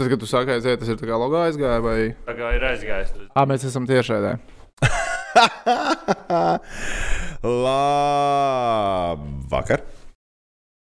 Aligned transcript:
Tas, 0.00 0.08
kad 0.08 0.16
tu 0.16 0.24
saki, 0.24 0.48
aiziet, 0.54 0.78
tas 0.80 0.88
ir 0.88 0.96
tā 0.96 1.04
kā 1.04 1.12
logo 1.20 1.36
aizgāja, 1.36 1.76
vai 1.84 2.14
Tā 2.24 2.32
kā 2.32 2.54
ir 2.56 2.62
aizgājis. 2.70 3.10
Ā, 3.36 3.44
mēs 3.44 3.68
esam 3.68 3.84
tiešraidē. 3.84 4.40
Labvakar! 8.80 9.84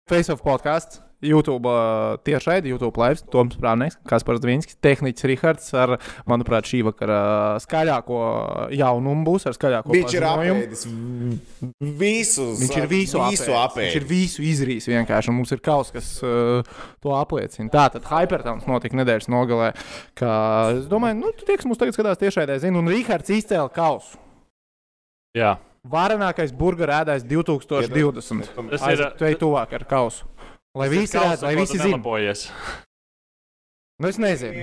Face 0.08 0.32
of 0.32 0.40
podkāsts. 0.40 1.04
YouTube 1.24 1.70
uh, 1.70 2.14
tiešraidi, 2.26 2.70
YouTube 2.72 3.00
live, 3.00 3.22
Toms 3.32 3.56
Prāvnieks, 3.60 3.96
Kaspars 4.08 4.42
Dvīnskis, 4.44 4.76
tehniķis 4.84 5.26
Rihards 5.30 5.70
ar, 5.78 5.96
manuprāt, 6.30 6.68
šī 6.68 6.82
vakara 6.86 7.18
skaļāko 7.64 8.20
jaunumu 8.76 9.26
būs, 9.26 9.48
ar 9.48 9.56
skaļāko 9.56 9.94
Viņš 9.94 10.16
ir 10.16 10.26
paziņojumu. 10.28 10.62
apēdis 10.62 10.86
visus. 12.04 12.62
Viņš 12.62 12.78
ir 12.80 12.88
visu, 12.90 13.20
visu 13.24 13.56
apēdis. 13.56 13.90
Viņš 13.90 13.98
ir 13.98 14.04
apēdis. 14.04 14.08
visu 14.14 14.46
izrīs 14.46 14.88
vienkārši, 14.92 15.32
un 15.32 15.38
mums 15.40 15.54
ir 15.56 15.62
kaut 15.64 15.90
kas, 15.90 15.92
kas 15.96 16.14
uh, 16.24 16.80
to 17.04 17.14
apliecina. 17.16 17.70
Tātad 17.72 18.06
Hypertowns 18.12 18.68
notika 18.70 19.00
nedēļas 19.00 19.30
nogalē, 19.32 19.72
ka 20.18 20.32
es 20.78 20.88
domāju, 20.90 21.20
nu, 21.20 21.34
tu 21.36 21.48
tie, 21.48 21.58
kas 21.60 21.68
mums 21.68 21.80
tagad 21.80 21.96
skatās 21.96 22.20
tiešraidē, 22.22 22.60
zina, 22.62 22.80
un 22.80 22.90
Rihards 22.92 23.32
izcēla 23.34 23.70
kausu. 23.74 24.20
Jā, 25.34 25.56
Varenākais 25.84 26.52
burgeru 26.56 26.94
ēdājs 26.96 27.26
2020. 27.28 28.54
tas 28.72 28.84
ir. 28.88 29.02
Tu 29.18 29.26
ej 29.28 29.34
tuvāk 29.36 29.74
ar 29.76 29.84
kausu. 29.88 30.24
Lai 30.74 30.88
visi 30.90 31.18
redz, 31.18 31.42
lai 31.46 31.54
visi. 31.54 31.78
Nelabojies. 31.78 32.48
Nu, 34.02 34.08
es 34.10 34.16
nezinu. 34.18 34.58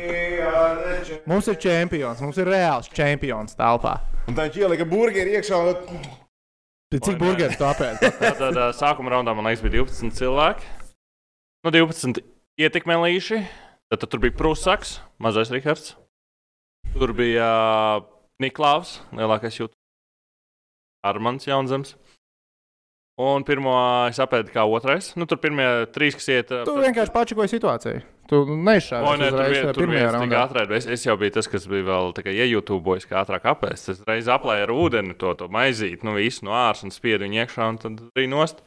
Mums 1.23 1.47
ir 1.47 1.55
čempions, 1.55 2.19
mums 2.19 2.39
ir 2.41 2.49
reāls 2.51 2.89
čempions 2.91 3.55
telpā. 3.55 3.93
Un 4.27 4.35
tā 4.35 4.49
viņš 4.49 4.57
ielika 4.59 4.87
burgeri 4.89 5.37
iekšā. 5.37 5.59
Un... 5.71 6.01
Tad 6.91 7.07
cik 7.07 7.21
tu 7.55 7.67
apēdi? 7.69 8.11
Tad 8.41 8.59
sākuma 8.75 9.13
raundā 9.13 9.31
man 9.37 9.47
liekas, 9.47 9.63
bija 9.63 9.85
12 9.85 10.17
cilvēki. 10.19 10.67
Nu, 11.63 11.71
12 11.71 12.19
ietekmēlīši. 12.59 13.39
Tad, 13.91 14.03
tad 14.03 14.11
tur 14.11 14.19
bija 14.23 14.35
Prūsaks, 14.35 14.97
mazais 15.21 15.51
Rihards. 15.53 15.93
Tur 16.91 17.15
bija 17.15 17.47
ā, 17.47 18.03
Niklaus, 18.43 18.97
lielākais 19.15 19.61
jūtas. 19.61 19.79
Armāns 21.07 21.47
Jaunzems. 21.47 21.95
Un 23.21 23.43
pirmo 23.45 23.73
es 24.09 24.17
apēdu 24.23 24.49
kā 24.53 24.63
otrais. 24.65 25.11
Nu, 25.19 25.27
tur 25.29 25.37
pirmie 25.41 25.65
trīs, 25.93 26.15
kas 26.17 26.29
iet. 26.31 26.47
Tu 26.49 26.63
pēc- 26.65 26.85
vienkārši 26.87 27.13
pačakoji 27.13 27.51
situāciju. 27.51 28.01
Tu 28.31 28.37
O, 28.39 28.55
neizšāvi 28.65 29.17
nē, 29.19 29.27
tur 29.75 29.89
bija 29.91 30.07
tik 30.07 30.15
raundā. 30.15 30.39
ātrāk. 30.47 30.71
Es, 30.77 30.87
es 30.87 31.03
jau 31.05 31.17
biju 31.19 31.33
tas, 31.35 31.49
kas 31.51 31.67
bija 31.67 31.83
vēl 31.89 32.13
iejūtūbojis, 32.15 33.05
kā 33.09 33.19
ātrāk 33.25 33.45
apēst. 33.51 33.91
Es 33.91 33.99
reiz 34.07 34.29
aplēju 34.31 34.63
ar 34.63 34.73
ūdeni 34.73 35.17
to, 35.19 35.33
to 35.35 35.49
maizīt, 35.51 36.05
nu 36.07 36.15
visu 36.15 36.45
no 36.47 36.55
āras 36.55 36.81
un 36.87 36.95
spiedu 36.95 37.27
viņu 37.27 37.43
iekšā 37.43 37.67
un 37.73 37.77
tad 37.83 37.99
arī 38.15 38.29
nost. 38.31 38.63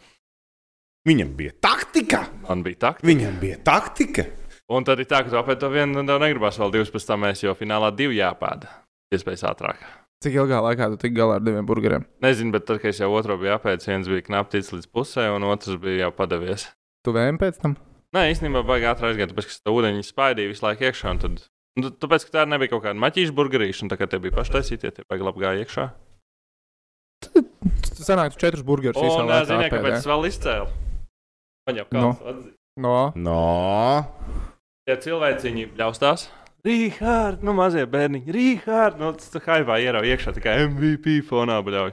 Viņam 1.08 1.34
bija 1.36 1.52
taktika. 1.64 2.26
Man 2.48 2.62
bija 2.62 2.76
tā. 2.84 2.92
Viņam 3.00 3.40
bija 3.40 3.58
taktika. 3.64 4.26
Un 4.72 4.84
tad 4.84 5.00
ir 5.02 5.08
tā, 5.08 5.24
ka 5.24 5.32
tu 5.32 5.36
apēdi 5.40 5.60
to 5.60 5.68
vienu, 5.72 5.98
un 6.00 6.06
tev 6.08 6.20
negribas 6.22 6.56
vēl 6.60 6.70
divas 6.72 6.92
pēc 6.92 7.06
tam, 7.08 7.24
mēs 7.26 7.42
jau 7.44 7.52
finālā 7.58 7.90
divi 7.96 8.20
jāpēda. 8.20 8.68
Iespējas 9.12 9.44
ātrāk. 9.50 9.82
Cik 10.24 10.38
ilgā 10.40 10.56
laikā 10.64 10.86
tu 10.94 10.96
tiki 11.02 11.18
galā 11.18 11.36
ar 11.36 11.42
diviem 11.44 11.66
burgeriem? 11.68 12.06
Nezinu, 12.24 12.54
bet 12.54 12.64
tad, 12.64 12.78
kad 12.80 12.94
es 12.94 13.00
jau 13.02 13.10
otru 13.12 13.36
biju 13.40 13.58
apēdis, 13.58 13.90
viens 13.90 14.06
bija 14.08 14.24
knapi 14.24 14.54
ticis 14.54 14.72
līdz 14.72 14.86
pusē, 14.94 15.26
un 15.34 15.44
otrs 15.50 15.76
bija 15.82 16.06
jau 16.06 16.14
padavies. 16.16 16.70
Tu 17.04 17.12
vēm 17.12 17.36
pēc 17.40 17.58
tam? 17.60 17.74
Nē, 18.16 18.22
īstenībā 18.32 18.62
baigi 18.64 18.88
ātrāk 18.88 19.12
aizgāja, 19.12 19.28
tāpēc, 19.34 19.50
ka 19.50 19.58
tas 19.58 19.74
ūdeņi 19.74 20.06
spaidīja 20.06 20.52
visu 20.52 20.64
laiku 20.64 20.86
iekšā. 20.88 21.12
Tad, 21.20 21.42
tad- 21.76 21.98
tāpēc, 22.00 22.24
ka 22.24 22.36
tā 22.38 22.44
nebija 22.48 22.72
kaut 22.72 22.86
kāda 22.86 23.02
maķīša 23.04 23.36
burgerīša, 23.36 23.84
un 23.84 23.92
tā 23.92 23.98
kā 24.00 24.08
tie 24.08 24.22
bija 24.24 24.36
paštaisītie, 24.38 24.92
tie 24.96 25.04
baigi 25.10 25.26
labi 25.28 25.44
gāja 25.44 25.66
iekšā. 25.66 25.84
Tu 27.24 28.06
sanāk, 28.06 28.32
tu 28.32 28.40
četrus 28.40 28.64
burgerus 28.64 28.96
ā, 28.96 29.10
laikā 29.28 29.44
zini, 29.50 29.68
kāpēc 29.74 29.98
es 29.98 30.08
vēl 30.08 30.28
izcēlu? 30.30 30.70
Man 31.68 31.82
jau 31.82 31.84
kāds 31.90 32.00
no. 32.00 32.14
atzīt. 32.32 32.54
No. 32.80 32.96
No. 33.16 33.42
Tie 34.88 34.96
cilvēciņi 35.04 35.68
bļaustās. 35.76 36.28
Rīhārd, 36.64 37.42
nu 37.44 37.52
mazie 37.52 37.82
bērniņi, 37.92 38.32
Rīhārd, 38.32 38.96
nu 38.96 39.10
tas 39.18 39.34
haivā 39.44 39.76
ierauj 39.84 40.08
iekšā, 40.14 40.32
tā 40.32 40.40
kā 40.40 40.54
MVP 40.62 41.18
fonā 41.28 41.58
bļauj. 41.60 41.90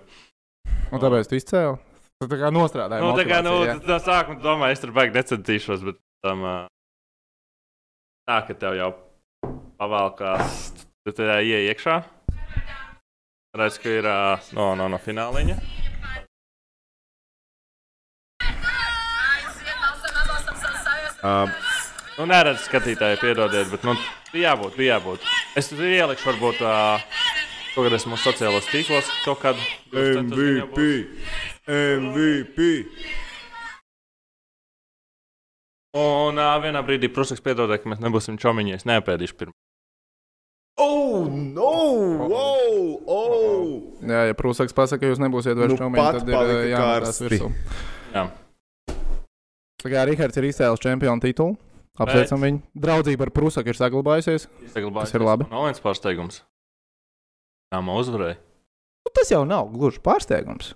Un 0.95 1.01
tāpēc 1.03 1.27
tu 1.27 1.35
izcēli. 1.35 1.75
Tu 2.21 2.27
tā 2.31 2.37
kā 2.39 2.51
nostrādāji. 2.55 3.03
Nu, 3.03 3.11
tā 3.17 3.25
kā, 3.27 3.41
nu, 3.43 3.57
jā. 3.67 3.75
tā 3.83 3.97
sākumā 3.99 4.39
domāju, 4.39 4.77
es 4.77 4.83
tur 4.83 4.93
baigi 4.95 5.17
necentīšos, 5.17 5.83
bet 5.83 5.99
tam 6.23 6.45
tā, 8.29 8.37
ka 8.47 8.55
tev 8.61 8.77
jau 8.79 8.91
pavalkās, 9.81 10.61
tu 11.03 11.15
tajā 11.19 11.41
ieej 11.43 11.73
iekšā. 11.73 11.97
Redz, 13.59 13.81
ka 13.83 13.91
ir 13.91 14.07
no, 14.55 14.69
no, 14.79 14.87
no 14.87 15.01
fināliņa. 15.03 15.59
Uh, 21.21 21.70
Nu, 22.21 22.27
neredz 22.29 22.67
skatītāji, 22.67 23.17
piedodiet, 23.17 23.71
bet, 23.71 23.81
nu, 23.81 23.95
bija 24.29 24.51
jābūt, 24.51 24.75
bija 24.77 24.99
jābūt. 24.99 25.23
Es 25.57 25.71
tur 25.71 25.79
ielikšu, 25.81 26.27
varbūt, 26.27 26.59
uh, 26.61 27.23
kaut 27.73 27.87
kad 27.87 27.95
esmu 27.97 28.19
sociālos 28.21 28.67
tīklos, 28.69 29.07
kaut 29.23 29.39
kad. 29.41 29.57
MVP. 29.89 30.83
MVP. 31.65 32.67
Un 35.97 36.37
uh, 36.37 36.51
vienā 36.61 36.83
brīdī, 36.85 37.09
protams, 37.09 37.41
piedodiet, 37.41 37.81
ka 37.81 37.89
mēs 37.89 38.05
nebūsim 38.05 38.37
čomiņi, 38.37 38.75
es 38.77 38.85
neapēdīšu 38.85 39.39
pirmo. 39.41 39.57
Oh, 40.77 41.25
no! 41.25 41.73
Oh, 42.29 43.01
oh. 43.17 43.73
Jā, 44.05 44.27
ja 44.29 44.37
Prūsaks 44.37 44.77
pasaka, 44.77 45.01
ka 45.01 45.09
jūs 45.09 45.23
nebūsiet 45.25 45.57
vairs 45.57 45.73
Nu, 45.73 45.81
čomiņi, 45.81 46.05
tad 46.21 46.31
ir 46.37 46.77
karsti. 46.77 47.27
virsū. 47.33 47.51
Jā. 48.13 48.27
Tā 49.81 49.89
kā 49.97 50.05
Rihards 50.05 50.37
ir 50.37 50.51
izcēlis 50.53 50.85
čempionu 50.85 51.25
titulu. 51.25 51.57
Apsveicam 51.99 52.39
viņu. 52.45 52.61
Draudzība 52.85 53.25
ar 53.27 53.31
Prūsaku 53.35 53.73
ir 53.73 53.77
saglabājusies. 53.77 54.45
Tas 54.71 55.13
ir 55.17 55.25
labi. 55.25 55.47
Nav 55.51 55.65
viens 55.67 55.81
pārsteigums. 55.83 56.39
Jā, 57.71 57.81
man 57.83 57.99
uzvarēja. 57.99 58.37
Nu, 59.01 59.11
tas 59.17 59.31
jau 59.33 59.41
nav 59.47 59.67
gluži 59.73 59.99
pārsteigums. 60.05 60.73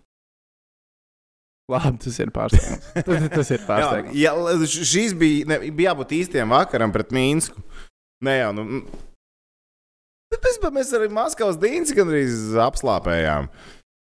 Labi, 1.71 1.97
tas 2.03 2.19
ir 2.21 2.29
pārsteigums. 2.35 2.91
tas, 3.07 3.27
tas 3.39 3.51
ir 3.55 3.61
Jā, 3.63 3.65
pārsteigums. 3.69 4.17
jā, 4.21 4.33
š- 4.67 4.85
šīs 4.91 5.15
bija, 5.17 5.47
ne, 5.49 5.59
bija 5.71 5.93
jābūt 5.93 6.11
īstiem 6.19 6.51
vakaram 6.53 6.93
pret 6.93 7.09
Mīnsku. 7.15 7.63
Nē, 8.25 8.35
jau. 8.43 8.51
Nu. 8.59 8.83
Bet 10.35 10.45
mēs, 10.75 10.91
arī 10.97 11.07
Maskavas 11.13 11.57
dīns 11.61 11.93
gandrīz 11.95 12.53
apslāpējām. 12.59 13.47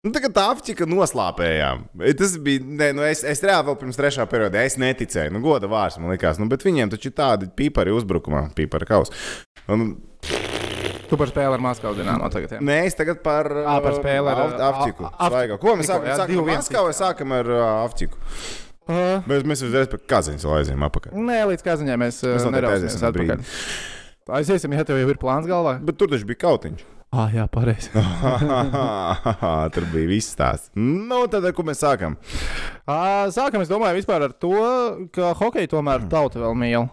Nu, 0.06 0.12
tā 0.14 0.20
kā 0.22 0.30
tā 0.30 0.44
apķika 0.54 0.86
noslāpējām. 0.86 1.84
Tas 2.20 2.36
bija. 2.46 2.62
Ne, 2.62 2.92
nu 2.94 3.02
es, 3.06 3.24
es 3.26 3.40
reāli 3.42 3.66
vēl 3.66 3.78
pirms 3.80 3.98
trešā 3.98 4.26
periodā 4.30 4.62
es 4.68 4.76
neticēju. 4.78 5.32
Nu, 5.34 5.40
goda 5.42 5.66
vārds 5.70 5.98
man 5.98 6.12
likās. 6.14 6.38
Nu, 6.38 6.46
bet 6.52 6.62
viņiem 6.66 6.92
taču 6.94 7.10
ir 7.10 7.16
tādi 7.18 7.48
pīpari 7.58 7.90
uzbrukumā, 7.96 8.46
pīpari 8.54 8.86
kaus. 8.88 9.10
Un, 9.66 9.96
Tu 11.06 11.14
par 11.14 11.30
spēli 11.30 11.54
ar 11.54 11.60
Maskavu 11.62 11.94
dināmo 11.94 12.26
tagad. 12.34 12.56
Jā. 12.56 12.58
Nē, 12.66 12.80
es 12.88 12.96
tagad 12.98 13.20
par, 13.22 13.46
Ā, 13.46 13.76
par 13.84 13.94
spēli 13.94 14.26
ar- 14.26 14.40
Av- 14.42 14.62
Avčiku. 14.72 15.04
a- 15.06 15.12
a- 15.22 15.28
Svaigā. 15.30 15.58
Ko 15.62 15.76
mēs 15.78 15.86
sākam? 15.86 16.08
jā, 16.10 16.16
Sākam 16.18 16.40
ar 16.42 16.48
Maskavu 16.56 16.88
vai 16.88 16.96
sākam 16.98 17.34
ar 17.36 17.50
uh, 17.54 17.66
Avčiku? 17.84 18.18
Uh, 18.88 19.22
Mēs, 19.30 19.44
mēs 19.46 19.62
uzreiz 19.68 19.86
par 19.92 20.00
Kaziņu 20.10 20.50
aizējām 20.56 20.82
apakaļ. 20.88 21.14
nē, 21.14 21.38
līdz 21.52 21.62
kaziņai 21.62 21.96
mēs, 22.02 22.18
Mēs 22.26 22.48
nerausimies 22.50 22.90
aiziesim 22.90 23.06
atpakaļ. 23.12 23.46
Aiziesim, 24.40 24.74
ja 24.74 24.82
tev 24.86 24.98
jau 24.98 25.08
ir 25.14 25.18
plāns 25.22 25.46
galvā. 25.46 25.76
Bet 25.86 25.96
tur 25.98 26.10
taču 26.10 26.26
bija 26.26 26.42
kautiņš. 26.42 26.82
Ah, 27.16 27.30
jā, 27.32 27.46
pareizi. 27.48 27.88
tur 29.74 29.86
bija 29.92 30.08
viss 30.10 30.34
tās. 30.36 30.66
Nu, 30.76 31.22
tad 31.32 31.46
ar 31.48 31.54
ko 31.56 31.64
mēs 31.64 31.80
sākam? 31.80 32.18
Sākam, 33.32 33.62
es 33.64 33.70
domāju, 33.72 33.96
vispār 34.02 34.26
ar 34.28 34.34
to, 34.36 34.52
ka 35.14 35.30
hokeju 35.38 35.70
tomēr 35.72 36.04
tauta 36.12 36.42
vēl 36.42 36.56
mīl. 36.60 36.88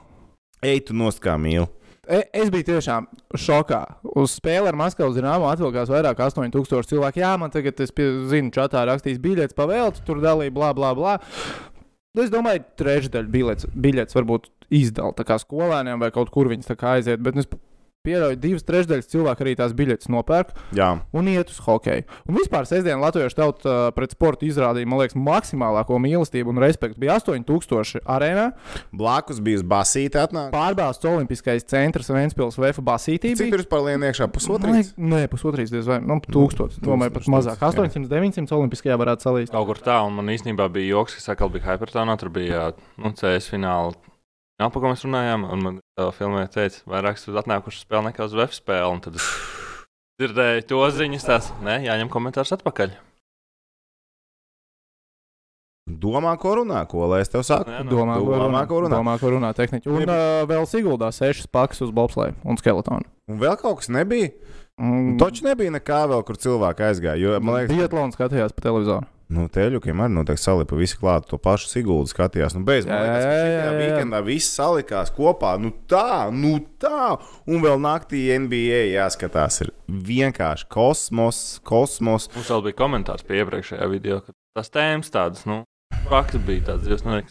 Ej, 0.63 0.85
tu 0.87 0.95
nost 0.95 1.19
kā 1.23 1.35
mīli. 1.35 1.67
E- 2.07 2.27
Es 2.35 2.49
biju 2.51 2.65
tiešām 2.67 3.05
šokā. 3.39 3.81
Uz 4.19 4.37
spēli 4.39 4.67
ar 4.71 4.75
Maskavas 4.79 5.15
dīnāmu 5.15 5.47
atvilkās 5.47 5.91
vairāk 5.91 6.17
kā 6.19 6.27
8000 6.31 6.87
cilvēku. 6.89 7.19
Jā, 7.23 7.33
man 7.39 7.51
tagad, 7.51 7.79
es 7.83 7.91
pie- 7.95 8.27
zinu, 8.31 8.51
čatā 8.51 8.83
rakstīs 8.87 9.19
biļetes 9.23 9.55
pavēlti, 9.55 10.03
tur 10.07 10.19
dalīja, 10.23 10.51
bla, 10.55 10.73
bla, 10.75 10.93
bla. 10.95 11.17
Nu, 12.15 12.23
Es 12.23 12.29
domāju, 12.29 12.63
trešdaļa 12.77 13.31
biļetes, 13.33 13.69
biļetes 13.75 14.15
varbūt 14.19 14.49
izdala 14.69 15.13
skolēniem 15.41 15.99
vai 15.99 16.11
kaut 16.11 16.29
kur 16.29 16.47
viņas 16.51 16.75
aiziet. 16.77 17.23
Bet 17.23 17.35
es 17.37 17.47
pieļauju, 18.03 18.35
divas 18.35 18.65
trešdaļas 18.67 19.07
cilvēku 19.07 19.45
arī 19.45 19.53
tās 19.55 19.71
biļetes 19.77 20.09
nopērk 20.11 20.49
Jā, 20.75 20.89
un 21.15 21.27
iet 21.31 21.53
uz 21.53 21.59
hokeju. 21.63 22.03
Un 22.27 22.35
vispār 22.35 22.67
sestdien 22.67 22.99
Latviešu 22.99 23.37
tauta 23.37 23.63
uh, 23.71 23.83
pret 23.95 24.11
sportu 24.11 24.43
izrādīja, 24.49 24.89
man 24.91 24.99
liekas, 24.99 25.15
maksimālāko 25.15 26.01
mīlestību 26.03 26.51
un 26.51 26.59
respektu. 26.59 26.99
Bija 26.99 27.15
8000 27.21 28.03
arēnā, 28.03 28.49
blakus 28.91 29.39
bija 29.43 29.61
uz 29.61 29.65
basīti 29.71 30.19
atnāk. 30.19 30.51
pārbāzts 30.51 31.07
Olimpiskais 31.07 31.63
centrs 31.71 32.11
Vēnspils 32.11 32.59
VF 32.59 32.83
basītī. 32.83 33.37
Cik 33.39 33.55
tur 33.55 33.63
vispār 33.63 33.87
lien 33.87 34.03
iekšā? 34.09 34.27
Pusotrīs? 34.35 34.91
Nē, 34.99 35.23
pusotrīs 35.31 35.71
diez 35.71 35.87
vai 35.87 36.01
nu, 36.03 36.19
tūkstotis. 36.27 36.83
Domāju, 36.83 37.15
pat 37.15 37.31
mazāk. 37.31 37.63
jā. 37.63 37.71
800, 37.71 38.11
900 38.11 38.59
Olimpiskajā 38.59 38.99
varētu 38.99 39.29
salīdzināt. 39.29 39.55
Kaut 39.55 39.71
kur 39.71 39.79
tā, 39.87 40.01
un 40.03 40.19
man 40.19 40.35
īstenībā 40.35 40.67
bija 40.75 40.97
joks, 40.97 41.21
kas 41.21 41.31
atkal 41.37 41.55
bija 41.55 41.71
Hypertonā. 41.71 42.19
Tur 42.19 42.35
bija 42.35 42.73
nu, 42.99 43.15
CS 43.15 43.47
fināla. 43.55 43.95
Jā, 44.63 44.69
par 44.71 44.79
ko 44.79 44.89
mēs 44.93 45.01
runājām, 45.03 45.41
un 45.51 45.59
man 45.59 45.79
tā 45.99 46.05
filmē 46.15 46.45
teica, 46.47 46.77
vairāk 46.87 47.17
uz 47.19 47.35
atnākušu 47.41 47.81
spēli 47.83 48.07
nekā 48.07 48.23
uz 48.29 48.35
web 48.39 48.53
spēli. 48.55 49.01
Tad 49.03 49.17
es 49.19 49.25
dzirdēju 50.21 50.63
to 50.69 50.79
ziņas, 50.95 51.25
tās, 51.27 51.49
nē, 51.65 51.81
jāņem 51.83 52.07
komentārs 52.13 52.53
atpakaļ. 52.55 52.93
Domā, 55.83 56.31
ko 56.39 56.53
runā, 56.61 56.85
ko 56.87 57.09
lai 57.11 57.19
es 57.25 57.33
tev 57.33 57.43
saku? 57.43 57.67
Nē, 57.67 57.81
nu, 57.83 57.91
Domā, 57.91 58.15
ko 58.23 58.29
domā, 58.31 58.45
runā. 58.45 58.61
ko 58.69 58.79
runā. 58.85 58.95
Domā, 58.95 59.17
ko 59.19 59.33
runā 59.35 59.49
tehniķi. 59.57 59.91
Un 59.91 60.07
uh, 60.07 60.45
vēl 60.47 60.63
Siguldā 60.71 61.11
sešas 61.11 61.51
pakas 61.51 61.83
uz 61.83 61.91
bobsleju 61.91 62.39
un 62.47 62.61
skeletonu. 62.61 63.03
Un 63.27 63.43
vēl 63.43 63.59
kaut 63.59 63.81
kas 63.81 63.91
nebija. 63.91 64.31
Mm, 64.79 65.17
Taču 65.19 65.43
nebija 65.43 65.75
nekā 65.75 66.05
vēl, 66.07 66.23
kur 66.23 66.39
cilvēki 66.39 66.87
aizgāja. 66.87 67.19
Jo, 67.19 67.35
man 67.43 67.59
liekas, 67.59 67.75
Biatlons 67.75 68.15
skatījās 68.15 68.55
pa 68.55 68.63
televizoru. 68.63 69.11
Nu, 69.33 69.47
teļukiem 69.51 70.03
arī 70.03 70.15
noteikti 70.15 70.43
salipa 70.43 70.77
visi 70.77 70.97
klāt 70.99 71.27
to 71.29 71.39
pašu 71.41 71.69
Siguldu 71.71 72.11
skatījās. 72.11 72.55
Nu, 72.57 72.63
bez, 72.67 72.87
man 72.87 72.95
Jā, 72.95 73.01
liekas, 73.03 73.23
jā, 73.23 73.25
ka 73.25 73.33
jā, 73.33 73.41
šajā 73.41 73.57
jā, 73.57 73.65
jā. 73.65 73.73
weekendā 73.81 74.21
viss 74.27 74.55
salikās 74.57 75.13
kopā. 75.15 75.55
Nu 75.61 75.73
tā, 75.89 76.29
nu 76.33 76.53
tā. 76.81 77.17
Un 77.49 77.65
vēl 77.65 77.81
naktī 77.83 78.23
NBA 78.45 78.83
jāskatās. 78.93 79.61
Ir 79.65 79.73
vienkārši 80.11 80.69
kosmos, 80.73 81.43
kosmos. 81.67 82.29
Mums 82.37 82.53
vēl 82.55 82.65
bija 82.69 82.79
komentārs 82.85 83.27
pie 83.27 83.41
iepriekšējā 83.41 83.91
video, 83.91 84.21
ka 84.23 84.35
tas 84.57 84.73
tēmas 84.73 85.13
tādas, 85.13 85.47
nu, 85.49 85.63
praktiski 86.07 86.45
bija 86.47 86.69
tāds, 86.71 86.89
jūs 86.89 87.05
nu, 87.07 87.21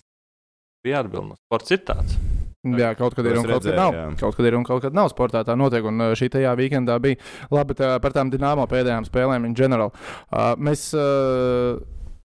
bija 0.85 1.03
atbildi. 1.05 1.33
No 1.33 1.41
sports 1.41 1.75
ir 1.75 1.85
tāds. 1.87 2.19
Jā, 2.63 2.93
kaut 2.95 3.17
kad 3.19 3.27
ir 3.27 3.35
un 3.41 3.47
kaut 3.49 3.65
kad 3.67 3.75
nav. 3.75 3.95
jā. 3.97 4.05
Kaut 4.21 4.37
kad 4.39 4.47
ir 4.47 4.55
un 4.55 4.63
kaut 4.67 4.83
kad 4.85 4.95
nav 4.95 5.09
sportā 5.11 5.41
tā 5.43 5.57
notiek. 5.59 5.83
Un 5.89 5.99
uh, 6.01 6.13
šī 6.15 6.29
tajā 6.31 6.53
weekendā 6.59 6.95
bija 7.03 7.19
labi 7.51 7.75
tā, 7.75 7.97
par 7.99 8.15
tām 8.15 8.31
dināmo 8.31 8.69
pēdējām 8.71 9.09
spēlēm 9.09 9.49
in 9.49 9.57
general. 9.59 9.91
Uh, 10.31 10.53
mēs 10.63 10.93
uh, 10.95 11.81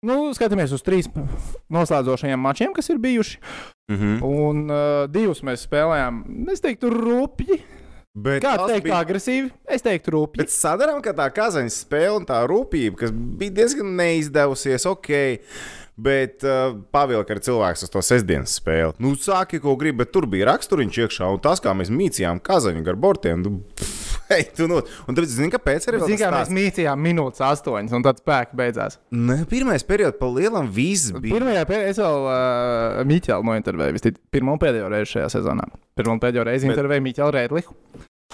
nu, 0.06 0.18
skatāmies 0.34 0.74
uz 0.74 0.82
trīs 0.86 1.06
noslēdzošajiem 1.70 2.42
mačiem, 2.42 2.74
kas 2.76 2.90
ir 2.90 2.98
bijuši. 3.02 3.40
Mhm. 3.94 4.16
Un 4.26 4.66
uh, 4.74 5.06
divus 5.14 5.44
mēs 5.46 5.68
spēlējām, 5.70 6.24
es 6.54 6.64
teiktu, 6.64 6.90
rupji. 6.90 7.60
Bet 8.16 8.42
tas 8.46 8.62
teikt, 8.70 8.86
bija- 8.88 9.02
agresīvi? 9.04 9.50
Es 9.68 9.84
teiktu, 9.84 10.14
rupji. 10.16 10.40
Bet 10.40 10.50
sadarām, 10.54 11.02
ka 11.04 11.12
tā 11.14 11.26
kazaņas 11.36 11.82
spēle 11.84 12.22
un 12.22 12.26
tā 12.26 12.38
rūpība, 12.48 12.96
kas 13.02 13.12
bija 13.12 13.52
diezgan 13.58 13.90
neizdevusies, 14.00 14.86
ok. 14.88 15.10
Bet 15.96 16.44
uh, 16.44 16.74
pavilka 16.92 17.38
ar 17.38 17.40
cilvēku 17.40 17.86
uz 17.86 17.92
to 17.94 18.02
sestdienas 18.04 18.58
spēli. 18.60 18.92
Nu, 19.00 19.14
sāki, 19.16 19.62
ko 19.64 19.78
gribi, 19.80 20.02
bet 20.02 20.10
tur 20.12 20.26
bija 20.28 20.50
raksturiņš 20.50 20.98
iekšā, 21.06 21.30
un 21.32 21.40
tas, 21.44 21.62
kā 21.64 21.72
mēs 21.72 21.88
mīcījām 21.94 22.42
kazaņu 22.44 22.82
gar 22.84 22.98
bortiem, 23.00 23.40
nu, 23.46 23.62
pff, 23.80 24.18
ej, 24.36 24.44
tu 24.58 24.68
no. 24.68 24.82
Un 25.08 25.16
tāpēc, 25.16 25.32
zini, 25.38 25.48
kāpēc 25.54 25.88
arī 25.88 26.02
tas 26.04 26.26
mēs 26.36 26.52
mītījām 26.58 27.00
minūtes 27.00 27.40
astoņas, 27.48 27.96
un 27.96 28.04
tad 28.04 28.20
spēki 28.20 28.60
beidzās. 28.60 29.00
Ne, 29.16 29.38
pirmais 29.48 29.88
periods 29.88 30.20
pa 30.20 30.28
lielam 30.36 30.68
viss 30.76 31.14
bija. 31.16 31.38
Pirmajā 31.38 31.64
pēdējā 31.72 31.94
es 31.96 32.02
vēl 32.04 32.28
uh, 32.28 33.00
Miķelu 33.08 33.48
nointervēju, 33.54 33.96
vistic, 33.96 34.20
pirmo 34.36 34.58
un 34.58 34.62
pēdējo 34.66 34.92
reizi 34.92 35.14
šajā 35.16 35.32
sezonā. 35.38 35.70
Pirmo 35.96 36.18
un 36.18 36.24
pēdējo 36.28 36.44
reizi 36.52 36.68
Bet- 36.68 36.76
intervēju 36.76 37.08
Miķelu 37.08 37.36
Rēdliku. 37.40 37.80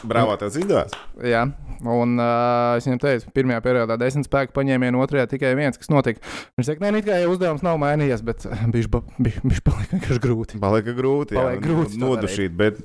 Bravo, 0.08 0.34
tas 0.40 0.56
izdevās. 0.58 0.94
Jā, 1.22 1.44
un 1.86 2.16
uh, 2.18 2.78
es 2.80 2.88
viņam 2.88 3.02
teicu, 3.04 3.32
pirmajā 3.36 3.62
periodā 3.66 3.98
desmit 4.02 4.26
spēku 4.26 4.56
paņēmienu, 4.56 5.02
otrajā 5.04 5.28
tikai 5.36 5.52
viens, 5.60 5.78
kas 5.78 5.92
notika. 5.94 6.24
Viņš 6.58 6.72
teica, 6.72 6.84
nē, 6.88 7.02
it 7.02 7.08
kā 7.10 7.20
jau 7.22 7.34
uzdevums 7.36 7.66
nav 7.66 7.78
mainījies, 7.82 8.24
bet 8.26 8.48
viņš 8.76 8.90
palika 9.68 9.98
vienkārši 9.98 10.24
grūti. 10.24 10.62
Palika 10.64 10.96
grūti, 10.98 11.38
jā, 11.38 11.44
Palika 11.46 11.66
grūti 11.68 12.00
to 12.00 12.06
nodušīt. 12.06 12.56
Bet, 12.58 12.82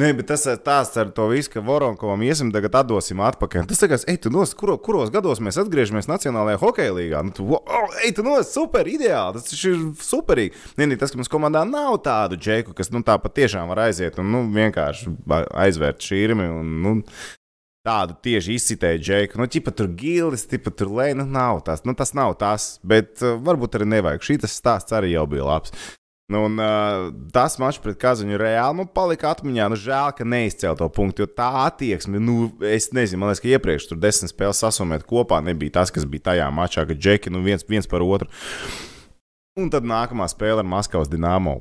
nē, 0.00 0.10
bet 0.18 0.28
tas 0.30 0.44
ir 0.50 0.58
tāds 0.64 0.94
ar 1.00 1.10
to 1.14 1.26
visu, 1.30 1.52
ka 1.52 1.62
Voronkovam 1.64 2.24
iesim 2.26 2.50
tagad 2.54 2.80
atdosim 2.80 3.22
atpakaļ. 3.24 3.68
Tas 3.70 3.82
tagad, 3.82 4.06
ej, 4.10 4.18
tu 4.24 4.32
nos, 4.34 4.54
kuro, 4.58 4.76
kuros 4.82 5.12
gados 5.14 5.42
mēs 5.44 5.60
atgriežamies 5.62 6.10
Nacionālajā 6.10 6.60
hokeja 6.62 6.96
līgā? 6.96 7.22
Nu, 7.26 7.34
tu, 7.36 7.46
oh, 7.54 7.94
ej, 8.02 8.16
tu 8.18 8.26
nos, 8.26 8.50
super, 8.54 8.88
ideāli, 8.90 9.38
tas 9.38 9.54
ir 9.60 9.78
superīgi. 10.02 10.58
Nē, 10.80 10.90
tas, 10.98 11.14
ka 11.14 11.20
mums 11.20 11.32
komandā 11.32 11.62
nav 11.68 12.00
tādu 12.06 12.40
džeku, 12.40 12.74
kas, 12.76 12.92
nu, 12.94 13.04
tā 13.06 13.16
patiešām 13.22 13.70
var 13.72 13.86
aiziet 13.86 14.18
un, 14.22 14.30
nu, 14.34 14.44
vienkārši 14.54 15.14
aizvērt 15.64 16.04
šīrmi 16.04 16.50
un, 16.58 16.76
nu, 16.84 16.98
tādu 17.84 18.16
tieši 18.24 18.56
izcitēju 18.58 19.02
džeku. 19.04 19.40
Nu, 19.40 19.48
ķipa 19.50 19.74
tur 19.76 19.90
gildes, 19.98 20.46
tipa 20.48 20.72
tur 20.72 20.92
lēna, 20.96 21.22
nu, 21.22 21.36
nav 21.36 21.60
tas, 21.66 21.84
nu, 21.84 21.94
tas 21.98 22.14
nav 22.16 22.36
tas, 22.40 22.78
bet 22.86 23.20
uh, 23.22 23.36
varbūt 23.44 23.76
arī 23.78 23.90
nevajag. 23.98 24.24
Šī 24.24 24.38
tas 24.44 24.56
stāsts 24.56 24.96
arī 24.96 25.14
jau 25.14 25.26
bija 25.30 25.46
labs. 25.48 25.74
Nu, 26.32 26.44
un, 26.44 26.56
uh, 26.56 27.10
tas 27.36 27.58
mačs 27.60 27.82
pret 27.84 27.98
Kazaņu 28.00 28.38
reāli 28.40 28.78
man 28.78 28.86
palika 28.96 29.34
atmiņā. 29.34 29.66
Nu, 29.68 29.76
žēl, 29.76 30.14
ka 30.16 30.24
neizcēla 30.24 30.78
to 30.80 30.88
punktu, 30.88 31.26
jo 31.26 31.28
tā 31.28 31.50
attieksme, 31.66 32.16
nu, 32.16 32.48
es 32.64 32.88
nezinu, 32.96 33.20
man 33.20 33.28
liekas, 33.28 33.42
ka 33.44 33.50
iepriekš 33.52 33.90
tur 33.90 34.00
desmit 34.00 34.32
spēles 34.32 34.62
sasumēt 34.64 35.04
kopā 35.08 35.42
nebija 35.44 35.76
tas, 35.76 35.92
kas 35.92 36.08
bija 36.08 36.30
tajā 36.30 36.48
mačā, 36.48 36.86
kad 36.88 36.96
džeki 36.96 37.32
nu, 37.34 37.44
viens, 37.44 37.66
viens 37.68 37.90
par 37.90 38.04
otru. 38.06 38.30
Un 39.60 39.68
tad 39.70 39.84
nākamā 39.84 40.24
spēle 40.32 40.64
ar 40.64 40.68
Maskavas 40.68 41.12
Dienāmo. 41.12 41.58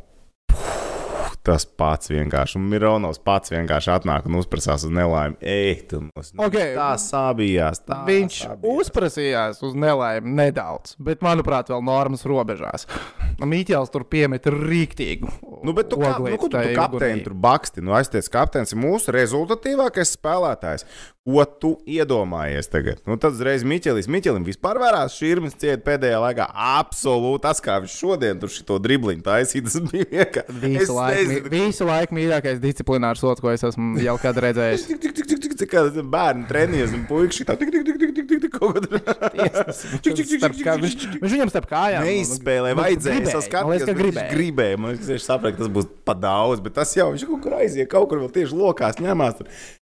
Tas 1.44 1.66
pats 1.68 2.08
vienkārši. 2.08 2.56
Un 2.56 2.70
Mironovs 2.72 3.20
pats 3.20 3.52
vienkārši 3.52 3.90
atnāk 3.92 4.30
un 4.30 4.38
uzprasās 4.40 4.86
uz 4.88 4.94
nelaimi. 4.96 5.36
Ej, 5.44 5.82
tu 5.92 6.00
mums 6.06 6.30
Ok. 6.40 6.56
tā 6.78 6.94
sābījās. 7.04 7.82
Tā 7.84 7.98
Viņš 8.08 8.38
sābījās. 8.46 8.78
uzprasījās 8.80 9.60
uz 9.68 9.76
nelaimi 9.76 10.32
nedaudz, 10.40 10.96
bet, 11.04 11.20
manuprāt, 11.20 11.68
vēl 11.68 11.84
normas 11.84 12.24
robežās. 12.24 12.88
Mīķels 13.44 13.92
tur 13.92 14.06
piemeta 14.08 14.54
rīktīgu. 14.56 15.28
Nu, 15.68 15.74
bet 15.76 15.90
tu, 15.92 15.98
kā, 16.00 16.14
nu, 16.20 16.32
tu, 16.38 16.48
tu 16.48 16.64
kapteini 16.78 17.24
tur 17.26 17.36
baksti? 17.36 17.84
Nu, 17.84 17.92
aizties, 17.98 18.32
kapteinis 18.32 18.72
ir 18.72 18.80
mūsu 18.80 19.12
rezultatīvākais 19.16 20.16
spēlētājs. 20.16 20.88
Ko 21.24 21.46
tu 21.48 21.70
iedomājies 21.88 22.68
tagad? 22.68 22.98
Nu, 23.08 23.16
tad 23.16 23.32
uzreiz 23.38 23.62
Miķelis. 23.64 24.10
Miķelim 24.12 24.44
vispār 24.44 24.76
vērās 24.82 25.14
šķirnes 25.16 25.54
ciet 25.56 25.80
pēdējā 25.86 26.18
laikā. 26.20 26.50
Absolūti 26.52 27.46
tas, 27.46 27.62
kā 27.64 27.78
viņš 27.80 27.94
šodien 27.96 28.42
tur 28.42 28.52
šo 28.52 28.76
dribliņu 28.84 29.24
taisīja, 29.24 29.64
tas 29.70 29.78
bija 29.88 30.08
vienkārši. 30.12 30.56
Visu 30.66 30.98
laiku, 30.98 31.38
visu 31.54 31.88
laiku 31.88 32.18
mīļākais 32.18 32.60
disciplinārs 32.60 33.24
sots, 33.24 33.40
ko 33.40 33.54
es 33.56 33.64
esmu 33.70 34.04
jau 34.04 34.18
kad 34.20 34.42
redzējis. 34.44 34.84
Kā 35.72 35.86
bērni 36.12 36.44
treniņš 36.50 36.98
un 36.98 37.06
puikas 37.08 37.40
šitā 37.40 37.56
tik, 37.62 37.72
tik, 37.72 37.86
tik, 37.88 38.02
tik, 38.04 38.12
tik, 38.20 38.42
tik, 38.44 38.58
kaut 38.58 38.76
ko 38.76 38.84
tur. 38.84 39.00
Čik, 40.04 40.18
čik, 40.20 40.28
čik, 40.28 40.42
Starp 40.44 40.58
čik, 40.60 40.66
kā- 40.68 40.76
čik, 40.84 41.14
Viņš 41.24 41.36
viņam 41.38 41.54
starp 41.54 41.70
kājām 41.72 42.04
Neizspēlēja, 42.04 42.76
Nu, 42.76 42.82
vajadzēja. 42.84 43.22
bet 43.24 43.88
viņš 43.88 43.96
gribēja. 44.02 44.28
gribēja. 44.36 44.82
Man 44.84 44.92
liekas, 44.98 45.08
viņš 45.14 45.24
saprata, 45.30 45.56
ka 45.56 45.64
tas 45.64 45.72
būs 45.80 45.88
pa 46.04 46.18
daudz, 46.20 46.60
bet 46.68 46.76
tas 46.82 46.92
jau 47.00 47.08
viņš 47.16 47.26
kaut 47.32 47.42
kur 47.48 47.56
aiziet, 47.62 47.88
kaut 47.96 48.12
kur 48.12 48.20
vēl 48.26 48.34
tieši 48.36 48.60
lokās 48.60 49.00
ņemās. 49.00 49.40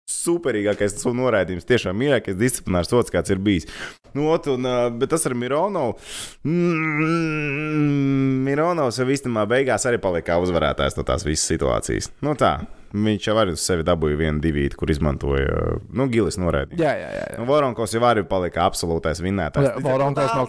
Superīgākais 0.06 1.00
tas 1.00 1.06
noraidījums, 1.18 1.66
tiešām 1.66 1.98
mīļākais 1.98 2.36
disciplinārs 2.38 2.92
sots, 2.92 3.10
kāds 3.14 3.34
ir 3.34 3.40
bijis. 3.42 3.66
Nu, 4.14 4.28
ot, 4.30 4.46
un, 4.54 4.68
bet 5.00 5.10
tas 5.10 5.26
ar 5.26 5.34
Mironovu. 5.34 5.98
Mm, 6.46 8.44
Mironovs 8.46 9.02
jau 9.02 9.08
īstenībā 9.10 9.48
beigās 9.50 9.88
arī 9.90 9.98
palika 10.04 10.38
uzvarētājs 10.44 11.00
no 11.00 11.06
tās 11.08 11.26
visas 11.26 11.50
situācijas. 11.50 12.14
Nu, 12.22 12.38
tā. 12.38 12.60
Viņš 12.96 13.26
jau 13.28 13.34
arī 13.42 13.56
uz 13.58 13.64
sevi 13.66 13.84
dabūja 13.84 14.16
vienu 14.20 14.40
divīti, 14.40 14.78
kur 14.80 14.92
izmantoja 14.94 15.80
nu, 15.92 16.06
gilis 16.14 16.38
noraidījumu. 16.40 16.80
Jā, 16.80 16.94
jā, 16.96 17.10
jā. 17.12 17.26
jā. 17.34 17.40
Nu, 17.42 17.48
Voronkos 17.50 17.96
jau 17.98 18.04
arī 18.08 18.24
palika 18.30 18.64
absolūtais 18.70 19.20
vinnētājs. 19.26 19.82
Voronkos 19.84 20.32
no 20.38 20.46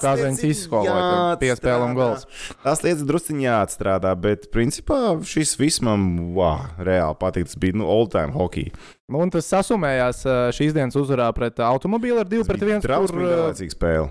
tur 1.08 1.40
piespēle 1.40 1.88
un 1.88 1.96
gols. 1.98 2.28
Tās 2.62 2.84
lietas 2.84 3.02
drusciņā 3.08 3.48
jāatstrādā, 3.48 4.12
bet 4.20 4.46
principā 4.54 5.16
šis 5.26 5.56
viss 5.58 5.82
man 5.82 6.06
wow, 6.36 6.68
reāli 6.76 7.18
patīk. 7.24 7.50
Tas 7.50 7.58
bija 7.62 7.80
nu, 7.80 7.88
all-time 7.90 8.36
hockey. 8.36 8.70
Nu, 9.06 9.20
Un 9.22 9.30
tas 9.30 9.46
sasumējās 9.46 10.24
šīs 10.56 10.72
dienas 10.74 10.96
uzvarā 10.98 11.28
pret 11.34 11.60
automobīlu 11.62 12.24
ar 12.24 12.30
2 12.30 12.46
pret 12.48 12.62
1. 12.66 12.80
Trausmīgi 12.82 13.22
Tur 13.22 13.28
ā, 13.28 13.36
garlaicīga 13.36 13.74
spēle. 13.76 14.08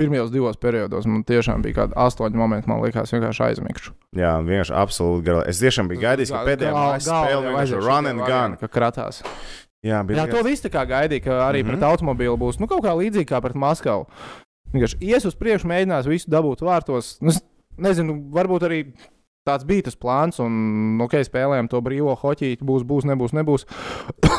pirmajos 0.00 0.30
divos 0.32 0.56
periodos 0.56 1.04
man 1.06 1.20
tiešām 1.28 1.60
bija 1.62 1.82
kādi 1.82 1.98
astoņi 2.00 2.40
momenti, 2.40 2.70
man 2.72 2.80
liekas, 2.80 3.12
vienkārši 3.12 3.44
aizmigšu. 3.50 3.92
Jā, 4.16 4.38
vienkārši 4.46 4.74
absolūti 4.80 5.26
garlaicīgi. 5.28 5.52
Es 5.52 5.60
tiešām 5.60 5.90
biju 5.92 6.04
gaidījis, 6.06 6.32
ka 6.32 6.40
pēdējā 6.48 6.72
mājas 6.72 7.10
spēle 7.10 7.42
vienkārši 7.50 7.82
run 7.84 8.08
and 8.14 8.24
gun. 8.24 8.56
Ka 8.62 8.72
kratās. 8.72 9.20
Jā, 9.84 10.00
bija 10.06 10.22
Jā, 10.22 10.26
to 10.30 10.42
visu 10.46 10.64
tā 10.64 10.72
kā 10.72 10.86
gaidīja, 10.88 11.26
ka 11.26 11.38
arī 11.50 11.60
mm 11.60 11.68
-hmm. 11.68 11.76
Pret 11.76 11.88
automobīlu 11.90 12.36
būs 12.40 12.60
nu, 12.60 12.66
kaut 12.70 12.84
kā 12.84 12.96
līdzīga 12.96 13.28
kā 13.28 13.42
pret 13.42 13.54
Maskavu. 13.54 14.06
Vienkārši 14.72 14.96
ies 15.04 15.24
uz 15.24 15.34
priekšu, 15.34 15.68
mēģinās 15.68 16.08
visu 16.08 16.30
dabūt 16.30 16.62
vārtos. 16.64 17.18
Nu, 17.20 17.28
es 17.28 17.42
nezinu, 17.76 18.30
varbūt 18.32 18.62
arī 18.62 18.92
tāds 19.48 19.66
bija 19.68 19.88
tas 19.88 19.98
plāns, 19.98 20.38
un 20.42 21.00
ok, 21.02 21.18
spēlējām 21.26 21.70
to 21.72 21.80
brīvo 21.84 22.14
hoķīti, 22.18 22.62
būs, 22.66 22.86
būs, 22.88 23.08
nebūs, 23.10 23.34
nebūs. 23.36 23.66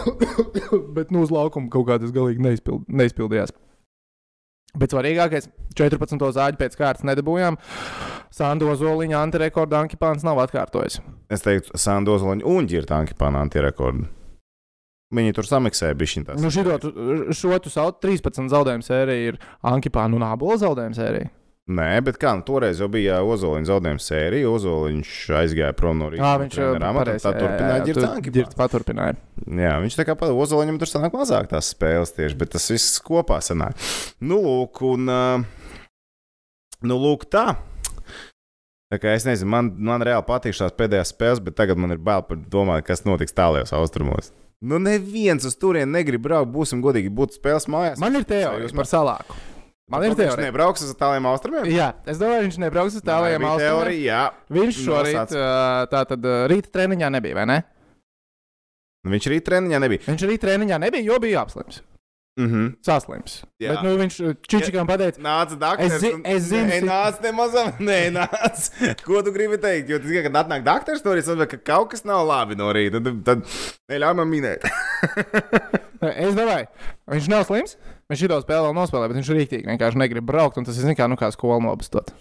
Bet 0.96 1.12
nu, 1.14 1.26
uz 1.26 1.34
laukuma 1.34 1.72
kaut 1.74 1.90
kā 1.90 2.00
tas 2.02 2.14
galīgi 2.16 2.44
neizpild, 2.44 2.88
neizpildījās. 2.88 3.54
Bet 4.74 4.96
svarīgākais, 4.96 5.52
14. 5.78 6.24
zāģi 6.34 6.58
pēc 6.58 6.76
kārtas 6.80 7.06
nedabūjām. 7.06 7.60
Sandu 8.34 8.72
Zoliņa 8.74 9.20
antirekorda 9.22 9.84
Ankipāns 9.84 10.26
nav 10.26 10.42
atkārtojis. 10.42 10.98
Es 11.30 11.46
teiktu, 11.46 11.78
Sandozloņa 11.78 12.48
un 12.50 12.66
Girtanki 12.70 13.14
panāca 13.20 13.62
rekordu. 13.62 14.08
Viņi 15.14 15.36
tur 15.38 15.46
samiksēja 15.46 15.94
bišķiņ 16.00 16.26
tās. 16.26 16.42
Nu, 16.42 16.50
šito, 16.50 16.80
šo 17.38 17.60
tu 17.62 17.70
sauc 17.70 18.00
13 18.02 18.50
zaudējumu 18.50 18.88
sēriju, 18.88 19.34
ir 19.36 19.38
Ankipāna 19.70 20.18
un 20.18 20.26
Abola 20.26 20.58
zaudējumu 20.64 20.98
sērija. 20.98 21.30
Nē, 21.64 22.02
bet 22.04 22.18
kā, 22.20 22.34
nu, 22.36 22.44
toreiz 22.44 22.82
jau 22.82 22.90
bija 22.92 23.22
Ozoliņa 23.24 23.70
zaudējuma 23.70 24.02
sērija. 24.04 24.50
Ozoliņš 24.52 25.12
aizgāja 25.40 25.72
prom 25.80 26.02
no 26.02 26.10
Jā, 26.12 26.18
Rīgas. 26.18 26.42
viņš 26.42 26.58
jau 26.60 26.72
pareizi, 26.98 27.24
tā 27.24 27.30
jā, 27.32 27.38
jā, 27.38 27.40
turpināja 27.40 27.86
jā, 27.88 27.94
tu- 27.96 28.32
Girts 28.36 28.58
paturpināja. 28.60 29.16
Jā, 29.48 29.76
viņš 29.80 29.96
tā 29.96 30.06
kā 30.10 30.16
pat 30.20 30.34
Ozoliņam 30.36 30.80
tur 30.82 30.92
sanāk 30.92 31.16
mazāk 31.16 31.48
tās 31.54 31.70
spēles 31.72 32.12
tieši, 32.18 32.36
bet 32.36 32.52
tas 32.52 32.68
viss 32.70 33.00
kopā 33.00 33.40
sanāk. 33.40 33.80
Nu, 34.20 34.42
lūk, 34.44 34.82
un. 34.92 35.08
Uh, 35.08 35.46
nu, 36.84 37.00
lūk, 37.00 37.30
tā. 37.32 37.56
Tā 38.92 39.00
kā 39.00 39.16
es 39.16 39.24
nezinu, 39.24 39.48
man, 39.50 39.72
man 39.80 40.04
reāli 40.04 40.28
patīk 40.28 40.54
šīs 40.60 40.76
pēdējās 40.76 41.16
spēles, 41.16 41.40
bet 41.40 41.56
tagad 41.56 41.80
man 41.80 41.96
ir 41.96 41.98
bail 41.98 42.28
par 42.28 42.44
domāt, 42.44 42.84
kas 42.84 43.06
notiks 43.08 43.32
tālākajos 43.34 43.72
austrumos. 43.80 44.34
Nu, 44.62 44.84
neviens 44.84 45.48
uz 45.48 45.56
turieni 45.56 45.92
negrib 45.96 46.22
braukt, 46.28 46.52
būsim 46.52 46.84
godīgi, 46.84 47.10
būtu 47.10 47.40
spēles 47.40 47.72
mājās. 47.72 47.98
Man 48.04 48.20
ir 48.20 48.28
teorija 48.28 48.70
par 48.76 48.86
salāku. 48.86 49.40
Man 49.92 50.04
ir 50.06 50.14
Viņš 50.14 50.20
teorija. 50.22 50.46
nebrauks 50.48 50.82
uz 50.86 50.94
tāliem 50.96 51.26
austrumiem. 51.28 51.66
Jā, 51.68 51.90
es 52.08 52.18
domāju, 52.18 52.46
viņš 52.48 52.58
nebrauks 52.64 52.96
uz 52.96 53.02
Tā 53.04 53.18
bija 53.20 53.36
austrumiem. 53.36 53.60
teorija, 53.60 54.04
jā. 54.08 54.22
Viņš 54.58 54.78
šorīt, 54.86 55.18
Nosauc. 55.20 55.34
ā, 55.36 55.88
tātad 55.92 56.24
ā, 56.24 56.36
rīta 56.48 56.72
treniņā 56.72 57.10
nebija, 57.12 57.36
vai 57.36 57.46
ne? 57.52 57.58
Viņš 59.12 59.26
arī 59.28 59.42
treniņā 59.44 59.80
nebija. 59.84 60.06
Viņš 60.08 60.24
arī 60.30 60.38
treniņā 60.40 60.78
nebija, 60.80 61.04
jo 61.12 61.20
bija 61.20 61.42
apslims. 61.44 61.82
Mhm. 62.40 62.70
Saslims. 62.82 63.44
Jā. 63.62 63.76
Bet 63.76 63.84
nu, 63.86 63.92
viņš 64.00 64.16
Čičikam 64.50 64.88
pateica, 64.90 65.20
Nāca 65.22 65.54
dakteris. 65.60 65.94
Es 65.94 66.02
zi- 66.02 66.22
es 66.26 66.44
zinu, 66.48 66.66
Nē, 66.72 66.80
cik- 66.80 66.88
nāc, 66.90 67.20
nemazam. 67.22 67.68
Nē, 67.90 68.00
nāc. 68.16 68.70
Ko 69.04 69.22
tu 69.22 69.32
gribi 69.36 69.60
teikt? 69.62 69.90
Jo, 69.92 70.00
tas, 70.00 70.10
kad 70.26 70.40
atnāk 70.42 70.64
dakteris, 70.66 71.04
no 71.06 71.14
rīta, 71.14 71.46
ka 71.52 71.58
kaut 71.62 71.92
kas 71.92 72.02
nav 72.08 72.24
labi 72.26 72.56
no 72.58 72.72
rīta. 72.74 73.04
Tad, 73.04 73.20
tad 73.28 73.44
neļauj 73.92 74.16
man 74.18 74.32
minēt. 74.32 74.66
es 76.26 76.34
domāju, 76.34 76.66
viņš 77.14 77.30
nav 77.36 77.46
slims. 77.52 77.76
Viņš 78.12 78.26
šito 78.26 78.38
spēli 78.44 78.68
vēl 78.68 78.78
nospēlē, 78.78 79.10
bet 79.10 79.20
viņš 79.20 79.34
rīktīgi 79.38 79.70
vienkārši 79.72 80.00
negrib 80.02 80.28
braukt. 80.28 80.60
un 80.60 80.68
Tas 80.68 80.80
ir 80.80 80.96
kā, 80.98 81.08
nu, 81.12 81.18
kā 81.20 81.32
skola 81.34 81.62
nobastot. 81.64 82.12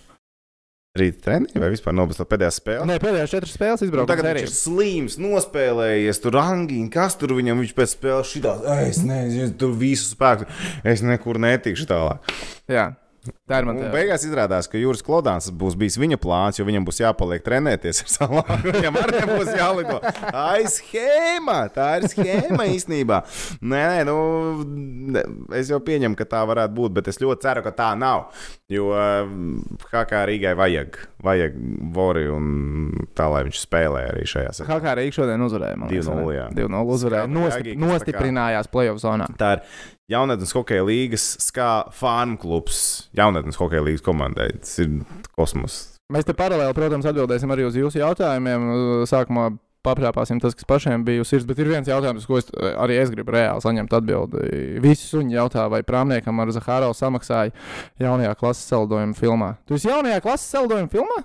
Rīta 0.93 1.23
treniņā 1.25 1.57
vai 1.57 1.71
vispār 1.73 1.95
nobastot 1.97 2.29
pēdējā 2.29 2.51
spēlē? 2.53 2.85
Nē, 2.85 2.99
pēdējās 3.01 3.33
četras 3.33 3.55
spēles 3.57 3.85
izbraukt. 3.87 4.05
Nu, 4.05 4.13
tagad 4.13 4.27
viņš 4.37 4.43
ir 4.45 4.51
slims, 4.53 5.15
nospēlējies, 5.25 6.21
tur 6.21 6.37
rangīgi, 6.37 6.89
kas 6.93 7.17
tur 7.17 7.33
viņam 7.39 7.63
viņš 7.63 7.73
pēc 7.79 7.95
spēles 7.95 8.33
šitā. 8.35 8.53
Es 8.85 9.01
nezinu, 9.09 9.55
tur 9.57 9.73
visu 9.81 10.11
spēku. 10.11 10.45
Es 10.85 11.01
nekur 11.01 11.41
netikšu 11.41 11.89
tālāk. 11.89 12.29
Jā, 12.69 12.91
tā 13.23 13.61
ir 13.61 13.69
tā. 13.69 13.89
beigās 13.93 14.25
izrādās, 14.27 14.69
ka 14.71 14.81
Juris 14.81 15.03
Klodāns 15.05 15.51
būs 15.55 15.77
bijis 15.79 15.99
viņa 16.01 16.19
plāns, 16.23 16.59
jo 16.59 16.67
viņam 16.67 16.87
būs 16.89 17.03
jāpaliek 17.03 17.45
trenēties 17.45 18.03
ar 18.05 18.11
salātu. 18.13 18.73
Viņam 18.77 18.99
arī 18.99 19.21
nebūs 19.21 19.51
jālido. 19.59 19.99
Tā 20.03 20.47
ir 20.63 20.71
schēma. 20.73 21.59
Tā 21.75 21.89
ir 22.01 22.09
schēma 22.11 22.67
īstenībā. 22.73 23.21
Nē, 23.61 23.83
nē, 23.93 24.01
nu, 24.09 24.17
es 25.59 25.71
jau 25.71 25.81
pieņemu, 25.85 26.19
ka 26.19 26.27
tā 26.35 26.43
varētu 26.49 26.77
būt, 26.79 26.97
bet 26.99 27.13
es 27.13 27.21
ļoti 27.23 27.47
ceru, 27.47 27.65
ka 27.67 27.75
tā 27.77 27.93
nav. 27.99 28.31
Jo 28.73 28.91
kā 29.91 30.05
kā 30.09 30.25
Rīgai 30.29 30.55
vajag, 30.57 30.97
vajag 31.23 31.57
Vori 31.93 32.25
un 32.33 32.47
tā, 33.17 33.29
lai 33.33 33.45
viņš 33.49 33.65
spēlē 33.67 34.07
arī 34.11 34.27
šajā 34.29 34.55
sezonā. 34.57 34.71
Kā 34.71 34.79
kā 34.87 34.95
Rīga 34.99 35.19
šodien 35.21 35.45
uzvarēja? 35.45 35.81
man 35.83 35.93
liekas, 35.93 36.09
2:0, 36.09 36.23
vai 36.25 36.33
ne? 36.33 36.39
jā. 36.39 36.47
2-0 36.63 36.95
uzvarēja. 36.97 37.33
Nostiprinājās 37.83 38.71
playoff 38.73 39.03
zonā. 39.03 39.29
Tā 39.39 39.57
ir 39.59 39.67
jaunatnes 40.13 40.55
hokeja 40.57 40.85
līnijas 40.87 41.33
skā 41.43 41.71
fanu 41.97 42.39
klubs 42.41 43.09
jaunatnes 43.17 43.59
hokeja 43.61 43.85
līnijas 43.85 44.05
komandai. 44.07 44.53
Tas 44.61 44.79
ir 44.85 45.01
kosmos. 45.37 45.83
Mēs 46.13 46.29
te 46.29 46.37
paralēli, 46.37 46.77
protams, 46.77 47.09
atbildēsim 47.09 47.53
arī 47.55 47.65
uz 47.65 47.77
jūsu 47.79 48.03
jautājumiem. 48.03 48.67
Sākumā 49.09 49.49
paprāpāsim 49.83 50.39
tas, 50.43 50.55
kas 50.55 50.67
pašiem 50.69 51.05
bija 51.07 51.25
uz 51.25 51.31
sirds, 51.33 51.47
bet 51.49 51.59
ir 51.63 51.71
viens 51.73 51.89
jautājums, 51.89 52.27
ko 52.29 52.39
es, 52.39 52.49
arī 52.79 52.99
es 53.03 53.11
gribu 53.15 53.35
reāli 53.35 53.65
saņemt 53.65 53.97
atbildi. 53.99 54.45
Visi 54.85 55.09
suņi 55.09 55.37
jautā, 55.39 55.67
vai 55.73 55.83
prāmniekam 55.87 56.43
ar 56.43 56.53
Zahārovu 56.55 56.97
samaksāja 56.99 57.55
jaunajā 58.03 58.35
klases 58.39 58.69
saldojuma 58.71 59.19
filmā. 59.19 59.55
Tu 59.67 59.79
esi 59.79 59.91
jaunajā 59.91 60.23
klases 60.25 60.53
saldojuma 60.55 60.93
filmā? 60.93 61.23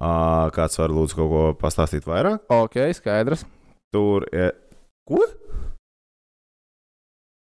Uh, 0.00 0.48
kāds 0.56 0.78
var 0.80 0.92
lūdzu 0.96 1.18
kaut 1.18 1.30
ko 1.32 1.46
pastāstīt 1.60 2.06
vairāk? 2.08 2.46
Ok, 2.52 2.80
skaidrs. 2.96 3.44
Tur 3.92 4.24
ir. 4.32 4.54
Ko? 5.08 5.24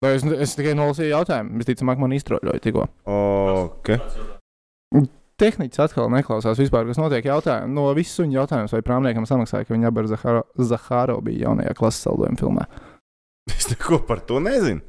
Vai 0.03 0.17
Es, 0.17 0.23
es 0.45 0.55
tikai 0.59 0.73
nolasīju 0.75 1.13
jautājumu. 1.13 1.59
Visticamāk, 1.61 1.99
man 2.01 2.15
iztroļoja 2.17 2.61
tikko. 2.63 2.87
Okay. 3.07 4.01
Tehniķis 5.39 5.81
atkal 5.81 6.09
neklausās 6.13 6.59
vispār, 6.59 6.85
kas 6.89 6.99
notiek. 6.99 7.25
Jautājumu. 7.25 7.71
No 7.73 7.87
visu 7.97 8.19
suņu 8.19 8.37
jautājums, 8.37 8.75
vai 8.75 8.83
prāmniekam 8.85 9.27
samaksāja, 9.29 9.67
ka 9.67 9.75
viņa 9.75 9.89
abi 9.89 10.03
ar 10.03 10.09
Zahāro, 10.11 10.43
Zahārovu 10.73 11.25
bija 11.29 11.47
jaunajā 11.47 11.75
klases 11.79 12.03
saldojuma 12.05 12.39
filmā. 12.39 12.67
Es 13.51 13.69
neko 13.71 14.03
par 14.07 14.21
to 14.27 14.43
nezinu. 14.43 14.83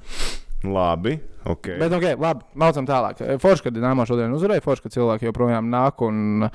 Labi. 0.64 1.18
Okay. 1.44 1.76
Bet, 1.76 1.92
ok, 1.92 2.14
labi, 2.16 2.44
mācām 2.56 2.86
tālāk. 2.88 3.18
Forši, 3.42 3.66
ka 3.66 3.72
Dienāmā 3.74 4.06
šodien 4.08 4.32
uzvarēja, 4.32 4.62
forši, 4.64 4.84
ka 4.86 4.92
cilvēki 4.94 5.28
joprojām 5.28 5.66
nāk 5.68 6.00
un 6.06 6.46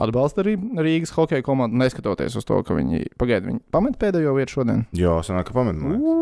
atbalsta 0.00 0.40
arī 0.40 0.54
Rīgas 0.56 1.12
hokeja 1.12 1.44
komandu, 1.44 1.76
neskatoties 1.82 2.38
uz 2.40 2.46
to, 2.48 2.62
ka 2.64 2.76
viņi 2.78 3.10
pagaidi, 3.20 3.50
viņi 3.50 3.60
pamet 3.74 3.98
pēdējo 4.00 4.32
vietu 4.38 4.56
šodien. 4.56 4.86
Jā, 4.96 5.18
sanāk, 5.26 5.50
ka 5.50 5.56
pamanīju. 5.58 6.14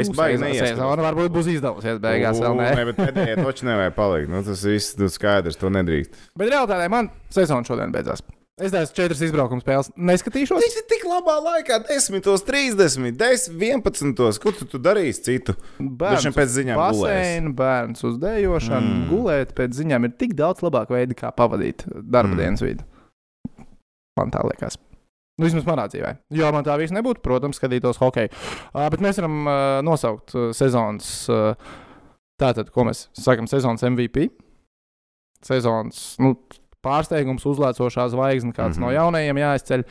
Es 0.00 0.08
baigi 0.16 0.40
neieskatos. 0.40 0.78
neiesaku. 0.80 1.04
Varbūt 1.10 1.36
būs 1.36 1.52
izdevusies 1.58 2.00
beigās 2.00 2.40
vēl 2.40 2.56
ne. 2.56 2.70
Nē, 2.80 2.88
bet 2.88 3.02
pēdējā 3.02 3.36
toču 3.42 3.68
nevajag 3.68 3.98
palikt. 4.00 4.32
Nu, 4.32 4.40
tas 4.46 4.64
viss 4.64 4.96
ir 4.96 5.12
skaidrs, 5.12 5.60
to 5.60 5.72
nedrīkst. 5.76 6.16
Bet 6.40 6.48
realitātē 6.54 6.88
man 6.92 7.12
sezona 7.28 7.68
šodien 7.68 7.92
beidzās. 7.92 8.24
Es 8.56 8.72
tās 8.72 8.88
četras 8.96 9.18
izbraukuma 9.20 9.60
spēles 9.60 9.90
neskatīšos. 10.00 10.62
Tas 10.64 10.76
ir 10.80 10.84
tik 10.88 11.02
labā 11.04 11.34
laikā, 11.44 11.76
10, 11.90 12.24
30, 12.24 13.18
10, 13.20 13.58
11. 13.60 14.40
Ko 14.40 14.52
tu, 14.56 14.64
tu 14.72 14.80
darīsi 14.80 15.26
citu? 15.26 15.52
Dažiem 15.76 16.32
pēc 16.32 16.54
ziņām. 16.54 16.80
Baseinu, 16.80 17.52
bērns 17.58 18.00
uz 18.08 18.16
dēlošanu, 18.22 18.94
mm. 18.94 19.04
gulēt 19.12 19.52
pēc 19.58 19.76
ziņām 19.76 20.08
ir 20.08 20.16
tik 20.16 20.32
daudz 20.40 20.64
labāk 20.64 20.94
veidi, 20.96 21.18
kā 21.20 21.34
pavadīt 21.36 21.84
darba 22.00 22.32
Mm. 22.32 22.40
dienas 22.40 22.64
vidu. 22.64 22.88
Man 24.16 24.32
tā 24.32 24.40
liekas. 24.48 24.80
Nu, 25.36 25.44
vismaz 25.44 25.68
manā 25.68 25.84
dzīvē. 25.92 26.16
Jo 26.32 26.48
man 26.56 26.64
tā 26.64 26.80
viss 26.80 26.96
nebūtu, 26.96 27.20
protams, 27.20 27.60
skatītos 27.60 28.00
hokeju. 28.00 28.32
Uh, 28.72 28.86
bet 28.88 29.04
mēs 29.04 29.20
varam 29.20 29.42
uh, 29.44 29.56
nosaukt 29.84 30.32
uh, 30.32 30.48
sezonas, 30.56 31.28
uh, 31.28 31.52
tātad, 32.40 32.72
ko 32.72 32.88
mēs 32.88 33.10
sakām, 33.12 33.44
sezonas 33.52 33.84
MVP. 33.84 34.30
Sezonas 35.44 36.14
nu, 36.24 36.38
pārsteigums, 36.86 37.44
uzlēcošā 37.50 38.08
zvaigzne, 38.14 38.54
kāds 38.54 38.78
mm 38.78 38.82
-hmm. 38.82 38.86
Mhm. 38.86 38.86
no 38.86 38.96
jaunajiem 38.96 39.42
jāizceļ. 39.44 39.86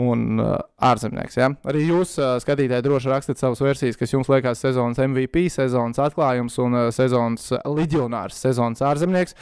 Un 0.00 0.40
uh, 0.40 0.54
ārzemnieks. 0.80 1.36
Ja? 1.36 1.50
Arī 1.68 1.82
jūs, 1.84 2.14
uh, 2.16 2.38
skatītāji, 2.40 2.82
droši 2.82 3.10
rakstiet 3.10 3.38
savas 3.38 3.60
versijas, 3.60 3.98
kas 3.98 4.12
jums 4.12 4.28
liekas 4.28 4.62
sezonas 4.62 4.98
MVP, 4.98 5.50
sezonas 5.50 5.98
atklājums 5.98 6.56
un 6.62 6.74
uh, 6.74 6.90
sezonas 6.94 7.50
leģionārs, 7.66 8.38
sezonas 8.38 8.80
ārzemnieks. 8.80 9.34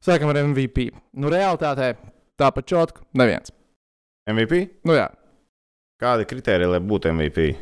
Sākam 0.00 0.30
ar 0.30 0.38
MVP. 0.46 0.88
Nu, 1.12 1.28
realitātē 1.28 1.96
tāpat 2.38 2.64
čotka, 2.64 3.02
neviens. 3.12 3.52
MVP? 4.30 4.68
Nu, 4.84 4.94
jā, 4.94 5.10
Kādi 6.02 6.24
kriteriji, 6.26 6.66
lai 6.66 6.80
būtu 6.82 7.12
MVP? 7.14 7.52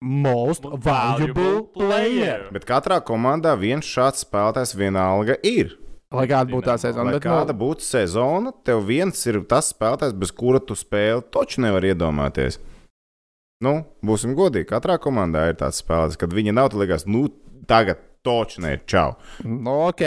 most 0.00 0.64
valuable 0.64 1.64
player. 1.74 2.46
Bet 2.54 2.64
katrā 2.64 3.00
komandā 3.04 3.52
viens 3.58 3.84
šāds 3.84 4.22
spēlētājs 4.24 4.72
vienalga 4.78 5.36
ir. 5.44 5.74
Lai 6.10 6.26
kāda 6.26 6.50
būtu 6.50 6.66
tā 6.66 6.74
sezona. 6.82 7.06
Lai 7.06 7.18
Bet, 7.18 7.26
kāda 7.28 7.54
nu, 7.54 7.60
būtu 7.60 7.86
sezona, 7.86 8.52
tev 8.66 8.82
viens 8.88 9.20
ir 9.30 9.38
tas 9.50 9.70
spēlētājs, 9.70 10.16
bez 10.18 10.32
kura 10.34 10.58
tu 10.58 10.74
spēli 10.78 11.22
taču 11.30 11.62
nevar 11.62 11.86
iedomāties. 11.86 12.58
Nu, 13.62 13.76
būsim 14.02 14.34
godīgi. 14.34 14.66
Katrā 14.72 14.96
komandā 15.02 15.46
ir 15.50 15.60
tāds 15.60 15.82
spēlētājs, 15.84 16.18
kad 16.18 16.34
viņa 16.34 16.56
nav, 16.56 16.72
tad 16.72 16.82
liekas, 16.82 17.06
nu, 17.06 17.28
tagad 17.70 18.02
taču 18.26 18.64
ne, 18.64 18.74
čau. 18.90 19.14
nu, 19.46 19.76
ok. 19.86 20.04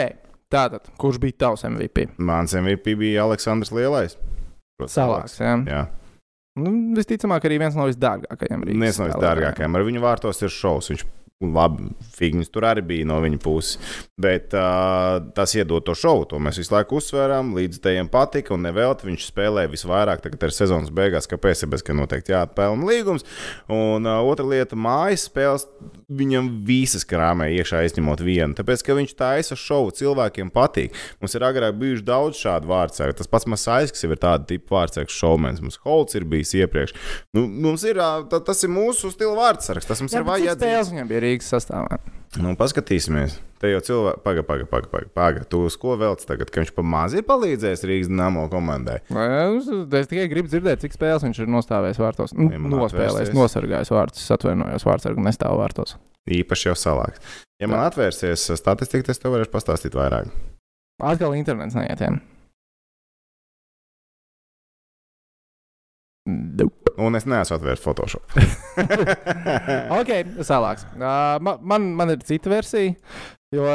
Tātad, 0.52 0.86
kurš 1.00 1.16
bija 1.22 1.40
tavs 1.46 1.64
MVP? 1.66 2.12
Mans 2.22 2.52
MVP 2.54 2.92
bija 3.00 3.24
Aleksandrs 3.24 3.72
Lielais. 3.74 4.18
Protams, 4.78 4.94
Salāks. 4.94 5.38
Ja? 5.40 5.56
Jā, 5.66 5.84
Nu, 6.54 6.70
visticamāk, 6.94 7.48
arī 7.48 7.56
viens 7.58 7.74
no 7.74 7.88
visdārgākajiem. 7.88 8.62
Viens 8.78 9.00
no 9.00 9.08
visdārgākajiem. 9.08 9.74
Ar 9.74 9.86
viņu 9.88 10.02
vārtos 10.04 10.38
ir 10.44 10.52
šovs. 10.54 10.92
Viņš 10.92 11.02
labi, 11.42 11.88
figņas 12.14 12.50
tur 12.54 12.64
arī 12.68 12.82
bija 12.86 13.06
no 13.08 13.18
viņa 13.24 13.40
puses. 13.42 13.78
Bet 14.20 14.54
uh, 14.54 15.18
tas 15.34 15.50
iedod 15.58 15.82
to 15.84 15.94
šovu. 15.98 16.28
To 16.30 16.38
mēs 16.42 16.60
visu 16.60 16.70
laiku 16.76 17.00
uzsvērām. 17.00 17.50
Līdz 17.56 17.80
tajiem 17.82 18.08
patika, 18.12 18.54
un 18.54 18.62
nevelti 18.62 19.08
viņš 19.08 19.26
spēlē 19.32 19.66
visvairāk. 19.72 20.22
Tagad 20.22 20.46
ir 20.46 20.54
sezonas 20.54 20.92
beigās, 20.94 21.26
kāpēc 21.30 21.64
ir 21.66 21.72
bez, 21.74 21.82
ka 21.84 21.96
noteikti 21.98 22.32
jāatpelna 22.36 22.86
līgums. 22.86 23.26
Un 23.66 24.06
uh, 24.06 24.20
otra 24.30 24.46
lieta, 24.46 24.78
mājas 24.78 25.26
spēles 25.28 25.66
viņam 26.14 26.50
visas 26.68 27.02
krāmē 27.08 27.48
iekšā 27.56 27.82
izņemot 27.88 28.22
vienu. 28.22 28.54
Tāpēc, 28.54 28.84
ka 28.86 28.94
viņš 29.00 29.16
taisa 29.18 29.58
šovu, 29.58 29.90
cilvēkiem 29.98 30.52
patīk. 30.54 30.94
Mums 31.20 31.34
ir 31.34 31.46
agrāk 31.48 31.74
bijuši 31.80 32.06
daudz 32.06 32.38
šādu 32.44 32.70
vārdsargu. 32.70 33.18
Tas 33.18 33.30
pats 33.32 33.48
Masaiskis 33.50 34.06
ir 34.06 34.14
tāda 34.22 34.46
tipa 34.52 34.78
vārdsargs 34.78 35.16
šovmens. 35.18 35.62
Mums 35.64 35.80
Holts 35.82 36.14
ir 36.14 36.28
bijis 36.30 36.54
iepriekš. 36.60 36.94
Nu, 37.34 37.48
mums 37.48 37.82
ir, 37.88 37.98
ā, 37.98 38.22
ta- 38.30 38.42
tas 38.46 38.62
ir 38.62 38.70
mūsu 38.72 39.10
stila 39.12 39.34
vārdsargs. 39.42 39.90
Tas 39.90 40.04
mums 40.04 40.14
Jā, 40.14 40.22
ir 40.22 40.28
vajadzīgs. 40.30 40.92
Rīgas 41.24 41.50
sastāvā. 41.54 41.98
Nu, 42.42 42.54
paskatīsimies. 42.58 43.36
Te 43.62 43.70
jau 43.70 43.80
cilvēki, 43.86 44.20
pagaidi, 44.24 44.44
pagaidi, 44.48 44.66
pagaidi. 44.68 44.88
Paga, 44.90 45.10
paga. 45.14 45.44
Tu 45.48 45.60
uz 45.64 45.76
ko 45.80 45.94
velc 45.96 46.24
tagad, 46.26 46.50
ka 46.52 46.60
viņš 46.60 46.72
pa 46.76 46.84
maz 46.84 47.14
ir 47.16 47.24
palīdzējis 47.28 47.84
Rīgas 47.88 48.10
Dāmo 48.10 48.44
komandai? 48.52 48.98
Es, 49.08 49.70
es 49.70 50.10
tikai 50.10 50.26
gribu 50.32 50.50
dzirdēt, 50.50 50.82
cik 50.82 50.96
spēles 50.98 51.24
viņš 51.24 51.40
ir 51.44 51.52
nostājis 51.54 52.02
vārtos. 52.02 52.34
Nu, 52.36 52.50
Nospēlējis, 52.74 53.32
nosargājis 53.36 53.94
vārtus. 53.94 54.26
Atvainojos, 54.34 54.84
vārdsargu 54.88 55.24
nestāv 55.24 55.56
vārtos. 55.62 55.96
Īpaši 56.34 56.70
jau 56.70 56.76
salāks. 56.78 57.22
Ja 57.62 57.70
man 57.70 57.84
atvērsies 57.86 58.50
statistika, 58.58 59.06
tad 59.06 59.14
es 59.14 59.22
tev 59.22 59.36
varēšu 59.36 59.54
pastāstīt 59.54 59.96
vairāk. 59.96 60.28
Atkal 61.04 61.36
internets 61.38 61.78
neietiem. 61.78 62.20
Nope. 66.24 66.94
Un 67.04 67.18
es 67.18 67.26
neesmu 67.28 67.58
atvērts 67.58 67.82
Photoshop. 67.84 68.32
ok, 69.98 70.12
salāks. 70.46 70.86
Uh, 70.96 71.36
man, 71.44 71.90
man, 71.92 72.12
ir 72.14 72.22
cita 72.24 72.48
versija. 72.52 72.94
Jo 73.54 73.66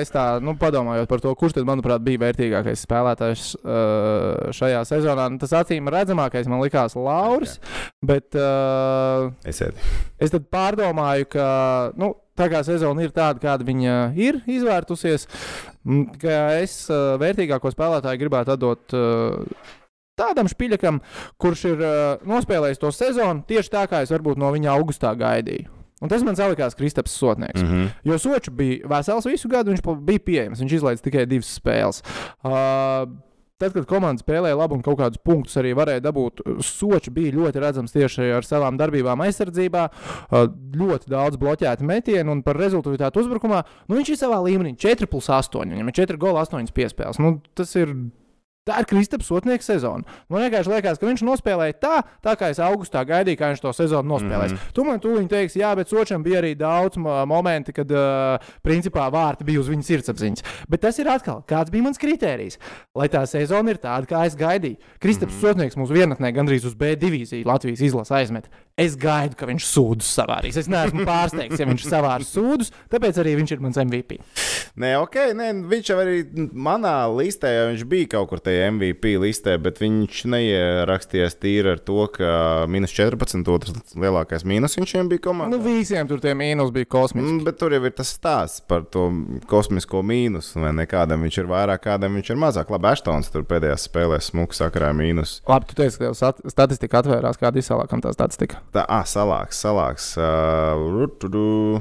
es 0.00 0.10
tā, 0.10 0.22
nu, 0.42 0.54
padomājot 0.58 1.10
par 1.10 1.20
to, 1.22 1.30
kurš 1.38 1.58
tad, 1.58 1.66
manuprāt, 1.68 2.00
bija 2.02 2.22
vērtīgākais 2.24 2.80
spēlētājs 2.86 3.42
uh, 3.60 4.48
šajā 4.56 4.80
sezonā, 4.88 5.28
nu, 5.30 5.38
tas 5.42 5.52
acīm 5.60 5.90
redzamākais 5.92 6.48
man 6.50 6.64
likās 6.64 6.96
Lauris. 6.98 7.58
Bet 8.02 8.34
uh, 8.38 9.28
Esiet. 9.46 9.76
es 10.18 10.32
tad 10.34 10.48
pārdomāju, 10.54 11.28
ka. 11.36 11.50
Nu, 12.00 12.14
Tā 12.38 12.46
kā 12.46 12.60
sezona 12.62 13.02
ir 13.02 13.10
tāda, 13.10 13.40
kāda 13.42 13.64
viņa 13.66 13.94
ir 14.14 14.36
izvērtusies, 14.46 15.24
ka 16.22 16.36
es 16.60 16.74
uh, 16.86 17.16
vērtīgāko 17.18 17.72
spēlētāju 17.74 18.20
gribētu 18.20 18.52
atdot 18.54 18.94
uh, 18.94 19.64
tādam 20.18 20.50
špiļakam, 20.50 21.00
kurš 21.40 21.64
ir 21.72 21.82
uh, 21.82 22.28
nospēlējis 22.28 22.82
to 22.82 22.92
sezonu 22.94 23.46
tieši 23.48 23.74
tā, 23.74 23.86
kā 23.90 24.02
es 24.04 24.12
varbūt 24.14 24.40
no 24.40 24.52
viņa 24.54 24.74
augustā 24.74 25.14
gaidīju. 25.18 25.74
Un 25.98 26.10
tas 26.10 26.22
man 26.22 26.36
salikās 26.38 26.76
Kristaps 26.78 27.14
Sotnieks. 27.18 27.62
Mm 27.62 27.68
-hmm. 27.68 27.86
Jo 28.04 28.18
Sočs 28.18 28.50
bija 28.54 28.86
vesels 28.86 29.26
visu 29.26 29.48
gadu, 29.48 29.72
viņš 29.72 29.82
bija 30.04 30.18
pieejams. 30.18 30.60
Viņš 30.60 30.74
izlaiž 30.74 31.00
tikai 31.02 31.26
divas 31.26 31.58
spēles. 31.58 32.02
Uh, 32.44 33.08
Tad, 33.58 33.72
kad 33.74 33.88
komanda 33.90 34.22
spēlēja 34.22 34.54
labi 34.54 34.76
un 34.76 34.82
kaut 34.86 35.00
kādus 35.00 35.18
punktus 35.18 35.56
arī 35.58 35.72
varēja 35.74 35.98
dabūt, 36.04 36.44
Sočs 36.62 37.10
bija 37.10 37.32
ļoti 37.34 37.58
redzams 37.58 37.90
tieši 37.90 38.28
ar 38.36 38.46
savām 38.46 38.78
darbībām 38.78 39.18
aizsardzībā. 39.18 39.88
Uh, 40.30 40.46
Ļoti 40.78 41.10
daudz 41.10 41.36
bloķētu 41.36 41.82
metienu 41.82 42.36
un 42.36 42.42
par 42.46 42.54
rezultātu 42.56 43.18
uzbrukumā. 43.18 43.64
Nu, 43.88 43.96
viņš 43.98 44.12
ir 44.14 44.20
savā 44.20 44.38
līmenī 44.46 44.76
4 44.78 45.10
plus 45.10 45.26
8. 45.26 45.74
Viņam 45.74 45.90
ir 45.90 45.92
4 45.92 46.16
gola 46.16 46.46
8 46.46 46.70
piespēles. 46.70 47.18
Nu, 47.18 47.40
tas 47.54 47.74
ir. 47.74 47.96
Tā 48.68 48.82
ir 48.82 48.88
Kristaps 48.88 49.30
Sotnieks 49.30 49.68
sezona. 49.70 50.04
Man 50.28 50.44
vienkārši 50.44 50.72
liekas, 50.74 50.98
ka 51.00 51.08
viņš 51.08 51.22
nospēlēja 51.24 51.76
tā, 51.80 51.94
tā 52.24 52.34
kā 52.36 52.50
es 52.52 52.60
augustā 52.60 53.00
gaidīju, 53.08 53.38
kā 53.40 53.48
viņš 53.54 53.62
to 53.64 53.72
sezonu 53.72 54.12
nospēlēs. 54.12 54.52
Mm. 54.52 54.58
-hmm. 54.58 54.74
Tu 54.76 54.84
man 54.84 55.00
tūlīt 55.00 55.28
teiksi, 55.32 55.62
jā, 55.62 55.70
bet 55.76 55.88
Sočam 55.88 56.22
bija 56.22 56.42
arī 56.42 56.52
daudz 56.58 57.00
mo- 57.00 57.24
momenti, 57.26 57.72
kad 57.72 57.90
uh, 57.90 58.36
principā 58.62 59.08
vārti 59.08 59.44
bija 59.44 59.60
uz 59.60 59.68
viņa 59.72 59.82
sirdsapziņas. 59.88 60.44
Bet 60.68 60.80
tas 60.84 60.98
ir 60.98 61.08
atkal, 61.08 61.42
kāds 61.48 61.70
bija 61.70 61.82
mans 61.82 61.98
kritērijs. 61.98 62.58
Lai 62.94 63.08
tā 63.08 63.24
sezona 63.26 63.70
ir 63.70 63.80
tāda, 63.80 64.04
kā 64.06 64.26
es 64.26 64.36
gaidīju. 64.36 64.76
Kristaps 65.00 65.32
mm 65.32 65.38
-hmm. 65.38 65.48
Sotnieks 65.48 65.76
mūsu 65.76 65.96
vienatnē 65.96 66.32
gandrīz 66.32 66.66
uz 66.66 66.74
B 66.74 66.94
divīziju 66.96 67.46
Latvijas 67.46 67.80
izlases 67.80 68.12
aizmet. 68.12 68.50
Es 68.78 68.94
gaidu, 68.98 69.34
ka 69.38 69.48
viņš 69.48 69.64
sūdus 69.66 70.08
savārīs. 70.14 70.56
Es 70.60 70.68
neesmu 70.70 71.02
pārsteigts, 71.08 71.58
ja 71.58 71.66
viņš 71.66 71.86
savārs 71.88 72.28
sūdus, 72.30 72.70
tāpēc 72.92 73.16
arī 73.18 73.32
viņš 73.40 73.56
ir 73.56 73.62
mans 73.64 73.80
MVP. 73.82 74.20
Nē, 74.78 74.92
ok, 75.02 75.16
nē, 75.34 75.48
viņš 75.66 75.90
jau 75.90 75.96
arī 75.98 76.20
manā 76.54 76.92
listē, 77.10 77.50
jau 77.56 77.64
viņš 77.72 77.82
bija 77.90 78.10
kaut 78.12 78.28
kur 78.30 78.42
tajā 78.44 78.68
MVP 78.70 79.16
listē, 79.18 79.56
bet 79.62 79.80
viņš 79.82 80.20
neierakstījās 80.30 81.34
tīri 81.42 81.72
ar 81.74 81.82
to, 81.82 82.04
ka 82.14 82.30
minus 82.70 82.94
14, 82.94 83.42
otrs 83.50 83.96
lielākais 83.98 84.46
mīnus 84.46 84.78
viņam 84.78 85.10
bija 85.10 85.24
komandā. 85.26 85.56
Nu, 85.56 85.62
visiem 85.64 86.06
tur 86.06 86.22
tie 86.22 86.36
mīnus 86.38 86.70
bija 86.74 86.86
kosmiski. 86.94 87.26
Mm, 87.26 87.42
Bet 87.48 87.58
tur 87.58 87.74
jau 87.74 87.82
ir 87.82 87.94
tas 87.98 88.12
stāsts 88.14 88.62
par 88.68 88.86
to 88.86 89.08
kosmisko 89.50 90.04
mīnusu. 90.06 90.60
vai 90.62 90.72
ne? 90.76 90.86
Kādam 90.86 91.26
viņš 91.26 91.40
ir 91.42 91.50
vairāk, 91.50 91.82
kādam 91.88 92.14
viņš 92.18 92.30
ir 92.30 92.40
mazāk. 92.40 92.70
Labi, 92.70 92.92
Aštons 92.92 93.32
tur 93.34 93.42
pēdējās 93.48 93.88
spēlēs 93.88 94.30
smuku 94.30 94.54
sakarā 94.54 94.92
mīnus. 94.96 95.40
Labi, 95.48 95.70
tu 95.70 95.78
teici, 95.82 95.98
ka 95.98 96.12
tev 96.12 96.52
statistika 96.52 97.02
atvērās, 97.02 97.40
kāda 97.40 97.58
izsalākam 97.62 98.04
tā 98.04 98.14
statistika. 98.14 98.62
Tā, 98.74 98.84
ah, 98.84 99.04
salāks, 99.08 99.60
salāks. 99.64 100.10
Uh, 100.20 101.80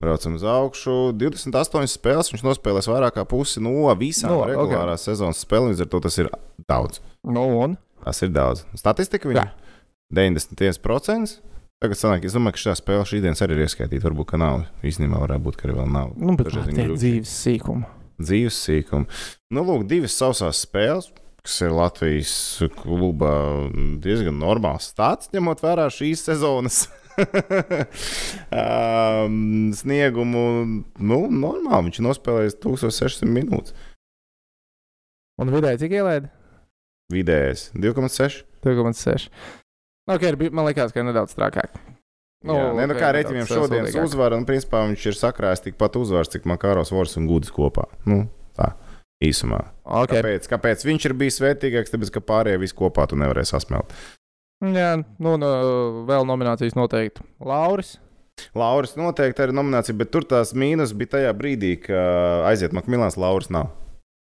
Braucam 0.00 0.34
uz 0.36 0.44
augšu. 0.44 0.94
28 1.16 1.88
spēles. 1.88 2.28
Viņš 2.32 2.44
nospēlēs 2.44 2.88
vairāk 2.90 3.16
kā 3.16 3.24
pusi 3.28 3.62
no 3.64 3.88
visām 3.96 4.34
No, 4.34 4.42
no, 4.42 4.48
regulārās 4.50 5.00
okay. 5.00 5.14
sezonas 5.14 5.40
spēlēm. 5.44 5.72
Līdz 5.72 5.84
ar 5.86 5.90
to 5.92 6.00
tas 6.04 6.18
ir 6.20 6.28
daudz. 6.68 7.00
Nu, 7.24 7.46
un? 7.64 7.78
Tas 8.04 8.20
ir 8.22 8.32
daudz. 8.34 8.66
Statistika 8.76 9.28
viņam 9.30 9.48
Jā. 9.48 9.54
91%. 10.14 11.38
Tagad 11.82 11.98
sanāk, 12.00 12.24
es 12.24 12.32
domāju, 12.36 12.56
ka 12.56 12.62
šajā 12.62 12.76
spēlē 12.78 13.04
šī 13.08 13.18
dienas 13.24 13.42
arī 13.44 13.56
ir 13.58 13.66
ieskaitīta. 13.66 14.06
Varbūt, 14.06 14.30
ka 14.30 14.40
nav. 14.40 14.62
Īstenībā 14.86 15.18
varētu 15.20 15.44
būt, 15.44 15.58
ka 15.60 15.68
arī 15.68 15.74
vēl 15.80 15.90
nav. 15.92 16.12
Nu, 16.16 16.36
bet 16.38 16.52
tā 16.52 16.62
ir 16.72 16.94
dzīves 16.94 17.32
sīkuma. 17.42 17.90
dzīves 18.20 18.60
sīkumu. 18.68 19.08
Nu, 19.52 19.64
lūk, 19.68 19.84
divas 19.90 20.16
sausās 20.16 20.62
spēles, 20.64 21.10
kas 21.46 21.60
ir 21.62 21.74
Latvijas 21.74 22.34
klubā 22.74 23.32
diezgan 24.02 24.34
normāls 24.42 24.88
stāsts, 24.90 25.30
ņemot 25.34 25.62
vērā 25.62 25.86
šīs 25.94 26.24
sezonas. 26.26 26.86
um, 28.60 29.70
sniegumu, 29.78 30.42
nu, 30.98 31.20
normāli. 31.30 31.86
Viņš 31.88 32.00
nospēlējis 32.04 32.58
1600 32.64 33.30
minūtes. 33.30 33.76
Un 35.40 35.52
vidēji 35.52 35.84
cik 35.84 35.94
ielaida? 36.00 36.32
Vidējais 37.12 37.68
2,6. 37.78 38.42
2,6. 38.66 39.28
Ok, 40.10 40.26
ir 40.26 40.38
bij- 40.40 40.50
man 40.50 40.66
liekas, 40.66 40.94
ka 40.94 41.04
nedaudz 41.06 41.36
trakāk. 41.38 41.78
Nu, 42.46 42.54
Jā, 42.54 42.72
ne, 42.74 42.86
nu, 42.90 42.94
kā 42.98 43.10
eh, 43.16 43.46
šodienas 43.48 43.94
uzvara, 43.98 44.36
un 44.38 44.44
principā 44.46 44.82
viņš 44.86 45.06
ir 45.10 45.16
sakrājis 45.18 45.64
tikpat 45.64 45.96
uzvaras, 45.98 46.30
cik 46.30 46.44
Makāros 46.46 46.92
Vors 46.94 47.16
un 47.18 47.26
Gudis 47.30 47.50
kopā. 47.54 47.86
Nu, 48.06 48.26
tā, 48.58 48.74
īsumā. 49.24 49.62
Okay. 49.84 50.20
Kāpēc? 50.20 50.48
Kāpēc 50.50 50.84
viņš 50.86 51.08
ir 51.08 51.14
bijis 51.18 51.40
vērtīgāks? 51.42 51.92
Tāpēc, 51.94 52.12
ka 52.14 52.24
pārējie 52.24 52.60
visi 52.62 52.76
kopā 52.76 53.06
tu 53.10 53.18
nevarēsi 53.20 53.54
sasmelt. 53.54 53.94
Jā, 54.64 54.96
nu, 55.20 55.36
nu, 55.40 55.48
vēl 56.08 56.26
nominācijas 56.28 56.76
noteikti. 56.78 57.24
Lauris. 57.44 57.96
Lauris 58.56 58.94
noteikti 58.98 59.46
ir 59.46 59.52
nominācija, 59.56 59.96
bet 59.96 60.12
tur 60.12 60.24
tās 60.28 60.52
mīnus 60.56 60.92
bija 60.96 61.16
tajā 61.16 61.32
brīdī, 61.36 61.74
kad 61.86 62.48
aiziet 62.50 62.74
Makmilāns, 62.76 63.16
Lauris 63.20 63.48
nav. 63.52 63.70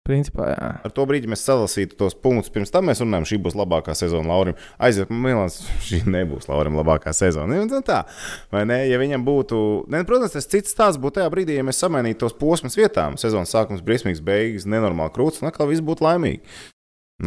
Principā, 0.07 0.45
jā. 0.53 0.67
Ar 0.87 0.93
to 0.95 1.03
brīdi 1.09 1.27
mēs 1.27 1.41
salasītu 1.43 1.97
tos 1.99 2.13
punktus. 2.15 2.51
Pirms 2.53 2.71
tam 2.71 2.85
mēs 2.87 3.01
runājām, 3.03 3.25
šī 3.27 3.39
būs 3.43 3.57
labākā 3.59 3.91
sezona 3.97 4.31
Laurim. 4.31 4.55
Aiziet 4.79 5.11
Makmilāns, 5.11 5.59
šī 5.87 6.05
nebūs 6.07 6.47
Laurim 6.47 6.77
labākā 6.79 7.11
sezona. 7.15 7.59
Nu, 7.67 7.81
tā, 7.83 8.05
vai 8.53 8.63
ne? 8.69 8.79
Ja 8.87 9.01
viņam 9.01 9.25
būtu, 9.27 9.59
ne, 9.91 10.05
protams, 10.07 10.37
tas 10.37 10.47
cits 10.47 10.71
stāsts 10.71 11.01
būtu 11.03 11.19
tajā 11.19 11.33
brīdī, 11.33 11.57
ja 11.59 11.67
mēs 11.67 11.81
samainītu 11.83 12.23
tos 12.23 12.37
posmus 12.39 12.79
vietām. 12.79 13.19
Sezonas 13.19 13.51
sākums 13.51 13.83
briesmīgs, 13.83 14.23
beigas, 14.23 14.69
nenormāli 14.69 15.11
krūts, 15.17 15.43
un 15.43 15.51
atkal 15.51 15.67
viss 15.67 15.83
būtu 15.83 16.07
laimīgi. 16.07 16.41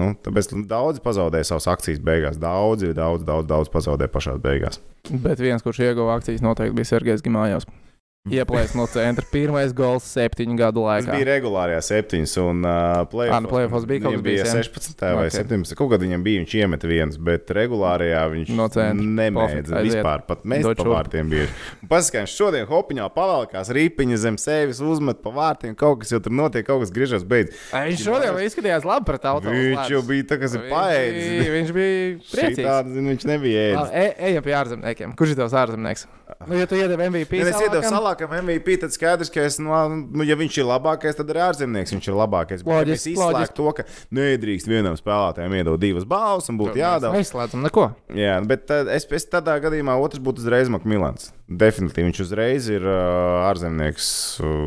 Nu, 0.01 0.12
tāpēc 0.23 0.53
daudzi 0.71 1.03
pazaudēja 1.03 1.49
savas 1.51 1.66
akcijas 1.73 2.01
beigās. 2.07 2.40
Daudzi, 2.40 2.95
daudz, 2.97 3.27
daudz, 3.27 3.49
daudz 3.51 3.73
pazaudēja 3.75 4.12
pašā 4.14 4.37
beigās. 4.40 4.79
Bet 5.11 5.43
viens, 5.43 5.64
kurš 5.66 5.83
ieguva 5.88 6.16
akcijas, 6.16 6.45
noteikti 6.47 6.79
bija 6.79 6.93
Sergejs 6.95 7.25
Gimājovs. 7.27 7.66
Ieplēs 8.30 8.74
no 8.76 8.85
centra. 8.85 9.24
Pirmais 9.33 9.70
gols 9.72 10.04
septiņu 10.12 10.52
gadu 10.61 10.83
Tas 10.85 11.06
laikā. 11.06 11.14
bija 11.16 11.26
regulārajā 11.30 11.78
septiņas, 11.87 12.35
un 12.42 12.59
uh, 12.68 12.98
Ā, 13.33 13.38
nu, 13.40 13.48
bija 13.88 14.02
kaut 14.04 14.12
kas 14.18 14.24
bija 14.26 14.42
bijis, 14.44 14.50
jā? 14.52 14.64
16. 14.68 15.04
vai 15.16 15.22
Ok. 15.30 15.37
17. 15.38 15.76
Kaut 15.78 15.88
kad 15.94 16.04
viņam 16.04 16.26
bija, 16.26 16.42
viņš 16.42 16.56
iemeta 16.61 16.90
viens, 16.90 17.16
bet 17.16 17.48
regulārajā 17.56 18.20
viņš 18.35 18.52
No 18.59 18.66
aiziet. 19.72 19.88
vispār 19.88 20.26
pat 20.28 20.44
mest 20.52 20.68
Dod 20.68 20.83
pa 20.83 20.87
vārtiem. 20.92 21.33
Paskatās, 21.88 22.28
viņš 22.28 22.37
šodien 22.42 22.68
hopiņā 22.68 23.09
pavalkās 23.16 23.72
rīpiņa 23.72 24.20
zem 24.26 24.37
sevis, 24.44 24.85
uzmet 24.85 25.24
pa 25.24 25.33
vārtiem, 25.40 25.72
kaut 25.80 26.04
kas 26.04 26.12
jau 26.12 26.20
tur 26.20 26.37
notiek, 26.37 26.68
kaut 26.68 26.85
kas 26.85 26.92
griežas 26.92 27.24
beidz. 27.24 27.56
Ai, 27.72 27.87
Viņš 27.88 28.04
šodien 28.04 28.37
vēl 28.37 28.50
izskatījās 28.50 28.85
labi 28.85 29.09
pret 29.14 29.24
auto. 29.33 29.48
Viņš 29.48 29.94
jau 29.96 30.04
bija 30.04 30.28
tā, 30.28 30.37
kas 30.44 30.61
ir 30.61 30.68
paēdis. 30.68 31.33
Viņš 31.56 31.72
bija 31.80 31.98
priecīgs. 32.37 32.68
Tāda, 32.68 32.92
zin, 33.00 33.12
viņš 33.16 33.28
nebija 33.33 33.66
ēdis. 33.72 33.92
E, 33.96 34.09
ejam 34.28 34.44
pie 34.44 34.59
ārzemniekiem. 34.61 35.16
Kurš 35.16 35.33
ir 35.38 35.40
tavs 35.40 35.56
ārzemnieks? 35.64 36.04
Nu, 36.48 36.57
ja 36.57 36.64
tu 36.64 36.74
iedevi 36.79 37.05
MVP, 37.11 37.37
Ja 37.37 37.50
es 37.50 37.57
salākam, 37.59 37.85
salākam 37.85 38.31
MVP, 38.38 38.79
tad 38.81 38.94
skaidrs, 38.94 39.29
ka 39.33 39.42
es, 39.44 39.59
nu, 39.61 39.74
nu, 40.09 40.24
ja 40.24 40.38
viņš 40.40 40.55
ir 40.62 40.64
labākais, 40.70 41.18
tad 41.18 41.29
arī 41.35 41.42
ārzemnieks 41.44 41.92
viņš 41.92 42.07
ir 42.09 42.16
labākais. 42.16 42.62
Bet, 42.64 42.72
ja 42.79 42.94
mēs 42.94 43.05
izslēgtu 43.11 43.35
loģiski. 43.37 43.57
to, 43.59 43.72
ka 43.76 43.85
nedrīkst 44.16 44.70
vienam 44.70 44.96
spēlētājam 44.96 45.57
iedot 45.59 45.83
divas 45.83 46.07
balvas 46.09 46.48
un 46.48 46.57
būtu 46.62 46.72
Mēs 46.79 46.81
jādala. 46.81 47.18
neizslēdzam 47.18 47.66
neko. 47.68 47.85
Jā, 48.16 48.38
bet 48.48 48.64
tad 48.70 48.88
es, 48.88 49.05
es 49.05 49.29
tādā 49.29 49.59
gadījumā 49.61 49.98
otrs 50.00 50.22
būtu 50.24 50.40
uzreiz 50.40 50.72
Makmilans. 50.72 51.29
Definitīvi 51.44 52.09
viņš 52.09 52.22
uzreiz 52.24 52.70
ir 52.72 52.88
uh, 52.88 53.44
ārzemnieks, 53.50 54.09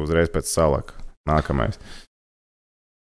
uzreiz 0.06 0.30
pēc 0.30 0.54
salaka. 0.54 0.94
Nākamais. 1.26 1.80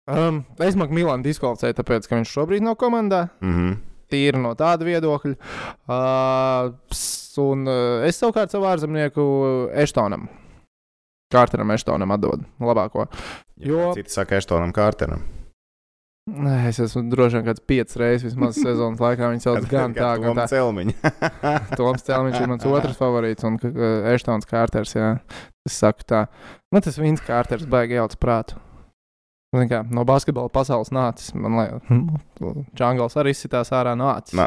Um, 0.08 0.46
es 0.64 0.78
Maksu 0.80 0.96
Milānu 0.96 1.26
diskvalificēju, 1.28 1.76
tāpēc, 1.78 2.08
ka 2.08 2.16
viņš 2.18 2.32
šobrīd 2.38 2.64
nav 2.64 2.78
komandā. 2.80 3.26
Mm 3.44 3.52
-hmm. 3.54 3.76
Tīri 4.12 4.40
no 4.40 4.54
tāda 4.56 4.84
viedokļa. 4.88 5.36
Uh, 5.88 6.72
un 7.40 7.66
uh, 7.68 8.04
es 8.08 8.18
savukārt 8.20 8.52
savu 8.52 8.66
ārzemnieku 8.70 9.24
Eštonam. 9.84 10.28
Kārteram 11.32 11.70
Eštonam 11.72 12.10
atdodu 12.12 12.44
labāko. 12.60 13.06
Jo- 13.56 13.92
Citi 13.96 14.12
saka, 14.12 14.36
Eštonam 14.42 14.72
Kārteram. 14.76 15.22
Nē, 16.30 16.68
Es 16.68 16.76
esmu 16.78 17.08
droši 17.10 17.40
vien 17.40 17.46
kāds 17.48 17.62
piecas 17.66 17.96
reizes 17.98 18.28
vismaz 18.28 18.54
sezonas 18.62 19.00
laikā. 19.02 19.30
Viņu 19.32 19.42
sauc 19.42 19.64
gan 19.70 19.94
tā, 19.96 20.10
gan 20.22 20.36
tā. 20.38 20.44
Celmiņa. 20.52 21.12
Toms 21.80 22.04
Celmiņš 22.06 22.36
ir 22.44 22.52
mans 22.52 22.66
otrs 22.76 22.98
favorīts, 23.00 23.46
un 23.48 23.56
uh, 23.58 24.12
Eštons 24.12 24.46
Kārters. 24.46 24.92
Jā. 24.94 25.08
Es 25.66 25.78
saku 25.82 26.04
tā, 26.06 26.26
nu 26.74 26.82
tas 26.84 26.98
Vins 27.00 27.22
Kārters 27.26 27.66
baigi 27.70 27.98
jauc 27.98 28.14
prātu. 28.22 28.60
Zini 29.52 29.66
Kā, 29.68 29.82
no 29.92 30.04
basketbola 30.08 30.48
pasaules 30.48 30.88
nācis. 30.94 31.34
Man 31.36 31.58
liekas, 31.58 32.62
Čangals 32.78 33.18
arī 33.20 33.34
izsitās 33.34 33.68
ārā 33.76 33.92
nācis. 34.00 34.38
Nā. 34.38 34.46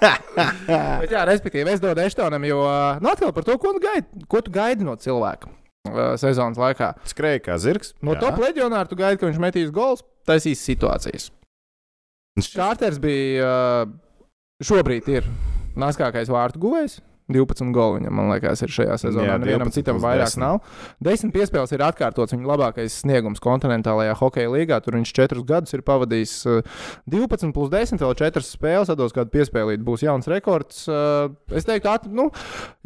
Bet, 0.00 1.10
jā, 1.12 1.24
respektīvi, 1.28 1.74
es 1.74 1.82
dodu 1.82 2.02
Eštonam, 2.04 2.44
jo 2.48 2.60
nu, 3.02 3.10
atkal 3.12 3.34
par 3.36 3.46
to, 3.46 3.56
ko 3.60 3.74
tu 3.76 3.82
gaidi, 3.84 4.24
ko 4.30 4.40
tu 4.44 4.52
gaidi 4.54 4.86
no 4.86 4.96
cilvēka 5.00 5.50
ā, 5.90 6.06
sezonas 6.20 6.60
laikā. 6.60 6.92
Skrēja 7.08 7.42
kā 7.44 7.58
zirgs. 7.60 7.94
No 8.04 8.16
Jā. 8.16 8.22
top 8.26 8.40
leģionāra 8.42 8.88
tu 8.88 8.98
gaidi, 9.00 9.20
ka 9.20 9.28
viņš 9.28 9.42
metīs 9.42 9.74
gols, 9.74 10.04
taisīs 10.28 10.62
situācijas. 10.64 11.30
Kārters 12.54 13.00
bija 13.02 13.44
ā, 13.44 13.86
šobrīd 14.64 15.08
ir 15.12 15.28
naskākais 15.80 16.30
vārtu 16.32 16.60
guvējs 16.62 17.00
12 17.34 17.72
goli 17.74 18.00
viņam, 18.00 18.16
man 18.16 18.30
liekas, 18.32 18.62
ir 18.64 18.72
šajā 18.74 18.96
sezonā. 19.02 19.26
Jā, 19.28 19.38
Nevienam 19.40 19.70
12 19.70 19.78
citam 19.80 20.00
vairāk 20.02 20.32
10. 20.32 20.42
nav. 20.42 20.60
Desmit 21.02 21.34
piespēles 21.34 21.74
ir 21.76 21.84
atkārtots 21.86 22.34
viņa 22.34 22.50
labākais 22.50 22.98
sniegums 23.02 23.42
kontinentālajā 23.44 24.16
hokeja 24.20 24.52
līgā. 24.52 24.80
Tur 24.84 24.98
viņš 24.98 25.14
četrus 25.16 25.46
gadus 25.48 25.76
ir 25.76 25.84
pavadījis 25.86 26.34
uh, 26.50 26.82
12 27.10 27.54
plus 27.56 27.72
10, 27.72 28.02
vēl 28.02 28.16
4 28.20 28.44
spēles, 28.46 28.92
atdos 28.92 29.14
kādu 29.16 29.32
piespēlīt. 29.34 29.84
Būs 29.86 30.04
jauns 30.06 30.30
rekords. 30.30 30.84
Uh, 30.90 31.30
Es 31.50 31.66
teiktu, 31.66 31.90
at, 31.90 32.06
nu, 32.06 32.28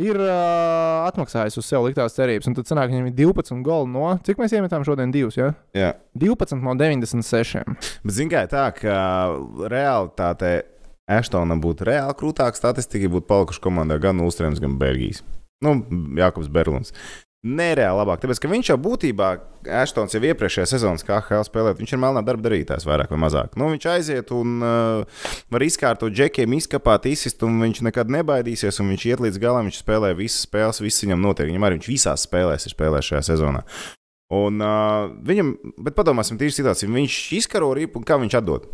ir 0.01 0.17
uh, 0.17 1.05
atmaksājis 1.09 1.59
uz 1.61 1.67
sev 1.69 1.85
liktās 1.85 2.17
cerības. 2.17 2.49
Un 2.49 2.57
tad 2.57 2.69
sanāk, 2.71 2.91
viņam 2.93 3.11
ir 3.11 3.17
12 3.19 3.61
goli 3.67 3.91
no, 3.93 4.07
cik 4.25 4.41
mēs 4.41 4.55
iemetām 4.57 4.87
šodien 4.87 5.13
divus, 5.15 5.37
ja? 5.39 5.53
Jā. 5.77 5.93
12 6.19 6.65
no 6.65 6.77
96. 6.79 7.65
Bet, 8.05 8.15
zināmā 8.17 8.45
mērā, 8.45 8.51
tā 8.51 8.65
ka 8.79 8.97
realitātē 9.71 10.55
Ashtonam 11.11 11.61
būtu 11.61 11.85
reāli 11.91 12.17
krūtāka 12.17 12.57
statistika, 12.57 13.11
būtu 13.13 13.29
palikuši 13.29 13.63
komandā 13.65 13.99
gan 14.01 14.23
Ulstrēms, 14.25 14.63
gan 14.63 14.79
Bergijs. 14.81 15.21
Nu, 15.65 15.79
Jākubs 16.17 16.51
Berlins. 16.53 16.95
Nereāli 17.45 17.99
labāk, 17.99 18.23
tāpēc 18.23 18.39
ka 18.41 18.49
viņš 18.49 18.69
jau 18.71 18.77
būtībā, 18.81 19.27
Ashtons 19.83 20.15
jau 20.17 20.21
iepriekšējā 20.25 20.65
sezonā, 20.71 20.97
kā 21.05 21.19
HL 21.27 21.45
spēlēt, 21.45 21.77
viņš 21.77 21.91
ir 21.93 22.01
melnā 22.01 22.23
darba 22.25 22.47
darītājs 22.47 22.87
vairāk 22.89 23.11
vai 23.13 23.19
mazāk. 23.21 23.59
Nu, 23.61 23.69
viņš 23.75 23.87
aiziet 23.93 24.33
un 24.33 24.65
uh, 24.65 25.27
var 25.53 25.65
izkārtot 25.67 26.15
džekiem, 26.17 26.57
izkapāt, 26.57 27.05
izsist, 27.11 27.45
un 27.45 27.59
viņš 27.61 27.83
nekad 27.85 28.09
nebaidīsies, 28.17 28.81
un 28.81 28.95
viņš 28.95 29.05
iet 29.11 29.25
līdz 29.27 29.41
galam, 29.43 29.69
viņš 29.69 29.83
spēlē 29.83 30.15
visas 30.17 30.47
spēles, 30.49 30.81
viss 30.81 31.05
viņam 31.05 31.21
notiek. 31.21 31.51
Viņam 31.53 31.69
arī 31.69 31.79
viņš 31.83 31.91
visās 31.93 32.25
spēlēs 32.25 32.65
ir 32.65 32.77
spēlējis 32.79 33.11
šajā 33.13 33.23
sezonā. 33.29 33.61
Un 34.33 34.65
uh, 34.65 35.13
viņam, 35.29 35.53
bet 35.85 36.01
padomāsim, 36.01 36.41
tīri 36.41 36.57
situācija, 36.57 36.89
viņš 36.97 37.21
izkaro 37.43 37.75
ripu 37.77 38.01
un 38.01 38.09
kā 38.09 38.17
viņš 38.25 38.41
atdod. 38.41 38.65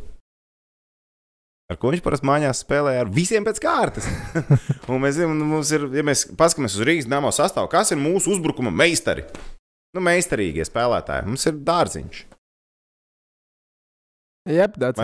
Ar 1.70 1.78
ko 1.78 1.92
viņš 1.92 2.02
parasti 2.02 2.26
mājās 2.26 2.64
spēlē 2.64 2.96
ar 2.98 3.10
visiem 3.14 3.44
pēc 3.46 3.60
kārtas. 3.62 4.08
un 4.90 5.04
mēs 5.04 5.20
zinām, 5.20 5.38
nu, 5.38 5.60
ir, 5.62 5.86
ja 5.94 6.02
mēs 6.06 6.26
paskatāmies 6.34 6.74
uz 6.74 6.86
Rīgas 6.88 7.06
dāmas 7.10 7.38
sastāvu, 7.38 7.70
kas 7.70 7.94
ir 7.94 8.00
mūsu 8.02 8.34
uzbrukuma 8.34 8.72
meistari? 8.74 9.28
Nu, 9.94 10.02
meistarīgie 10.02 10.66
spēlētāji. 10.66 11.28
Mums 11.30 11.46
ir 11.46 11.62
dārziņš. 11.66 12.24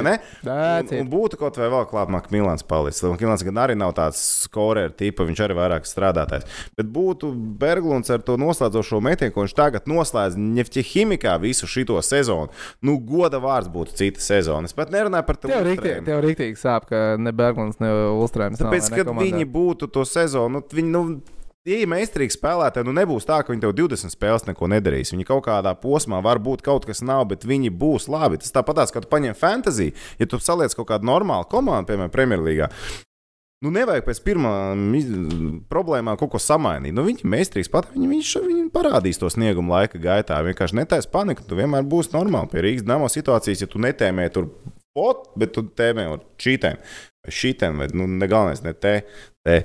Ne? 0.06 0.16
That's 0.44 0.92
Un, 0.92 1.06
un 1.06 1.10
būtu 1.12 1.38
kaut 1.40 1.58
vai 1.60 1.68
vēl 1.72 1.86
klāt, 1.90 2.10
Makmilāns 2.12 2.64
palicis. 2.66 3.04
Makmilāns 3.06 3.44
gan 3.46 3.60
arī 3.62 3.76
nav 3.78 3.94
tāds 3.96 4.20
skorēra 4.46 4.92
tipa, 4.96 5.26
viņš 5.28 5.42
arī 5.46 5.56
vairāk 5.58 5.88
strādātājs. 5.88 6.46
Bet 6.78 6.90
būtu 6.92 7.30
Berglunds 7.60 8.12
ar 8.12 8.24
to 8.26 8.38
noslēdzošo 8.40 9.00
metienu, 9.04 9.34
ko 9.34 9.46
viņš 9.46 9.56
tagad 9.56 9.90
noslēdz 9.90 10.38
Nefķihimikā 10.40 11.36
visu 11.42 11.68
šo 11.70 12.00
sezonu. 12.02 12.50
Nu, 12.84 12.96
goda 13.02 13.40
vārds 13.42 13.70
būtu 13.72 13.96
cita 13.98 14.22
sezona. 14.22 14.68
Es 14.68 14.76
pat 14.76 14.92
nerunāju 14.94 15.26
par 15.28 15.40
to. 15.40 15.50
Tev 15.50 15.64
rīktīgi, 15.66 16.02
tev 16.06 16.22
rīktīgi 16.24 16.60
sāp, 16.60 16.88
ka 16.90 17.02
ne 17.20 17.32
Berglunds, 17.36 17.80
ne 17.82 17.92
Ulstrēms. 18.16 18.60
Tāpēc, 18.60 18.90
kad 18.94 19.12
viņi 19.16 19.48
būtu 19.50 19.90
to 19.92 20.06
sezonu, 20.08 20.60
nu, 20.60 20.64
viņi, 20.78 20.92
nu, 20.92 21.04
Ja 21.66 21.80
ir 21.82 21.88
meistarīgi 21.90 22.36
spēlētāji, 22.36 22.86
nu 22.86 22.92
nebūs 22.94 23.24
tā, 23.26 23.40
ka 23.42 23.50
viņi 23.50 23.64
tev 23.64 23.72
20 23.74 24.12
spēles 24.14 24.44
neko 24.46 24.68
nedarīs. 24.70 25.10
Viņi 25.10 25.24
kaut 25.26 25.48
kādā 25.48 25.72
posmā 25.82 26.20
var 26.22 26.38
būt 26.38 26.62
kaut 26.62 26.86
kas 26.86 27.02
nav, 27.02 27.24
bet 27.32 27.42
viņi 27.42 27.72
būs 27.74 28.06
labi. 28.12 28.38
Tas 28.38 28.54
tāpat, 28.54 28.84
kā 28.94 29.02
tu 29.02 29.10
paņem 29.10 29.34
fantāziju, 29.34 29.96
ja 30.20 30.28
tu 30.30 30.38
saliec 30.38 30.76
kaut 30.78 30.86
kādu 30.92 31.10
normālu 31.10 31.48
komandu, 31.50 31.90
piemēram, 31.90 32.12
Premjerlīgā. 32.14 32.70
Nu, 33.64 33.72
nevajag 33.74 34.06
pēc 34.06 34.20
pirmā 34.22 34.52
problēmām 35.72 36.18
kaut 36.20 36.36
ko 36.36 36.38
samainīt. 36.38 36.94
Nu, 36.94 37.02
viņi 37.08 37.26
meistarīgi 37.34 37.72
pat, 37.72 37.90
viņi, 37.96 38.12
viņš, 38.14 38.32
viņi 38.46 38.66
parādīs 38.70 39.18
to 39.18 39.32
sniegumu 39.32 39.74
laika 39.74 39.98
gaitā. 39.98 40.38
Vienkārši 40.46 40.78
netaisa 40.84 41.10
panika, 41.10 41.42
tu 41.42 41.58
vienmēr 41.58 41.82
būsi 41.88 42.14
normāli. 42.14 42.52
Pie 42.52 42.62
Rīgas 42.62 42.86
dāmas 42.86 43.16
situācijas, 43.18 43.64
ja 43.64 43.70
tu 43.72 43.82
netēmē 43.82 44.28
tur 44.30 44.52
pot, 44.94 45.32
bet 45.40 45.56
tu 45.56 45.66
tēmē 45.66 46.06
ar 46.12 46.22
šītēm. 46.46 46.78
Vai 47.26 47.34
šitiem, 47.34 47.80
vai 47.82 47.88
nu, 47.96 48.06
ne 48.06 48.28
galvenais, 48.30 48.62
ne 48.62 48.76
te, 48.76 49.00
te. 49.46 49.60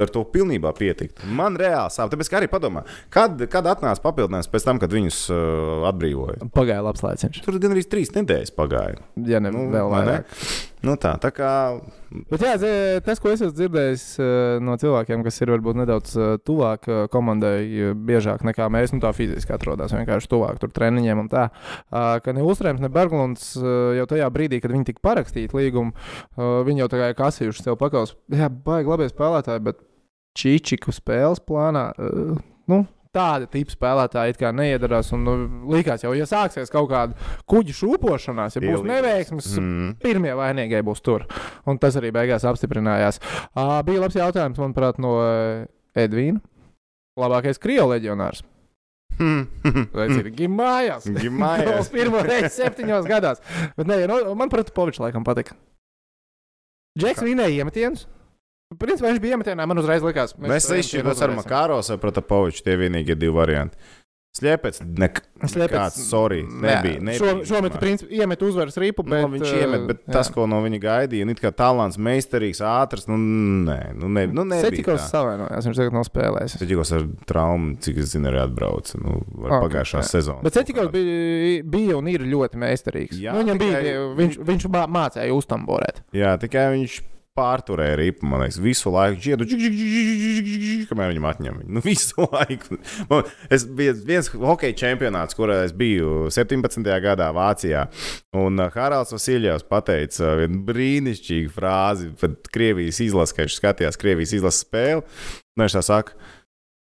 Ar 0.00 0.10
to 0.12 0.24
pilnībā 0.28 0.72
pietikt. 0.76 1.22
Man 1.24 1.56
reāli 1.60 1.92
sāp. 1.92 2.10
Tāpēc, 2.12 2.32
arī 2.36 2.48
padomā, 2.52 2.82
kad, 3.12 3.40
kad 3.52 3.68
atnāca 3.68 4.02
papildinājums 4.04 4.50
pēc 4.52 4.66
tam, 4.66 4.80
kad 4.82 4.92
viņus 4.92 5.20
uh, 5.32 5.86
atbrīvoja. 5.92 6.50
Pagāja 6.56 6.84
labs 6.84 7.04
laiciņš. 7.04 7.40
Tur 7.44 7.60
gan 7.62 7.76
arī 7.76 7.84
trīs 7.88 8.12
nedēļas 8.16 8.56
pagāja. 8.56 9.00
Ja 9.28 9.40
ne 9.40 9.52
Nu, 9.54 9.66
vēl 9.72 9.88
vai 9.92 10.04
ne? 10.04 10.18
vairāk. 10.20 10.36
Nu, 10.86 10.94
tā, 10.96 11.16
tā 11.20 11.28
kā 11.36 11.50
Bet 12.10 12.42
jā, 12.42 12.56
tas, 13.06 13.20
ko 13.22 13.30
es 13.30 13.38
esmu 13.38 13.54
dzirdējis 13.54 14.04
no 14.66 14.74
cilvēkiem, 14.80 15.20
kas 15.22 15.36
ir 15.44 15.52
varbūt 15.52 15.76
nedaudz 15.78 16.16
tuvāk 16.42 16.88
komandai, 17.12 17.92
biežāk 17.94 18.42
nekā 18.48 18.66
mēs, 18.72 18.90
nu 18.90 18.98
tā 19.02 19.12
fiziski 19.14 19.54
atrodas 19.54 19.94
vienkārši 19.94 20.30
tuvāk 20.32 20.58
tur 20.58 20.72
treniņiem 20.74 21.22
un 21.22 21.28
tā, 21.30 21.44
ka 21.90 22.34
ne 22.34 22.42
Ulstrēms, 22.42 22.82
ne 22.82 22.90
Berglunds 22.90 23.52
jau 23.60 24.08
tajā 24.10 24.26
brīdī, 24.34 24.58
kad 24.58 24.74
viņi 24.74 24.88
tika 24.90 25.04
parakstīti 25.06 25.54
līgumu, 25.54 25.94
viņi 26.66 26.82
jau 26.82 26.88
tā 26.90 26.98
kā 27.04 27.12
kasījuši 27.20 27.68
sev 27.68 27.78
pakaus. 27.78 28.16
Jā, 28.34 28.50
baigi 28.50 28.90
labi 28.90 29.06
spēlētāji, 29.12 29.66
bet 29.68 29.84
Čičiku 30.38 30.94
spēles 30.94 31.42
plānā. 31.42 31.90
Uh, 31.98 32.40
nu, 32.70 32.84
Tāda 33.10 33.48
tipa 33.50 33.72
spēlētāja 33.74 34.30
it 34.30 34.36
kā 34.38 34.52
neiedarās. 34.54 35.08
Un, 35.16 35.24
nu, 35.26 35.32
likās, 35.72 36.04
jau, 36.04 36.12
ja 36.14 36.28
sāksies 36.30 36.70
kaut 36.70 36.92
kāda 36.92 37.16
kuģa 37.50 37.74
šūpošanās, 37.74 38.54
ja 38.54 38.62
būs 38.62 38.84
neveiksmes, 38.86 39.48
mm, 39.58 39.88
pirmie 40.04 40.36
vainīgie 40.38 40.78
būs 40.86 41.02
tur. 41.02 41.24
Un 41.66 41.80
tas 41.82 41.98
arī 41.98 42.12
beigās 42.14 42.46
apstiprinājās. 42.46 43.18
Uh, 43.50 43.80
bija 43.86 44.04
labs 44.04 44.18
jautājums, 44.20 44.62
manuprāt, 44.62 45.02
no 45.02 45.16
uh, 45.18 45.66
Edvīna. 45.98 46.38
Labākais 47.18 47.58
krievu 47.58 47.90
leģionārs. 47.90 48.44
Ir 50.20 50.30
Gimājās? 50.36 51.10
Gimājās. 51.10 51.66
Gols 51.66 51.90
pirmo 51.92 52.22
reizi 52.24 52.54
septiņos 52.60 53.10
gados. 53.10 53.42
Bet, 53.74 53.90
nē, 53.90 54.04
no, 54.06 54.22
man, 54.38 54.52
protams, 54.52 54.76
Povičs 54.76 55.02
laikam 55.02 55.26
patika. 55.26 55.58
Džeks 56.98 57.26
vinēja 57.26 57.64
iemetienus. 57.64 58.06
Principā 58.78 59.10
viņš 59.10 59.18
bija 59.22 59.34
iemetienā, 59.36 59.64
man 59.66 59.80
uzreiz 59.82 60.04
likās. 60.06 60.36
Mēs 60.38 60.68
izšķirtos 60.70 61.24
ar 61.26 61.32
Makāros 61.34 61.90
vai 61.90 61.98
Protapoviču. 61.98 62.62
Tie 62.62 62.76
vienīgie 62.78 63.16
divi 63.18 63.34
varianti. 63.34 63.76
Sliepēc, 64.30 64.76
nek 64.94 65.16
nekāds, 65.42 65.96
sorry, 66.06 66.44
nebija. 66.46 67.00
nebija 67.02 67.18
Šo, 67.18 67.30
vispār. 67.40 67.80
principā 67.82 68.12
iemet 68.14 68.44
uzvaras 68.46 68.76
ripu, 68.78 69.02
Nu, 69.02 69.10
bet 69.26 69.32
viņš 69.34 69.48
uh, 69.50 69.56
iemet, 69.64 69.86
bet 69.88 70.04
jā. 70.06 70.12
tas, 70.14 70.30
ko 70.30 70.44
no 70.46 70.60
viņa 70.62 70.78
gaidīja, 70.84 71.26
nu, 71.26 71.34
it 71.34 71.42
kā 71.42 71.50
talants, 71.50 71.98
meistarīgs, 71.98 72.60
ātrs, 72.62 73.08
nu, 73.10 73.18
nē, 73.66 73.90
nu, 73.98 74.06
ne, 74.06 74.28
nu 74.30 74.44
nebija. 74.46 74.68
Seķikos 74.70 75.02
tā. 75.02 75.08
savainojās, 75.16 75.66
viņš 75.66 75.80
tagad 75.82 75.98
nav 75.98 76.06
spēlējis. 76.06 76.54
Seķikos 76.62 76.94
ar 77.00 77.08
traumu, 77.26 77.74
cik 77.82 77.98
es 78.04 78.14
zinu, 78.14 78.30
arī 78.30 78.38
atbrauca 78.44 79.02
nu, 79.02 79.18
ar 79.48 79.56
Ok, 79.58 79.66
pagājušā 79.66 79.98
jā. 79.98 80.08
sezonā. 80.14 80.46
Bet 80.46 80.60
Ceļš 80.60 80.90
bija, 80.94 81.62
bija 81.74 81.98
un 81.98 82.14
ir 82.14 82.22
ļoti 82.30 82.62
meistarīgs. 82.62 83.18
Jā, 83.18 83.34
nu, 83.34 83.42
viņam 83.42 83.64
tikai- 83.66 83.82
bija, 83.82 84.06
viņš, 84.22 84.38
viņš 84.46 84.68
mā- 84.78 84.86
mācīja 84.94 85.34
uztamborēt. 85.42 86.04
Jā, 86.14 86.36
tikai 86.38 86.68
viņš 86.78 87.00
pārturēja 87.40 87.96
ripu, 87.98 88.28
man 88.28 88.44
liekas, 88.44 88.60
visu 88.62 88.92
laiku 88.92 89.18
džik, 89.20 90.86
kamēr 90.90 91.14
viņam 91.14 91.28
atņem. 91.32 91.60
viņu. 91.62 91.68
Nu, 91.80 91.82
visu 91.84 92.26
laiku. 92.26 92.76
Man, 93.08 93.28
es 93.52 93.64
biju 93.64 93.94
viens 94.06 94.28
hokeja 94.32 94.76
čempionāts, 94.82 95.36
kurā 95.38 95.62
es 95.64 95.72
biju 95.76 96.28
17. 96.34 96.84
gadā 97.04 97.30
Vācijā. 97.36 97.86
Un 98.36 98.60
uh, 98.60 98.68
Haralds 98.74 99.14
Vasiljevs 99.14 99.64
pateica 99.70 100.34
vienu 100.42 100.60
brīnišķīgu 100.68 101.54
frāzi 101.54 102.10
par 102.20 102.36
Krievijas 102.52 103.00
izlasi, 103.06 103.36
kad 103.36 103.48
viņš 103.48 103.58
skatījās 103.62 104.00
Krievijas 104.00 104.36
izlases 104.36 104.66
spēli. 104.66 105.06
Un 105.56 105.64
viņš 105.64 105.78
tā 105.78 105.84
saka, 105.86 106.18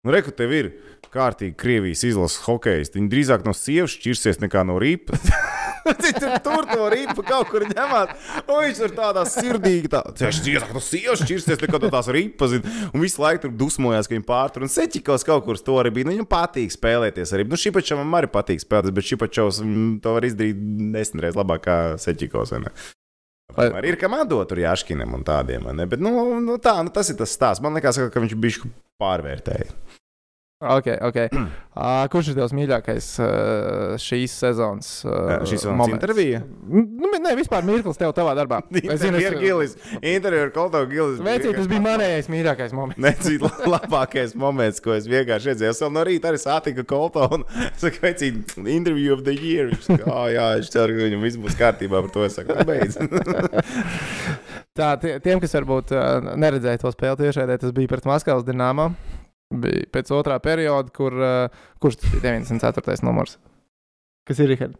nu, 0.04 0.14
reku, 0.14 0.34
tev 0.36 0.54
ir 0.54 0.72
kārtīgi 1.14 1.56
Krievijas 1.58 2.04
izlases 2.06 2.42
hokejs. 2.46 2.92
Viņi 2.94 3.10
drīzāk 3.12 3.46
no 3.46 3.54
sievas 3.56 3.94
šķirsies 3.96 4.42
nekā 4.44 4.66
no 4.68 4.78
ripas. 4.82 5.28
Tur, 5.84 6.32
tur 6.44 6.66
to 6.70 6.86
rīpu 6.92 7.24
kaut 7.26 7.50
kur 7.52 7.64
ņemot. 7.68 8.12
Un 8.48 8.60
viņš 8.64 8.80
tur 8.80 8.94
tādā 8.96 9.24
sirdīgi, 9.28 9.90
tā, 9.92 10.00
drīzāk 10.16 10.72
no 10.72 10.80
sievas 10.84 11.20
šķirsies 11.20 11.60
nekā 11.60 11.80
no 11.82 11.90
tās 11.92 12.08
ripas. 12.14 12.56
Un 12.90 13.02
visu 13.02 13.20
laiku 13.22 13.44
tur 13.44 13.54
dusmojās, 13.64 14.08
ka 14.08 14.16
viņi 14.16 14.26
pārtur. 14.28 14.64
Un 14.64 14.72
Seķikos 14.72 15.26
kaut 15.28 15.44
kur 15.46 15.60
to 15.60 15.76
arī 15.82 15.92
bija. 15.98 16.08
Nu, 16.08 16.16
viņam 16.16 16.28
patīk 16.30 16.72
spēlēties 16.72 17.34
arī. 17.36 17.46
Nu, 17.50 17.60
Šipačam 17.60 18.16
arī 18.16 18.30
patīk 18.32 18.62
spēlēties, 18.64 18.96
bet 18.96 19.10
Šipačovs 19.10 19.60
mm, 19.64 19.96
to 20.04 20.14
var 20.16 20.28
izdarīt 20.28 20.60
desmit 20.94 21.26
reizes 21.26 21.40
labāk 21.40 21.66
kā 21.68 21.78
Seķikos. 22.00 22.54
vai 22.54 23.68
Arī 23.68 23.92
ir 23.92 24.00
kam 24.00 24.16
atdot 24.16 24.48
tur 24.50 24.62
Jāškinam 24.62 25.18
un 25.18 25.26
tādiem. 25.26 25.68
ne? 25.76 25.86
Bet, 25.90 26.00
nu, 26.02 26.40
nu, 26.40 26.56
tā, 26.62 26.78
nu, 26.82 26.90
tas 26.94 27.12
ir 27.12 27.20
tas 27.20 27.34
stāsts. 27.36 27.62
Man 27.62 27.76
liekas, 27.76 28.00
ka 28.10 28.24
viņš 28.24 28.34
bija 28.40 28.72
pārvērtējis. 29.02 29.76
Ok, 30.62 30.86
ok. 31.00 31.16
Uh, 31.74 32.04
kurš 32.12 32.30
ir 32.30 32.36
tavs 32.38 32.52
mīļākais 32.54 33.08
uh, 33.20 33.94
šīs 34.00 34.36
sezonas 34.38 34.90
uh, 35.02 35.42
Šīs 35.42 35.64
sezonas 35.64 35.90
intervija? 35.90 36.44
Nu, 36.70 37.10
nē, 37.10 37.32
vispār 37.36 37.66
mirklis 37.66 37.98
tev 37.98 38.12
savā 38.14 38.36
darbā. 38.38 38.60
Es 38.94 39.02
zinu, 39.02 39.18
ir 39.18 39.34
Gilis. 39.40 39.74
Intervija 39.98 40.46
ar 40.46 40.52
Kolto 40.54 40.84
Gilis. 40.88 41.18
Veicīt, 41.24 41.56
tas 41.58 41.68
bija 41.70 41.82
manējais 41.84 42.30
mīļākais 42.32 42.74
moments. 42.76 43.02
Necīt 43.02 43.42
labākais 43.66 44.36
moments, 44.38 44.80
ko 44.84 44.94
es 44.94 45.08
vienkārši 45.10 45.50
redzēju. 45.52 45.74
Es 45.74 45.82
vēl 45.82 45.92
no 45.96 46.04
rīta 46.06 46.30
arī 46.30 46.40
satiku 46.40 46.86
Kolto 46.88 47.26
un 47.34 47.44
saku, 47.82 48.00
veicīt, 48.06 48.54
interview 48.62 49.16
of 49.18 49.24
the 49.26 49.34
year. 49.34 49.72
Viņš 49.74 49.90
saka, 49.90 50.06
oh, 50.06 50.28
jā, 50.32 50.46
es 50.62 50.70
ceru, 50.72 50.94
ka 50.96 51.08
viņam 51.10 51.26
viss 51.26 51.40
būs 51.42 51.58
kārtībā 51.58 52.04
par 52.06 52.14
to. 52.14 52.24
Es 52.28 52.38
saku, 52.38 52.54
"Nu, 52.54 52.68
beidz. 52.68 53.00
Tā, 54.78 54.94
tie, 54.98 55.18
tiem, 55.22 55.38
kas 55.42 55.52
varbūt 55.54 55.92
uh, 55.94 56.32
neredzēja 56.40 56.80
to 56.82 56.90
spēli 56.90 57.20
tiešraidē, 57.20 57.60
tas 57.62 57.74
bija 57.74 57.90
pret 57.92 58.08
Maskavas 58.10 58.46
dīnāmā. 58.46 58.88
Bija 59.52 59.88
pēc 59.92 60.12
otrā 60.16 60.38
perioda, 60.42 60.92
kur, 60.94 61.16
uh, 61.20 61.66
kurš 61.82 62.00
tas 62.02 62.14
bija 62.14 62.36
94. 62.40 63.02
numurs. 63.06 63.36
Kas 64.24 64.38
ir 64.40 64.48
Rihards? 64.48 64.78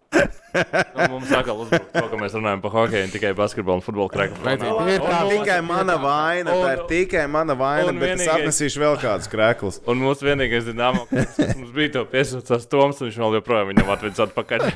Nu, 0.94 1.06
mums 1.10 1.30
atkal 1.34 1.58
uzbrukt 1.60 1.90
to, 1.92 2.04
ka 2.08 2.16
mēs 2.20 2.32
runājam 2.36 2.60
par 2.62 2.70
hokeju, 2.72 3.08
tikai 3.12 3.32
basketbolu 3.36 3.80
un 3.80 3.82
futbolu 3.84 4.08
krēku. 4.12 4.38
Vajadzīgi. 4.44 4.94
Ir 4.94 5.02
tā, 5.02 5.18
Tikai 5.34 5.56
mana 5.66 5.96
vaina, 6.00 6.54
tā 6.54 6.70
ir 6.76 6.80
un- 6.80 6.88
tikai 6.88 7.24
mana 7.28 7.56
vaina, 7.58 7.88
un 7.90 7.98
bet 8.00 8.14
es 8.14 8.22
vienīgais- 8.22 8.46
atnesīšu 8.46 8.80
vēl 8.84 8.96
kādus 9.02 9.28
krēklus. 9.28 9.80
Un 9.90 10.00
mūsu 10.00 10.24
vienīgais 10.30 10.64
dināmā, 10.70 11.02
kas 11.10 11.56
mums 11.58 11.74
bija 11.76 11.92
to 11.98 12.04
piesaucās 12.06 12.68
Toms, 12.72 13.02
un 13.02 13.10
viņš 13.10 13.18
vēl 13.20 13.36
joprojām 13.40 13.66
viņam 13.74 13.92
atvedis 13.96 14.22
atpakaļ. 14.24 14.60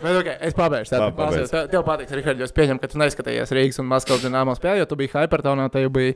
Bet, 0.00 0.14
okay, 0.16 0.36
es 0.46 0.54
pabeigšu. 0.56 0.92
Tā, 0.94 0.98
Tā, 1.00 1.08
pabeidz. 1.16 1.50
tev, 1.52 1.66
tev 1.72 1.82
patiks, 1.84 2.12
Rihards, 2.16 2.44
es 2.46 2.52
pieņemu, 2.56 2.80
ka 2.80 2.88
tu 2.92 2.96
neskatījies 3.00 3.50
Rīgas 3.56 3.80
un 3.82 3.88
Maskavas 3.90 4.22
dīnāmo 4.24 4.54
spēli, 4.56 4.80
jo 4.80 4.86
tu 4.88 4.96
biji 5.00 5.12
Hypertonā, 5.16 5.66
tev 5.72 5.90
bija 5.96 6.12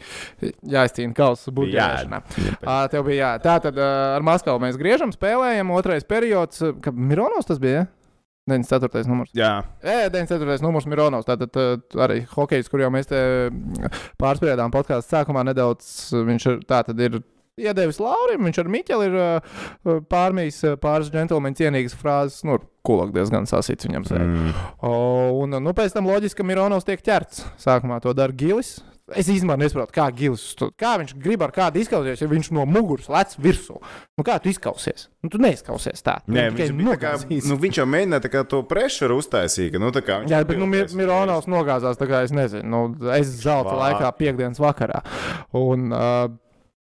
jāizcīna 0.76 1.12
kausa 1.16 1.52
budžetēšanā. 1.56 2.18
Ā, 2.62 2.76
Tev 2.92 3.04
bija 3.08 3.18
jā. 3.24 3.32
Tā 3.44 3.56
tad 3.66 3.74
ā, 3.80 3.88
ar 4.16 4.22
Maskavu 4.24 4.58
mēs 4.62 4.76
griežam, 4.80 5.10
spēlējam, 5.14 5.68
otrais 5.76 6.04
periods, 6.08 6.43
ka 6.84 6.92
Mironovs 6.94 7.48
tas 7.48 7.60
bija. 7.62 7.84
Ja? 7.84 7.90
94. 8.50 9.06
numurs. 9.08 9.30
Jā, 9.32 9.62
Jā, 9.80 10.10
94. 10.12 10.60
numurs 10.60 10.84
Mironovs. 10.84 11.24
Tātad 11.24 11.54
arī 12.04 12.26
hokejs, 12.28 12.68
kur 12.68 12.82
jau 12.84 12.90
mēs 12.92 13.08
te 13.08 13.20
mm, 13.48 13.88
pārspriedām 14.20 14.74
podkāstu 14.74 15.14
sākumā 15.16 15.46
nedaudz, 15.48 15.86
viņš 16.12 16.46
ir, 16.50 16.58
tā 16.68 16.82
tad 16.84 17.00
ir 17.00 17.22
iedevis 17.56 18.00
Laurim, 18.02 18.44
viņš 18.44 18.60
ar 18.60 18.68
Miķeli 18.74 19.08
ir 19.08 19.16
uh, 19.16 19.58
pārmījis 20.12 20.60
uh, 20.68 20.76
pāris 20.82 21.08
džentlmeņa 21.14 21.60
cienīgas 21.62 21.96
frāzes, 21.96 22.42
nu, 22.44 22.58
kulak 22.84 23.14
diezgan 23.16 23.48
sasits 23.48 23.88
viņam 23.88 24.04
sēž. 24.10 24.24
mm. 24.28 24.64
O, 24.84 24.92
un, 25.40 25.56
nu, 25.64 25.72
pēc 25.72 25.96
tam 25.96 26.10
loģiski, 26.10 26.42
ka 26.42 26.48
Mironovs 26.50 26.84
tiek 26.84 27.00
ķerts. 27.00 27.46
Sākumā 27.64 28.02
to 28.04 28.12
dara 28.12 28.34
Gilis. 28.36 28.76
Es 29.12 29.28
īstenībā 29.28 29.58
nesaprotu, 29.60 29.92
kā 29.92 30.06
Gilis, 30.16 30.54
to- 30.56 30.70
kā 30.80 30.94
viņš 30.96 31.10
grib 31.20 31.42
ar 31.44 31.50
kādu 31.52 31.76
izkausties, 31.76 32.22
ja 32.22 32.28
viņš 32.28 32.50
no 32.56 32.64
muguras 32.64 33.10
lec 33.12 33.34
virsū. 33.36 33.76
Nu, 34.16 34.24
kā 34.24 34.38
tu 34.40 34.48
izkausies? 34.48 35.08
Nu, 35.22 35.28
tu 35.28 35.36
neizkausies 35.36 36.00
tā. 36.00 36.22
Nē, 36.26 36.46
viņš, 36.54 36.72
bija 36.72 36.94
tā 36.96 37.00
kā, 37.02 37.12
nu, 37.50 37.58
viņš 37.60 37.80
jau 37.82 37.84
mēģināja 37.84 38.30
kā 38.32 38.44
to 38.48 38.62
pressuru 38.62 39.18
uztaisīt. 39.20 39.76
Nu, 39.78 39.90
tā 39.92 40.00
kā 40.00 40.22
Jā, 40.26 40.40
bet 40.48 40.56
nu, 40.56 40.64
Mir 40.66 40.88
Mironovs 40.96 41.44
nogāzās, 41.44 42.00
es 42.00 42.32
nezinu, 42.32 42.64
nu, 42.64 43.10
es 43.12 43.26
zelta 43.44 43.76
laikā, 43.76 44.08
piekdienas 44.16 44.58
vakarā. 44.58 45.02
Un 45.52 45.92
uh, 45.92 46.28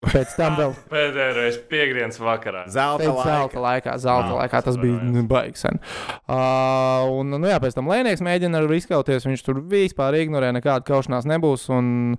pēc 0.06 0.34
tam 0.38 0.56
vēl 0.58 0.76
Pēdējā 0.92 1.28
reize 1.38 1.62
piekdienas 1.72 2.20
vakarā. 2.22 2.64
Zelta 2.72 3.04
pēc 3.04 3.12
zelta 3.12 3.38
laika. 3.38 3.64
laikā, 3.66 3.96
zelta 4.02 4.32
Ah, 4.32 4.38
laikā 4.42 4.62
tas 4.66 4.78
bija 4.82 5.24
baigs. 5.30 5.66
Uh, 5.66 7.10
un, 7.20 7.36
nu, 7.36 7.50
jā, 7.50 7.60
pēc 7.62 7.78
tam 7.78 7.90
Lēnieks 7.92 8.24
mēģina 8.26 8.64
arī 8.64 8.80
izkauties, 8.82 9.28
viņš 9.30 9.46
tur 9.46 9.62
vispār 9.72 10.18
ignorē, 10.22 10.52
nekāda 10.58 10.86
kaušanās 10.88 11.28
nebūs. 11.30 11.68
Un, 11.74 12.16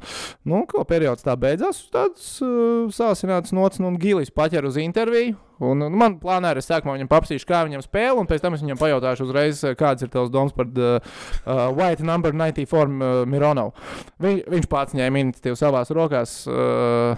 nu, 0.49 0.65
ko 0.71 0.85
periods 0.89 1.27
tā 1.27 1.35
beidzās, 1.39 1.85
tāds 1.95 2.37
uh, 2.45 2.87
sāsināts 2.95 3.55
nots, 3.57 3.83
nu, 3.83 3.91
un 3.93 3.99
Gilis 4.03 4.31
paķer 4.35 4.69
uz 4.69 4.79
interviju. 4.83 5.39
Un, 5.63 5.79
nu, 5.85 5.91
man 5.95 6.17
plānā 6.23 6.53
ir, 6.53 6.61
es 6.63 6.67
sākumā 6.67 6.97
viņam 6.97 7.11
paprasīšu, 7.11 7.47
kā 7.47 7.63
viņam 7.69 7.85
spēle, 7.85 8.17
un 8.19 8.29
pēc 8.31 8.43
tam 8.43 8.57
es 8.57 8.65
viņam 8.65 8.81
pajautāšu 8.81 9.27
uzreiz, 9.29 9.63
uh, 9.63 9.77
kāds 9.79 10.03
ir 10.03 10.11
tavs 10.11 10.33
domas 10.33 10.55
par 10.57 10.67
uh, 10.67 10.97
uh, 10.99 11.69
White 11.77 12.03
number 12.07 12.35
94 12.35 12.89
uh, 12.91 13.23
Mironovu. 13.31 13.75
Viņ, 14.23 14.41
viņš 14.51 14.69
pats 14.73 14.97
ņēma 14.99 15.23
iniciatīvu 15.23 15.59
savās 15.61 15.93
rokās. 15.95 16.35
Uh, 16.51 17.15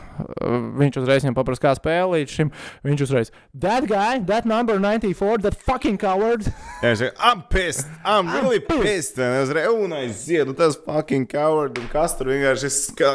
viņš 0.80 1.00
uzreiz 1.00 1.24
viņam 1.24 1.38
paprasa, 1.38 1.64
kā 1.64 1.74
spēle 1.78 2.18
līdz 2.18 2.37
šim. 2.37 2.52
Viņš 2.85 3.04
uzreiz, 3.07 3.33
that 3.57 3.88
guy, 3.88 4.20
that 4.28 4.44
number 4.44 4.76
94, 4.78 5.40
that 5.46 5.57
fucking 5.57 6.00
coward. 6.00 6.44
Jā, 6.85 6.92
viņš 6.92 7.04
ir, 7.07 7.14
I'm 7.18 7.44
pissed. 7.48 7.88
I'm 8.04 8.28
really 8.28 8.61
pissed. 8.61 9.18
Un 9.22 9.38
es 9.40 9.54
reiz, 9.54 9.72
un 9.72 9.96
aiziet, 9.96 10.44
nu 10.50 10.57
tas 10.59 10.76
fucking 10.85 11.28
coward. 11.30 11.80
Un 11.80 11.88
kas 11.92 12.16
tur 12.18 12.33
vienkārši 12.33 12.70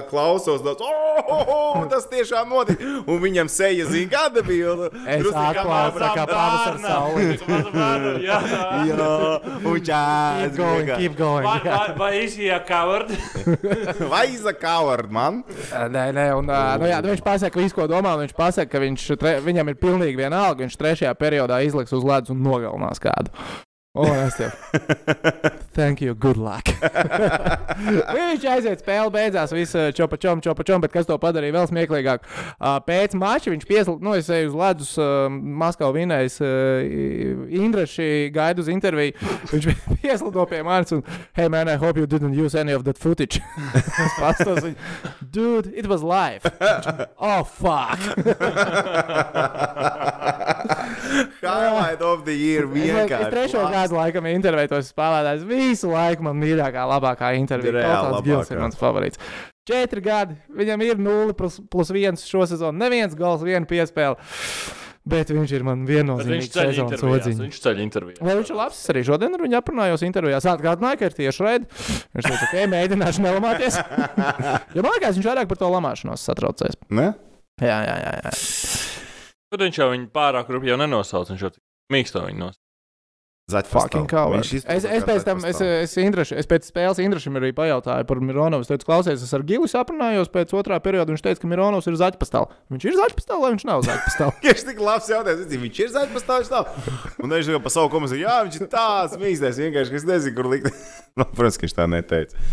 klausos, 0.10 0.64
tāds, 0.66 0.82
oh, 0.82 1.22
oh, 1.22 1.54
oh, 1.54 1.86
tas 1.92 2.10
tiešām 2.10 2.50
notika. 2.50 2.96
Un 3.06 3.22
viņam 3.22 3.52
seja 3.52 3.86
zina, 3.90 4.10
kāda 4.16 4.44
bija. 4.46 4.90
Es 5.20 5.30
atklāju, 5.44 6.10
kā 6.16 6.26
pavasara 6.30 6.80
saule. 6.84 7.22
Jā, 8.24 8.40
Jā, 8.40 8.40
čās. 9.86 10.42
Keep 10.42 10.58
going, 10.58 10.92
keep 11.00 11.18
going. 11.20 11.48
Vai, 12.00 12.12
izjā 12.24 12.60
coward? 12.68 13.14
Vai 14.14 14.26
iza 14.34 14.54
coward, 14.58 15.12
man? 15.14 15.44
Nē, 15.70 16.06
nē, 16.16 16.28
un, 16.40 16.50
nu, 16.50 16.90
jā, 16.90 17.00
nu, 17.04 17.14
viņš 17.14 17.24
pasaka 17.26 17.62
visu, 17.62 17.78
ko 17.78 17.88
domā. 17.92 18.16
un 18.18 18.26
Viņš 18.26 18.36
pasaka, 18.38 18.72
ka 18.74 18.84
viņš, 18.84 19.08
tre, 19.22 19.38
viņam 19.46 19.72
ir 19.74 19.80
pilnīgi 19.82 20.20
vienalga. 20.20 20.64
Viņš 20.66 20.78
trešajā 20.80 21.16
periodā 21.20 21.62
izliks 21.66 21.96
uz 21.96 22.06
ledus 22.06 22.34
un 22.36 22.44
nogalinās 22.46 23.02
kādu. 23.04 23.34
O, 23.98 24.06
es 24.06 24.38
tev. 24.38 24.54
Thank 25.80 26.02
you, 26.02 26.12
good 26.14 26.36
luck. 26.36 26.68
viņš 28.18 28.44
aiziet, 28.52 28.82
spēle 28.84 29.08
beidzās, 29.14 29.54
viss 29.56 29.78
čopa 29.96 30.18
čom, 30.20 30.42
čopa 30.44 30.66
čom, 30.68 30.82
bet 30.84 30.92
kas 30.92 31.08
to 31.08 31.16
padarīja 31.16 31.56
vēl 31.56 31.70
smieklīgāk? 31.70 32.26
Pēc 32.84 33.16
mača 33.16 33.54
viņš 33.54 33.64
pieslēdz, 33.70 34.04
nu, 34.04 34.12
es 34.20 34.28
eju 34.28 34.50
uz 34.52 34.58
ledus, 34.60 34.90
Maskavā 35.62 35.96
vinējis 35.96 36.36
Indraši, 37.62 38.10
gaidu 38.36 38.66
uz 38.66 38.72
interviju. 38.74 39.16
Viņš 39.54 39.70
pieslēdz 40.04 40.44
pie 40.52 40.60
manis 40.68 40.92
un, 40.98 41.06
hey, 41.40 41.48
man, 41.48 41.72
I 41.72 41.80
hope 41.80 41.96
you 41.96 42.04
didn't 42.04 42.36
use 42.36 42.60
any 42.60 42.76
of 42.76 42.84
that 42.84 43.00
footage. 43.00 43.40
es 44.04 44.20
pastos 44.20 44.60
viņu, 44.68 44.76
dude, 45.32 45.72
it 45.72 45.88
was 45.88 46.04
live. 46.04 46.44
Oh, 47.16 47.48
fuck. 47.48 48.04
Highlight 51.44 52.02
of 52.06 52.26
the 52.28 52.36
year 52.36 52.66
Es, 52.66 52.76
es 52.76 52.96
vienkārši. 52.96 53.30
trešo 53.34 53.64
gadu 53.74 53.98
laikam 54.00 54.28
intervēju 54.32 54.74
tos 54.76 54.92
spēlētājus. 54.94 55.46
Visu 55.50 55.94
laiku 55.94 56.28
man 56.28 56.40
mīļākā, 56.42 56.84
labākā 56.94 57.32
intervija. 57.40 57.80
Reāli 57.80 58.22
Gils 58.28 58.52
ir 58.54 58.62
mans 58.64 58.80
favorīts. 58.80 59.22
Četri 59.70 60.02
gadi, 60.02 60.38
viņam 60.58 60.84
ir 60.86 61.02
0 61.02 61.36
plus, 61.38 61.60
plus 61.70 61.92
1 61.94 62.22
šo 62.26 62.46
sezonu. 62.50 62.78
Neviens 62.82 63.16
gols, 63.18 63.46
viena 63.46 63.70
piespēle. 63.70 64.18
Bet 65.10 65.32
viņš 65.34 65.54
ir 65.56 65.64
man 65.66 65.86
viennozīmīgs 65.88 66.52
sezonas 66.54 67.02
odziņš. 67.02 67.40
Viņš 67.46 67.62
ceļ 67.64 67.80
intervijās. 67.86 68.22
Vai 68.26 68.36
viņš 68.38 68.52
ir 68.52 68.60
labs? 68.60 68.82
Es 68.84 68.92
arī 68.94 69.04
šodien 69.08 69.34
ar 69.34 69.42
viņu 69.42 69.58
aprunājos 69.58 70.04
intervijās. 70.06 70.46
Atgādināju, 70.52 71.00
ka 71.00 71.10
ir 71.10 71.18
tieši 71.18 71.46
raidi. 71.46 71.70
Viņš 72.18 72.28
teica, 72.28 72.44
ka 72.44 72.52
okay, 72.52 72.70
mēģināšu 72.76 73.26
nelamāties. 73.26 73.80
jo 74.76 74.86
man 74.86 74.94
liekas, 74.98 75.18
viņš 75.18 75.32
vairāk 75.32 75.50
par 75.50 75.62
to 75.64 75.72
lamāšanos 75.74 76.30
satraucies. 76.30 76.78
Ne? 76.94 77.14
Jā, 77.64 77.80
jā, 77.88 77.98
jā. 78.04 78.14
jā. 78.22 78.36
Tad 79.50 79.66
viņš 79.66 79.82
jau 79.82 79.92
viņu 79.94 80.10
pārāk 80.14 80.50
rupi 80.54 80.70
jau 80.70 80.80
nenosauc. 80.80 81.32
Viņš 81.34 81.46
jau 81.46 81.54
mīksto 81.94 82.26
viņu 82.26 82.44
nosauc. 82.46 82.66
Fucking 83.50 84.06
coward. 84.06 84.46
Es, 84.46 84.86
es 84.86 85.06
pēc 85.08 85.24
tam, 85.26 85.40
es, 85.48 85.58
es, 85.58 85.96
Indraši, 85.98 86.36
es 86.38 86.46
pēc 86.50 86.68
spēles 86.70 87.00
Indrašam 87.02 87.40
arī 87.40 87.50
pajautāju 87.58 88.06
par 88.06 88.22
Mironovu. 88.22 88.62
Es 88.62 88.70
teicu, 88.70 88.86
klausies, 88.86 89.24
es 89.26 89.34
ar 89.34 89.42
Gilis 89.48 89.74
aprunājos 89.80 90.30
pēc 90.30 90.54
otrā 90.54 90.78
perioda. 90.84 91.10
Viņš 91.16 91.26
teica, 91.26 91.42
ka 91.42 91.50
Mironovs 91.50 91.90
ir 91.90 91.98
zaķpastāvs. 91.98 92.60
Viņš 92.70 92.86
ir 92.86 93.00
zaķpastāvs 93.00 93.42
vai 93.42 93.52
viņš 93.56 93.66
nav 93.72 93.84
zaķpastāvs? 93.90 94.40
Viņš 94.46 94.64
tik 94.70 94.86
labs 94.86 95.10
jautājums. 95.10 95.58
Viņš 95.66 95.82
ir 95.82 95.92
zaļš 95.98 96.16
pastāvs. 96.20 96.54
Un 97.18 97.34
viņš 97.34 97.54
jau 97.56 97.64
pa 97.66 97.74
savu 97.74 97.94
komisiju, 97.96 98.22
jā, 98.22 98.38
viņš 98.46 98.62
ir 98.62 98.70
tāds 98.70 99.18
mīkstais. 99.18 99.62
Vienkārši, 99.66 99.96
ka 99.96 100.02
es 100.04 100.10
nezinu, 100.14 100.38
kur 100.38 100.54
likt. 100.54 100.70
nu, 101.18 101.26
protams, 101.34 101.58
ka 101.58 101.66
viņš 101.66 101.78
tā 101.80 101.90
neteica. 101.90 102.50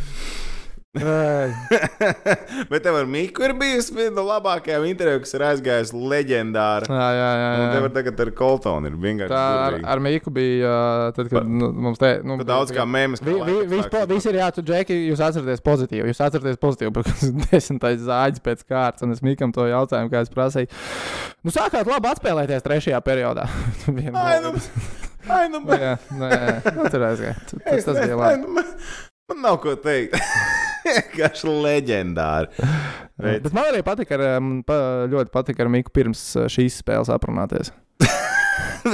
Bet 2.70 2.82
tev 2.84 2.96
ar 3.00 3.06
Miku 3.10 3.44
ir 3.46 3.52
bijusi 3.58 3.94
viena 3.96 4.14
no 4.18 4.24
labākajām 4.28 4.84
intervijām, 4.88 5.22
kas 5.24 5.34
ir 5.36 5.44
aizgājusi 5.46 6.00
leģendāra. 6.12 6.88
jā, 6.90 7.08
jā, 7.16 7.28
jā. 7.40 7.48
Un 7.56 7.66
tev 7.74 7.80
jā. 7.80 7.88
ir 7.90 7.94
tagad 7.98 8.22
ar 8.26 8.30
Coltonu. 8.38 8.90
Ir 8.90 8.96
vienkārši. 9.02 9.32
Tā 9.32 9.42
ar, 9.66 9.78
ar 9.94 10.02
Mīku 10.06 10.32
bija, 10.34 10.72
tad, 11.16 11.30
kad 11.32 11.48
nu, 11.48 11.70
mums 11.86 12.00
te 12.02 12.12
nu, 12.26 12.38
Tu 12.40 12.46
daudz 12.48 12.74
kā 12.76 12.86
mēmas. 12.88 13.22
Vi, 13.26 13.36
vi, 13.46 13.56
vis, 13.74 13.88
po, 13.92 14.02
visi 14.10 14.30
ir 14.32 14.40
jā, 14.40 14.50
tu, 14.56 14.64
Džeki, 14.66 14.98
jūs 15.10 15.22
atceraties 15.28 15.64
pozitīvi. 15.66 16.10
Jūs 16.12 16.22
atceraties 16.26 16.60
pozitīvi, 16.62 16.94
bet 16.96 17.12
desmitais 17.50 18.02
zāģis 18.06 18.44
pēc 18.46 18.64
kārtas, 18.68 19.06
un 19.06 19.14
es 19.16 19.22
Mikam 19.26 19.54
to 19.56 19.66
jautājumu, 19.70 20.12
kā 20.12 20.24
es 20.26 20.32
prasīju. 20.32 20.70
Nu, 21.46 21.54
sākāt 21.54 21.88
labi 21.90 22.10
atspēlēties 22.12 22.64
trešajā 22.66 23.02
periodā. 23.06 23.46
Ai, 24.26 24.38
nu, 24.44 24.54
ai, 25.28 25.46
nu, 25.50 25.58
Nu, 25.66 25.74
Jā, 25.74 25.96
nu, 26.76 26.84
tur 26.92 27.02
aizgāja. 27.08 27.34
Tu- 27.50 27.58
Tas, 27.58 27.80
Es 27.80 27.86
tas 27.88 27.96
ne- 27.98 28.04
bija 28.06 28.14
ai, 28.14 28.36
labi. 28.36 28.44
nu, 28.46 28.62
man 29.32 29.40
nav 29.42 29.56
ko 29.64 29.72
teikt. 29.82 30.14
Vienkārši 30.86 31.54
leģendāri. 31.66 32.50
Bet- 33.18 33.42
Bet 33.46 33.52
man 33.56 33.70
arī 33.72 33.82
patika, 33.86 34.18
ar, 34.18 34.40
pa, 34.66 34.76
ļoti 35.10 35.32
patika 35.34 35.64
ar 35.66 35.70
Miku 35.72 35.92
pirms 35.96 36.22
uh, 36.38 36.46
šīs 36.52 36.80
spēles 36.82 37.10
aprunāties. 37.12 37.72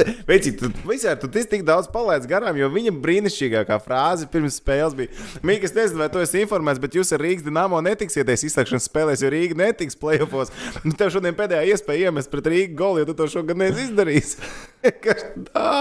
Vecīt, 0.30 0.60
tu 0.60 0.70
visādi 0.88 1.22
tu 1.22 1.30
tik 1.52 1.64
daudz 1.66 1.88
palaidis 1.92 2.28
garām, 2.30 2.56
jo 2.58 2.68
viņa 2.72 2.92
brīnišķīgākā 3.02 3.78
frāze 3.84 4.28
pirms 4.32 4.58
spēles 4.60 4.96
bija: 4.98 5.12
Mīk, 5.46 5.66
es 5.68 5.74
nezinu, 5.76 6.02
vai 6.02 6.08
tu 6.12 6.22
esi 6.22 6.42
informēts, 6.42 6.80
bet 6.82 6.96
jūs 6.98 7.12
ar 7.14 7.22
Rīgas 7.22 7.46
dīnāmo 7.46 7.80
netiksieties 7.84 8.46
izslēgšanas 8.48 8.88
spēlēs, 8.88 9.24
jo 9.24 9.32
Rīga 9.32 9.58
netiks 9.64 9.98
playoffs. 9.98 10.52
Nu, 10.82 10.94
tev 10.98 11.12
šodien 11.14 11.36
pēdējā 11.38 11.74
iespēja 11.74 12.10
iemest 12.10 12.30
pret 12.32 12.48
Rīgas 12.50 12.76
golu, 12.78 13.02
jo 13.02 13.08
tu 13.10 13.16
to 13.18 13.28
šogad 13.30 13.58
neesi 13.60 13.86
izdarījis. 13.86 14.34
Kas 15.04 15.24
tā? 15.52 15.72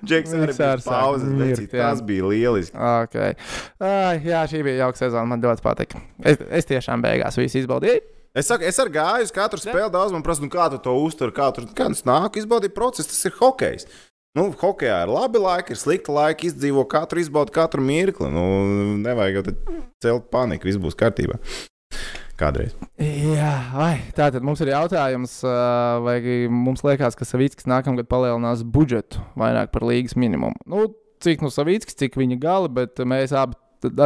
Džeks 0.00 0.34
arī 0.36 0.56
pauzes, 0.86 1.28
mirt, 1.28 1.64
tas 1.72 2.02
bija 2.06 2.30
lieliski. 2.32 2.76
Okay. 2.76 3.36
Ai, 3.82 4.18
jā, 4.24 4.42
šī 4.50 4.64
bija 4.66 4.86
jauka 4.86 5.04
sezona. 5.04 5.26
Man 5.28 5.44
ļoti 5.44 5.64
patika. 5.64 6.02
Es, 6.24 6.40
es 6.62 6.70
tiešām 6.70 7.04
beigās 7.04 7.36
visu 7.40 7.60
izbaudīju. 7.64 8.15
Es 8.36 8.50
saku, 8.50 8.66
es 8.68 8.76
ar 8.82 8.90
gāju 8.92 9.24
uz 9.24 9.32
katru 9.32 9.60
spēli 9.62 9.88
daudz, 9.92 10.12
man 10.12 10.24
prasa, 10.24 10.44
nu, 10.44 10.50
kā 10.52 10.66
tu 10.68 10.76
to 10.84 10.92
uztver, 11.00 11.30
kā 11.32 11.48
tur 11.56 11.64
kā 11.76 11.88
nāk, 11.88 12.36
izbaudīt 12.36 12.74
procesu, 12.76 13.08
tas 13.08 13.24
ir 13.24 13.32
hokejs. 13.38 13.88
Nu, 14.36 14.50
hokejā 14.60 14.98
ir 15.06 15.12
labi 15.12 15.40
laiki, 15.40 15.72
ir 15.72 15.80
slikti 15.80 16.12
laiki, 16.12 16.50
izdzīvo 16.50 16.84
katru, 16.92 17.22
izbauda 17.22 17.54
katru 17.54 17.80
mirkli. 17.80 18.28
Nu, 18.28 18.44
nevajag 19.00 19.38
jau 19.38 19.54
celt 20.04 20.28
paniku, 20.34 20.68
viss 20.68 20.82
būs 20.82 20.98
kārtībā. 21.00 21.40
kādreiz. 22.36 22.74
Jā, 23.00 23.54
vai, 23.72 23.94
tātad 24.16 24.44
mums 24.44 24.60
ir 24.60 24.74
jautājums, 24.74 25.38
vai 26.04 26.18
mums 26.52 26.84
liekas, 26.84 27.16
ka 27.16 27.24
Savīckis 27.24 27.68
nākamgad 27.68 28.08
palielinās 28.10 28.60
budžetu 28.60 29.22
vairāk 29.40 29.72
par 29.72 29.86
līgas 29.88 30.16
minimumu. 30.20 30.60
Nu, 30.68 30.90
cik 31.24 31.40
nu 31.44 31.48
Savīckis, 31.52 31.96
cik 31.96 32.18
viņa 32.20 32.36
gala, 32.42 32.68
bet 32.68 33.00
mēs 33.00 33.32
abi 33.32 33.56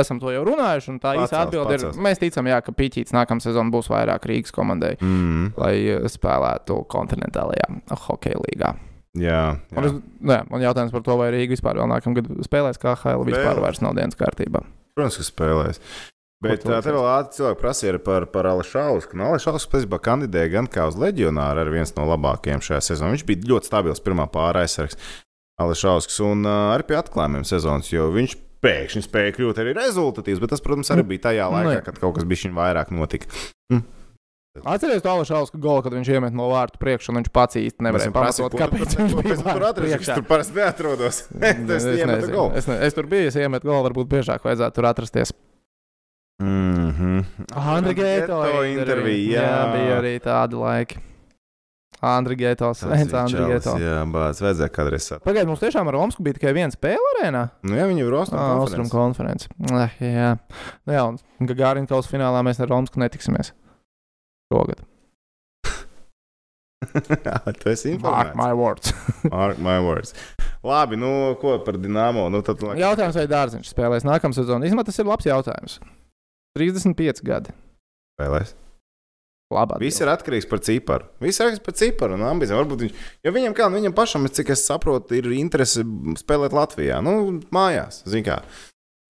esam 0.00 0.20
to 0.20 0.30
jau 0.34 0.44
runājuši. 0.46 0.88
un 0.94 0.98
Tā 1.00 1.14
Pacels, 1.14 1.30
īsa 1.30 1.40
atbilde 1.46 1.74
ir, 1.74 1.80
pacels. 1.84 1.96
mēs 2.06 2.18
ticam, 2.22 2.46
jā, 2.50 2.58
ka 2.64 2.72
Pīķīts 2.72 3.12
nākamā 3.16 3.40
sezona 3.44 3.70
būs 3.74 3.88
vairāk 3.92 4.26
Rīgas 4.30 4.52
komandai, 4.52 4.96
Mm. 5.00 5.52
lai 5.56 5.74
ā, 5.96 5.98
spēlētu 6.08 6.86
kontinentālajā 6.86 7.68
hokeja 8.06 8.38
līgā. 8.46 8.74
Jā, 9.18 9.58
Un, 9.76 9.82
jā. 9.82 9.86
es, 9.86 9.92
jā, 10.22 10.40
un 10.54 10.60
jautājums 10.62 10.92
par 10.92 11.02
to, 11.02 11.16
vai 11.18 11.30
Rīga 11.34 11.56
vispār 11.56 11.74
vēl 11.80 11.88
nākamgad 11.90 12.28
spēlēs 12.46 12.78
KHL, 12.78 13.24
vispār 13.26 13.56
Spēlēs. 13.56 13.62
vairs 13.64 13.80
nav 13.82 13.94
dienas 13.98 14.14
kārtībā. 14.14 14.62
protams, 14.94 15.16
ka 15.16 15.22
spēlēs. 15.26 15.80
Bet 16.42 16.62
tā, 16.64 16.78
te 16.82 16.88
vēl 16.90 17.04
ātri 17.04 17.36
cilvēki 17.36 17.60
prasīja 17.60 17.98
par, 18.02 18.24
par 18.32 18.46
Alešausku. 18.48 19.12
Nu, 19.14 19.24
Alešausks 19.28 19.66
patiesībā 19.68 19.98
kandidēja 20.00 20.52
gan 20.52 20.66
kā 20.66 20.86
uz 20.88 20.96
leģionāru, 20.96 21.60
arī 21.60 21.70
viens 21.74 21.92
no 21.96 22.06
labākajiem 22.08 22.62
šajā 22.64 22.80
sezonā. 22.80 23.10
Viņš 23.12 23.26
bija 23.28 23.44
ļoti 23.50 23.68
stabils 23.68 24.00
pirmā 24.00 24.24
pārā 24.30 24.62
aizsargs 24.64 24.96
Alešausks 25.60 26.16
un 26.24 26.46
uh, 26.48 26.72
arī 26.74 26.86
pie 26.88 26.96
atklājumiem 26.96 27.44
sezonas, 27.44 27.90
jo 27.92 28.06
viņš 28.14 28.36
pēkšņi 28.64 29.02
spēja 29.06 29.32
kļūt 29.36 29.62
arī 29.62 29.72
rezultatīvs, 29.78 30.42
bet 30.42 30.52
tas, 30.54 30.62
protams, 30.64 30.90
arī 30.94 31.06
bija 31.14 31.28
tajā 31.30 31.48
Nu, 31.48 31.56
laikā, 31.56 31.78
jā. 31.78 31.86
kad 31.88 31.98
kaut 32.02 32.18
kas 32.18 32.28
bija 32.28 32.44
viņa 32.46 32.58
vairāk 32.60 32.92
notika. 32.96 33.30
Atcerieties 34.66 35.04
to 35.04 35.10
Alašausku 35.12 35.60
golu, 35.62 35.84
kad 35.86 35.94
viņš 35.94 36.08
iemet 36.10 36.34
no 36.34 36.48
vārtu 36.50 36.80
priekšā, 36.82 37.12
un 37.12 37.20
viņš 37.20 37.28
pats 37.32 37.58
īsti 37.60 37.84
nevarēja 37.86 38.10
pamatot, 38.10 38.56
kāpēc 38.58 38.96
viņš 38.98 39.12
bija 39.20 39.36
tur 39.46 39.66
atrasts. 39.68 39.94
Priekšā. 39.94 40.16
tur 40.18 40.26
parasti 40.26 40.56
neatrodas. 40.58 41.20
Tas 41.30 41.86
es, 41.86 41.86
es, 42.58 42.66
ne, 42.66 42.78
es 42.88 42.96
tur 42.98 43.06
biju, 43.12 43.28
es 43.30 43.38
iemetu 43.38 43.70
golu, 43.70 43.84
varbūt 43.86 44.10
biežāk 44.10 44.42
vajadzētu 44.42 44.74
tur 44.80 44.88
atrasties. 44.90 45.32
Mhm. 46.42 47.20
Andri 47.54 47.94
Geto 47.94 48.40
intervija. 48.66 49.44
Jā, 49.44 49.62
bija 49.76 50.00
arī 50.00 50.16
tādi 50.24 50.58
laiki. 50.58 50.98
Andri 52.00 52.36
Getos, 52.40 52.80
Tas 52.80 52.88
viens 52.94 53.10
ir 53.12 53.16
Andri 53.20 53.36
čalis, 53.42 53.64
Geto. 53.64 53.74
Jā, 53.82 53.96
bāc, 54.08 54.38
vajadzēja 54.40 54.72
kādreiz 54.72 55.04
sākt. 55.10 55.24
Pagaidiet, 55.26 55.48
mums 55.50 55.60
tiešām 55.60 55.88
ar 55.90 55.98
Omsku 56.00 56.24
bija 56.24 56.38
tikai 56.38 56.54
viena 56.56 56.72
spēle 56.72 57.10
arēnā. 57.18 57.42
Nu, 57.68 57.74
jā, 57.76 57.84
viņi 57.90 58.00
ir 58.06 58.08
Rostrum 58.14 58.40
Ah, 58.40 58.54
konferences. 58.56 58.92
konference. 58.92 59.48
Eh, 59.68 59.98
jā, 60.00 60.30
nu, 60.86 60.94
jā 60.96 61.02
un 61.10 61.18
Gagārina 61.50 61.86
kausa 61.90 62.08
finālā 62.08 62.40
mēs 62.46 62.60
ar 62.64 62.72
Omsku 62.72 62.96
netiksimies. 63.02 63.52
Šogad. 64.52 64.80
tu 67.60 67.68
esi 67.68 67.98
Mark 68.00 68.32
informēts. 68.32 68.36
my 68.40 68.52
words. 68.56 68.92
Mark 69.34 69.58
my 69.60 69.78
words. 69.84 70.14
Labi, 70.64 70.96
nu, 70.96 71.34
ko 71.40 71.58
par 71.64 71.76
Dienāmo? 71.80 72.30
Nu, 72.32 72.40
tad, 72.44 72.62
lai- 72.64 72.78
jautājums, 72.80 73.16
vai 73.20 73.26
Dārziņš 73.28 73.68
spēlēs 73.74 74.04
nākamā 74.08 74.36
sezonā? 74.36 74.64
Īstenībā 74.68 74.84
tas 74.88 74.98
ir 75.00 75.08
labs 75.08 75.28
jautājums. 75.28 75.78
35 76.56 77.20
gadi. 77.24 77.52
Spēlēs. 78.16 78.54
Labā. 79.50 79.80
Viss 79.82 79.98
ir 79.98 80.06
atkarīgs 80.12 80.46
par 80.46 80.60
ciparu. 80.62 81.08
Viss 81.18 81.40
ir 81.40 81.48
atkarīgs 81.48 81.64
par 81.66 81.74
ciparu 81.80 82.14
un 82.14 82.26
ambīcijām. 82.28 82.60
Varbūt 82.60 82.84
viņš, 82.84 83.06
jo 83.26 83.32
viņam, 83.34 83.56
kā, 83.58 83.66
nu, 83.66 83.80
viņam 83.80 83.96
pašam, 83.96 84.28
cik 84.30 84.52
es 84.54 84.62
saprotu, 84.68 85.16
ir 85.18 85.26
interese 85.34 85.82
spēlēt 86.20 86.54
Latvijā, 86.54 87.00
nu, 87.02 87.16
mājās, 87.54 88.04
zin 88.06 88.22
kā. 88.26 88.38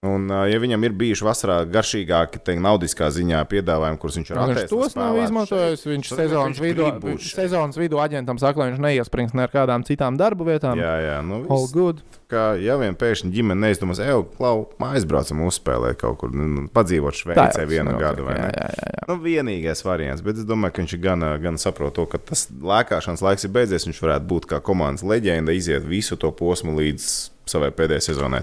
Un, 0.00 0.30
ja 0.48 0.56
viņam 0.56 0.84
ir 0.88 0.94
bijuši 0.96 1.24
vasarā 1.26 1.58
garšīgāki, 1.68 2.38
teikt, 2.40 2.62
naudiskā 2.64 3.10
ziņā 3.12 3.42
piedāvājumi, 3.50 3.98
kurus 4.00 4.14
viņš 4.16 4.30
ir 4.30 4.38
Viņš 4.38 4.52
atteicis 4.54 4.70
tos 4.72 4.94
nav 4.96 5.18
izmantojis. 5.20 5.82
Viņš 5.84 6.12
sezonas 6.14 6.46
viņš 6.56 6.60
vidū, 6.64 6.86
viņš 7.04 7.26
sezonas 7.36 7.76
vidū 7.76 7.98
aģentam 8.00 8.38
saka, 8.40 8.62
lai 8.62 8.68
viņš 8.70 8.80
neiesprings 8.80 9.34
ne 9.36 9.44
ar 9.44 9.50
kādām 9.52 9.82
citām 9.84 10.16
darbu 10.16 10.46
vietām. 10.48 10.80
Jā, 10.80 10.94
jā, 11.04 11.18
nu, 11.20 11.42
All 11.52 11.66
viss, 11.66 11.74
good. 11.76 12.00
kā, 12.32 12.46
ja 12.56 12.78
vien 12.80 12.96
pēkšņi 12.96 13.28
ģimene 13.34 13.60
neizdomās, 13.66 14.00
ej, 14.00 14.22
klau, 14.38 14.62
aizbraucam 14.88 15.42
uzspēlēt 15.50 16.00
kaut 16.00 16.16
kur, 16.22 16.32
nu, 16.32 16.46
nu, 16.48 16.64
padzīvot 16.72 17.18
Šveicē 17.18 17.66
vienu 17.68 17.92
gadu, 18.00 18.24
ne? 18.30 18.38
Jā, 18.40 18.70
jā, 18.72 18.94
jā. 18.94 19.02
Nu, 19.10 19.18
vienīgais 19.20 19.84
variants, 19.84 20.24
bet 20.24 20.40
es 20.40 20.46
domāju, 20.48 20.78
ka 20.78 20.84
viņš 20.86 20.94
gan, 21.04 21.26
gan 21.44 21.60
saprot 21.60 21.92
to, 21.98 22.06
ka 22.08 22.22
tas 22.30 22.46
lēkāšanas 22.48 23.20
laiks 23.26 23.44
ir 23.44 23.52
beidzies. 23.52 23.84
Viņš 23.90 24.00
varētu 24.06 24.30
būt 24.32 24.48
kā 24.54 24.62
komandas 24.64 25.04
leģenda, 25.04 25.52
iziet 25.52 25.84
visu 25.84 26.16
to 26.16 26.32
posmu 26.32 26.78
līdz 26.78 27.10
savai 27.52 27.68
pēdējai 27.76 28.06
sezonai. 28.08 28.40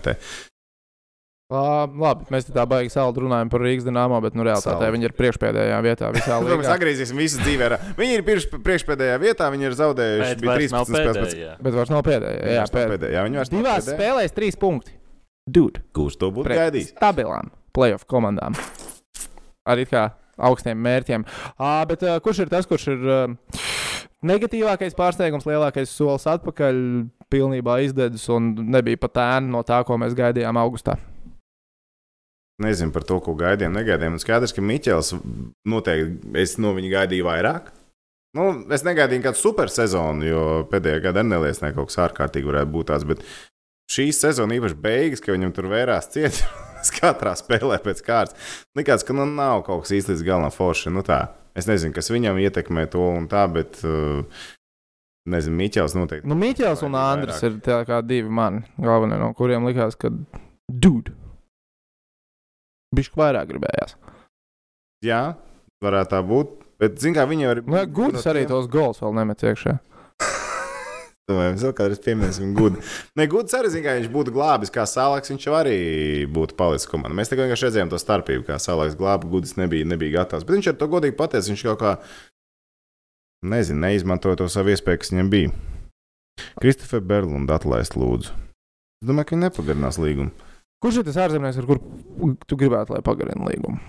Uh, 1.47 1.85
labi, 1.95 2.25
mēs 2.33 2.43
tā 2.51 2.65
baigi 2.67 2.91
saldu 2.91 3.21
runājam 3.23 3.47
par 3.47 3.61
Rīgas 3.63 3.85
dīnāmo, 3.87 4.17
bet 4.19 4.33
nu, 4.35 4.43
realitātē 4.43 4.89
viņi 4.91 5.07
ir 5.07 5.13
priekšpēdējā 5.15 5.77
vietā 5.85 6.09
visā 6.11 6.39
Mēs 6.43 6.49
līnijā. 6.51 6.73
atgriezīsim 6.73 7.21
visu 7.21 7.39
dzīvē. 7.39 7.69
Viņi 7.95 8.17
ir 8.17 8.25
priekšpēdējā 8.65 9.13
vietā, 9.21 9.47
viņi 9.53 9.69
ir 9.69 9.77
zaudējuši. 9.79 10.33
Bet 10.33 10.43
Bija 10.43 10.51
vairs 10.51 10.75
nav 10.75 10.89
13 10.89 10.91
spēles 10.91 11.15
pēc 11.21 11.31
pēdējā. 11.31 11.53
Bet 11.63 11.77
vairs 11.79 11.93
nav 11.95 12.03
pēdējā. 12.03 12.51
Jā, 12.51 12.65
pēd... 12.75 12.91
pēdējā. 12.91 13.13
Jā, 13.15 13.23
viņi 13.29 13.39
vairs 13.39 13.53
nav 13.55 13.61
Divās 13.63 13.79
pēdējā. 13.87 13.95
spēlēs 14.01 14.35
trīs 14.41 14.59
punkti. 14.59 14.97
Dude, 15.47 15.85
Kurš 15.95 16.19
to 16.19 16.33
būtu 16.35 16.51
gaidījis? 16.51 16.91
stabilām 16.97 17.53
playoff 17.71 18.03
komandām. 18.11 18.59
Arī 19.71 19.87
kā 19.87 20.03
augstiem 20.51 20.83
mērķiem. 20.83 21.23
À, 21.55 21.77
bet 21.87 22.03
uh, 22.03 22.19
kurš 22.27 22.43
ir 22.43 22.51
tas, 22.51 22.67
kurš 22.67 22.89
ir 22.91 23.07
uh, 23.07 23.61
negatīvākais 24.27 24.99
pārsteigums, 24.99 25.47
lielākais 25.47 25.95
solis 25.95 26.27
atpakaļ, 26.27 26.83
pilnībā 27.31 27.79
izdedzis 27.87 28.27
un 28.35 28.51
nebija 28.67 28.99
pat 29.07 29.23
ēna 29.23 29.55
no 29.55 29.63
tā, 29.63 29.79
ko 29.87 29.95
mēs 29.95 30.11
gaidījām 30.19 30.59
augustā? 30.59 30.99
Nezinu 32.63 32.93
par 32.93 33.03
to, 33.05 33.19
ko 33.21 33.35
gaidījām, 33.37 33.75
negaidījām. 33.77 34.15
Un 34.17 34.21
skaidrs, 34.21 34.53
ka 34.55 34.63
Miķels 34.65 35.11
noteikti 35.69 36.31
es 36.41 36.55
no 36.61 36.71
viņa 36.73 36.93
gaidīju 36.95 37.27
vairāk. 37.27 37.69
Nu, 38.37 38.47
es 38.73 38.83
negaidīju 38.85 39.23
kādu 39.23 39.39
super 39.39 39.71
sezonu, 39.71 40.25
jo 40.25 40.41
pēdējā 40.71 41.03
gada 41.05 41.23
neliecināja 41.25 41.77
kaut 41.77 41.91
kas 41.91 42.01
ārkārtīgi 42.07 42.49
varētu 42.49 42.73
būt 42.73 42.89
tāds. 42.89 43.05
Bet 43.09 43.21
šīs 43.93 44.23
sezonas 44.25 44.57
īpaši 44.57 44.79
beigas, 44.81 45.21
ka 45.23 45.35
viņam 45.35 45.53
tur 45.55 45.69
vērās 45.71 46.09
ciet. 46.13 46.41
Katrā 46.97 47.33
spēlē 47.37 47.79
pēc 47.83 48.01
kārtas. 48.05 48.51
Likās, 48.77 49.03
ka 49.03 49.15
nu, 49.17 49.25
nav 49.29 49.63
kaut 49.67 49.85
kas 49.85 49.95
īsti 49.97 50.13
līdz 50.13 50.25
galam 50.27 50.53
forši. 50.53 50.93
Nu, 50.93 51.03
tā. 51.05 51.23
es 51.57 51.69
nezinu, 51.69 51.93
kas 51.95 52.11
viņam 52.13 52.37
ietekmē 52.41 52.85
to 52.93 53.03
un 53.17 53.25
tā, 53.29 53.43
bet 53.51 53.81
uh, 53.83 54.45
nezinu, 55.29 55.57
Miķels 55.61 55.97
noteikti. 55.97 56.29
Nu, 56.29 56.37
Miķels 56.39 56.85
un 56.87 56.97
Vairāk. 56.97 57.17
Andris 57.17 57.45
ir 57.45 57.57
tie 57.65 57.81
kā 57.89 58.01
divi 58.05 58.29
mani 58.29 58.63
galvenie, 58.81 59.17
no 59.21 59.33
kuriem 59.37 59.67
likās, 59.67 59.97
ka 59.99 60.13
dude. 60.69 61.15
Bišķi 62.97 63.19
vairāk 63.19 63.51
gribējās. 63.51 63.97
Jā, 65.05 65.21
varētu 65.83 66.15
tā 66.15 66.23
būt. 66.25 66.55
Bet, 66.81 66.97
zināmā 67.01 67.25
mērā, 67.25 67.29
viņi 67.31 67.45
jau 67.45 67.51
ir. 67.55 67.61
Nu, 67.65 67.83
Gudrs 67.99 68.25
arī 68.29 68.45
tos 68.49 68.67
gols 68.69 69.01
vēl 69.01 69.15
nemet 69.17 69.43
iekšā. 69.45 69.77
Mēs 71.37 71.63
vēl 71.65 71.73
kādreiz 71.75 72.01
pieminēsim 72.05 72.53
Gudu. 72.57 72.81
Nē, 73.17 73.25
Gudrs 73.31 73.57
arī 73.57 73.71
zina, 73.73 73.87
ka 73.87 73.95
viņš 73.97 74.09
būtu 74.13 74.33
glābis 74.35 74.71
kā 74.73 74.85
Salaks. 74.89 75.33
Viņš 75.33 75.47
jau 75.49 75.55
arī 75.57 75.77
būtu 76.31 76.57
palicis 76.59 76.89
komandā. 76.89 77.17
Mēs 77.17 77.31
tikai 77.31 77.47
vienkārši 77.47 77.67
redzējām 77.67 77.91
to 77.91 77.99
starpību, 78.01 78.45
kā 78.47 78.59
Salaks 78.61 78.97
glāba. 78.99 79.29
Gudrs 79.29 79.57
nebija, 79.59 79.89
nebija 79.89 80.21
gatavs. 80.21 80.45
Bet 80.47 80.59
viņš 80.59 80.71
ar 80.71 80.77
to 80.79 80.89
godīgi 80.93 81.17
pateica, 81.17 81.49
viņš 81.49 81.65
kaut 81.71 81.81
kā, 81.81 81.95
nezinu, 83.53 83.81
neizmantoja 83.83 84.39
to 84.43 84.49
savu 84.53 84.73
iespēju, 84.73 85.01
kas 85.03 85.13
viņam 85.13 85.33
bija. 85.33 85.55
Kristofer 86.61 87.01
Berlunda 87.01 87.57
atlaist 87.57 87.97
lūdzu. 87.97 88.37
Es 89.01 89.09
domāju, 89.09 89.29
ka 89.29 89.35
viņi 89.35 89.47
nepagarinās 89.49 89.99
līgumu. 90.01 90.46
Kurš 90.83 91.01
ir 91.01 91.07
tas 91.07 91.21
ārzemnieks, 91.25 91.57
ar 91.61 91.69
kuru 91.69 92.33
tu 92.45 92.57
gribētu, 92.59 92.93
lai 92.93 93.03
pagarina 93.05 93.47
līgumu? 93.49 93.79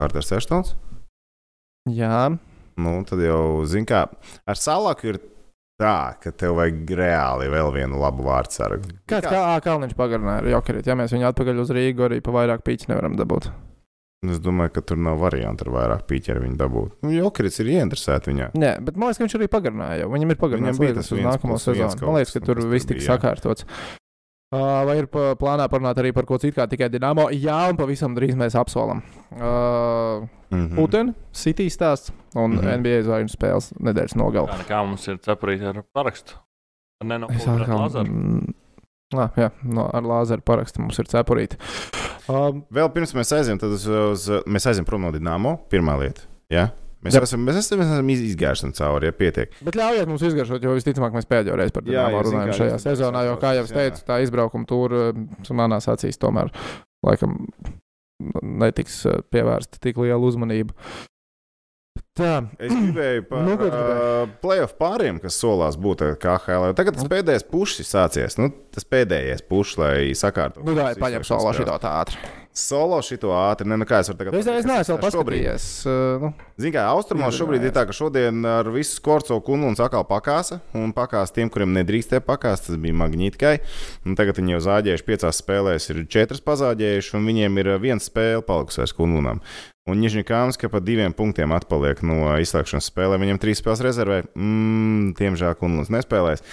Kārters 0.00 0.30
Eštons? 0.38 0.76
Jā, 1.88 2.30
Nu, 2.78 3.00
tad 3.06 3.18
jau, 3.22 3.66
zin 3.66 3.86
kā, 3.88 4.04
ar 4.46 4.58
Salaku 4.58 5.10
ir 5.10 5.16
tā, 5.78 6.14
ka 6.22 6.30
tev 6.30 6.54
vajag 6.60 6.92
reāli 7.00 7.48
vēl 7.50 7.72
vienu 7.74 7.98
labu 7.98 8.26
vārdu 8.26 8.54
sargu. 8.54 8.92
kāds 9.10 9.26
kā, 9.26 9.40
ā, 9.54 9.56
Kalniņš 9.64 9.96
pagarināja 9.98 10.44
ar 10.44 10.50
Jokerit. 10.52 10.86
Ja 10.86 10.94
mēs 10.98 11.14
viņu 11.14 11.26
atpakaļ 11.32 11.64
uz 11.64 11.72
Rīgu 11.74 12.06
arī 12.06 12.20
pa 12.22 12.34
vairāk 12.34 12.62
pīķi 12.66 12.92
nevaram 12.92 13.18
dabūt. 13.18 13.50
Es 14.26 14.40
domāju, 14.42 14.72
ka 14.74 14.82
tur 14.82 14.98
nav 14.98 15.20
variantu 15.22 15.66
ar 15.66 15.74
vairāk 15.76 16.06
pīķeru 16.10 16.42
viņu 16.42 16.56
dabūt. 16.58 16.94
Nu, 17.06 17.12
Jokrits 17.14 17.60
ir 17.62 17.70
ieinteresēts 17.76 18.30
viņā. 18.30 18.48
Nē, 18.58 18.72
bet 18.82 18.98
man 18.98 19.10
liekas, 19.10 19.20
ka 19.20 19.26
viņš 19.26 19.36
arī 19.38 19.46
pagarināja. 19.52 20.08
Viņam 20.10 20.34
ir 20.34 20.40
pagarināts 20.40 20.78
Viņam 20.78 20.82
bija 20.82 20.96
tas 20.98 21.12
uz 21.14 21.22
nākamo 21.22 21.58
sezonu. 21.62 22.02
Man 22.02 22.18
liekas, 22.18 22.32
kas, 22.34 22.42
ka 22.42 22.42
nu, 22.42 22.48
tur 22.48 22.72
viss 22.72 22.90
jā. 22.90 23.04
sakārtots. 23.06 23.66
Uh, 24.48 24.80
vai 24.88 24.96
ir 25.02 25.06
plānā 25.12 25.66
parunāt 25.68 25.98
arī 26.00 26.14
par 26.16 26.24
ko 26.24 26.38
citu, 26.40 26.56
kā 26.56 26.64
tikai 26.70 26.88
Dienāmo? 26.88 27.28
Jā, 27.36 27.66
un 27.68 27.76
pavisam 27.76 28.14
drīz 28.16 28.36
mēs 28.38 28.56
apsolam. 28.56 29.02
Uh, 29.36 30.24
Mm 30.50 30.68
-hmm. 30.68 30.76
Putina, 30.76 31.12
City 31.32 31.70
stāsts 31.70 32.12
un 32.34 32.50
mm. 32.50 32.58
-hmm. 32.58 32.78
NBA 32.78 33.02
zvaigžņu 33.02 33.28
spēles 33.28 33.72
nedēļas 33.80 34.16
nogalē. 34.16 34.48
Kā 34.48 34.58
nekā 34.58 34.86
mums 34.86 35.08
ir 35.08 35.18
cepurīti 35.18 35.64
ar 35.64 35.82
parakstu. 35.92 36.32
Atkal, 37.00 37.78
Lazaru. 37.80 38.12
mm, 38.12 38.54
ah, 39.14 39.30
jā, 39.36 39.50
no, 39.62 39.90
ar 39.92 40.02
lāzeru 40.02 40.40
parakstu 40.40 40.80
mums 40.80 40.98
ir 40.98 41.04
cepurīti. 41.04 41.56
Um, 42.28 42.64
Vēl 42.72 42.88
pirms 42.92 43.14
mēs 43.14 43.32
aizējām, 43.32 43.58
tad 43.58 43.70
uz, 43.70 43.86
uz, 43.86 44.28
mēs 44.46 44.66
aizējām 44.66 44.84
prom 44.84 45.00
no 45.00 45.12
Dienāmo. 45.12 45.58
Pirmā 45.70 45.98
lieta. 46.00 46.20
Ja? 46.50 46.68
Mēs, 46.98 47.14
Jā. 47.14 47.22
esam, 47.22 47.44
mēs, 47.46 47.58
esam, 47.60 47.78
mēs 47.78 47.92
esam 47.94 48.08
iz- 48.10 48.22
izgājuši 48.32 48.72
cauri, 48.74 49.06
ja 49.06 49.14
pietiek. 49.14 49.52
bet 49.62 49.76
ļaujiet 49.78 50.08
mums 50.10 50.24
izgaršot, 50.26 50.64
jo 50.66 50.72
visticamāk 50.74 51.14
mēs 51.14 51.28
pēdējo 51.30 51.54
reizi 51.60 51.72
par 51.76 51.84
zin 52.26 52.38
runājam 52.42 52.56
šajā 52.58 52.78
sezonā, 52.82 53.22
jo, 53.28 53.36
kā 53.38 53.52
jau 53.54 53.62
es 53.68 53.70
teicu, 53.76 54.02
tā 54.08 54.16
izbraukuma 54.24 54.66
tūra 54.66 55.12
manās 55.54 55.86
acīs 55.92 56.18
tomēr 56.18 56.50
laikam 57.06 57.36
netiks 58.42 59.04
eh, 59.06 59.20
pievērsta 59.30 59.78
tik 59.78 60.00
liela 60.02 60.18
uzmanība. 60.18 60.74
Tā, 62.18 62.40
Es 62.58 62.72
gribēju 62.74 63.22
par 63.30 63.44
Nu, 63.46 63.54
nu, 63.54 63.66
uh, 63.70 64.30
playoff 64.42 64.74
pāriem, 64.80 65.20
kas 65.22 65.36
solās 65.38 65.76
būt 65.78 66.02
KHL. 66.18 66.72
Tagad 66.78 66.96
tas 66.98 67.06
pēdējais 67.10 67.46
pušs 67.46 67.84
sācies. 67.86 68.34
Nu, 68.42 68.50
tas 68.74 68.82
pēdējais 68.90 69.44
pušs, 69.46 69.76
lai 69.78 69.94
sakārtotu. 70.18 70.66
nu, 70.66 70.74
tā 70.74 70.88
ir 70.90 70.96
visu 70.96 71.04
paņem 71.04 71.22
izslēgšanas 71.22 71.30
solo 71.30 71.52
spēles. 71.52 71.60
šito 71.62 71.78
tā 71.84 71.92
ātri. 72.02 72.18
Solo 72.58 72.98
šito 73.06 73.30
ātri, 73.36 73.68
ne, 73.70 73.76
nu 73.78 73.86
kā 73.86 74.00
es 74.02 74.10
varu 74.10 74.18
tagad 74.18 74.36
Es, 74.38 74.48
es 74.50 74.66
neesmu 74.66 74.96
paskatījies. 75.02 75.66
uh, 75.86 76.24
Nu, 76.24 76.32
Ziniet, 76.58 76.74
kā 76.74 76.84
austrumos 76.90 77.36
šobrīd 77.38 77.68
ir 77.68 77.74
tā, 77.76 77.84
ka 77.86 77.94
šodien 77.94 78.42
ar 78.48 78.66
visu 78.74 78.96
skorco 78.98 79.38
kungu 79.46 79.70
atkal 79.78 80.02
pakāsa. 80.08 80.58
Un 80.74 80.90
pakāsa 80.96 81.36
tiem, 81.38 81.52
kuriem 81.54 81.70
nedrīkstēja 81.76 82.24
pakāst, 82.26 82.66
tas 82.66 82.80
bija 82.82 82.96
magnītikai. 82.98 83.54
Un 84.08 84.18
tagad 84.18 84.40
viņi 84.40 84.56
jau 84.56 84.62
zāģējuši 84.66 85.06
piecās 85.06 85.42
spēlēs, 85.44 85.88
ir 85.92 86.02
četras 86.10 86.42
pazāģējuši, 86.44 87.14
un 87.18 87.28
viņiem 87.30 87.62
ir 87.62 87.72
viena 87.82 88.02
spēle 88.02 88.42
palikusi 88.46 88.82
vairs 88.82 88.96
kungunam. 88.98 89.42
Un 89.88 90.02
Nižņikāns, 90.02 90.58
ka 90.60 90.68
pa 90.68 90.82
diviem 90.84 91.14
punktiem 91.16 91.54
atpaliek 91.56 92.02
no 92.04 92.34
izslēgšanas 92.42 92.90
spēlēm, 92.90 93.22
viņam 93.24 93.38
trīs 93.40 93.62
spēles 93.62 93.84
rezervē. 93.86 94.18
Mm, 94.36 95.14
diemžēl 95.16 95.56
kunguns 95.62 95.88
nespēlēs. 95.94 96.44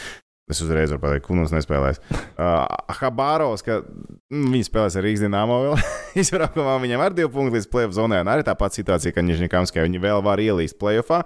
Es 0.45 0.59
uzreiz 0.61 0.91
varu 0.93 1.01
pateikt, 1.01 1.23
ka 1.25 1.31
Kungs 1.31 1.53
nespēlēs. 1.55 2.01
Uh, 2.35 2.65
Habāros, 2.91 3.61
ka 3.63 3.77
mm, 3.79 4.49
viņi 4.51 4.65
spēlēs 4.67 4.97
ar 4.99 5.05
Rīgas 5.05 5.21
dīnāmo 5.23 5.55
vēl. 5.63 5.83
Izbraukumā 6.19 6.73
viņam 6.83 7.03
ar 7.05 7.13
divu 7.15 7.29
punktu 7.31 7.55
līdz 7.55 7.67
plēsoņu 7.71 7.95
zonai. 7.95 8.17
Un 8.25 8.31
arī 8.33 8.43
tā 8.43 8.51
pati 8.59 8.81
situācija, 8.81 9.13
ka 9.15 9.23
Nižņikāmskai 9.23 9.85
viņi 9.85 10.01
vēl 10.03 10.19
var 10.25 10.41
ielīst 10.43 10.75
plēsoņā. 10.81 11.21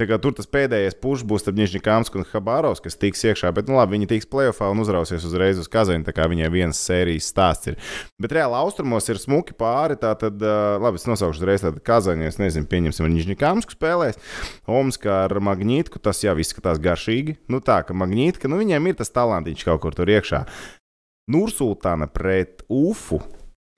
Tā 0.00 0.06
kā 0.08 0.16
tur 0.24 0.32
tas 0.38 0.48
pēdējais 0.48 0.96
pušs 1.04 1.26
būs 1.28 1.44
starp 1.44 1.58
Nižņikāmsku 1.60 2.22
un 2.22 2.24
Habāros, 2.30 2.80
kas 2.80 2.96
tiks 2.96 3.26
iekšā. 3.28 3.50
Bet, 3.58 3.68
nu 3.68 3.76
labi, 3.76 3.98
viņi 3.98 4.08
tiks 4.14 4.30
plēsoņā 4.32 4.70
un 4.72 4.80
uzrausies 4.86 5.26
uzreiz 5.28 5.60
uz 5.60 5.68
Kazani. 5.68 6.06
Tā 6.08 6.16
kā 6.16 6.30
viņai 6.32 6.48
viens 6.56 6.80
sērijas 6.80 7.28
stāsts 7.28 7.68
ir. 7.74 7.76
Bet 8.16 8.32
reāli 8.38 8.56
austrumos 8.56 9.12
ir 9.12 9.20
smuki 9.20 9.52
pāri. 9.52 10.00
Tā 10.00 10.14
tad, 10.16 10.40
uh, 10.40 10.80
labi, 10.80 10.96
es 10.96 11.04
nosaukšu 11.10 11.44
uzreiz 11.44 11.66
tādu 11.66 11.84
Kazani. 11.84 12.30
Es 12.32 12.40
nezinu, 12.40 12.64
pieņemsim, 12.72 13.04
ar 13.04 13.14
Nižņikāmsku 13.18 13.76
spēlēs. 13.76 14.16
Omskā 14.64 15.26
ar 15.26 15.36
Magnītku 15.44 16.00
tas 16.00 16.24
jau 16.24 16.38
izskatās 16.40 16.80
garšīgi. 16.80 17.36
Nu 17.52 17.60
tā, 17.60 17.82
ka 17.84 17.96
Magnītka, 17.96 18.47
nu 18.50 18.58
viņiem 18.60 18.90
ir 18.90 18.98
tas 18.98 19.12
talantiņš 19.14 19.64
kaut 19.68 19.82
kur 19.84 19.96
tur 19.96 20.10
iekšā. 20.10 20.44
Nursultāna 21.28 22.08
pret 22.10 22.64
Ufu. 22.72 23.20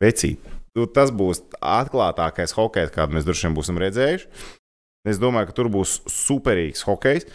Vecīt. 0.01 0.41
Nu, 0.79 0.87
tas 0.87 1.11
būs 1.11 1.43
atklātākais 1.59 2.55
hokejs, 2.55 2.93
kādu 2.95 3.17
mēs 3.17 3.27
droši 3.27 3.49
vien 3.49 3.57
būsim 3.57 3.81
redzējuši. 3.83 4.29
Es 5.11 5.19
domāju, 5.19 5.51
ka 5.51 5.57
tur 5.57 5.71
būs 5.73 5.99
superīgs 6.09 6.85
hokejs. 6.87 7.27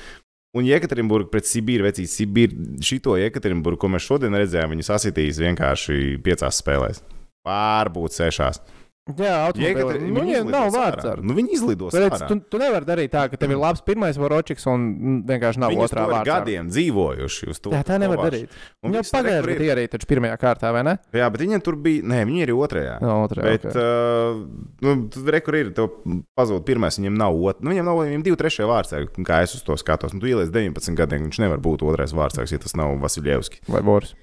Un 0.56 0.64
Jekaterinburga 0.64 1.28
pret 1.34 1.50
Sibīru, 1.50 1.84
vecīt, 1.84 2.08
Sibīru, 2.08 2.78
šito 2.86 3.18
Jekaterinburgu, 3.20 3.82
ko 3.82 3.90
mēs 3.92 4.06
šodien 4.08 4.38
redzējām, 4.40 4.72
viņi 4.72 4.88
sasitīs 4.88 5.42
vienkārši 5.44 6.16
piecās 6.24 6.62
spēlēs. 6.62 7.02
Varbūt 7.46 8.16
sešās. 8.16 8.62
Jā, 9.06 9.34
automobīli. 9.46 10.00
Nu, 10.10 10.22
viņiem 10.26 10.48
nav 10.50 10.72
vārds. 10.74 11.06
ar. 11.06 11.20
Nu, 11.22 11.36
viņi 11.38 11.54
izlidos. 11.60 11.94
Ārā. 11.94 12.18
tu, 12.28 12.40
tu 12.50 12.58
nevari 12.62 12.88
darīt 12.88 13.12
tā, 13.14 13.28
ka 13.30 13.38
tev 13.38 13.52
ir 13.54 13.60
labs 13.62 13.84
pirmais 13.86 14.18
varočiks 14.18 14.66
un 14.72 14.88
mm, 14.96 15.20
vienkārši 15.30 15.62
nav 15.62 15.70
Viņi 15.74 15.84
uz 15.84 15.92
otrā 15.92 16.06
ir 16.08 16.14
vārdā. 16.16 16.26
gadiem 16.32 16.72
dzīvojuši. 16.74 17.50
uz 17.54 17.60
to- 17.62 17.74
Jā, 17.76 17.84
tā 17.86 18.00
nevar 18.02 18.18
to 18.18 18.26
darīt. 18.32 18.50
Re, 18.50 18.66
kur 18.82 18.90
pagājušajā 18.90 19.38
ir. 19.38 19.50
gadā 19.62 19.70
arī 19.76 19.86
taču 19.94 20.10
pirmajā 20.10 20.40
kārtā, 20.42 20.72
vai 20.74 20.84
ne? 20.90 20.96
Jā, 21.14 21.30
bet 21.30 21.42
viņiem 21.46 21.62
tur 21.64 21.76
bija. 21.76 22.02
Nē, 22.04 22.26
viņi 22.26 22.42
ir 22.48 22.54
otrajā. 22.58 22.98
No, 23.06 23.20
otrajā, 23.28 23.46
Bet, 23.46 23.66
ok. 23.70 23.78
uh, 23.78 24.42
nu, 24.82 24.96
tur 25.14 25.32
re, 25.32 25.42
kur 25.46 25.54
ir. 25.62 25.70
Tev 25.76 25.90
pazūd 26.38 26.66
pirmais, 26.66 26.98
viņiem 26.98 27.14
nav 27.18 27.38
otrs. 27.38 27.62
Nu, 27.62 27.70
viņiem 27.76 27.86
nav 27.86 28.02
viņiem 28.02 28.24
divi 28.26 28.36
trešie 28.42 28.66
vārdsargi, 28.66 29.22
kā 29.26 29.44
es 29.46 29.54
uz 29.54 29.62
to 29.62 29.78
skatos. 29.78 30.14
Nu, 30.14 30.20
tu 30.20 30.26
ieliec 30.34 30.50
19 30.50 30.96
gadiem, 30.98 31.30
viņš 31.30 31.40
nevar 31.46 31.62
būt 31.62 31.86
otrais 31.86 32.14
vārdsargs, 32.16 32.52
ja 32.52 32.58
tas 32.58 32.74
nav 32.76 32.98
Vasiljevskis. 33.06 33.62
Vai 33.70 33.82
Boris? 33.86 34.16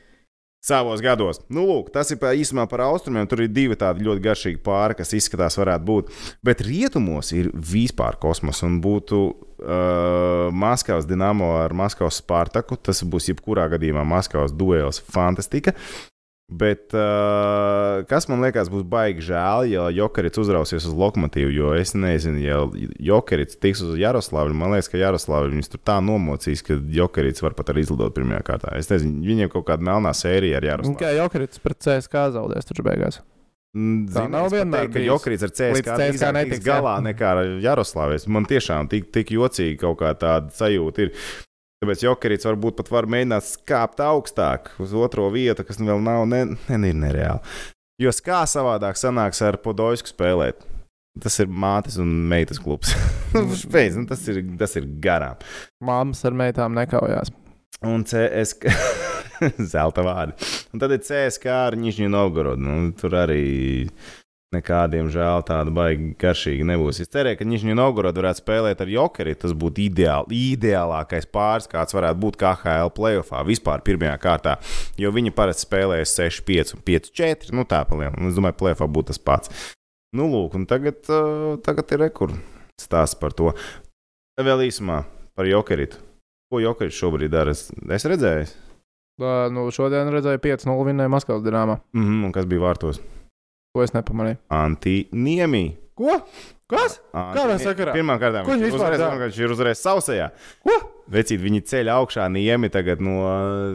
Savos 0.62 1.00
gados. 1.02 1.40
Nu, 1.50 1.64
lūk, 1.66 1.88
tas 1.90 2.12
ir 2.14 2.20
pa- 2.22 2.30
īsumā 2.38 2.68
par 2.70 2.84
austrumiem. 2.84 3.26
Tur 3.26 3.40
ir 3.42 3.48
divi 3.50 3.74
tādi 3.74 4.04
ļoti 4.06 4.22
garšīgi 4.22 4.60
pāri, 4.62 4.94
kas 4.94 5.10
izskatās, 5.18 5.56
varētu 5.58 5.88
būt. 5.88 6.12
Bet 6.46 6.62
rietumos 6.62 7.32
ir 7.34 7.48
vispār 7.50 8.14
kosmos 8.22 8.62
un 8.62 8.76
būtu 8.84 9.18
uh, 9.32 10.52
Maskavas 10.54 11.08
Dienāmo 11.10 11.50
ar 11.64 11.74
Maskavas 11.74 12.20
Spartaku. 12.22 12.78
Tas 12.78 13.02
būs 13.02 13.26
jebkurā 13.32 13.66
gadījumā 13.74 14.06
Maskavas 14.06 14.54
duels 14.54 15.02
fantastika. 15.02 15.74
Bet 16.52 16.92
uh, 16.96 18.02
kas 18.10 18.26
man 18.28 18.42
liekas, 18.44 18.68
būs 18.72 18.84
baigi 18.88 19.24
žēl, 19.28 19.66
ja 19.70 19.86
Jokarits 19.94 20.40
uzrausies 20.42 20.84
uz 20.88 20.94
lokomotīvu, 20.98 21.52
jo 21.54 21.72
es 21.78 21.94
nezinu, 21.96 22.40
ja 22.42 22.58
Jokarits 23.12 23.56
tiks 23.62 23.82
uz 23.86 23.94
Jaroslavu. 24.00 24.52
Man 24.56 24.74
liekas, 24.74 24.90
ka 24.92 25.00
Jaroslavu 25.00 25.52
viņus 25.52 25.72
tur 25.72 25.82
tā 25.86 25.98
nomocīs, 26.04 26.64
ka 26.66 26.76
Jokarits 26.76 27.44
var 27.44 27.56
pat 27.58 27.72
arī 27.72 27.86
izlidot 27.86 28.14
pirmajā 28.16 28.42
kārtā. 28.50 28.74
Es 28.80 28.90
nezinu, 28.92 29.22
viņiem 29.26 29.52
kaut 29.52 29.68
kāda 29.70 29.86
melnā 29.88 30.12
sērija 30.16 30.60
ar 30.60 30.68
Jaroslavu. 30.72 30.98
kā 31.00 31.14
Jokarits 31.16 31.62
pret 31.62 31.80
CSK 31.86 32.26
zaudēs 32.36 32.68
taču 32.68 32.84
beigās. 32.86 33.22
Mm, 33.72 34.02
Tā 34.12 34.26
zini, 34.26 34.32
nav 34.34 34.50
vienmēr 34.52 34.82
teiktu, 34.82 34.92
ka 34.92 34.98
bijis. 34.98 35.08
Jokarits 35.08 35.46
ar 35.46 35.54
CSK, 35.56 35.94
tiks 36.50 36.66
galā 36.66 36.98
nekā 37.06 37.30
ar 37.38 37.54
Jaroslavu. 37.64 38.18
Man 38.34 38.44
tiešām 38.50 38.90
tik, 38.92 39.08
tik 39.14 39.32
jocīgi 39.32 39.78
kaut 39.80 39.96
kā 40.02 40.12
tāda 40.20 40.52
sajūta 40.52 41.06
ir. 41.06 41.14
Tāpēc 41.82 42.04
Jokarits 42.04 42.46
varbūt 42.46 42.76
pat 42.78 42.92
var 42.94 43.08
mēģināt 43.10 43.42
skāpt 43.42 43.98
augstāk 44.06 44.68
uz 44.82 44.92
otro 44.94 45.24
vietu, 45.34 45.64
kas 45.66 45.80
vēl 45.82 45.98
nav 45.98 46.28
ne, 46.30 46.44
ne, 46.54 46.76
ne, 46.78 46.92
nereāli. 46.94 47.42
Jo 47.98 48.12
kā 48.22 48.44
savādāk 48.46 48.94
sanāks 49.00 49.42
ar 49.42 49.58
Podolsku 49.64 50.12
spēlēt? 50.12 50.62
Tas 51.20 51.40
ir 51.42 51.50
mātes 51.50 51.98
un 52.00 52.12
meitas 52.30 52.62
klubs. 52.62 52.94
Nu, 53.32 53.46
Špēc, 53.56 53.94
nu, 53.96 54.04
tas, 54.04 54.20
ir, 54.28 54.42
tas 54.60 54.74
ir 54.76 54.84
garām. 55.00 55.38
Māmas 55.80 56.18
ar 56.28 56.34
meitām 56.36 56.74
nekaujās. 56.76 57.30
Un 57.88 58.02
CSK. 58.04 58.68
Zelta 59.72 60.04
vārdi. 60.04 60.36
Un 60.76 60.82
tad 60.82 60.92
ir 60.92 61.00
CSK 61.00 61.48
ar 61.48 61.76
Nižņu 61.80 62.10
Novgorodu. 62.12 62.60
Nu, 62.60 62.90
tur 62.92 63.16
arī 63.22 63.40
nekādiem 64.54 65.08
žēl 65.12 65.42
tāda 65.48 65.72
baigi 65.74 66.12
garšīga 66.20 66.64
nebūs. 66.68 67.00
Es 67.02 67.10
cerēju, 67.12 67.38
ka 67.40 67.46
Nižņu 67.48 67.74
Novgorodu 67.78 68.22
varētu 68.22 68.42
spēlēt 68.42 68.80
ar 68.84 68.92
Jokeri. 68.92 69.34
Tas 69.34 69.54
būtu 69.56 69.84
ideāli, 69.86 70.38
ideālākais 70.54 71.26
pāris, 71.32 71.68
kāds 71.70 71.96
varētu 71.96 72.20
būt 72.22 72.38
KHL 72.40 72.92
playoffā 72.96 73.42
vispār 73.48 73.84
pirmajā 73.86 74.16
kārtā. 74.22 74.56
Jo 75.00 75.12
viņi 75.12 75.34
parasti 75.36 75.66
spēlēs 75.66 76.16
6, 76.18 76.42
5 76.48 76.74
un 76.76 76.84
5, 76.88 77.12
4. 77.22 77.52
Nu, 77.56 77.64
tā 77.68 77.84
palielināt. 77.88 78.20
Un 78.20 78.28
Es 78.32 78.36
domāju, 78.38 78.58
playoffā 78.64 78.88
būtu 78.88 79.12
tas 79.12 79.18
pats. 79.18 79.52
Nu, 80.16 80.26
lūk, 80.28 80.54
un 80.58 80.66
tagad, 80.68 81.00
uh, 81.08 81.56
tagad 81.64 81.92
ir 81.92 82.04
rekords 82.06 82.38
stāsts 82.80 83.16
par 83.18 83.32
to. 83.32 83.52
Vēl 84.40 84.66
īsumā 84.68 85.04
par 85.36 85.46
Jokeritu. 85.48 85.96
Ko 86.52 86.60
Jokerits 86.60 86.98
šobrīd 86.98 87.32
dara? 87.32 87.50
Es, 87.56 87.70
es 87.72 88.04
redzēju, 88.04 88.50
Uh, 89.20 89.46
nu, 89.52 89.66
šodien 89.70 90.08
redzēju 90.08 90.40
5-0 90.40 90.84
vinnēju 90.88 91.10
Maskavas 91.12 91.42
dīnāmā. 91.44 91.76
mm 91.92 92.02
-hmm, 92.02 92.24
un 92.24 92.32
kas 92.32 92.46
bija 92.48 92.60
vārtos. 92.64 92.98
Ko 93.72 93.80
es 93.80 93.94
nepamanīju? 93.96 94.36
Antiniemi. 94.52 95.62
Ko? 95.96 96.18
Kas? 96.68 96.98
Kādā 97.12 97.54
sakarā? 97.60 97.94
Pirmkārt, 97.96 98.42
viņš 98.44 98.64
vispār 98.66 98.96
uzreiz, 98.98 99.22
viņš 99.22 99.38
ir 99.40 99.54
uzreiz 99.54 99.80
sausajā. 99.80 100.26
Ko? 100.64 100.74
Vecīt, 101.12 101.40
viņi 101.40 101.62
ceļ 101.68 101.90
augšā, 101.94 102.26
niemi 102.32 102.68
tagad 102.72 103.00
no 103.04 103.16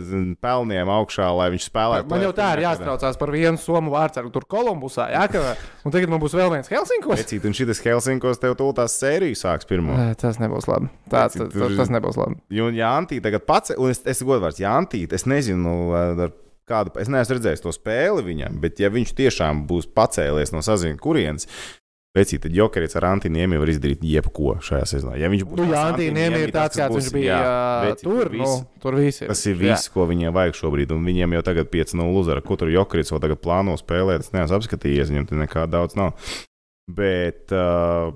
zin, 0.06 0.32
pelniem 0.42 0.90
augšā, 0.94 1.28
lai 1.38 1.50
viņš 1.54 1.66
spēlētu. 1.70 2.10
Man 2.14 2.24
jau 2.28 2.32
tā 2.38 2.52
ir 2.56 2.64
jāstraucās 2.68 3.18
par 3.18 3.34
vienu 3.34 3.62
somu 3.62 3.94
vārdu, 3.94 4.30
tur 4.34 4.46
Kolumbusā. 4.50 5.10
Jā, 5.14 5.26
ka, 5.34 5.44
un 5.86 5.94
tagad 5.94 6.14
man 6.14 6.22
būs 6.22 6.38
vēl 6.38 6.54
viens 6.54 6.70
Helsinkos. 6.72 7.18
Vecīt, 7.22 7.46
un 7.50 7.58
šis 7.58 7.82
Helsinkos 7.90 8.42
tev 8.42 8.54
tūlīt 8.58 8.78
tās 8.84 8.98
sērijas 9.02 9.46
sāks 9.46 9.70
pirmo. 9.70 9.98
Nē, 9.98 10.12
Tas 10.22 10.38
nebūs 10.42 10.70
labi. 10.70 10.90
Tā, 11.10 11.26
Vecīt, 11.26 11.54
tas, 11.58 11.78
tas 11.82 11.94
nebūs 11.98 12.22
labi. 12.22 12.38
Un 12.62 12.78
Jāntī 12.78 13.18
tagad 13.26 13.50
pats, 13.50 13.74
un 13.78 13.94
es, 13.94 14.06
es 14.06 14.22
godvārds 14.26 14.62
Jāntī, 14.62 15.08
es 15.10 15.26
nezinu, 15.30 15.78
ar 15.98 16.30
kādu, 16.70 16.94
es 17.02 17.10
neesmu 17.12 17.38
redzējis 17.38 17.64
to 17.66 17.74
spēli 17.76 18.26
viņam, 18.28 18.62
bet 18.64 18.82
ja 18.84 18.92
viņš 18.94 19.14
tiešām 19.18 19.66
būs 19.70 19.90
pacēlies 19.98 20.54
no 20.56 20.64
sazina 20.66 21.00
kurienes, 21.02 21.48
vecīt, 22.18 22.42
tad 22.44 22.56
Jokerits 22.56 22.98
ar 22.98 23.08
Antiniemi 23.12 23.60
var 23.62 23.70
izdarīt 23.72 24.04
jebko 24.06 24.58
šajā 24.66 24.88
sezonā. 24.90 25.16
Ja 25.22 25.30
viņš 25.32 25.46
būs 25.48 25.62
Nu, 25.62 25.68
jā, 25.72 25.84
Antīniem 25.92 26.38
ir 26.40 26.54
tāds, 26.56 26.80
kāds 26.80 26.98
viņš 26.98 27.10
bija 27.14 27.30
jā, 27.30 27.40
jā, 27.46 27.80
vecīt, 27.86 28.04
tur. 28.08 28.32
Nu, 28.42 28.52
tur 28.84 28.98
viss 29.00 29.24
ir. 29.24 29.32
Tas 29.32 29.44
ir 29.50 29.58
viss, 29.62 29.92
ko 29.94 30.08
viņiem 30.10 30.36
vajag 30.36 30.58
šobrīd, 30.58 30.94
un 30.96 31.08
viņiem 31.08 31.38
jau 31.38 31.44
tagad 31.46 31.72
5-0 31.74 32.22
uzvara. 32.22 32.46
Ko 32.46 32.58
tur 32.60 32.74
Jokrits 32.74 33.14
vēl 33.14 33.24
tagad 33.24 33.42
plāno 33.44 33.78
spēlēt? 33.80 34.26
Es 34.26 34.34
neesmu 34.36 34.60
apskatījies, 34.60 35.12
viņam 35.14 35.30
tur 35.30 35.44
nekā 35.44 35.68
daudz 35.70 35.98
nav. 36.00 36.18
Bet 36.98 37.54
uh, 37.54 38.16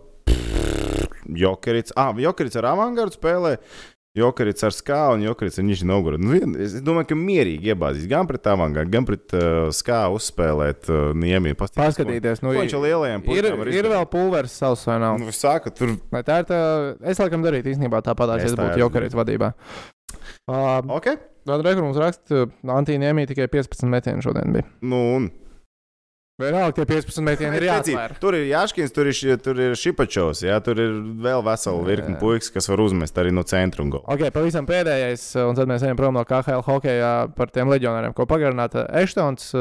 Jokrits, 1.28 1.94
ah, 2.00 2.16
Jokrits 2.18 2.58
ar 2.60 2.72
avangardu 2.74 3.18
spēlē. 3.18 3.58
Jokarits 4.12 4.66
ar 4.68 4.74
skābu 4.76 5.14
un 5.16 5.22
Jokarits 5.24 5.60
ar 5.62 5.64
Nižņu 5.64 5.88
Novgorodu. 5.88 6.26
Nu, 6.26 6.34
vien- 6.36 6.56
es 6.60 6.74
domāju, 6.84 7.08
ka 7.14 7.16
mierīgi 7.16 7.72
iebāzīs 7.72 8.10
gan 8.12 8.28
pret 8.28 8.44
avangardu, 8.52 8.92
gan 8.92 9.08
pret 9.08 9.32
uh, 9.38 9.70
skābu 9.72 10.18
uzspēlēt 10.20 10.90
uh, 10.92 11.14
Niemiju. 11.16 11.56
Paskatīties, 11.56 12.44
nu, 12.44 12.52
viņš 12.58 12.76
lielajiem 12.76 13.22
ir, 13.22 13.26
puikiem 13.30 13.62
var 13.62 13.72
ir 13.72 13.78
izdarīt? 13.78 13.94
vēl 13.96 14.08
pulveris 14.12 14.58
savs 14.60 14.84
vai 14.90 14.98
nav. 15.00 15.16
Nu, 15.22 15.32
es 15.32 15.40
saku, 15.40 15.72
tur 15.72 15.96
Vai 16.12 16.26
tā 16.28 16.42
ir 16.44 16.50
tā, 16.52 16.60
es 17.08 17.24
laikam 17.24 17.46
darītu 17.46 17.72
īstenībā 17.72 18.04
tāpat, 18.04 18.36
ja 18.36 18.50
Es 18.52 18.58
būtu 18.60 18.84
Jokarits 18.84 19.16
vadībā. 19.16 19.54
Uh, 20.44 20.82
ok. 20.92 21.14
Tad 21.48 21.64
rekurors 21.66 21.98
raksta, 21.98 22.50
Antīniem 22.68 23.24
tikai 23.32 23.48
15 23.50 23.88
metieni 23.90 24.22
šodien 24.22 24.52
bija. 24.54 24.68
Nu, 24.84 25.00
un 25.16 25.32
Vienalga, 26.42 26.74
tie 26.80 26.86
15 26.90 27.24
metieni 27.26 27.60
ir 27.60 27.66
jāatver. 27.68 28.16
Tur 28.22 28.38
ir 28.38 28.48
Jāškins, 28.50 28.94
tur 28.96 29.10
ir, 29.12 29.20
tur 29.44 29.62
ir 29.62 29.78
Šipačovs, 29.80 30.42
jā, 30.48 30.58
tur 30.66 30.82
ir 30.82 30.98
vēl 31.24 31.44
vesela 31.46 31.86
virkni 31.86 32.16
Jā. 32.16 32.20
puikas, 32.22 32.52
kas 32.54 32.70
var 32.72 32.84
uzmest 32.84 33.18
arī 33.22 33.34
no 33.36 33.46
centra. 33.48 33.86
Ok, 33.86 34.26
pavisam 34.36 34.68
pēdējais, 34.70 35.24
un 35.46 35.58
tad 35.58 35.70
mēs 35.72 35.86
ejam 35.86 35.98
prom 36.00 36.18
no 36.18 36.26
KHL 36.28 36.66
hokeja 36.68 37.12
par 37.38 37.54
tiem 37.54 37.72
leģionāriem, 37.72 38.14
ko 38.18 38.28
pagarināt. 38.30 38.76
Eštons, 39.02 39.52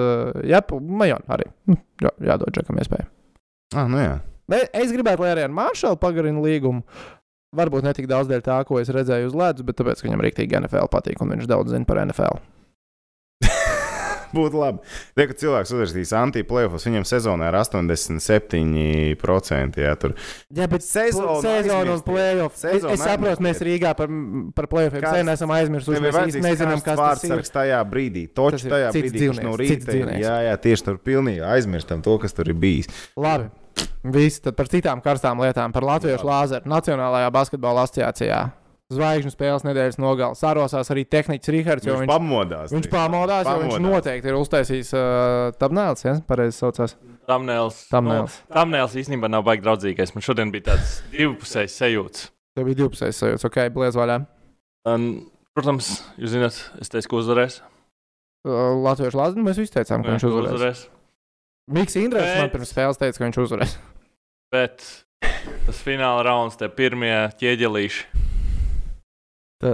jā, 0.44 0.60
Majon 0.80 1.24
arī. 1.30 1.48
Hm, 1.70 1.80
Jā, 2.00 2.10
jādod 2.32 2.52
Džekam 2.56 2.78
iespēju. 2.80 3.06
Ah, 3.76 3.86
nu 3.88 4.00
jā. 4.00 4.18
Es 4.74 4.90
gribētu, 4.90 5.22
lai 5.22 5.34
arī 5.34 5.44
ar 5.46 5.52
Maršalu 5.54 5.98
pagarina 6.00 6.40
līgumu. 6.42 6.82
Varbūt 7.56 7.86
ne 7.86 7.92
tik 7.94 8.06
daudz 8.10 8.30
dēļ 8.30 8.42
tā, 8.46 8.60
ko 8.66 8.78
es 8.80 8.90
redzēju 8.94 9.30
uz 9.30 9.36
ledus, 9.36 9.66
bet 9.66 9.78
tāpēc, 9.78 10.00
ka 10.00 10.06
viņam 10.08 10.22
rīktīgi 10.22 10.58
NFL 10.60 10.90
patīk 10.90 11.22
un 11.22 11.34
viņš 11.34 11.48
daudz 11.50 11.74
zina 11.74 11.86
par 11.86 12.02
NFL. 12.04 12.38
Būtu 14.30 14.54
labi. 14.60 14.78
Re, 15.18 15.24
ka 15.30 15.34
cilvēks 15.40 15.72
uzrakstīs 15.74 16.12
anti-playoffs, 16.14 16.84
viņam 16.86 17.04
sezonā 17.08 17.48
ir 17.50 17.56
87%. 17.58 19.80
Jā, 19.80 19.92
tur. 20.00 20.10
Jā, 20.54 20.66
bet 20.70 20.82
Sezonu 20.86 21.40
sezonu 21.44 21.90
un 21.96 22.02
playoff. 22.06 22.54
Es, 22.64 22.84
es 22.84 23.00
saprotu, 23.02 23.42
mēs. 23.44 23.58
Rīgā 23.60 23.90
par, 23.98 24.08
par 24.56 24.66
Kāds- 24.70 25.16
sen 25.18 25.26
esam 25.34 25.50
aizmirsuši. 25.54 26.00
Mēs 26.00 26.14
vajadzīgs 26.16 26.46
nezinām, 26.46 26.80
kas 26.84 26.98
tas 27.00 27.24
ir. 27.28 27.32
tajā 27.54 27.80
brīdī. 27.90 28.22
Točs 28.32 28.52
Tas 28.60 28.64
ir 28.64 28.70
tajā 28.76 28.88
brīdī, 28.94 29.20
no 29.42 29.50
dzīvnieks, 29.56 29.68
cits 29.68 29.70
rīta. 29.70 29.80
ir- 29.80 29.84
dzīvnieks. 29.90 30.24
Jā, 30.24 30.36
jā, 30.48 30.54
tieši 30.66 30.82
tur 30.86 30.96
pilnīgi 30.98 31.40
aizmirstam 31.44 31.98
to, 32.02 32.12
kas 32.18 32.32
tur 32.36 32.46
ir 32.48 32.54
bijis. 32.54 32.86
Labi. 33.16 33.44
Viss 34.02 34.40
tad 34.40 34.56
par 34.56 34.66
citām 34.66 35.00
karstām 35.04 35.38
lietām, 35.40 35.72
par 35.72 35.82
Latviešu 35.82 36.24
lāzeru 36.24 36.64
Nacionālajā 36.64 37.30
basketbola 37.32 37.82
asociācijā. 37.86 38.52
Zvaigžņu 38.90 39.30
spēles 39.30 39.62
nedēļas 39.62 39.98
nogalē. 40.02 40.34
Sarosās 40.34 40.88
arī 40.90 41.04
tehniķis 41.06 41.50
Rīgards, 41.54 41.86
jo 41.86 41.94
Viņš 41.94 42.00
viņš, 42.02 42.10
pamodās. 42.10 42.72
viņš 42.74 42.88
pamodās, 42.90 43.46
jo 43.46 43.52
viņš 43.60 43.74
Pamodās. 43.76 43.84
noteikti 43.86 44.30
ir 44.32 44.38
uztaisījis 44.40 44.90
uh, 44.98 45.52
tabnēls, 45.60 46.02
ja? 46.08 46.14
pareizi 46.26 46.56
saucās. 46.58 46.96
Thumbnails. 47.30 47.78
Thumbnails. 47.92 48.38
Nu, 48.48 48.54
thumbnails 48.56 48.96
īstenībā 48.98 49.30
nav 49.30 49.44
baigi 49.46 49.62
draudzīgais. 49.62 50.10
Man 50.16 50.26
šodien 50.26 50.50
bija 50.50 50.72
tāds 50.72 50.96
divpusējs 51.14 51.76
sajūts. 51.78 52.24
Tev 52.58 52.66
bija 52.66 52.80
divpusējs 52.82 53.20
sajūts, 53.22 53.46
ok, 53.46 53.60
bliez 53.76 53.94
vaļā. 53.94 54.16
Un, 54.90 55.04
protams, 55.54 55.92
jūs 56.18 56.34
zināt, 56.34 56.58
es 56.82 56.90
teicu, 56.90 57.12
ka 57.12 57.20
uzvarēs. 57.22 57.60
Uh, 58.42 58.72
Latviešu 58.82 59.20
lāzeru 59.20 59.44
mēs 59.46 59.60
visi 59.62 59.76
teicām, 59.76 60.02
ka 60.02 60.10
Jā, 60.10 60.16
viņš 60.16 60.26
uzvarēs. 60.32 60.56
uzvarēs. 60.58 60.82
Miks 61.78 61.94
Indrēs 62.00 62.32
man 62.40 62.48
Bet- 62.48 62.56
pirms 62.56 62.72
spēles 62.74 62.98
teica, 62.98 63.18
ka 63.20 63.28
viņš 63.28 63.38
uzvarēs. 63.44 63.76
Bet 64.50 64.82
tas 65.68 65.78
fināla 65.86 66.24
rauns, 66.26 66.56
tie 66.58 66.66
pirmie 66.74 67.14
ķieģelīši. 67.38 68.26
Tā, 69.60 69.70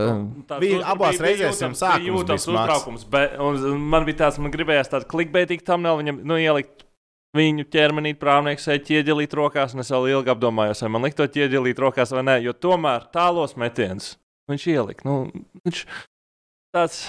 Tā- 0.50 0.58
Bija 0.58 0.80
abās 0.90 1.20
reizēs 1.22 1.60
jūtams 1.62 1.78
bija 1.78 2.24
smags. 2.26 2.46
uztraukums, 2.48 3.04
bet 3.10 3.36
un 3.38 3.78
man 3.92 4.04
bija 4.08 4.24
tāds, 4.24 4.38
man 4.42 4.50
gribējās 4.50 4.90
tādu 4.90 5.06
klikbeitīgu 5.12 5.62
thumbnail 5.62 6.00
viņam 6.02 6.24
nu, 6.26 6.34
ielikt. 6.42 6.82
Viņu 7.36 7.66
ķermenī 7.68 8.14
prāvnieks 8.16 8.64
ej 8.72 8.78
ķieģelīt 8.86 9.34
rokās, 9.36 9.74
un 9.76 9.82
es 9.82 9.90
vēl 9.92 10.06
ilgi 10.14 10.30
apdomājos, 10.32 10.80
vai 10.80 10.88
man 10.94 11.02
likt 11.04 11.18
to 11.18 11.26
ķieģelīt 11.28 11.76
rokās 11.84 12.10
vai 12.16 12.22
nē, 12.24 12.36
jo 12.46 12.54
tomēr 12.56 13.10
tālos 13.12 13.52
metienus 13.60 14.14
viņš 14.48 14.64
ielika. 14.72 15.04
Nu, 15.04 15.16
viņš 15.66 15.82
tāds 16.74 17.02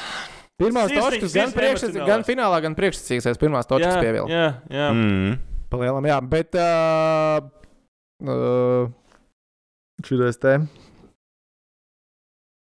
Pirmās 0.59 0.91
točkas 0.91 1.31
gan, 1.37 1.53
priekšsac- 1.55 1.95
gan 2.05 2.25
finālā, 2.27 2.59
gan 2.65 2.75
priekšsacīgais 2.75 3.39
pirmās 3.39 3.69
točkas 3.69 3.93
jā, 3.95 4.01
pievilka. 4.03 4.33
jā, 4.33 4.47
jā. 4.73 4.87
Mm. 4.91 5.37
Palielam, 5.69 6.03
jā, 6.11 6.17
bet 6.27 6.55
uh, 6.59 7.47
uh, 8.27 8.89
šitais 10.03 10.41
te. 10.43 10.57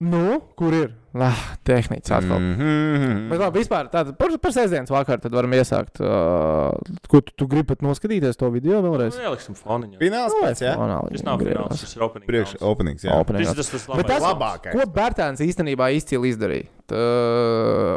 Nu, 0.02 0.40
kur 0.58 0.74
ir? 0.74 0.88
Ah, 1.14 1.36
tehnicis 1.68 2.10
atkal. 2.16 2.40
Mm. 2.40 2.56
Mm 2.58 3.26
Bet 3.30 3.38
labi, 3.42 3.60
vispār 3.60 3.86
tāda 3.92 4.14
par, 4.16 4.32
par 4.42 4.54
sestdienas 4.56 4.90
vakaru 4.90 5.20
tad 5.22 5.34
varam 5.36 5.52
iesākt. 5.54 6.00
Uh, 6.02 6.72
ko 7.12 7.20
tu, 7.22 7.34
tu 7.38 7.46
gribi 7.52 7.68
pat 7.70 7.84
noskatīties 7.84 8.38
to 8.40 8.48
video 8.54 8.80
vēlreiz? 8.82 9.14
Nu, 9.20 9.26
ieliksim 9.28 9.54
foniņu. 9.58 10.00
Fināls 10.00 10.34
pēc, 10.40 10.62
jā? 10.64 10.72
Fonāli 10.80 11.12
Tas 11.18 11.26
nav 11.28 11.44
fināls, 11.44 11.84
tas 11.84 11.94
ir 11.94 12.06
opening. 12.08 12.26
Priekš 12.30 12.54
openings, 12.72 13.04
jā. 13.06 13.18
Opening 13.20 13.46
Tas 13.46 13.60
tas 13.60 13.70
tas 13.76 13.86
Bet 13.92 14.08
tas- 14.10 14.24
labākais. 14.24 14.72
labākais. 14.72 14.78
Ko 14.80 14.88
Bērtāns 14.96 15.44
īstenībā 15.46 15.90
izcili 15.94 16.32
izdarīja? 16.32 16.66
Tā, 16.90 17.04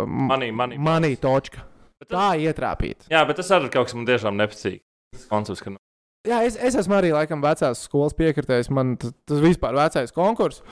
Manī, 0.06 0.52
manī. 0.54 0.78
manī 0.78 1.16
točka. 1.18 1.64
Bet 2.00 2.12
Tā 2.12 2.34
ietrāpīt. 2.38 3.08
Jā, 3.10 3.24
bet 3.26 3.38
tas 3.40 3.50
arī 3.56 3.72
kaut 3.74 3.88
kas 3.90 3.96
man 3.98 4.06
tiešām 4.06 4.36
nepatīk. 4.38 4.82
Koncepts, 5.32 5.64
ka 5.64 5.72
nu, 5.74 5.80
Jā, 6.26 6.40
es, 6.44 6.56
es 6.58 6.74
esmu 6.76 6.96
arī 6.98 7.12
laikam 7.14 7.38
vecās 7.44 7.84
skolas 7.86 8.16
piekritējis. 8.18 8.72
Man 8.74 8.96
tas, 8.98 9.12
tas 9.30 9.38
vispār 9.44 9.76
vecais 9.78 10.12
konkurss. 10.12 10.64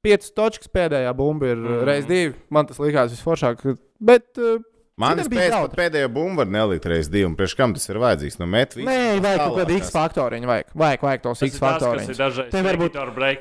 Piecas 0.00 0.32
točkas 0.32 0.70
pēdējā 0.72 1.12
bumba 1.16 1.50
ir 1.50 1.58
mm. 1.58 1.70
Mhm. 1.74 1.86
reizes 1.88 2.08
divi. 2.08 2.34
Man 2.50 2.68
tas 2.70 2.80
likās 2.80 3.12
visforšāk. 3.12 3.64
Bet 4.00 4.40
uh, 4.40 4.62
Man 4.98 5.16
Citam 5.16 5.18
tas 5.24 5.28
bija 5.30 5.40
pēc 5.40 5.54
jautri. 5.54 5.76
pēdējā 5.80 6.08
bumba 6.12 6.42
var 6.42 6.46
nelikt 6.52 6.84
reizes 6.84 7.08
divu. 7.08 7.28
un 7.30 7.36
Priekš 7.36 7.54
kam 7.56 7.72
tas 7.72 7.88
ir 7.88 7.96
vajadzīgs? 7.96 8.38
Nu, 8.38 8.46
met 8.46 8.74
visu. 8.74 8.84
nē, 8.88 9.20
vajag 9.24 9.38
kaut 9.40 9.56
kādu. 9.60 9.76
X 9.80 9.90
faktoriņu. 9.94 10.46
Vajag, 10.50 10.66
vajag, 10.74 11.00
vajag 11.06 11.22
tos 11.22 11.42
X 11.46 11.58
faktoriņus. 11.62 12.16
Te 12.50 12.60
varbūt- 12.66 12.92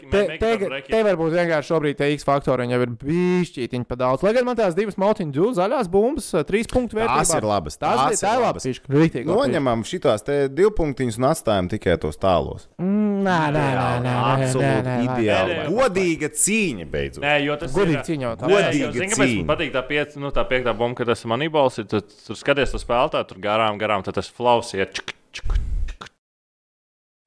Te, 0.09 0.37
te, 0.39 0.81
te 0.87 1.03
varbūt 1.03 1.31
vienkārši 1.35 1.67
šobrīd 1.73 1.97
tie 1.97 2.13
X 2.15 2.23
faktoriņi 2.23 2.71
jau 2.71 2.81
ir 2.81 2.87
bijuši 2.87 3.85
pa 3.89 3.95
daudz. 3.95 4.23
Lai 4.23 4.33
gan 4.33 4.45
man 4.45 4.55
tās 4.55 4.73
divas 4.73 4.95
mautiņu 4.95 5.33
dūles, 5.33 5.57
zaļās 5.59 5.89
bumbas, 5.91 6.31
trīs 6.47 6.67
punktu 6.67 6.95
vērtībā. 6.95 7.17
Tās 7.27 7.35
ir 7.35 7.43
labas. 7.43 7.77
Tās, 7.77 8.19
tās 8.19 8.23
ir 8.23 8.39
labas. 8.39 8.63
Rītīgi. 8.63 9.25
Noņemam 9.25 9.83
šitās 9.83 10.23
te 10.23 10.47
divu 10.47 10.71
punktiņus 10.71 11.17
un 11.17 11.27
atstājam 11.33 11.67
tikai 11.69 11.97
tos 11.99 12.15
tālos. 12.17 12.67
Mm, 12.79 13.09
Nē, 13.19 13.51
nē, 13.51 13.65
nē, 13.99 14.13
Absolūti 14.39 14.93
ideāli. 15.03 15.55
Godīga 15.75 16.29
cīņa 16.31 16.85
beidzot. 16.89 17.23
Nē, 17.23 17.33
jo 17.43 17.55
tas 17.59 17.75
ir. 17.75 17.97
cīņa. 18.07 18.37
Godīga 18.39 18.91
Zini, 18.93 19.09
kāpēc 19.09 19.19
cīņa. 19.19 19.45
man 19.45 19.57
patīk 19.57 19.71
tā, 19.75 19.81
piec, 19.89 20.15
nu, 20.15 20.31
tā 20.31 20.45
piektā 20.47 20.71
bumba, 20.77 20.95
kad 20.95 21.07
tas 21.11 21.23
ir 21.25 21.27
manībols, 21.49 21.79
ir 21.81 21.89
tad 21.89 22.13
tur 22.25 22.37
skaties 22.37 22.71
to 22.73 22.79
spēlētāju, 22.79 23.27
tur 23.29 23.41
garām, 23.41 23.79
garām, 23.79 24.03
tad 24.03 24.15
tas 24.15 24.29
flows 24.29 24.73
iet. 24.73 24.93
Čuk, 24.93 25.13
čuk, 25.33 25.57
čuk. 25.89 26.09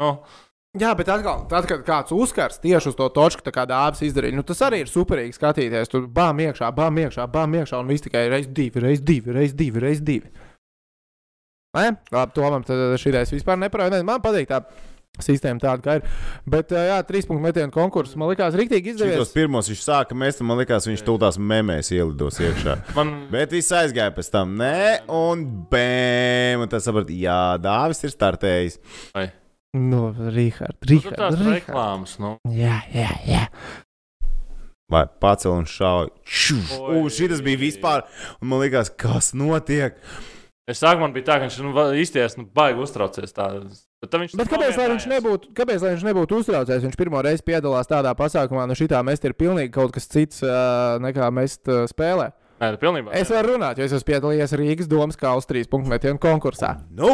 Nu, 0.01 0.17
Jā, 0.73 0.95
bet 0.97 1.05
atkal, 1.13 1.43
tad, 1.51 1.67
kad 1.69 1.83
kāds 1.85 2.15
uzkars 2.17 2.57
tieši 2.57 2.89
uz 2.89 2.95
to 2.97 3.05
točku, 3.13 3.45
kā 3.53 3.67
dāvis 3.69 4.07
izdarīja, 4.07 4.33
nu, 4.39 4.43
tas 4.43 4.63
arī 4.65 4.79
ir 4.81 4.89
superīgi 4.89 5.37
skatīties. 5.37 5.91
Tur 5.93 6.07
bām 6.09 6.41
iekšā, 6.41 6.71
bām 6.73 6.97
iekšā, 6.97 7.27
bām 7.29 7.53
iekšā, 7.59 7.77
un 7.83 7.91
viss 7.93 8.07
tikai 8.07 8.23
reiz 8.33 8.49
divi, 8.49 8.81
reiz 8.81 9.03
divi, 9.05 9.35
reiz 9.37 9.53
divi, 9.53 9.83
reiz 9.85 10.01
divi. 10.01 10.33
Nē, 11.77 11.91
labi, 12.09 12.33
to 12.33 12.49
man 12.49 12.65
šitais 12.97 13.35
vispār 13.35 13.61
neparādīja. 13.61 14.07
Man 14.09 14.25
patīk 14.25 14.49
tā 14.49 14.63
sistēma 15.21 15.61
tāda, 15.61 15.83
kā 15.85 15.97
ir. 15.99 16.07
Bet, 16.49 16.73
jā, 16.73 16.97
trīs 17.05 17.27
punktu 17.29 17.45
metienu 17.45 17.75
konkurss 17.75 18.17
man 18.17 18.31
likās 18.33 18.57
rīktīgi 18.57 18.95
izdevies. 18.95 19.35
pirmos 19.35 19.69
viņš 19.69 19.83
sāka 19.85 20.17
mest, 20.17 20.41
un 20.41 20.49
man 20.49 20.63
liekas, 20.63 20.89
viņš 20.89 21.05
tūlīt 21.05 21.39
memēs 21.53 21.93
ielidos 21.93 22.41
iekšā. 22.41 22.79
man, 22.99 23.13
Bet 23.33 23.53
viss 23.53 23.75
aizgāja 23.77 24.15
pēc 24.17 24.33
tam, 24.33 24.57
nē, 24.61 25.05
un 25.13 25.45
bēm, 25.73 26.65
un 26.65 26.73
tas 26.73 26.89
saprot, 26.89 27.13
jā, 27.13 27.59
Dāvis 27.63 28.03
ir 28.07 28.15
startējis. 28.17 28.81
vai, 29.13 29.29
Nu, 29.73 30.11
Rīhard, 30.13 30.77
nu, 30.85 30.99
tur 31.01 31.15
tās 31.17 31.39
Rīhard. 31.39 31.55
reklāmas, 31.63 32.19
nu. 32.21 32.35
Jā, 32.53 32.83
jā, 32.93 33.09
jā. 33.25 33.47
Vai 34.93 35.07
pacēl 35.09 35.55
un. 35.55 35.65
Un 35.65 37.07
šis 37.09 37.41
bija 37.41 37.61
vispār, 37.61 38.05
un 38.43 38.51
man 38.51 38.61
liekas, 38.61 38.91
kas 38.93 39.31
notiek. 39.33 39.97
Es 40.69 40.83
sāku, 40.83 41.01
man 41.01 41.15
bija 41.17 41.31
tā, 41.31 41.39
ka 41.41 41.49
viņš 41.49 41.57
nu, 41.65 41.73
īsties, 41.97 42.37
nu, 42.37 42.45
baigi 42.53 42.85
uztraucies. 42.85 43.33
Tā. 43.33 43.49
Bet, 44.03 44.33
Bet 44.35 44.49
kāpēc 44.51 44.75
lai 44.81 44.89
viņš 44.91 45.05
nebūtu, 45.13 45.53
kāpēc, 45.55 45.83
lai 45.85 45.93
viņš 45.93 46.05
nebūtu 46.09 46.41
uztraucies? 46.43 46.83
Viņš 46.83 46.97
pirmo 46.99 47.21
reizi 47.23 47.45
piedalās 47.47 47.87
tādā 47.87 48.11
pasākumā, 48.19 48.65
nu 48.67 48.75
šitā 48.75 48.99
mest 49.07 49.23
ir 49.23 49.37
pilnīgi 49.39 49.71
kaut 49.77 49.95
kas 49.95 50.11
cits 50.11 50.43
uh, 50.43 50.97
nekā 51.05 51.29
mest 51.31 51.71
uh, 51.71 51.85
spēlē. 51.87 52.33
Nē, 52.59 52.73
pilnībā. 52.83 53.15
Es 53.15 53.31
varu 53.31 53.55
runāt, 53.55 53.79
jo 53.79 53.87
es 53.87 53.95
esmu 53.95 54.09
piedalījies 54.11 54.57
Rīgas 54.59 54.91
domas 54.91 55.19
kā 55.19 55.37
uz 55.39 55.47
trīs 55.47 55.71
punktu 55.71 55.95
metienu 55.95 56.19
konkursā. 56.23 56.81
Nu! 56.99 57.13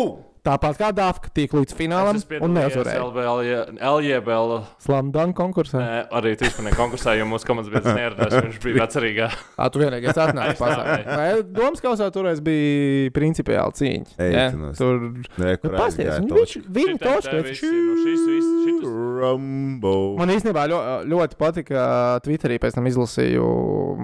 Tāpat 0.49 0.79
kā 0.81 0.89
Dafka 0.97 1.29
tika 1.37 1.59
līdz 1.61 1.75
finālam 1.77 2.17
un 2.41 2.55
neuzvarēja. 2.57 3.67
LJBL 3.85 4.55
Slamdan 4.81 5.35
konkursā. 5.37 5.81
Nē, 5.83 5.99
arī 6.17 6.33
trīspanē 6.41 6.73
konkursā, 6.77 7.13
jo 7.19 7.27
mūsu 7.29 7.45
komandas 7.49 7.69
biedrs 7.73 7.93
neieradās, 7.97 8.37
viņš 8.47 8.57
bija 8.65 8.79
vecerīgā. 8.87 9.29
Ā, 9.61 9.69
tu 9.75 9.83
vienīgais 9.83 10.17
atnāci 10.25 10.57
pasākumā. 10.61 11.19
Vai 11.19 11.29
Domas 11.59 11.83
kausā 11.85 12.09
toreiz 12.15 12.41
bija 12.45 13.13
principiāli 13.17 13.77
cīņa. 13.83 14.17
Ej, 14.25 14.33
Jā, 14.39 14.47
Tur 14.79 15.03
Nē, 15.43 15.55
kur 15.61 15.75
pasties, 15.77 16.09
aizgāja 16.15 16.65
viņi 16.79 16.99
točka? 17.03 17.37
viņš- 17.45 17.63
nu, 17.69 17.99
viss, 18.09 18.49
šitas- 18.65 18.97
Rambo. 19.19 19.93
Man 20.21 20.31
īstenībā 20.31 20.65
ļo, 20.71 20.79
ļoti 21.11 21.37
patika, 21.41 21.81
Twitterī 22.25 22.59
pēc 22.63 22.77
tam 22.79 22.87
izlasīju 22.87 23.47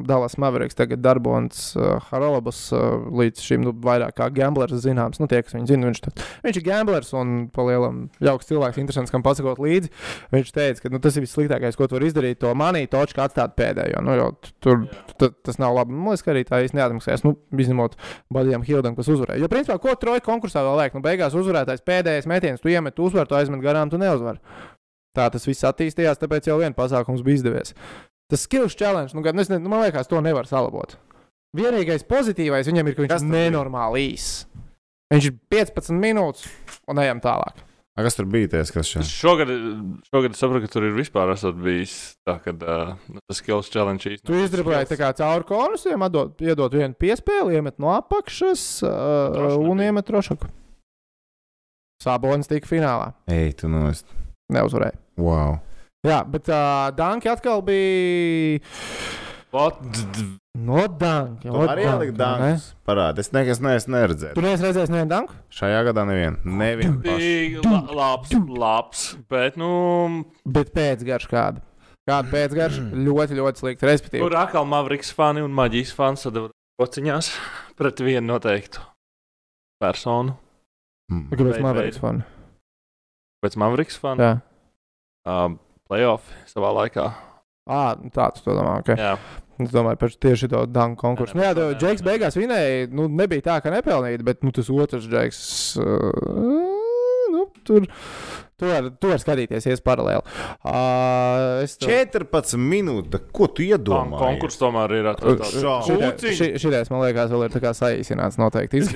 Dallas 0.08 0.34
Mavericks, 0.42 0.74
tagad 0.78 1.00
Darbons 1.04 1.60
uh, 1.78 2.00
Haralabas, 2.10 2.64
uh, 2.74 2.98
līdz 3.14 3.44
šim 3.44 3.62
nu, 3.68 3.72
vairāk 3.84 4.16
kā 4.18 4.26
gamblers 4.34 4.74
zināms. 4.84 5.20
Nu, 5.22 5.28
tie, 5.30 5.40
kas 5.46 5.54
viņu 5.54 5.70
zina, 5.70 5.86
viņš, 5.92 6.00
tad, 6.08 6.24
viņš 6.44 6.58
ir 6.58 6.64
gamblers 6.66 7.12
un 7.16 7.34
palielam 7.54 8.04
jauks 8.24 8.48
cilvēks, 8.50 8.80
interesants, 8.82 9.12
kam 9.14 9.24
pasakot 9.24 9.60
līdzi. 9.62 9.92
Viņš 10.34 10.52
teica, 10.54 10.84
ka 10.84 10.92
nu, 10.92 11.00
tas 11.04 11.18
ir 11.18 11.24
vissliktākais, 11.26 11.78
ko 11.78 11.88
tu 11.88 11.98
vari 11.98 12.10
izdarīt, 12.10 12.40
to 12.42 12.52
manī 12.58 12.84
točku 12.90 13.22
atstāt 13.24 13.54
pēdējo. 13.58 14.02
Nu, 14.04 14.16
jo 14.18 14.28
tur 14.64 14.86
tas 15.18 15.60
nav 15.62 15.76
labi. 15.78 15.94
Man 15.94 16.14
liekas, 16.14 16.24
ka 16.26 16.34
arī 16.34 16.44
tā 16.48 16.62
īsti 16.64 16.80
neatmaksājas, 16.80 17.24
nu, 17.26 17.36
izņemot 17.52 17.98
Badijam 18.34 18.66
Hildam, 18.66 18.98
kas 18.98 19.10
uzvarēja. 19.14 19.44
Jo, 19.44 19.50
principā, 19.52 19.78
ko 19.82 19.94
troja 20.00 20.24
konkursā 20.24 20.64
vēl 20.66 20.80
vajag? 20.82 20.98
Nu, 20.98 21.04
beigās 21.04 21.36
uzvarētājs 21.38 21.84
pēdējais 21.86 22.30
metiens, 22.30 22.62
tu 22.64 22.72
iemet 22.72 22.98
uzvaru, 22.98 23.30
tu 23.30 23.38
aizmet 23.38 23.62
garām, 23.64 23.92
tu 23.92 24.00
neuzvari. 24.00 24.42
Tā 25.14 25.28
tas 25.30 25.46
viss 25.46 25.66
attīstījās, 25.66 26.18
tāpēc 26.18 26.48
jau 26.50 26.58
viens 26.58 26.74
pasākums 26.74 27.22
bija 27.22 27.38
izdevies. 27.38 27.74
Tas 28.30 28.46
skills 28.48 28.74
challenge, 28.74 29.14
nu, 29.14 29.22
gan, 29.22 29.38
nu, 29.38 29.68
man 29.68 29.84
liekas, 29.84 30.08
to 30.10 30.18
nevar 30.24 30.48
salabot. 30.50 30.96
Vienīgais 31.54 32.02
pozitīvais 32.08 32.66
viņam 32.66 32.88
ir, 32.90 32.96
ka 32.96 33.04
viņš 33.04 33.14
ir 33.20 33.30
nenormāli 33.30 34.08
īss. 34.08 34.42
Viņš 35.12 35.28
ir 35.28 35.36
15 35.52 35.96
minūtes 36.00 36.48
un 36.90 37.00
ejam 37.02 37.20
tālāk. 37.24 37.60
A, 37.94 38.02
Kas 38.02 38.16
tur 38.18 38.26
bija? 38.26 38.48
Ties, 38.50 38.72
kas 38.74 38.88
šeit? 38.90 39.06
Šogad, 39.06 39.50
šogad 40.08 40.32
es 40.34 40.40
saprotu, 40.42 40.64
ka 40.64 40.72
tur 40.72 40.86
ir 40.88 40.96
vispār 40.96 41.30
bijis 41.62 41.92
tā, 42.26 42.40
ka 42.42 42.50
uh, 42.56 42.96
tas 43.28 43.38
skills 43.38 43.70
challenge 43.70 44.08
īstenībā. 44.10 44.26
Tu 44.32 44.40
izdribināji 44.42 44.88
tā 44.90 44.98
kā 44.98 45.12
cauri 45.20 45.46
konusiem, 45.46 46.02
atdot, 46.02 46.42
iedot 46.42 46.74
vienu 46.74 46.98
piespēli, 46.98 47.54
iemet 47.54 47.78
no 47.78 47.92
apakšas 47.94 48.64
uh, 48.82 49.54
un 49.60 49.78
bija. 49.78 49.92
iemet 49.92 50.08
trošaku. 50.10 50.50
Sabonis 52.02 52.50
tika 52.50 52.66
finālā. 52.66 53.12
Ej, 53.30 53.54
tu 53.62 53.70
nost. 53.70 54.10
Neuzvarēja. 54.52 54.98
Wow. 55.16 55.60
Jā, 56.04 56.18
bet 56.28 56.50
uh, 56.50 56.90
Danki 56.98 57.30
atkal 57.30 57.62
bija. 57.64 58.58
No 60.54 60.84
danka. 60.86 61.42
Tu 61.50 61.64
arī 61.66 61.84
ielikt 61.86 62.16
dankus. 62.18 62.66
Parādi, 62.86 63.22
es 63.24 63.30
nekas 63.34 63.60
neesmu 63.62 63.94
neredzējis. 63.94 64.34
Tu 64.36 64.42
neesi 64.44 64.64
redzējis 64.66 64.92
nevienu 64.92 65.10
danku? 65.10 65.36
Šajā 65.54 65.80
gadā 65.88 66.04
nevienu. 66.08 66.38
Nevienu. 66.46 67.00
Bija 67.02 67.62
la- 67.64 67.96
labs, 67.98 68.34
labs, 68.62 69.04
bet, 69.30 69.58
nu, 69.60 70.24
Bet 70.46 70.72
pēcgarš 70.74 71.28
kādu. 71.30 71.62
Kāda 72.04 72.28
pēcgarša 72.30 72.82
ļoti, 72.92 73.38
ļoti 73.40 73.62
slikta. 73.62 73.88
Respektīvi, 73.88 74.22
tur 74.26 74.36
atkal 74.36 74.66
Mavriks 74.68 75.12
fani 75.16 75.40
un 75.44 75.54
Maģijas 75.56 75.94
fani 75.96 76.20
sadavā 76.20 76.50
rociņās 76.82 77.30
pret 77.78 78.02
vienu 78.04 78.26
noteiktu 78.28 78.82
personu. 79.82 80.36
Mm. 81.12 81.28
kāpēc 81.32 81.78
veid. 81.78 82.00
fani? 82.00 82.26
Pēc 83.44 83.56
Mavriks 83.60 83.98
fani. 84.00 84.24
Jā. 84.24 84.34
Uh, 85.24 85.56
playoff 85.88 86.28
savā 86.48 86.70
laikā. 86.78 87.08
Nu 87.64 88.10
tā 88.12 88.28
tu 88.36 88.44
to 88.44 88.52
domā. 88.56 88.78
Okay. 88.82 88.96
Jā. 89.00 89.14
Es 89.62 89.70
domāju 89.70 90.00
par 90.00 90.14
tieši 90.24 90.48
to 90.50 90.64
danku 90.66 90.98
konkursu. 91.04 91.36
Nu, 91.38 91.44
jā, 91.46 91.52
nē, 91.54 91.66
Džeks 91.78 92.02
beigās 92.02 92.38
vinēja. 92.38 92.88
Nu, 92.90 93.06
nebija 93.06 93.44
tā, 93.50 93.58
ka 93.62 93.70
nepelnīja, 93.74 94.22
bet 94.26 94.42
nu, 94.42 94.50
tas 94.54 94.70
otrs 94.72 95.06
Džeks. 95.06 95.42
Uh, 95.78 96.72
nu, 97.30 97.46
tur. 97.66 97.86
Tu 98.60 98.68
vari 98.70 98.90
var 99.02 99.18
skatīties, 99.18 99.64
ies 99.66 99.80
paralēli. 99.82 100.22
Uh, 100.62 101.62
es 101.64 101.74
to- 101.76 101.88
14 101.90 102.54
minūtes. 102.60 103.24
Ko 103.34 103.48
tu 103.50 103.64
iedomājies? 103.66 104.20
Konkurss 104.22 104.60
tomēr 104.60 104.94
ir. 104.94 105.08
Ši- 106.38 106.52
Šitais, 106.62 106.90
man 106.92 107.02
liekas, 107.02 107.32
vēl 107.34 107.46
ir 107.48 107.54
tā 107.54 107.60
kā 107.64 107.72
saīsināts 107.74 108.38
noteikti. 108.38 108.84
Tas 108.84 108.94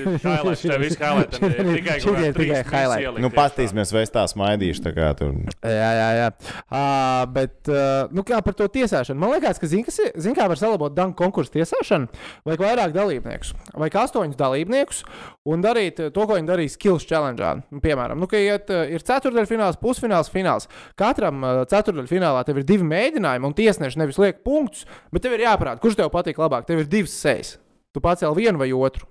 ir 2.29 2.33
tikai 2.39 2.61
highlight. 2.63 3.19
Nu, 3.19 3.27
iekšā. 3.27 3.35
paskatīsimies, 3.35 3.93
vai 3.95 4.03
es 4.07 4.13
tā 4.15 4.23
smaidīšu. 4.31 4.83
Tā 4.87 4.93
kā 4.95 5.09
tur. 5.19 5.35
Jā, 5.63 5.89
jā, 5.99 6.07
jā. 6.21 6.29
Uh, 6.69 7.25
bet, 7.35 7.57
uh, 7.67 8.07
nu, 8.15 8.23
kā 8.27 8.39
par 8.45 8.55
to 8.59 8.67
tiesāšanu? 8.71 9.19
Man 9.19 9.33
liekas, 9.35 9.59
ka, 9.59 9.67
zini, 9.69 9.83
kas 9.87 9.99
ir, 10.03 10.13
zin, 10.23 10.35
kā 10.37 10.47
var 10.51 10.59
salabot 10.61 10.95
danku 10.95 11.19
konkursu 11.19 11.51
tiesāšanu? 11.57 12.07
Vajag 12.47 12.63
vairāk 12.63 12.95
dalībniekus, 12.95 13.53
vajag 13.75 13.99
astoņus 14.05 14.39
dalībniekus 14.39 15.03
un 15.49 15.63
darīt 15.65 15.99
to, 15.99 16.23
ko 16.23 16.37
viņi 16.37 16.47
darīja 16.49 16.75
Skills 16.77 17.05
Challenge. 17.09 17.49
Nu, 17.73 17.81
piemēram, 17.83 18.19
nu, 18.21 18.27
ka 18.29 18.39
iet, 18.39 18.69
ir 18.69 19.03
ceturdaļfināls, 19.49 19.79
pusfināls, 19.81 20.29
fināls. 20.31 20.67
Katram 20.99 21.43
uh, 21.43 21.63
ceturdaļfinālā 21.69 22.43
tev 22.45 22.61
ir 22.61 22.67
divi 22.67 22.85
mēģinājumi, 22.87 23.47
un 23.47 23.55
tiesneši 23.57 23.99
nevis 23.99 24.19
liek 24.21 24.43
punktus, 24.43 24.85
bet 25.11 25.23
tev 25.23 25.35
ir 25.35 25.47
jāparāda, 25.47 25.81
kurš 25.81 25.97
tev 25.99 26.11
patīk 26.13 26.39
labāk. 26.39 26.67
Tev 26.67 26.83
ir 26.83 26.89
divas 26.89 27.15
sejas. 27.15 27.57
Tu 27.93 28.01
pacēli 28.03 28.45
vienu 28.45 28.61
vai 28.61 28.71
otru. 28.73 29.07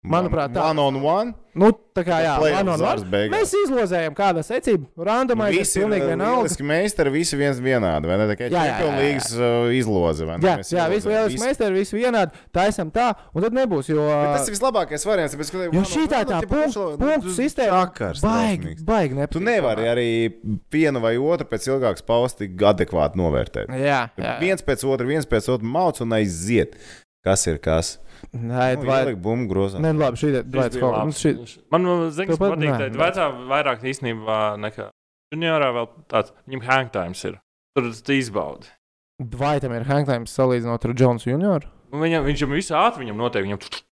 Manuprāt, 0.00 0.54
tā- 0.54 0.62
One 0.64 0.80
on 0.80 0.96
one. 1.04 1.34
Nu, 1.52 1.68
tā 1.92 2.00
kā 2.06 2.22
jā, 2.24 2.38
one 2.40 2.70
on 2.72 2.80
one. 2.80 3.28
Mēs 3.28 3.50
izlozējam 3.66 4.14
kādā 4.16 4.40
secībā, 4.40 4.86
Visi 5.52 5.76
ir 5.76 5.84
pilnīgi 5.84 6.06
vienalga. 6.08 6.38
lieliski 6.40 6.64
meistari, 6.64 7.10
visi 7.12 7.36
viens 7.36 7.60
vienādi. 7.60 8.08
Vai 8.08 8.16
ne? 8.16 8.28
Tā 8.30 8.36
kā. 8.38 8.48
League 8.96 9.20
uh, 9.36 9.68
izloze. 9.76 10.24
vai 10.24 10.38
ne? 10.38 10.46
Jā, 10.48 10.54
Mēs 10.62 10.70
jā 10.72 10.86
visi 10.88 11.10
lieliski 11.10 11.42
meistari, 11.42 11.74
visi 11.76 11.98
vienādi. 11.98 12.32
Taisam 12.50 12.88
tā, 12.90 13.10
un 13.34 13.42
tad 13.44 13.52
nebūs. 13.52 13.90
Jo, 13.92 14.06
Bet 14.08 14.38
Tas 14.38 14.48
ir 14.48 14.54
vislabākais 14.56 15.04
variants. 15.04 15.36
Tāpēc, 15.36 15.52
ka 15.52 15.68
jo 15.76 15.84
šī 15.92 16.06
tā 16.08 16.24
tā 16.24 16.40
punktu, 16.48 16.86
punktu 16.96 17.36
sistēma 17.36 17.84
Čakars, 17.84 18.24
baigi, 18.24 18.76
baigi. 18.80 19.28
Tu 19.36 19.40
nevari 19.44 19.84
arī 19.84 20.08
vienu 20.72 21.04
vai 21.04 21.18
otru 21.20 21.44
pēc 21.44 21.68
ilgākas 21.74 22.06
pauzes 22.08 22.38
tik 22.40 22.56
adekvāti 22.56 23.20
novērtēt. 23.20 23.68
Jā, 23.68 24.06
jā. 24.16 24.38
Viens 24.40 24.64
pēc 24.64 24.86
otra, 24.88 25.04
viens 25.04 25.28
pēc 25.28 25.52
otra 25.52 25.66
mauc 25.76 26.00
un 26.00 26.16
aiziet. 26.16 26.78
Kas 27.20 27.44
ir 27.52 27.58
kas? 27.60 27.98
Nē, 28.34 28.66
Nu, 28.80 28.86
vai... 28.88 28.98
ielikt 29.04 29.20
bumbu 29.24 29.50
grozā. 29.52 29.80
Nē, 29.82 29.92
labi, 29.98 30.20
šī 30.20 30.30
ir. 30.32 30.44
Šis 30.46 30.76
bija 30.76 30.90
labs. 30.94 31.24
Man 31.72 31.86
zināms, 31.88 32.16
Tev 32.20 32.38
pat- 32.40 32.54
patīk, 32.54 32.70
nē, 32.70 32.88
ka 32.94 33.02
vecā 33.04 33.28
vairāk 33.50 33.84
īstenībā 33.92 34.38
nekā 34.62 34.88
juniorā 35.34 35.70
vēl 35.76 35.90
tāds, 36.10 36.34
viņam 36.48 36.64
hangtimes 36.68 37.24
ir. 37.30 37.38
Tur 37.76 37.90
tas 37.90 38.14
izbaudi. 38.16 38.70
Vai 39.20 39.58
tam 39.60 39.74
ir 39.76 39.84
hangtimes 39.88 40.32
salīdzinot 40.34 40.88
ar 40.88 40.96
Jones 40.96 41.26
Junior? 41.28 41.66
Un 41.92 42.00
Viņam, 42.04 42.24
viņš 42.28 42.42
jau 42.44 42.50
visu 42.54 42.74
ātri, 42.78 43.04
viņam 43.04 43.18
noteikti, 43.20 43.48
viņam 43.50 43.86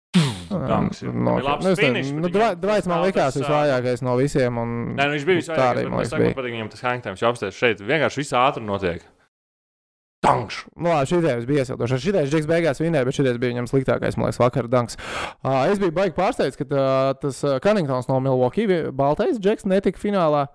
Tanks 0.46 1.02
ir. 1.02 1.10
No, 1.12 1.34
nu, 1.42 1.72
finish, 1.76 2.12
nu, 2.14 2.28
Dvaits 2.30 2.86
man 2.88 3.02
likās 3.04 3.36
visvājākais 3.36 4.02
no 4.06 4.14
visiem. 4.20 4.60
Un... 4.62 4.74
Nē, 4.96 5.08
nu, 5.08 5.16
viņš 5.16 5.24
bija 5.28 5.42
Tā 5.48 5.66
arī, 5.72 5.82
visvairāk. 5.82 5.90
man 5.90 5.96
Man 5.96 6.04
liekas, 6.04 6.36
patīk 6.38 6.54
viņam 6.54 6.70
tas 6.72 6.84
hangtimes, 6.86 7.22
jau 7.24 7.32
apstāties 7.32 7.58
šeit. 7.58 7.82
Vienkārši 7.82 8.22
viss 8.22 8.36
ātri 8.38 8.62
notiek. 8.64 9.02
Tankš! 10.26 10.60
Nu, 10.74 10.90
labi, 10.90 11.08
šī 11.10 11.20
ideja 11.22 11.42
bija 11.48 11.64
iesildoša. 11.64 11.98
Šī 12.02 12.12
ideja 12.12 12.30
Džeks 12.30 12.48
beigās 12.50 12.82
vinēja, 12.82 13.06
bet 13.06 13.16
šī 13.16 13.26
bija 13.28 13.52
viņam 13.54 13.68
sliktākais, 13.70 14.18
man 14.18 14.28
liekas, 14.28 14.40
vakar 14.42 14.70
danks. 14.70 14.98
Uh, 15.40 15.66
es 15.70 15.80
biju 15.82 15.94
baigi 15.94 16.16
pārsteigts, 16.16 16.58
ka 16.58 16.66
uh, 16.66 17.12
tas 17.22 17.42
uh, 17.46 17.58
Cunningtons 17.62 18.10
no 18.10 18.18
Milwaukee, 18.24 18.80
baltais 18.96 19.38
Džeks, 19.38 19.68
netika 19.70 20.02
finālā. 20.02 20.48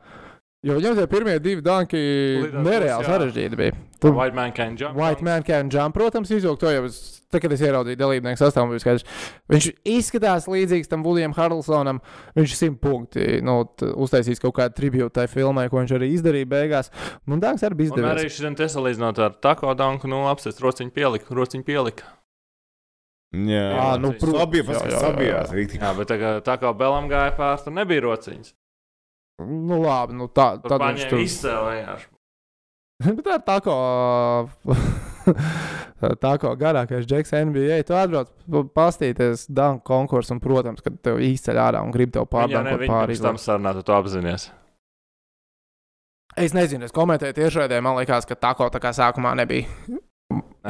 Jo 0.62 0.76
viņam 0.78 0.94
tie 1.00 1.08
pirmie 1.10 1.40
divi 1.42 1.62
danki 1.66 1.98
Lidās 1.98 2.62
nereāli 2.68 3.02
jā. 3.02 3.08
sarežģīti 3.10 3.58
bija. 3.58 3.74
Tur 4.02 4.14
White 4.14 4.36
man 4.38 4.52
can 4.54 4.76
jump. 4.78 4.94
White 4.98 5.24
Man 5.26 5.42
can 5.46 5.72
jump, 5.74 5.96
protams, 5.98 6.30
izjūgt 6.34 6.62
to 6.62 6.70
jau. 6.70 6.84
Es, 6.86 7.00
tā, 7.34 7.40
kad 7.42 7.54
es 7.56 7.62
ieraudzīju 7.66 7.98
dalībnieku 7.98 8.38
sastāvu, 8.38 8.70
bija 8.76 8.84
skaidrs. 8.84 9.08
Viņš 9.50 9.68
izskatās 9.90 10.46
līdzīgs 10.50 10.90
tam 10.92 11.02
Woodijam 11.06 11.34
Harlsonam. 11.34 12.00
Viņš 12.38 12.54
simt 12.60 12.78
punkti. 12.82 13.40
Nu, 13.46 13.64
uztaisīs 14.06 14.42
kaut 14.42 14.54
kādu 14.60 14.78
tribūtu 14.78 15.10
tai 15.18 15.26
filmai, 15.34 15.66
ko 15.74 15.82
viņš 15.82 15.96
arī 15.98 16.12
izdarīja 16.14 16.50
beigās. 16.54 16.92
Un 17.26 17.42
Dārgs 17.42 17.66
arī 17.66 17.80
bija 17.82 17.98
Un 17.98 18.06
arī 18.12 18.28
izdevies. 18.28 18.38
šodien 18.38 18.58
te 18.62 18.70
salīdzinot 18.70 19.18
ar 19.26 19.34
tako 19.42 19.74
danku, 19.78 20.10
nu, 20.14 20.28
apstāties 20.30 20.62
rociņu 20.62 20.94
pielika, 20.94 21.34
rociņu 21.42 21.66
pielika. 21.66 22.06
Jā, 23.34 23.98
nu, 23.98 24.12
tas- 24.12 24.20
protams, 24.22 24.42
Sabija, 24.46 24.64
jā, 24.64 24.80
jā, 24.82 24.92
jā. 24.92 25.02
sabijās. 25.06 25.54
Jā, 25.82 25.92
bet 25.98 26.08
tā 26.12 26.18
kā, 26.20 26.32
tā 26.46 26.58
kā 26.60 26.74
Belam 26.78 27.08
gāja 27.10 27.32
pāri, 27.38 27.64
tur 27.64 27.74
nebija 27.82 28.02
rociņas. 28.10 28.54
Nu, 29.42 29.80
labi, 29.82 30.18
nu 30.18 30.28
tā, 30.30 30.56
tad 30.62 30.82
viņš 30.84 31.06
paņēma 31.08 31.38
tur 31.42 31.64
vienkārši. 31.70 32.10
Bet 33.18 33.24
tā 33.26 33.38
ir 33.40 33.46
tā, 33.48 33.58
ko. 33.66 33.76
Tā 36.22 36.32
kā 36.42 36.52
garākais 36.58 37.06
džeks 37.06 37.34
NBA, 37.46 37.84
tu 37.86 37.94
atbrauc 37.94 38.32
pastīties 38.74 39.46
danku 39.54 39.86
konkursu, 39.86 40.34
un, 40.34 40.40
protams, 40.42 40.82
kad 40.82 40.96
tev 41.06 41.20
īsteļ 41.22 41.60
ārā 41.62 41.84
un 41.86 41.94
grib 41.94 42.14
tev 42.16 42.26
pārdankot 42.32 42.88
pāri. 42.90 43.14
pirms 43.14 43.22
tam 43.22 43.38
sarunā, 43.42 43.76
tu 43.78 43.86
to 43.86 43.94
apzinājies. 43.94 44.48
Es 46.42 46.56
nezinu, 46.58 46.88
es 46.88 46.96
komentēju 46.96 47.36
tiešraidē, 47.38 47.82
man 47.84 48.00
liekas, 48.00 48.26
ka 48.26 48.38
tā 48.40 48.56
kaut 48.58 48.78
kā 48.82 48.94
sākumā 48.96 49.36
nebija. 49.38 49.68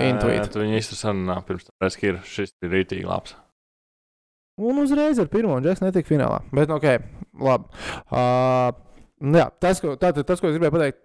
Intuīt. 0.02 0.50
Tu 0.52 0.64
viņu 0.64 0.80
īsti 0.82 0.98
sarunā 1.00 1.38
pirms 1.48 1.70
tam, 1.70 1.78
ka 1.80 2.08
ir 2.10 2.20
šis 2.28 2.56
ir 2.66 2.76
rītīgi 2.76 3.08
labs. 3.08 3.38
Un 4.62 4.82
uzreiz 4.84 5.20
ar 5.22 5.30
pirmo 5.32 5.56
džeksu 5.64 5.86
netika 5.88 6.10
finālā. 6.12 6.42
Bet, 6.54 6.72
ok, 6.74 6.88
labi. 7.44 7.82
Uh, 8.12 8.70
jā, 9.38 9.48
tas, 9.64 9.82
ko, 9.84 9.96
tātad, 10.00 10.26
tas, 10.28 10.42
ko 10.42 10.50
es 10.50 10.56
gribēju 10.58 10.76
pateikt, 10.78 11.02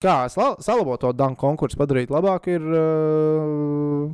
kā 0.00 0.16
salabot 0.32 1.00
to 1.02 1.12
danku 1.16 1.42
konkursu, 1.42 1.78
padarīt 1.80 2.12
labāk, 2.12 2.48
ir 2.54 2.64
uh, 2.72 4.08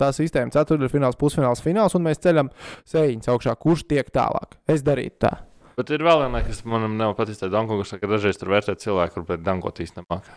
tā 0.00 0.10
sistēma, 0.14 0.52
ceturtdaļfināls, 0.54 1.18
pusfināls, 1.20 1.64
fināls, 1.64 1.96
un 1.96 2.06
mēs 2.06 2.22
ceļam 2.24 2.52
sēņus 2.90 3.32
augšā, 3.34 3.56
kurš 3.60 3.86
tiek 3.94 4.10
tālāk. 4.14 4.58
Es 4.70 4.84
darītu 4.86 5.24
tā. 5.26 5.34
Bet 5.74 5.90
ir 5.90 6.04
vēl 6.06 6.20
viena, 6.22 6.42
kas 6.46 6.62
manam 6.70 6.94
nav 6.98 7.16
paticis, 7.18 7.40
tā 7.42 7.50
dankogas, 7.50 7.96
ka 7.98 8.10
dažreiz 8.10 8.38
tur 8.38 8.52
vērtē 8.52 8.76
cilvēku, 8.78 9.16
kur 9.16 9.30
pēc 9.32 9.42
dankot 9.46 9.80
īsti 9.82 10.02
nemāk. 10.02 10.28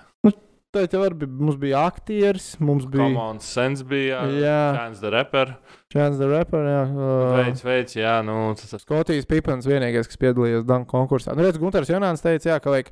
Tad 0.76 0.92
jau 0.92 1.00
bija, 1.16 1.30
mums 1.32 1.56
bija 1.56 1.80
aktieris, 1.88 2.50
mums 2.60 2.84
bija 2.92 3.06
Common 3.06 3.38
Sense 3.40 3.86
bija, 3.88 4.18
Jā. 4.36 4.56
Chance 4.76 5.00
the 5.00 5.12
Rapper, 5.14 5.54
Chance 5.94 6.20
the 6.20 6.28
Rapper. 6.28 6.66
Jā, 6.68 6.82
uh, 6.92 7.38
veids, 7.38 7.64
veids, 7.64 7.96
jā, 7.96 8.18
nu, 8.28 8.36
tas 8.60 8.74
tas. 8.74 8.84
Skotijas 8.84 9.26
Pipens 9.32 9.64
vienīgais, 9.70 10.10
kas 10.12 10.20
piedalījās 10.20 10.66
Danku 10.68 10.92
konkursā. 10.92 11.38
Nu, 11.40 11.46
redz, 11.48 11.56
Gunārs 11.62 11.88
Janāns 11.88 12.20
teica, 12.26 12.52
jā, 12.52 12.60
ka 12.60 12.74
vajag 12.76 12.92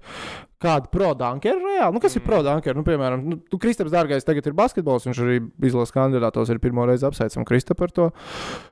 kādu 0.63 0.87
pro-dankeru 0.95 1.59
reāli. 1.67 1.91
Nu, 1.97 1.99
kas 1.99 2.15
ir 2.15 2.23
Mm. 2.23 2.29
pro-dankeru? 2.31 2.79
Nu, 2.79 2.87
piemēram, 2.87 3.27
nu, 3.27 3.41
tu, 3.51 3.59
Kristaps 3.59 3.91
Dārgais 3.91 4.23
tagad 4.23 4.47
ir 4.47 4.55
basketbols, 4.55 5.05
viņš 5.11 5.19
arī 5.27 5.41
izlases 5.67 5.91
kandidātos 5.93 6.49
ir 6.55 6.63
pirmo 6.63 6.87
reizi 6.87 7.03
apsveicam 7.05 7.43
Kristapu 7.43 7.83
par 7.83 7.91
to. 7.91 8.07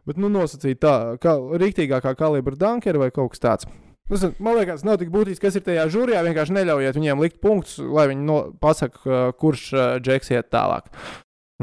Bet, 0.08 0.16
nu, 0.16 0.32
nosacīt 0.32 0.80
tā, 0.80 1.20
kā 1.20 1.36
rīktīgākā 1.60 2.16
kalibra 2.16 2.56
dankeru 2.56 3.04
vai 3.04 3.12
kaut 3.12 3.36
kas 3.36 3.44
tāds. 3.44 3.68
Man 4.12 4.58
liekas, 4.58 4.84
nav 4.84 4.98
tik 5.00 5.12
būtiski, 5.14 5.46
kas 5.46 5.56
ir 5.56 5.64
tajā 5.64 5.86
žūrijā. 5.94 6.24
Vienkārši 6.26 6.56
neļaujiet 6.58 6.98
viņiem 6.98 7.22
likt 7.24 7.38
punktus, 7.44 7.78
lai 7.80 8.10
viņi 8.12 8.26
no, 8.28 8.40
pasaka, 8.62 9.00
uh, 9.08 9.22
kurš 9.40 9.70
uh, 9.74 9.84
džeks 10.04 10.34
iet 10.36 10.50
tālāk. 10.52 10.90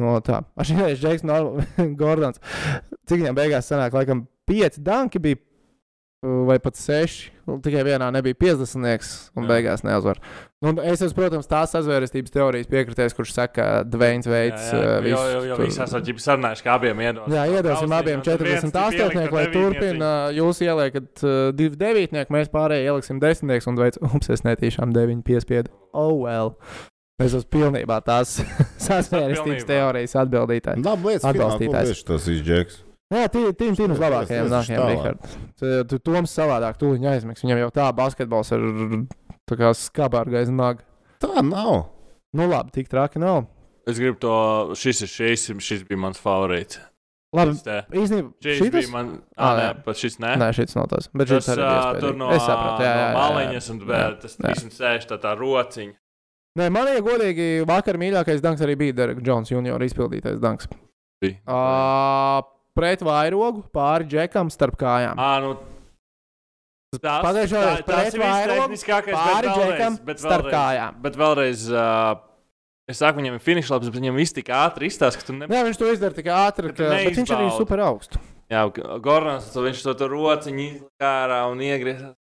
No 0.01 0.17
tā. 0.25 0.41
Aš 0.57 0.73
vienkārši 0.73 1.03
džeks, 1.03 1.27
no 1.29 1.61
Gordons. 2.01 2.41
Cik 3.05 3.21
viņam 3.21 3.37
beigās 3.37 3.69
sanāk, 3.69 3.95
laikam, 3.97 4.25
pieci 4.49 4.83
danki 4.85 5.23
bija. 5.23 5.43
Vai 6.21 6.59
pat 6.61 6.77
seši. 6.77 7.31
Nu, 7.49 7.55
Tikai 7.65 7.81
vienā 7.87 8.11
nebija 8.13 8.37
50. 8.37 9.31
un 9.41 9.47
Jā. 9.47 9.49
beigās 9.49 9.81
neuzvar. 9.87 10.19
Nu, 10.61 10.75
es 10.85 11.01
esmu, 11.01 11.17
protams, 11.17 11.49
tās 11.49 11.73
sazvērestības 11.73 12.35
teorijas 12.35 12.69
piekritējis, 12.69 13.15
kurš 13.17 13.33
saka, 13.33 13.55
ka 13.57 13.69
Dveins 13.89 14.29
veids. 14.29 14.67
Jā, 14.69 14.83
jā, 14.83 14.99
uh, 15.01 15.09
jo, 15.09 15.23
jo, 15.33 15.41
jo 15.49 15.57
tur- 15.57 15.71
esat 15.73 16.05
ģipi 16.05 16.21
sarunājuši, 16.21 16.67
ka 16.67 16.75
abiem 16.77 17.01
iedos. 17.07 17.31
Jā, 17.33 17.47
iedosim 17.49 17.95
abiem 17.97 18.21
48, 18.27 19.33
lai 19.33 19.47
turpina. 19.55 20.11
Jūs 20.37 20.61
ieliekat 20.67 21.25
uh, 21.25 21.39
divu 21.57 21.81
devītnieku, 21.81 22.37
mēs 22.37 22.53
pārējie 22.53 22.93
ieliksim 22.93 23.23
desmitnieks 23.25 23.71
un 23.73 23.81
veids, 23.81 24.03
ups, 24.05 24.29
es 24.37 24.45
netīšām 24.45 24.93
deviņu 24.93 25.25
piespiedu. 25.25 25.73
Oh, 25.97 26.13
well. 26.27 26.53
Es 27.21 27.33
esmu 27.33 27.49
pilnībā 27.57 27.97
tās 28.05 28.37
sasvērestības 28.91 29.65
teorijas 29.73 30.17
atbildītājs. 30.21 30.85
Labi, 30.85 31.15
lietas 31.15 31.31
atbalstītājs. 31.33 32.05
Tas 32.13 32.29
ir 32.29 32.45
džeks. 32.45 32.83
Jā, 33.11 33.25
tīri 33.27 33.53
tīri 33.59 33.75
tīri 33.75 33.91
uz 33.91 33.99
Tas- 33.99 34.05
labākajiem 34.05 34.49
tas- 34.49 34.51
tas 34.51 34.69
nākamajiem, 34.69 34.81
tālāk. 34.81 35.19
Rihard. 35.61 35.89
Tu 35.91 35.99
Toms 35.99 36.31
savādāk, 36.37 36.77
tu 36.79 36.93
viņu 36.95 37.09
aizmigs. 37.11 37.43
Viņam 37.43 37.59
jau 37.65 37.71
tā 37.75 37.89
basketbols 37.93 38.53
ir 38.55 38.61
tā 39.51 39.57
kā 39.59 39.73
skabārga 39.75 40.39
aiz 40.45 40.51
naga. 40.51 40.85
Tā 41.21 41.43
nav. 41.43 41.89
Nu 42.33 42.47
labi, 42.47 42.71
tik 42.71 42.89
traki 42.89 43.19
nav. 43.19 43.47
Es 43.89 43.99
gribu 43.99 44.21
to. 44.21 44.31
Šis, 44.79 45.03
ir, 45.03 45.09
šis, 45.11 45.49
šis 45.59 45.83
bija 45.89 45.99
mans 45.99 46.21
favorīts. 46.23 46.79
Labi, 47.35 47.53
īstenībā 47.95 48.31
šis 48.43 48.59
šitas? 48.59 48.71
bija 48.75 48.91
man. 48.93 49.11
Ā, 49.19 49.23
Ah, 49.39 49.57
nē, 49.59 49.67
nē. 49.75 49.85
pat 49.85 49.97
šis 49.97 50.17
nē. 50.19 50.37
Nē, 50.39 50.49
šis 50.55 50.77
nav 50.77 50.87
tas. 50.89 51.09
Bet 51.15 51.29
Tas 51.29 51.45
šis 51.45 51.51
arī 51.57 51.63
ā, 51.67 51.71
bija 51.71 52.01
tur 52.01 52.13
iespējams. 52.13 52.17
no, 52.19 52.31
Es 52.31 52.43
sapratu, 52.43 52.83
jā, 52.83 52.95
jā, 52.95 53.03
jā, 53.03 53.13
no 53.13 53.19
maliņas 53.19 53.71
un 53.71 53.81
Jā, 53.81 54.21
tas 54.21 54.37
jā. 54.37 54.55
306 54.55 55.07
tā, 55.11 55.19
tā 55.19 55.35
rociņa. 55.39 55.95
Nē, 56.59 56.71
man, 56.75 56.87
ja 56.95 57.01
godīgi, 57.01 57.67
vakar 57.67 57.95
mīļākais 57.95 58.41
danks 58.43 58.61
arī 58.67 58.77
bija 58.77 58.93
Derek 58.95 59.19
Jones 59.27 59.49
junior 59.51 59.79
izpildītais 59.81 60.41
danks. 60.41 60.67
Bija. 61.23 61.39
Uh, 61.47 62.43
pret 62.77 63.03
vairogu, 63.07 63.65
pāri 63.75 64.09
džekam, 64.11 64.51
starp 64.53 64.79
kājām. 64.81 65.21
Ā, 65.21 65.31
nu, 65.45 65.55
Tas, 66.91 67.23
reizē 67.23 67.61
tas 67.63 67.83
pret 67.87 68.17
ir 68.17 68.19
vairogu, 68.19 68.77
pāri 69.15 69.51
džekam, 69.55 69.97
vēlreiz, 70.03 70.23
starp 70.25 70.49
vēlreiz, 70.49 70.55
kājām. 70.57 70.97
Bet 71.05 71.19
vēlreiz, 71.21 71.61
uh, 71.71 72.17
es 72.91 72.99
saku, 72.99 73.21
viņam 73.21 73.37
ir 73.37 73.45
finiša 73.45 73.77
labs, 73.77 73.91
bet 73.93 74.01
viņam 74.01 74.17
viss 74.19 74.35
tik 74.35 74.51
ātri 74.51 74.89
izstāsta, 74.91 75.21
ka 75.21 75.29
tu 75.29 75.37
ne... 75.37 75.47
Jā, 75.47 75.61
viņš 75.69 75.79
to 75.79 75.91
izdara 75.95 76.17
tik 76.17 76.31
ātri, 76.35 76.73
ka 76.75 76.89
viņš 76.91 77.21
arī 77.21 77.45
neizbaudi. 77.47 77.59
super 77.61 77.83
augstu. 77.87 78.23
Jā, 78.51 78.65
Gorans, 79.05 79.47
viņš 79.55 79.85
to 79.87 79.95
tur 80.01 80.11
rociņu 80.17 80.65
izlika 80.65 81.13
ārā 81.21 81.45
un 81.53 81.63
iegriezās. 81.63 82.17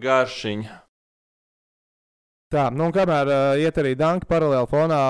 Garšiņa. 0.00 0.78
Tā, 2.50 2.64
nu 2.72 2.88
un 2.88 2.94
kamēr 2.96 3.28
uh, 3.28 3.60
iet 3.60 3.76
arī 3.78 3.92
danki 3.98 4.26
paralēli 4.30 4.72
fonā 4.72 5.02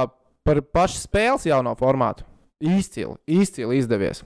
par 0.42 0.58
pašu 0.74 1.04
spēles 1.04 1.46
jauno 1.46 1.76
formātu. 1.78 2.26
Izcili, 2.60 3.16
izcili 3.26 3.78
izdevies. 3.80 4.22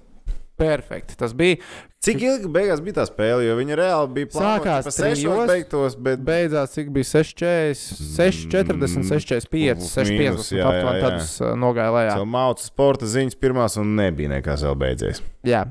Perfekti. 0.56 1.16
Tas 1.18 1.32
bija. 1.34 1.56
Cik 2.04 2.20
ilgi 2.22 2.48
beigās 2.52 2.78
bija 2.84 3.00
tā 3.00 3.04
spēle? 3.08 3.42
Jo 3.46 3.56
viņi 3.58 3.74
reāli 3.78 4.10
bija 4.14 4.28
Sākās 4.36 4.86
pa 4.86 4.92
sešos 4.94 5.22
trijos. 5.24 5.48
beigtos, 5.50 5.96
bet 5.98 6.20
Beidzās, 6.22 6.74
cik 6.76 6.92
bija 6.94 7.08
6, 7.10 7.34
40, 8.52 9.00
Mm, 9.00 9.08
645, 9.08 9.50
mīnus, 9.50 9.94
650. 9.96 10.52
jā, 10.54 10.68
jā, 10.68 10.84
Aptuveni 10.92 11.24
uh, 11.40 11.56
nogāju 11.58 11.94
lejā. 11.96 12.14
mācu 12.36 12.68
sporta 12.68 13.06
ziņas 13.10 13.38
pirmās 13.40 13.78
un 13.82 13.96
nebija 13.98 14.30
nekas 14.36 14.62
vēl 14.62 14.76
beidzies. 14.78 15.22
Jā, 15.48 15.64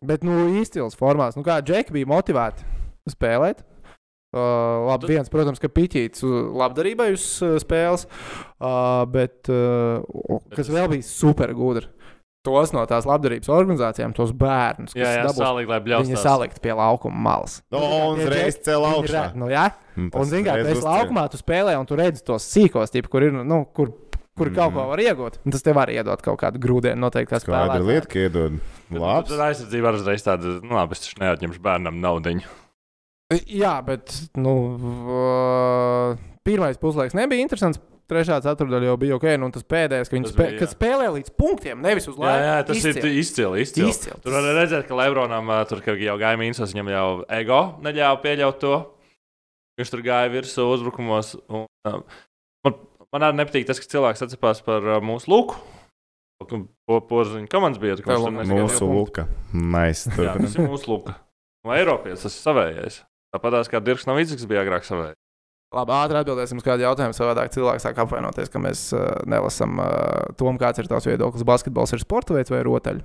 bet 0.00 0.24
nu 0.24 0.46
izcils 0.62 0.96
formāts. 0.96 1.36
Nu, 1.36 1.42
kā 1.44 1.58
Džeki 1.60 1.92
bija 1.98 2.06
motivēti 2.08 2.64
spēlēt. 3.12 3.66
Uh, 4.30 4.86
labi, 4.86 5.08
viens, 5.10 5.26
protams, 5.28 5.58
ka 5.58 5.66
piķīts 5.66 6.22
uh, 6.22 6.52
labdarībai 6.54 7.08
uz 7.16 7.24
uh, 7.42 7.56
spēles, 7.58 8.04
uh, 8.62 9.02
bet 9.10 9.50
uh, 9.50 10.06
kas 10.54 10.70
vēl 10.70 10.86
bija 10.92 11.02
super 11.02 11.50
gudri. 11.52 11.88
Tos 12.40 12.70
no 12.72 12.80
tās 12.88 13.04
labdarības 13.04 13.50
organizācijām, 13.52 14.14
tos 14.16 14.30
bērnus, 14.32 14.94
kas 14.94 15.02
Jā, 15.02 15.10
jā, 15.18 15.24
dabūs, 15.26 15.40
sālīgi, 15.42 15.68
lai 15.68 15.78
viņi 15.82 15.88
bļaustās. 15.90 16.22
salikt 16.24 16.60
pie 16.64 16.72
laukuma 16.72 17.18
malas. 17.26 17.58
No, 17.68 17.82
Nu, 17.82 17.98
un 18.14 18.22
uzreiz 18.22 18.56
viņi 18.64 18.86
augšā. 18.94 19.24
Nu, 19.36 19.50
jā, 19.52 19.66
Un 19.98 20.06
un, 20.06 20.12
tas 20.14 20.30
zini, 20.30 20.46
kā 20.46 20.54
uzceļ. 20.62 20.86
laukumā, 20.86 21.24
tu 21.28 21.36
spēlē, 21.36 21.74
un 21.76 21.84
tu 21.90 21.98
redzi 22.00 22.24
tos 22.24 22.46
sīkos, 22.48 22.94
tipu, 22.94 23.12
kur 23.12 23.26
ir, 23.28 23.36
nu, 23.44 23.58
kur, 23.76 23.92
kur 24.40 24.48
mm. 24.48 24.56
kaut 24.56 24.72
ko 24.72 24.86
var 24.88 25.02
iegūt. 25.04 25.36
Un 25.44 25.52
tas 25.52 25.66
tev 25.66 25.76
var 25.76 25.92
iedot 25.92 26.24
kaut 26.24 26.40
kādu 26.40 26.62
grūdienu, 26.64 26.96
noteikti, 27.04 27.36
Skaidra 27.42 27.66
spēlētājam. 27.66 27.90
lieta, 27.92 28.08
ka 28.08 28.24
iedod 28.24 28.56
labs. 28.96 29.28
Tad 29.34 29.44
aizsardzība 29.50 29.90
var 29.90 30.00
uzreiz 30.00 30.24
tāda, 30.24 30.56
nu 30.64 30.80
labi, 30.80 30.96
es 30.96 31.04
taču 31.04 31.20
neatņemšu 31.20 31.60
bērnam 31.68 32.00
naudiņu. 32.00 32.48
Jā, 33.52 33.76
bet 33.84 34.16
nu, 34.40 34.56
uh, 35.20 36.16
pirmais 36.48 36.80
puslaiks 36.80 37.14
nebija 37.14 37.44
interesants. 37.44 37.78
Trešā 38.10 38.40
ceturdaļa 38.42 38.88
jau 38.88 38.96
bija 38.98 39.16
ok, 39.16 39.26
nu, 39.38 39.48
tas 39.54 39.66
pēdējais, 39.70 40.08
ka 40.10 40.16
viņi 40.16 40.30
spē, 40.32 40.42
bija, 40.42 40.54
jā. 40.56 40.60
kad 40.64 40.72
spēlē 40.74 41.10
līdz 41.14 41.32
punktiem, 41.38 41.82
nevis 41.84 42.08
uz 42.10 42.16
Jā, 42.18 42.22
laiku. 42.24 42.46
jā, 42.48 42.56
tas 42.66 42.80
Izcili. 42.80 43.00
ir 43.00 43.18
izcili. 43.20 43.60
izcili. 43.62 43.90
Izcili. 43.94 44.16
Tur 44.24 44.34
var 44.34 44.48
redzēt, 44.58 44.86
ka 44.88 44.98
Lebronam 44.98 45.52
tur 45.70 45.82
ka 45.84 45.94
jau 45.94 46.16
gāja 46.18 46.40
mīnus, 46.40 46.62
viņam 46.74 46.90
jau 46.90 47.04
ego 47.38 47.60
neļāva 47.86 48.18
pieļaut 48.24 48.58
to. 48.62 48.74
Viņš 49.78 49.92
tur 49.94 50.02
gāja 50.04 50.32
virsū 50.34 50.66
uzbrukumos. 50.74 51.36
Un, 51.48 51.68
ā, 51.86 51.94
man, 52.66 52.80
man 53.14 53.28
arī 53.28 53.38
nepatīk 53.44 53.68
tas, 53.70 53.78
ka 53.80 53.92
cilvēks 53.94 54.26
atcerās 54.26 54.64
par 54.66 54.90
ā, 54.96 54.98
mūsu 55.04 55.30
luku. 55.30 55.60
Porziņa 56.40 57.48
komandas 57.52 57.80
bija. 57.80 57.96
Tev 58.00 58.08
Kurš 58.08 58.26
tur 58.26 58.34
neskaidroja 58.34 58.66
Mūsu 58.66 58.88
luka. 58.90 59.26
Nice. 59.54 60.10
Jā, 60.16 60.34
tas 60.40 60.56
ir 60.56 60.66
mūsu 60.66 60.90
luka. 60.90 61.16
No 61.66 61.74
Eiropietis 61.76 62.24
tas 62.24 62.36
ir 62.36 62.42
savējais. 62.42 63.00
Tāpat 63.30 63.68
kā 63.70 63.80
Dirks 63.84 64.08
Novicis 64.08 64.48
bija 64.48 64.64
agrāk 64.64 64.86
savējais. 64.88 65.18
Labi, 65.70 65.94
ātri 65.94 66.18
atbildēsim 66.18 66.58
uz 66.58 66.66
kādu 66.66 66.82
jautājumu. 66.82 67.14
Savādāk 67.14 67.52
cilvēks 67.54 67.84
sāk 67.86 67.98
apvainoties, 68.02 68.50
ka 68.50 68.58
mēs 68.62 68.88
uh, 68.96 69.04
nelasām 69.30 69.78
uh, 69.78 70.32
tom, 70.38 70.58
kāds 70.58 70.82
ir 70.82 70.88
tavs 70.90 71.06
viedoklis. 71.06 71.46
Basketbols 71.46 71.94
ir 71.94 72.02
sporta 72.02 72.34
veids 72.34 72.50
vai 72.50 72.64
rotaļs? 72.66 73.04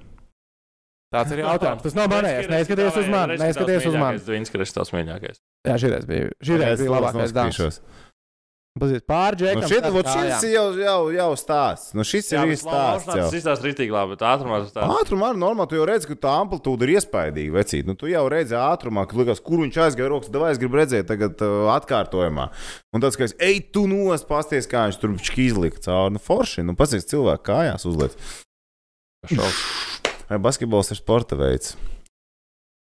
Tāds 1.14 1.36
ir 1.36 1.44
jautājums. 1.46 1.84
Tas 1.86 1.98
nav 1.98 2.10
manējais. 2.10 2.50
Neskaties 2.50 2.98
uz 3.04 3.12
mani. 3.14 3.38
Neskaties 3.42 3.86
uz 3.92 4.00
mani. 4.02 4.24
Viņš 4.32 4.54
ir 4.58 4.66
tas 4.80 4.94
mīļākais. 4.96 5.42
Jā, 5.66 5.78
šī 5.82 5.92
bija, 6.10 6.32
šīreiz 6.50 6.82
bija 6.82 6.96
labākais 6.98 7.36
dārsts. 7.38 7.80
Nu, 8.76 8.82
Pazies 8.84 9.04
pāri 9.08 9.38
džekam. 9.40 9.62
šit, 9.70 9.78
starp 9.80 9.94
vot 9.96 10.08
šis 10.12 10.42
jau, 10.52 10.64
jau, 10.76 10.98
jau 11.16 11.28
stāsts. 11.40 11.94
Nu, 11.96 12.04
šis 12.04 12.28
ir 12.34 12.50
īsts 12.52 12.66
stāsts. 12.66 13.08
Tas 13.08 13.36
izstāsta 13.38 13.64
rītīgi 13.70 13.94
labi, 13.96 14.18
bet 14.18 14.26
ātrumā 14.28 14.58
tas 14.66 14.74
tāds. 14.76 14.92
Ātrumā 15.00 15.30
arī 15.32 15.40
normāli. 15.40 15.70
Tu 15.72 15.78
jau 15.80 15.86
redzi, 15.88 16.10
ka 16.10 16.18
tā 16.26 16.34
amplitūda 16.42 16.84
ir 16.84 16.92
iespaidīga. 16.98 17.54
Vecīt. 17.56 17.88
Nu, 17.88 17.96
tu 17.96 18.12
jau 18.12 18.26
redzi 18.34 18.58
ātrumā, 18.60 19.06
ka 19.08 19.16
liekas, 19.16 19.40
kur 19.48 19.64
viņš 19.64 19.80
aizgāja 19.86 20.12
rokas. 20.12 20.34
Davai 20.36 20.52
es 20.52 20.60
gribu 20.60 20.82
redzēt, 20.82 21.08
tagad 21.08 21.40
uh, 21.48 21.72
atkārtojumā. 21.78 22.50
Un 22.92 23.08
tāds, 23.08 23.16
ka 23.16 23.30
es 23.30 23.38
ej, 23.40 23.64
tu 23.72 23.88
nost, 23.88 24.28
pasties, 24.28 24.68
kā 24.68 24.90
viņš 24.90 25.00
tur 25.00 25.16
izlika 25.48 25.80
cauri. 25.88 26.18
Nu, 26.18 26.26
forši. 26.28 26.68
Nu, 26.68 26.76
pasties, 26.76 27.08
cilvēku 27.08 27.48
kājās 27.48 27.88
uzliek. 27.88 28.20
Vai 30.28 30.44
basketbols 30.52 30.92
ir 30.92 31.00
sporta 31.00 31.40
veids? 31.40 31.78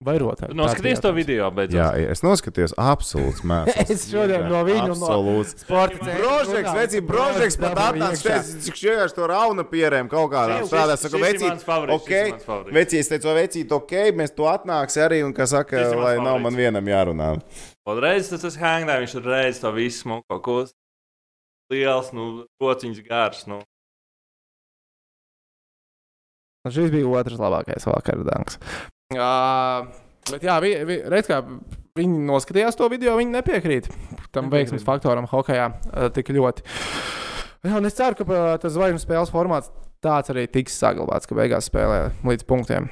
Vai 0.04 0.18
rotaļs? 0.20 0.50
Tu 0.52 0.56
noskaties 0.58 1.00
to 1.00 1.10
video, 1.16 1.46
bet 1.54 1.72
Jā, 1.72 1.86
es 2.12 2.20
noskatījos. 2.24 2.74
Absolūts 2.76 3.40
mēsls. 3.48 3.88
Es 3.94 4.02
šodien 4.10 4.44
no 4.50 4.60
viņa 4.66 4.90
Absolūts. 4.92 5.54
sporta 5.64 5.96
centra 5.96 6.18
Brožeks, 6.18 6.70
vecī, 6.76 7.00
brožeks 7.08 7.56
pat 7.62 7.80
iekšā. 7.80 8.18
šeit, 8.20 8.50
cik 8.66 8.80
vienkārši 8.82 9.16
to 9.16 9.28
rauna 9.32 9.64
pierēm 9.70 10.10
kaut 10.12 10.28
kādā 10.34 10.60
strādā. 10.68 10.98
Saka, 11.00 11.20
vecī, 11.22 11.48
ok, 11.96 12.12
vecī, 12.76 13.00
es 13.00 13.08
teicu, 13.12 13.32
vecī, 13.38 13.64
ok, 13.78 13.94
mēs 14.20 14.36
to 14.36 14.48
atnāksim 14.50 15.06
arī, 15.06 15.22
un, 15.24 15.32
kā 15.36 15.48
saka, 15.48 15.86
lai 15.96 16.16
nav 16.20 16.36
man 16.44 16.58
vienam 16.58 16.84
jārunā. 16.92 17.30
Un 17.88 18.00
reiz 18.04 18.28
tas 18.32 18.44
ir 18.44 18.60
hangdē, 18.60 19.00
viņš 19.04 19.18
ir 19.20 19.28
reizes 19.28 19.62
to 19.64 19.72
visu 19.76 20.04
smuku 20.04 20.24
kaut 20.28 20.44
ko 20.44 20.58
liels, 21.72 22.12
nu, 22.16 22.44
kociņš 22.60 23.00
gars. 23.08 23.46
Nu. 23.48 23.62
Un 26.64 26.72
Šis 26.72 26.92
bija 26.92 27.08
otrs 27.08 27.40
labākais 27.40 27.84
vakar 27.88 28.20
danks. 28.24 28.60
Uh, 29.18 29.86
bet 30.30 30.44
jā, 30.46 30.58
vi, 30.64 30.74
vi, 30.88 30.98
redz, 31.12 31.30
kā 31.30 31.40
viņi 31.98 32.24
noskatījās 32.28 32.78
to 32.78 32.88
video, 32.92 33.16
viņi 33.20 33.36
nepiekrīt 33.36 33.88
tam 34.34 34.50
veiksmes 34.52 34.86
faktoram 34.86 35.28
hokeja 35.30 35.70
uh, 35.70 36.08
tik 36.14 36.32
ļoti. 36.34 36.66
Jā, 37.64 37.78
un 37.78 37.88
es 37.88 37.96
ceru, 37.96 38.18
ka 38.18 38.26
uh, 38.26 38.50
tas 38.60 38.74
zvaigžņu 38.74 39.04
spēles 39.04 39.32
formāts 39.32 39.70
tāds 40.04 40.32
arī 40.34 40.48
tiks 40.52 40.76
saglabāts, 40.80 41.28
ka 41.28 41.38
beigās 41.38 41.70
spēlē 41.70 42.00
līdz 42.26 42.46
punktiem. 42.48 42.90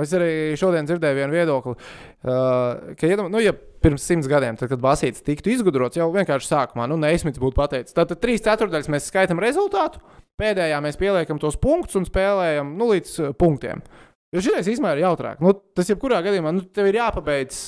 Es 0.00 0.14
arī 0.16 0.54
šodien 0.56 0.86
dzirdēju 0.88 1.18
vienu 1.18 1.36
viedokli, 1.36 1.74
uh, 1.76 2.94
ka, 2.96 3.04
iedomā, 3.04 3.28
nu, 3.28 3.42
ja 3.44 3.52
pirms 3.52 4.06
simts 4.08 4.30
gadiem, 4.30 4.56
tad, 4.56 4.70
kad 4.72 4.80
Basīts 4.80 5.24
tiktu 5.26 5.52
izgudrots, 5.52 5.98
jau 6.00 6.06
vienkārši 6.14 6.48
sākumā, 6.48 6.86
nu, 6.88 6.96
Neismits 7.02 7.40
būtu 7.42 7.58
pateicis, 7.58 7.96
tad 7.96 8.14
trīs 8.22 8.44
ceturdaļas 8.46 8.88
mēs 8.92 9.10
skaitām 9.10 9.42
rezultātu, 9.42 10.00
pēdējā 10.40 10.78
mēs 10.84 10.96
pieliekam 11.00 11.40
tos 11.42 11.58
punktus 11.60 12.00
un 12.00 12.08
spēlējam 12.08 12.72
nu, 12.78 12.88
līdz 12.94 13.34
punktiem. 13.36 13.84
Jo 14.32 14.40
šis 14.40 14.68
īstenībā 14.72 14.94
ir 14.96 15.02
jautrāk. 15.04 15.40
Nu, 15.44 15.52
tas 15.76 15.90
jebkurā 15.92 16.22
gadījumā 16.24 16.52
nu, 16.56 16.62
tev 16.72 16.86
ir 16.88 16.96
jāpabeidz 17.02 17.58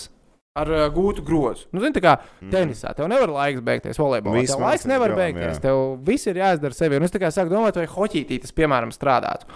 ar 0.57 0.71
uh, 0.71 0.85
gūtu 0.95 1.25
grozu. 1.27 1.67
Nu, 1.75 1.83
zini, 1.83 1.93
tā 1.97 2.01
kā 2.05 2.15
tenisā 2.53 2.93
tev 2.97 3.09
nevar 3.11 3.33
laiks 3.35 3.61
beigties, 3.67 3.99
volejbolā. 4.01 4.39
Viss 4.39 4.55
Tev 4.55 4.63
laiks 4.65 4.87
nevar 4.89 5.11
gribam, 5.13 5.25
beigties. 5.25 5.59
jā. 5.59 5.63
Tev 5.67 5.81
viss 6.07 6.31
ir 6.31 6.39
jāizdara 6.41 6.77
sevi. 6.79 6.97
Un 7.01 7.05
es 7.09 7.13
tā 7.13 7.21
kā 7.21 7.29
sāku 7.35 7.53
domāt, 7.53 7.77
vai 7.81 7.89
hoķītī 7.91 8.39
tas, 8.45 8.55
piemēram, 8.57 8.95
strādātu. 8.95 9.49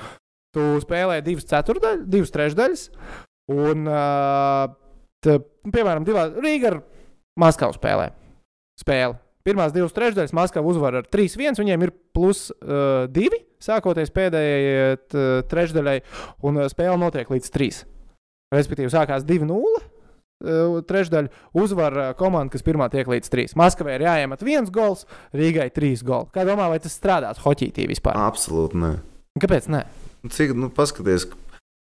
Tu 0.57 0.67
spēlē 0.83 1.21
divas 1.25 1.47
ceturdaļas, 1.49 2.03
divas 2.11 2.35
trešdaļas, 2.35 2.85
un, 3.55 3.87
uh, 3.89 4.67
t, 5.25 5.39
piemēram, 5.71 6.05
divās 6.09 6.35
Rīgā 6.45 6.73
ar 6.75 6.79
Maskavu 7.39 7.77
spēlē. 7.79 8.11
Spēle. 8.81 9.17
Pirmās 9.49 9.73
divas 9.73 9.95
trešdaļas 9.97 10.35
Maskava 10.37 10.69
uzvar 10.69 11.01
ar 11.01 11.07
3-1, 11.09 11.57
viņiem 11.57 11.87
ir 11.87 11.93
plus 12.13 12.51
uh, 12.53 13.07
2, 13.09 13.39
sākoties 13.65 14.13
pēdējai 14.13 14.99
t, 15.09 15.29
trešdaļai, 15.49 16.01
un 16.45 16.61
uh, 16.61 16.69
spēle 16.69 16.99
notiek 17.01 17.31
līdz 17.33 17.55
3. 17.55 17.79
Respektīvi, 18.53 18.93
sākās 18.93 19.25
2-0. 19.29 19.49
uh, 19.57 20.77
Trešdaļa 20.89 21.33
uzvar 21.57 21.97
uh, 21.97 22.11
komanda, 22.19 22.53
kas 22.53 22.67
pirmā 22.67 22.91
tiek 22.93 23.09
līdz 23.09 23.33
3. 23.33 23.57
Maskavai 23.57 23.97
ir 23.97 24.05
jāiemet 24.05 24.45
viens 24.45 24.73
gols, 24.75 25.07
Rīgai 25.33 25.71
trīs 25.73 26.05
goli. 26.05 26.29
Kā 26.35 26.45
domā, 26.49 26.69
vai 26.69 26.81
tas 26.85 26.97
strādās 27.01 27.41
hoķītī 27.41 27.89
vispār? 27.89 28.21
Absolūti 28.29 28.85
nē. 28.85 28.93
Kāpēc? 29.41 29.73
Nē? 29.73 29.85
Nu, 30.27 30.33
Cik, 30.35 30.53
nu, 30.59 30.69
paskaties. 30.75 31.31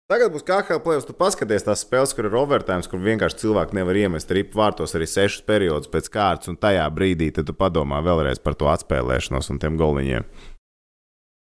Tagad 0.05 0.35
būs 0.35 0.45
KHL 0.45 0.83
plēsoņš. 0.85 1.07
Tu 1.09 1.15
paskaties 1.17 1.65
tās 1.65 1.81
spēles, 1.81 2.13
kur 2.13 2.27
ir 2.29 2.35
overtime, 2.37 2.85
kur 2.91 3.01
vienkārši 3.01 3.39
cilvēki 3.41 3.79
nevar 3.79 3.97
iemest 3.97 4.33
ripu 4.37 4.59
vārtos 4.61 4.93
arī 4.99 5.07
sešus 5.09 5.47
periodus 5.49 5.89
pēc 5.89 6.11
kārtas, 6.13 6.51
un 6.53 6.59
tajā 6.61 6.85
brīdī 6.93 7.31
tu 7.39 7.55
padomā 7.57 8.03
vēlreiz 8.05 8.43
par 8.45 8.57
to 8.61 8.69
atspēlēšanos 8.69 9.49
un 9.55 9.63
tiem 9.63 9.79
goliņiem. 9.81 10.27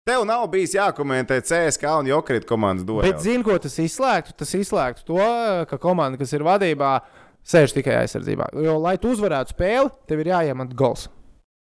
Tev 0.06 0.24
nav 0.26 0.48
bijis 0.50 0.74
jākomentē 0.74 1.40
CSK 1.46 1.90
un 2.02 2.10
Jokrīt 2.10 2.46
komandas 2.46 2.86
Bet 2.86 2.90
dueli. 2.90 3.18
zini, 3.22 3.42
ko 3.46 3.58
tas 3.58 3.78
izslēgtu? 3.78 4.34
Tas 4.38 4.54
izslēgtu 4.58 5.06
to, 5.10 5.26
ka 5.70 5.78
komanda, 5.82 6.18
kas 6.18 6.32
ir 6.34 6.42
vadībā, 6.46 6.96
sēž 7.46 7.74
tikai 7.74 8.00
aizsardzībā. 8.00 8.48
Jo, 8.62 8.78
lai 8.82 8.96
tu 8.98 9.10
uzvarētu 9.14 9.54
spēli, 9.54 9.90
tev 10.10 10.22
ir 10.22 10.32
jāiemet 10.34 10.74
gols. 10.74 11.08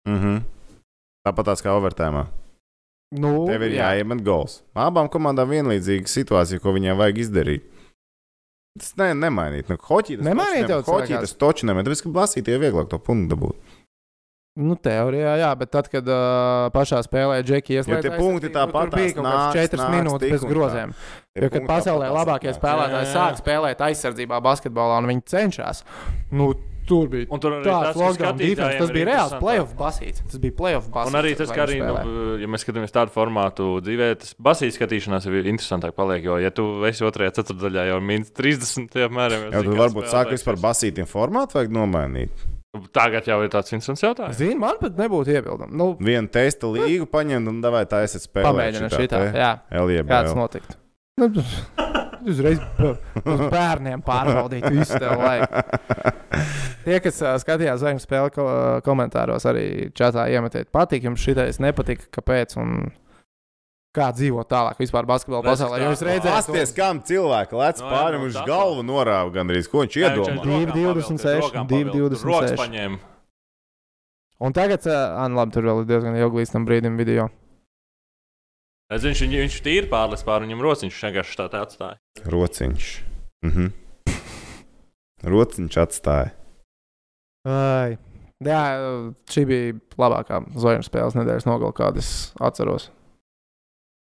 Mm 0.10 0.20
-hmm. 0.22 0.41
Tāpat 1.26 1.45
tās 1.45 1.62
kā 1.62 1.74
overtime. 1.78 2.26
Nu, 3.12 3.45
Tev 3.49 3.66
ir 3.68 3.74
jā. 3.76 3.89
jāiemet 3.91 4.22
gols. 4.24 4.62
Abām 4.78 5.09
komandām 5.12 5.49
vienlīdzīga 5.51 6.07
situācija, 6.07 6.62
ko 6.64 6.72
viņām 6.78 6.95
vajag 7.01 7.18
izdarīt. 7.26 7.66
Tas 8.80 8.93
ne, 8.95 9.09
nemainīt. 9.20 9.68
Nu, 9.68 9.76
hoķī 9.76 10.16
tas 10.22 10.28
Nemainīt 10.30 10.64
toču 10.64 10.72
tev 10.72 10.78
nem- 10.80 10.88
hoķī 10.88 11.07
cilvēkās. 11.12 11.26
tas 11.28 11.34
toču 11.43 11.68
nemainīt. 11.68 11.89
Tāpēc, 11.91 12.03
ka 12.05 12.14
basītie 12.16 12.55
ir 12.55 12.62
vieglāk 12.64 12.88
to 12.93 12.99
punktu 13.03 13.36
dabūt. 13.36 13.57
Nu, 14.62 14.76
teorijā, 14.76 15.34
jā, 15.39 15.49
bet 15.59 15.70
tad, 15.72 15.88
kad 15.91 16.07
uh, 16.12 16.70
pašā 16.76 16.99
spēlē 17.03 17.38
Džeki 17.43 17.78
ieslēdz, 17.80 18.01
tie 18.03 18.12
punkti 18.20 18.49
tāpat 18.51 18.91
bija 18.91 19.14
kaut 19.16 19.24
kāds 19.24 19.55
nāks, 19.55 19.59
4 19.72 19.80
nāks 19.80 19.93
minūtes 19.95 20.24
tik 20.26 20.32
bez 20.36 20.43
groziem. 20.47 20.91
Jo, 21.39 21.49
kad 21.53 21.68
pasaulē 21.70 22.09
labākie 22.12 22.49
nāks. 22.51 22.59
spēlētāji 22.59 23.12
sāk 23.14 23.39
spēlēt 23.39 23.80
aizsardzībā, 23.88 24.41
basketbolā, 24.43 24.97
un 24.99 25.07
viņi 25.07 25.24
cenšas, 25.32 25.84
nu, 26.36 26.49
tur 26.89 27.09
bija 27.11 27.27
Un 27.32 27.41
tur 27.43 27.55
arī 27.57 27.65
tāds 27.67 27.99
lockdown 27.99 28.38
defense. 28.39 28.77
Tas 28.79 28.89
ir 28.91 28.95
bija 28.95 29.07
reāls 29.09 29.36
playoff 29.41 29.75
basīts. 29.79 30.23
Tas 30.32 30.41
bija 30.43 30.55
playoff 30.57 30.88
basīts. 30.93 31.11
Un 31.13 31.19
arī 31.21 31.34
tas, 31.39 31.51
ka 31.53 31.65
viņi 31.69 31.84
arī, 31.88 32.05
nu, 32.07 32.23
ja 32.41 32.49
mēs 32.51 32.65
skatāmies 32.65 32.95
tādu 32.95 33.13
formātu 33.15 33.67
dzīvē, 33.86 34.09
tas 34.21 34.34
basīs 34.39 34.77
skatīšanās 34.79 35.27
jau 35.27 35.36
ir 35.39 35.49
interesantāk 35.51 35.95
paliek. 35.97 36.23
Jo, 36.27 36.39
ja 36.41 36.53
tu 36.55 36.65
esi 36.89 37.05
otrajā 37.07 37.36
ceturdaļā 37.41 37.89
jau 37.91 37.99
minus 38.03 38.34
30, 38.38 38.97
apmēram, 39.07 39.47
Jā, 39.49 39.61
tad 39.61 39.77
varbūt 39.84 40.09
sāk 40.11 40.34
vispār 40.36 40.59
basītiem 40.61 41.09
formātu 41.09 41.59
vajag 41.59 41.73
nomainīt. 41.75 42.47
Tagad 42.95 43.25
jau 43.27 43.41
ir 43.43 43.49
tāds 43.51 43.73
interesants 43.75 43.99
jautājums. 44.05 44.38
Zini, 44.39 44.55
man 44.59 44.77
pat 44.79 44.95
nebūtu 44.95 45.34
iebildumi. 45.34 45.75
Nu, 45.75 45.89
Vienu 45.99 46.32
testa 46.32 46.69
līgu 46.71 47.07
paņemt 47.11 47.51
un 47.51 47.57
davai 47.63 47.84
tā 47.91 47.99
esat 48.07 48.23
spēlēt. 48.23 48.47
pamēģināt 48.47 48.95
šitā. 48.95 49.19
Jā, 49.36 49.49
kāds 49.67 50.32
LJB. 50.32 50.38
notiktu. 50.39 50.77
Nu, 51.19 51.27
uzreiz 52.32 52.61
uz 53.25 53.43
bērniem 53.51 54.03
pārbaudīt 54.05 54.69
visu 54.71 54.99
tev 55.01 55.19
laiku. 55.19 55.65
Tie, 56.86 56.97
kas 57.03 57.19
skatījās 57.43 57.82
zvaigžņu 57.84 58.01
spēli, 58.05 58.32
ko, 58.34 58.45
komentāros 58.86 59.45
arī 59.49 59.65
čatā 59.97 60.23
iemetiet, 60.34 60.71
patīk 60.73 61.03
jums 61.05 61.21
šitais, 61.21 61.59
nepatīk, 61.61 62.07
kāpēc 62.15 62.55
un 62.57 62.91
kā 63.93 64.07
dzīvot 64.15 64.47
tālāk 64.47 64.79
vispār 64.79 65.05
basketbola 65.05 65.43
pasaulē. 65.43 65.77
kā- 65.77 65.84
Jo 65.84 65.91
es 65.91 66.01
redzēju, 66.01 66.32
Pasties, 66.38 66.71
kam 66.73 67.01
cilvēki 67.03 67.57
lec 67.59 67.82
No, 67.82 67.86
jā, 67.86 67.91
pāri 67.91 68.17
no 68.21 68.25
uz 68.25 68.36
tā 68.39 68.45
galvu 68.47 68.84
norāva 68.88 69.29
gandrīz, 69.36 69.67
ko 69.69 69.84
viņš 69.84 69.97
iedomā. 69.99 70.43
2,26, 70.47 71.51
2,26. 71.67 72.23
Rokas 72.23 72.55
paņēma. 72.61 72.99
un 74.41 74.53
tagad, 74.53 74.86
nu 75.29 75.36
labi, 75.38 75.51
tur 75.51 75.63
vēl 75.63 75.84
ir 75.84 75.86
diezgan 75.91 76.15
ilgi 76.17 76.41
līdz 76.41 76.51
tam 76.55 76.65
brīdim 76.65 76.97
video. 76.97 77.29
Redz, 78.91 79.03
viņš, 79.07 79.21
viņš, 79.23 79.38
viņš 79.43 79.59
tīri 79.63 79.88
pārlis 79.91 80.23
pāri 80.27 80.47
viņam 80.49 80.63
rociņš, 80.65 80.91
viņš 80.97 81.03
vienkārši 81.07 81.38
tā 81.39 81.45
tā 81.51 81.61
atstāja. 81.63 81.97
Rociņš. 82.25 82.88
Mhm. 83.45 83.67
Rociņš 85.23 85.77
atstāja. 85.84 86.32
Ai. 87.49 87.97
Jā, 88.41 88.61
šī 89.29 89.43
bija 89.45 89.73
labākā 90.01 90.39
zvaigžņu 90.57 90.87
spēles 90.87 91.17
nedēļas 91.19 91.45
nogala, 91.45 91.75
kādas 91.77 92.31
atceros. 92.41 92.87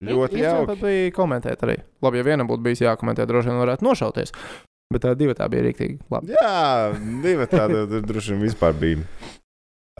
Ļoti 0.06 0.38
Interesanti 0.38 0.68
pat 0.70 0.76
jauki. 0.78 0.84
bija 0.86 1.14
komentēt 1.16 1.64
arī. 1.66 1.74
Labi, 2.00 2.20
ja 2.20 2.26
vienam 2.30 2.48
būtu 2.48 2.64
bijis 2.64 2.84
jākomentē, 2.86 3.26
droši 3.28 3.50
vien 3.50 3.58
varētu 3.60 3.84
nošauties. 3.84 4.32
Bet 4.90 5.02
tā 5.04 5.12
divi 5.18 5.34
tā 5.38 5.46
bija 5.50 5.66
rīktīgi 5.66 5.98
labi. 6.10 6.32
Jā, 6.34 6.94
divi 7.26 7.48
tādi 7.50 7.82
tur 7.90 8.06
droši 8.06 8.32
vien 8.36 8.46
vispār 8.46 8.78
bija. 8.78 9.02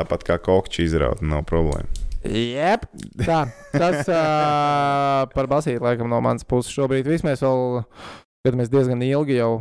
Tāpat 0.01 0.25
kā 0.25 0.39
kokči 0.41 0.87
izraut, 0.87 1.21
nav 1.27 1.43
problēma. 1.51 1.91
Jep. 2.25 2.87
Tā, 3.21 3.43
tas 3.75 4.09
uh, 4.09 5.27
par 5.35 5.51
basīti 5.51 5.83
laikam 5.83 6.09
no 6.13 6.19
manas 6.25 6.47
puses 6.49 6.73
šobrīd. 6.73 7.09
Viss 7.09 7.25
mēs 7.27 7.43
vēl 7.45 7.83
skatāmies 8.41 8.73
diezgan 8.73 9.03
ilgi 9.05 9.39
jau 9.41 9.53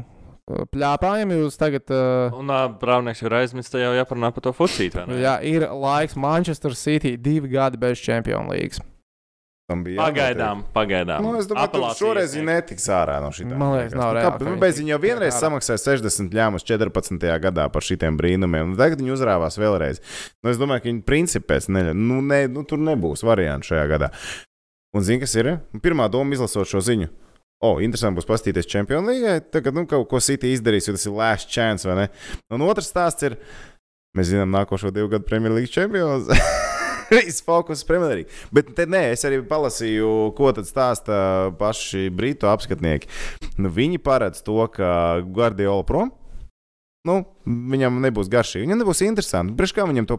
pļāpājam. 0.73 1.33
Jūs 1.37 1.57
tagad, 1.61 1.89
uh, 1.93 2.35
Un 2.39 2.49
uh, 2.51 2.65
Brāvnieks 2.81 3.21
jau 3.23 3.31
aizmirst, 3.39 3.75
jau 3.77 3.91
jāparunā 3.97 4.31
par 4.35 4.45
to 4.47 4.53
fucītu. 4.57 5.05
jā, 5.21 5.37
ir 5.45 5.67
laiks 5.69 6.15
Manchester 6.19 6.75
City 6.75 7.15
divi 7.17 7.51
gadi 7.53 7.77
bez 7.77 8.01
Champions 8.01 8.49
League. 8.51 8.85
Tam 9.69 9.83
bija 9.85 10.01
Pagaidām, 10.01 10.63
pagaidām. 10.73 11.21
Nu, 11.21 11.35
es 11.37 11.45
domāju, 11.45 11.69
ka 11.77 11.91
šoreiz 11.93 12.31
viņa 12.33 12.45
netiks 12.47 12.87
ārā 12.89 13.19
no 13.21 13.29
šī. 13.29 13.45
Man 13.53 13.75
liekas, 13.75 13.93
nav 13.93 14.15
reāli, 14.17 14.39
ka 14.41 14.47
Nu, 14.49 14.55
bez 14.57 14.79
viņa 14.81 14.95
jau 14.95 14.97
vienreiz 15.03 15.35
samaksāja 15.37 15.77
60 15.83 16.33
ļāmus 16.33 16.65
14. 16.65 17.27
gadā 17.43 17.67
par 17.69 17.85
šitiem 17.85 18.17
brīnumiem. 18.17 18.71
un 18.71 18.79
Tagad 18.79 18.97
viņi 19.03 19.13
uzrāvās 19.13 19.59
vēlreiz. 19.61 20.01
Nu, 20.41 20.49
es 20.49 20.57
domāju, 20.57 20.81
ka 20.81 20.89
viņi 20.89 21.05
principēs 21.05 21.69
neļa. 21.69 21.93
Nu, 21.93 22.17
ne, 22.25 22.47
nu, 22.49 22.65
tur 22.65 22.81
nebūs 22.81 23.21
variantu 23.21 23.69
šajā 23.75 23.85
gadā. 23.93 24.09
Un 24.97 25.05
zini, 25.05 25.21
kas 25.21 25.37
ir? 25.37 25.51
Pirmā 25.85 26.09
doma 26.09 26.33
izlasot 26.33 26.65
šo 26.65 26.81
ziņu. 26.81 27.11
O, 27.59 27.73
oh, 27.73 27.79
interesanti 27.83 28.15
būs 28.15 28.27
paskatīties 28.27 28.69
Champions 28.71 29.09
League. 29.09 29.33
Tagad, 29.51 29.75
nu, 29.75 29.83
kaut 29.89 30.07
ko 30.07 30.21
City 30.23 30.53
izdarīs, 30.55 30.85
jo 30.87 30.93
tas 30.95 31.03
ir 31.09 31.15
last 31.17 31.49
chance, 31.51 31.83
vai 31.83 31.97
ne? 31.97 32.05
Un 32.55 32.63
otrs 32.63 32.87
stāsts 32.87 33.25
ir, 33.27 33.35
mēs 34.15 34.29
zinām, 34.31 34.53
nākošo 34.55 34.93
divu 34.95 35.11
gadu 35.11 35.27
Premjerlīgas 35.27 35.73
čempions. 35.73 36.31
Viss 37.11 37.43
fokus 37.47 37.81
uz 37.81 37.89
Premjerlīgu. 37.89 38.31
Bet 38.55 38.71
te, 38.77 38.87
nē, 38.87 39.09
es 39.11 39.27
arī 39.27 39.41
palasīju, 39.49 40.07
ko 40.39 40.53
tad 40.55 40.71
stāsta 40.71 41.19
paši 41.59 42.07
brītu 42.15 42.47
apskatnieki. 42.47 43.11
Nu, 43.59 43.67
viņi 43.75 43.99
paredz 44.07 44.39
to, 44.45 44.61
ka 44.71 45.19
Guardiola 45.27 45.83
prom. 45.83 46.15
Nu, 47.07 47.25
viņam 47.43 47.99
nebūs 48.07 48.31
garšīgi. 48.31 48.69
Viņam 48.69 48.85
nebūs 48.85 49.03
interesanti. 49.03 49.59
Priekš 49.59 49.75
kā 49.75 49.83
viņam 49.89 50.07
to 50.07 50.15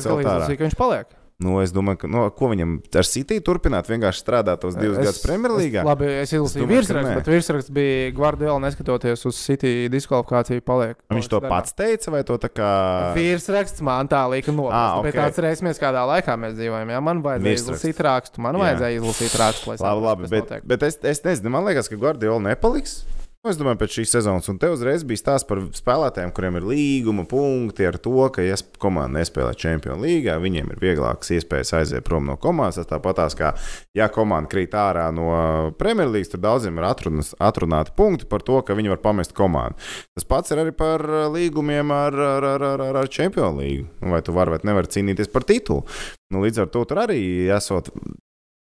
celt 0.00 0.24
ārā? 0.24 0.40
līdzīgs, 0.40 0.56
ka 0.56 0.70
viņš 0.70 0.80
paliek. 0.80 1.12
Nu, 1.38 1.60
es 1.62 1.70
domāju, 1.70 2.00
ka 2.02 2.08
no, 2.10 2.24
ko 2.34 2.48
viņam 2.50 2.70
ar 2.98 3.06
City 3.06 3.36
turpināt, 3.46 3.86
vienkārši 3.86 4.24
strādāt 4.24 4.58
tos 4.58 4.74
divus 4.74 4.98
gadus 4.98 5.20
Premjerlīgā. 5.22 5.84
Es, 5.84 5.86
labi, 5.86 6.08
es 6.24 6.32
izlasīju 6.34 6.66
virsrakstu, 6.66 7.12
bet 7.14 7.28
virsraksts 7.30 7.70
bija 7.76 8.08
Guardiola 8.16 8.58
neskatoties 8.64 9.22
uz 9.30 9.38
City 9.38 9.70
diskvalifikāciju. 9.92 10.64
Paliek, 10.66 10.96
Viņš 11.14 11.28
to 11.30 11.38
darbā. 11.38 11.52
pats 11.52 11.76
teica, 11.78 12.10
vai 12.10 12.24
to 12.26 12.40
tā 12.42 12.50
kā. 12.50 12.70
Virsraksts 13.14 13.84
man 13.86 14.10
tā 14.10 14.24
lika 14.32 14.50
Ah, 14.50 14.56
noprast. 14.58 14.96
ok. 14.98 15.06
Bet 15.06 15.20
atcerēsimies, 15.28 15.78
kādā 15.78 16.02
laikā 16.10 16.34
mēs 16.42 16.58
dzīvojam. 16.58 16.90
Jā, 16.90 17.00
man 17.06 17.22
vajadzēja 17.22 17.60
izlasīt 17.62 18.02
rakstu. 18.02 18.42
Man 18.42 18.58
Jā. 18.58 18.64
vajadzēja 18.64 18.98
izlasīt 18.98 19.38
rakstu, 19.38 19.70
lai 19.70 19.76
Labi, 19.78 19.86
saprastu, 19.86 20.08
labi 20.08 20.22
kas 20.26 20.34
bet, 20.34 20.66
bet 20.74 20.82
es, 20.90 20.98
es 21.14 21.22
nezinu, 21.22 21.54
man 21.54 21.70
liekas, 21.70 21.86
ka 21.86 21.94
Guardiola 22.02 22.42
nepaliks. 22.50 23.04
Nu, 23.38 23.52
Es 23.52 23.58
domāju, 23.58 23.78
pēc 23.78 23.92
šīs 23.94 24.12
sezonas, 24.16 24.48
un 24.50 24.56
te 24.58 24.66
uzreiz 24.66 25.04
bija 25.06 25.20
stāsts 25.20 25.46
par 25.46 25.60
spēlētājiem, 25.70 26.32
kuriem 26.34 26.56
ir 26.58 26.64
līguma 26.66 27.22
punkti 27.30 27.86
ar 27.86 27.94
to, 28.02 28.24
ka, 28.34 28.42
ja 28.42 28.56
komanda 28.82 29.20
nespēlē 29.20 29.52
Champions 29.54 30.02
League, 30.02 30.34
viņiem 30.42 30.72
ir 30.74 30.80
vieglākas 30.82 31.30
iespējas 31.36 31.70
aiziet 31.78 32.06
prom 32.08 32.26
no 32.26 32.34
komandas. 32.42 32.80
Tas 32.80 32.90
tāpatās, 32.90 33.38
kā 33.38 33.52
ja 33.94 34.10
komanda 34.10 34.50
krīt 34.50 34.74
ārā 34.74 35.06
no 35.14 35.30
Premjerlīgas, 35.78 36.34
tad 36.34 36.42
daudziem 36.48 36.82
ir 36.82 36.88
atrunas, 36.90 37.30
atrunāti 37.38 37.94
punkti 37.94 38.26
par 38.26 38.42
to, 38.42 38.58
ka 38.66 38.74
viņi 38.74 38.96
var 38.96 39.04
pamest 39.06 39.36
komandu. 39.38 39.78
Tas 40.18 40.26
pats 40.26 40.50
ir 40.50 40.64
arī 40.64 40.74
par 40.74 41.06
līgumiem 41.30 41.94
ar, 41.94 42.18
ar, 42.34 42.52
ar, 42.58 42.70
ar, 42.74 43.02
ar 43.04 43.12
Champions 43.14 43.54
League. 43.62 43.86
Nu, 44.02 44.16
Vai 44.16 44.24
tu 44.26 44.34
vari 44.34 44.56
vai 44.56 44.64
nevari 44.66 44.90
cīnīties 44.90 45.30
par 45.30 45.46
titulu? 45.46 45.86
Nu, 46.34 46.42
līdz 46.42 46.66
ar 46.66 46.74
to 46.74 46.82
tur 46.90 47.06
arī 47.06 47.22
esot 47.54 47.94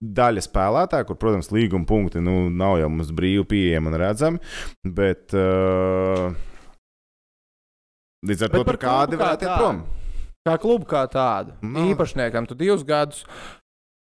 daļa 0.01 0.45
spēlētāja, 0.45 1.07
kur, 1.09 1.19
protams, 1.21 1.51
līguma 1.55 1.89
punkti 1.89 2.21
nu, 2.23 2.47
nav 2.53 2.79
jau 2.83 2.91
mums 2.93 3.13
brīvi 3.17 3.47
pieejami 3.49 3.91
un 3.91 3.99
redzami. 4.01 4.41
Bet 4.85 5.35
uh, 5.37 6.33
līdz 8.27 8.47
ar 8.47 8.53
Bet 8.53 8.59
to 8.61 8.65
par 8.69 8.79
tur 8.79 8.83
kādi 8.83 9.17
klubu 9.17 9.23
kā 9.23 9.25
varētu 9.25 9.47
iet 9.47 9.55
prom. 9.57 9.85
Kā 10.47 10.57
klubu 10.63 10.91
kā 10.91 11.05
tādu. 11.11 11.57
Nu. 11.65 11.89
Īpašniekam, 11.91 12.47
tu 12.47 12.59
divus 12.59 12.85
gadus 12.87 13.25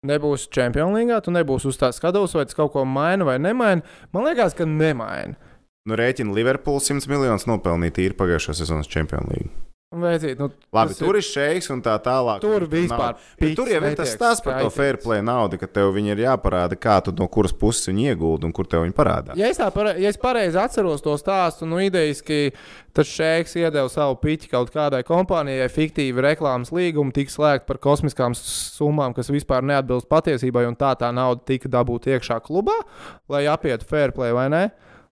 nebūsi 0.08 0.50
Champions 0.50 0.96
League, 0.98 1.22
tu 1.22 1.34
nebūsi 1.34 1.70
uz 1.70 1.78
tā 1.78 1.92
skatuves, 1.94 2.34
vai 2.34 2.48
tas 2.48 2.58
kaut 2.58 2.74
ko 2.74 2.86
maina 2.88 3.28
vai 3.28 3.38
nemaina. 3.42 3.86
Man 4.16 4.26
liekas, 4.26 4.56
ka 4.58 4.66
nemaina. 4.66 5.38
Nu, 5.86 5.98
rēķina 5.98 6.34
Liverpools 6.34 6.90
100 6.90 7.10
miljonus 7.10 7.48
nopelnīt 7.50 7.98
īri 8.02 8.18
pagājušā 8.18 8.54
sezonas 8.58 8.90
Champions 8.90 9.30
League. 9.34 9.71
Veicīt, 9.92 10.40
nu, 10.40 10.46
Labi, 10.72 10.94
tur 10.96 11.18
ir 11.20 11.26
šeiks 11.28 11.66
un 11.74 11.82
tā 11.84 11.98
tālāk. 12.00 12.38
Tur 12.40 12.64
vispār 12.72 13.18
Bet 13.36 13.58
tur 13.60 13.68
jau 13.68 13.80
ir 13.84 13.96
tas 14.00 14.14
stāsts 14.16 14.44
par 14.46 14.62
to 14.64 14.70
fair 14.72 14.96
play 15.04 15.20
naudu, 15.20 15.58
ka 15.60 15.68
tev 15.68 15.90
viņi 15.98 16.14
ir 16.14 16.22
jāparāda, 16.24 16.78
kā 16.80 16.94
tu 17.04 17.12
no 17.18 17.28
kuras 17.28 17.52
puses 17.52 17.90
viņi 17.90 18.14
iegūti 18.14 18.48
un 18.48 18.54
kur 18.56 18.70
tev 18.72 18.86
viņi 18.86 18.96
parādā. 18.96 19.36
Ja 19.36 19.50
es, 19.52 19.60
tā 19.60 19.68
pare, 19.76 19.98
ja 20.00 20.08
es 20.08 20.20
pareizi 20.22 20.56
atceros 20.62 21.04
to 21.04 21.18
stāstu, 21.20 21.68
nu, 21.68 21.82
idejaski 21.84 22.54
tas 22.96 23.12
šeiks 23.12 23.58
iedeva 23.60 23.92
savu 23.92 24.16
piķi 24.24 24.54
kaut 24.54 24.72
kādai 24.72 25.02
kompānijai, 25.08 25.68
fiktīvi 25.76 26.24
reklāmas 26.24 26.72
līgumu, 26.72 27.12
tika 27.12 27.36
slēgta 27.36 27.68
par 27.68 27.82
kosmiskām 27.84 28.32
summām, 28.40 29.12
kas 29.18 29.28
vispār 29.34 29.68
neatbilst 29.68 30.08
patiesībai, 30.08 30.70
un 30.72 30.80
tā 30.80 30.94
tā 31.04 31.12
nauda 31.12 31.44
tika 31.52 31.68
dabūta 31.68 32.16
iekšā 32.16 32.40
klubā, 32.48 32.80
lai 33.28 33.44
apietu 33.52 33.92
fair 33.92 34.16
play 34.16 34.32
vai 34.40 34.48
ne. 34.56 34.64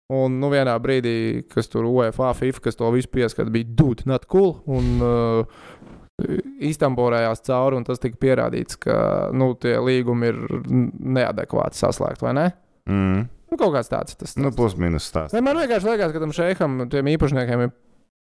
Un 0.09 0.39
nu, 0.41 0.47
vienā 0.49 0.73
brīdī, 0.81 1.43
kas 1.53 1.67
tur 1.69 1.85
UEFA, 1.85 2.31
FIFA, 2.33 2.63
kas 2.65 2.79
to 2.79 2.87
visu 2.95 3.11
pieskata, 3.13 3.51
bija 3.53 3.67
dude, 3.77 4.07
not 4.09 4.25
cool. 4.31 4.55
Un, 4.65 4.95
uh, 5.05 5.67
Istanbulējās 6.59 7.43
cauri, 7.47 7.77
un 7.79 7.85
tas 7.87 8.01
tika 8.01 8.17
pierādīts, 8.19 8.79
ka 8.81 8.95
nu, 9.37 9.51
tie 9.61 9.77
līgumi 9.79 10.31
ir 10.31 10.39
neadekvāti 10.69 11.79
saslēgti, 11.79 12.25
vai 12.25 12.33
ne? 12.35 12.47
Mm. 12.89 13.21
Nu, 13.49 13.57
kaut 13.57 13.73
kāds 13.73 13.89
tāds 13.89 14.17
tas 14.19 14.35
Nu, 14.37 14.51
plus 14.53 14.75
mīnus 14.77 15.07
stāsts. 15.09 15.33
Ne, 15.37 15.41
man 15.45 15.57
vienkārši 15.57 15.89
liekas, 15.89 16.11
ka 16.13 16.21
tam 16.21 16.33
šeikam, 16.35 16.75
tiem 16.91 17.09
īpašniekiem 17.15 17.63
ir 17.65 17.71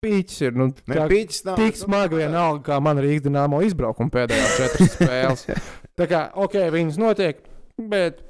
pīķis. 0.04 0.40
Ir, 0.48 0.58
nu, 0.58 0.66
Ne, 0.90 0.98
tā, 0.98 1.06
pīķis 1.08 1.44
nav. 1.46 1.60
tik 1.60 1.78
smagi 1.80 2.18
vienalga, 2.20 2.60
kā 2.66 2.80
man 2.84 3.00
Rīgas 3.00 3.24
dīnāmo 3.28 3.62
izbraukuma 3.64 4.12
pēdējās 4.12 4.58
četras 4.60 4.92
spēles. 4.98 5.46
Tā 5.96 6.08
kā, 6.10 6.24
ok, 6.44 6.58
viņas 6.74 6.98
notiek, 7.00 7.40
bet 7.92 8.20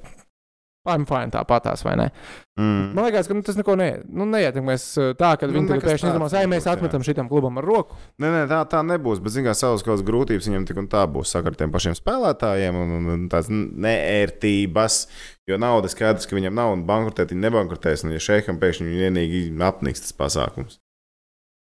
I'm 0.85 1.05
fine 1.09 1.33
tāpatās, 1.33 1.81
vai 1.85 1.95
ne? 1.99 2.07
Mm. 2.55 2.93
Man 2.95 3.07
liekas, 3.07 3.27
ka 3.27 3.35
nu, 3.35 3.41
tas 3.43 3.57
neko 3.59 3.73
ne, 3.79 3.87
nu, 4.05 4.27
neietekmēs 4.31 4.83
uh, 5.01 5.09
tā, 5.19 5.33
ka 5.39 5.49
Nu, 5.49 5.57
viņi 5.57 5.71
tagad 5.73 5.87
pēkšņi 5.89 6.09
izdomās, 6.11 6.35
ej, 6.39 6.47
mēs 6.51 6.67
atmetam 6.71 7.03
šitam 7.03 7.27
klubam 7.31 7.59
ar 7.59 7.67
roku. 7.67 7.97
Nē, 8.21 8.29
nē, 8.31 8.43
tā, 8.51 8.61
tā 8.71 8.79
nebūs. 8.87 9.19
Bet, 9.23 9.35
zināmā 9.35 9.51
mērā, 9.51 9.59
savas 9.59 9.83
kaut 9.83 9.91
kādas 9.91 10.05
grūtības 10.07 10.49
viņam 10.49 10.67
tik 10.69 10.79
un 10.79 10.89
tā 10.91 11.03
būs 11.11 11.35
sakot 11.35 11.51
ar 11.51 11.59
tiem 11.59 11.73
pašiem 11.73 11.97
spēlētājiem 11.99 12.79
un, 12.79 12.95
un, 12.99 13.11
un 13.15 13.27
tādas 13.33 13.51
neērtības. 13.51 14.99
Jo 15.51 15.59
nauda 15.61 15.91
skaidrs, 15.91 16.29
ka 16.29 16.37
viņam 16.37 16.55
nav 16.57 16.73
un 16.77 16.85
bankrotēt, 16.87 17.33
viņa 17.35 17.47
nebankrotēs. 17.49 18.05
Un, 18.05 18.15
ja 18.15 18.23
šeikam 18.23 18.61
pēkšņi 18.61 18.99
vienīgi 19.03 19.45
apniks 19.65 20.05
tas 20.05 20.15
pasākums. 20.15 20.79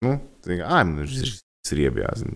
Nu, 0.02 0.18
zināmā 0.42 0.66
mērā, 0.66 0.86
man 0.88 1.04
ir 1.06 1.76
riebjās. 1.78 2.26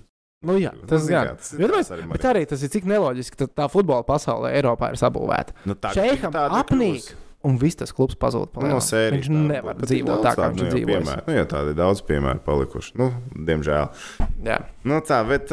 Nu, 0.45 0.59
jā, 0.61 0.71
tas 0.87 1.03
Nu, 1.03 1.09
gan. 1.09 1.27
kā, 1.27 1.37
tas 1.41 1.53
ir 1.55 1.59
tāpēc- 1.71 1.91
arī 1.97 2.09
Bet 2.13 2.23
arī 2.29 2.47
tas 2.47 2.63
ir 2.63 2.69
cik 2.69 2.85
neloģiski, 2.85 3.37
ka 3.37 3.47
tā 3.47 3.71
futbola 3.73 4.05
pasaulē 4.05 4.53
Eiropā 4.61 4.91
ir 4.93 4.99
sabūvēta. 5.01 5.55
Nu, 5.65 5.75
ir 6.53 6.59
apnīk, 6.61 7.01
kļuvusi. 7.01 7.15
Un 7.47 7.59
viss 7.61 7.79
tas 7.79 7.93
klubs 7.95 8.19
pazūd. 8.21 8.51
pa 8.53 8.65
Nu, 8.65 8.75
no 8.75 8.83
sērijas 8.83 9.27
Viņš 9.27 9.49
nevar 9.51 9.79
bet 9.79 9.91
dzīvot 9.91 10.23
tā, 10.25 10.33
kā 10.39 10.49
viņš 10.53 10.63
nu, 10.63 10.69
dzīvo. 10.73 11.01
Nu, 11.27 11.35
jā, 11.37 11.45
tādi 11.51 11.73
ir 11.73 11.79
daudz 11.79 12.03
piemēru 12.07 12.43
palikuši. 12.47 12.95
Nu, 13.01 13.09
diemžēl. 13.49 13.91
Jā. 14.47 14.59
Nu, 14.87 15.01
tā, 15.07 15.21
bet 15.29 15.53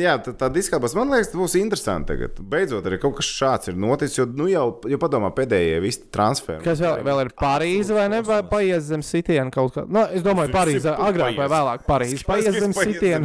jā, 0.00 0.16
tā, 0.24 0.34
tā 0.40 0.50
diskāpās 0.52 0.96
man 0.96 1.12
liekas, 1.12 1.32
būs 1.36 1.56
interesanti. 1.60 2.10
Tagad. 2.10 2.40
Beidzot, 2.50 2.86
arī 2.88 2.98
kaut 3.02 3.18
kas 3.20 3.28
šāds 3.28 3.70
ir 3.70 3.78
noticis. 3.80 4.18
Jo, 4.18 4.26
nu, 4.34 4.48
jau, 4.50 4.66
jau 4.90 5.00
padomā, 5.02 5.30
pēdējie 5.36 5.78
visi 5.84 6.06
transferi. 6.12 6.64
Kas 6.64 6.82
vēl, 6.82 7.04
vēl 7.06 7.24
ir 7.26 7.32
Parīze 7.40 7.96
vai 7.96 8.08
ne? 8.12 8.22
Vai 8.26 8.40
paies 8.48 8.88
zem 8.88 9.04
sitiena 9.06 9.52
kaut 9.54 9.76
kā? 9.76 9.86
Nu, 9.86 10.06
es 10.10 10.24
domāju, 10.26 10.52
Parīze 10.54 10.92
agrāk 10.96 11.38
vai 11.38 11.48
vēlāk. 11.52 11.86
Parīze 11.88 12.26
paies 12.26 12.50
zem. 12.56 12.74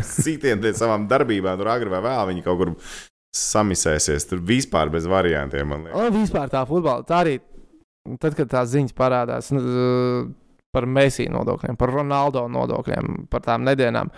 Sitienu 0.06 0.62
pēc 0.66 0.80
savām 0.82 1.10
darbībām, 1.10 1.60
tur 1.60 1.72
agri 1.74 1.92
vai 1.92 2.04
vēl 2.06 2.32
viņi 2.32 2.46
kaut 2.46 2.62
kur 2.62 2.74
samisēsies. 3.36 4.28
Tur 4.30 4.42
vispār 4.46 4.92
bez 4.94 5.08
variantiem. 5.10 5.68
man 5.68 5.86
liekas. 5.88 6.00
Un 6.00 6.16
vispār 6.16 6.52
tā 6.52 6.64
futbola. 6.68 7.04
Tā 7.08 7.22
arī, 7.26 7.40
tad, 8.22 8.36
kad 8.38 8.50
tās 8.52 8.72
ziņas 8.74 8.96
parādās 8.98 9.52
nu, 9.56 9.62
par 10.76 10.88
Mēsī 10.90 11.28
nodokļiem, 11.32 11.78
par 11.80 11.94
Ronaldo 11.96 12.46
nodokļiem, 12.52 13.28
par 13.32 13.46
tām 13.46 13.66
nedēļām. 13.68 14.12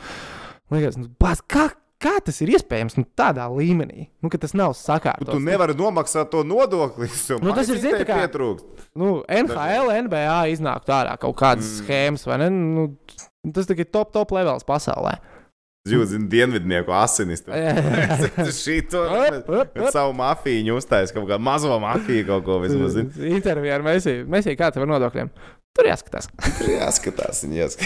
Liekas, 0.74 0.98
nu, 1.00 1.12
bāc, 1.22 1.44
kā, 1.48 1.68
kā 2.02 2.18
tas 2.26 2.42
ir 2.44 2.52
iespējams 2.58 2.98
nu, 3.00 3.06
tādā 3.18 3.46
līmenī? 3.54 4.10
Nu, 4.24 4.32
ka 4.34 4.40
tas 4.42 4.56
nav 4.58 4.76
sakārtots. 4.80 5.32
Tu 5.32 5.44
nevari 5.44 5.78
nomaksāt 5.78 6.32
to 6.34 6.44
nodokli. 6.48 7.10
Nu, 7.44 7.54
tas 7.56 7.72
ir, 7.72 7.80
zini, 7.84 8.02
tā 8.02 8.10
kā- 8.10 8.20
pietrūkst. 8.24 8.86
Nu, 8.98 9.22
NHL, 9.30 9.94
NBA 10.08 10.38
iznāk 10.56 10.90
ārā 10.92 11.16
kaut 11.22 11.38
kādas 11.40 11.70
mm. 11.70 11.80
schēmas, 11.84 12.28
vai 12.28 12.42
ne? 12.44 12.52
Nu, 12.52 12.88
tas 13.54 13.70
tikai 13.70 13.88
top, 13.88 14.12
top 14.16 14.34
levels 14.36 14.68
pasaulē. 14.68 15.18
Jūtas 15.92 16.28
dienvidnieku 16.32 16.94
asinis. 16.96 17.44
Šī 18.62 18.78
to 18.92 19.04
savu 19.96 20.14
mafiju 20.18 20.78
uztaisīja, 20.82 21.16
kaut 21.18 21.30
kādu 21.32 21.44
mazo 21.48 21.80
mafiju 21.84 22.28
kaut 22.32 22.44
ko 22.48 22.60
vismaz. 22.64 23.00
Intervijā 23.38 23.80
ar 23.80 23.84
Mēsī. 23.88 24.20
Mēsī, 24.28 24.58
kā 24.60 24.72
tev 24.74 24.82
ar 24.88 24.94
nodokļiem? 24.96 25.34
Tur 25.78 25.86
jāskatās. 25.92 26.26
Tur 26.58 26.70
jāskatās, 26.74 27.44
jāskatās. 27.54 27.84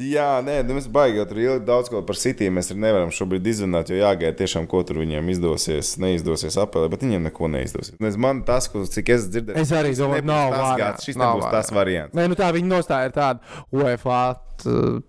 Jā, 0.00 0.40
nē, 0.42 0.60
nu 0.66 0.76
mēs 0.78 0.86
baigām 0.90 1.26
tur 1.28 1.38
ilgi 1.42 1.64
daudz 1.68 1.90
ko 1.92 2.00
par 2.06 2.16
sitiem. 2.18 2.54
Mēs 2.56 2.70
arī 2.72 2.80
nevaram 2.86 3.10
šobrīd 3.14 3.46
izrunāt, 3.52 3.90
jo 3.92 3.98
jāgaida 4.00 4.32
tiešām, 4.38 4.64
ko 4.70 4.80
tur 4.86 4.98
viņiem 5.02 5.28
izdosies, 5.34 5.92
neizdosies 6.00 6.56
apēlēt, 6.62 6.90
bet 6.94 7.04
viņiem 7.04 7.26
neko 7.28 7.50
neizdosies. 7.52 7.98
Nez 8.02 8.16
man 8.20 8.40
tas, 8.48 8.70
ko, 8.72 8.82
cik 8.88 9.12
es 9.14 9.28
dzirdēju, 9.30 9.60
Es 9.60 9.74
arī 9.76 9.92
domāju, 9.98 10.24
nav 10.30 10.54
variants, 10.56 11.04
šis 11.06 11.20
nav 11.20 11.36
nebūs 11.36 11.52
tas 11.52 11.70
variants. 11.76 12.16
Nē, 12.16 12.26
nu 12.32 12.38
tā 12.38 12.48
viņa 12.56 12.70
nostāja 12.72 13.10
ir 13.10 13.14
tāda. 13.18 13.62
UEFA 13.76 14.20
t- 14.64 15.02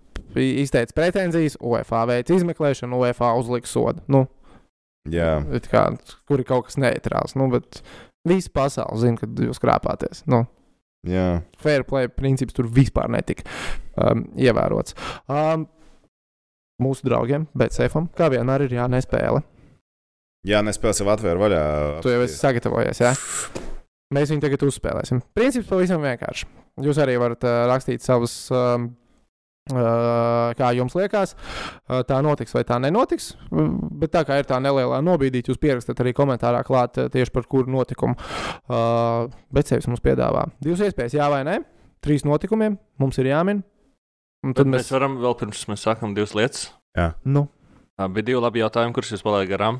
izteica 0.62 0.94
pretenzijas, 0.96 1.56
UEFA 1.60 2.04
veica 2.12 2.36
izmeklēšanu, 2.36 3.00
UEFA 3.02 3.32
uzlika 3.40 3.70
sodu. 3.70 4.04
Nu, 4.12 4.26
Jā, 5.10 5.40
it 5.56 5.64
kā, 5.66 5.88
kur 6.30 6.38
ir 6.38 6.46
kaut 6.46 6.68
kas 6.68 6.76
neitrāls. 6.78 7.32
Nu, 7.34 7.48
bet 7.50 7.80
visa 8.28 8.52
pasaule 8.54 9.00
zina, 9.02 9.18
ka 9.18 9.26
jūs 9.26 9.58
krāpāties. 9.58 10.20
Nu, 10.30 10.44
jā. 11.08 11.42
fair 11.62 11.86
play 11.88 12.10
princips 12.10 12.56
tur 12.56 12.68
vispār 12.70 13.10
netika 13.12 13.46
um, 13.96 14.26
ievērots. 14.38 14.96
Um, 15.30 15.66
mūsu 16.82 17.06
draugiem, 17.06 17.46
bet 17.54 17.76
sefam, 17.76 18.08
kā 18.16 18.30
vienmēr 18.32 18.66
ir 18.66 18.78
jānespēle. 18.78 19.42
Jā, 20.48 20.62
nespēj 20.66 20.96
sev 20.98 21.12
atvērt 21.12 21.38
vaļā. 21.38 21.60
Tu 22.02 22.10
jau 22.10 22.22
esi 22.24 22.38
sagatavojies, 22.40 23.02
jā? 23.04 23.12
Mēs 24.12 24.32
viņu 24.32 24.42
tagad 24.42 24.64
uzspēlēsim. 24.66 25.22
Princips 25.36 25.68
pavisam 25.70 26.02
vienkārši. 26.02 26.48
Jūs 26.82 26.98
arī 27.00 27.14
varat 27.20 27.44
uh, 27.46 27.62
rakstīt 27.70 28.02
savus, 28.04 28.34
um, 28.52 28.90
kā 29.70 30.70
jums 30.74 30.94
liekas, 30.98 31.34
tā 32.08 32.18
notiks 32.24 32.54
vai 32.56 32.64
tā 32.66 32.78
nenotiks. 32.82 33.32
Bet 34.02 34.10
tā 34.14 34.24
kā 34.26 34.40
ir 34.42 34.48
tā 34.48 34.58
nelielā 34.62 34.98
nobīdīte, 35.06 35.52
jūs 35.52 35.60
pierakstat 35.62 36.00
arī 36.02 36.12
komentārā 36.18 36.64
klāt 36.66 36.98
tieši 37.14 37.30
par 37.34 37.46
kuru 37.50 37.70
notikumu. 37.70 38.16
Bet 39.54 39.70
sevis 39.70 39.86
mums 39.90 40.02
piedāvā 40.02 40.48
divas 40.62 40.82
iespējas, 40.88 41.14
jā 41.18 41.28
vai 41.32 41.42
nē. 41.46 41.60
Trīs 42.02 42.24
notikumiem 42.26 42.78
mums 42.98 43.18
ir 43.22 43.30
jāmin. 43.30 43.62
Un 44.42 44.54
Tad 44.56 44.64
tad 44.64 44.72
mēs 44.72 44.88
mēs. 44.88 44.94
varam 44.96 45.18
vēl 45.22 45.36
pirms 45.38 45.60
mēs 45.70 45.84
sākam 45.86 46.16
divas 46.16 46.32
lietas. 46.34 46.64
Nu, 47.24 47.46
Ā, 48.00 48.08
Bija 48.10 48.24
divi 48.32 48.40
labi 48.42 48.58
jautājumi, 48.64 48.94
kurus 48.96 49.12
jūs 49.14 49.22
palaidāt 49.22 49.52
garām. 49.52 49.78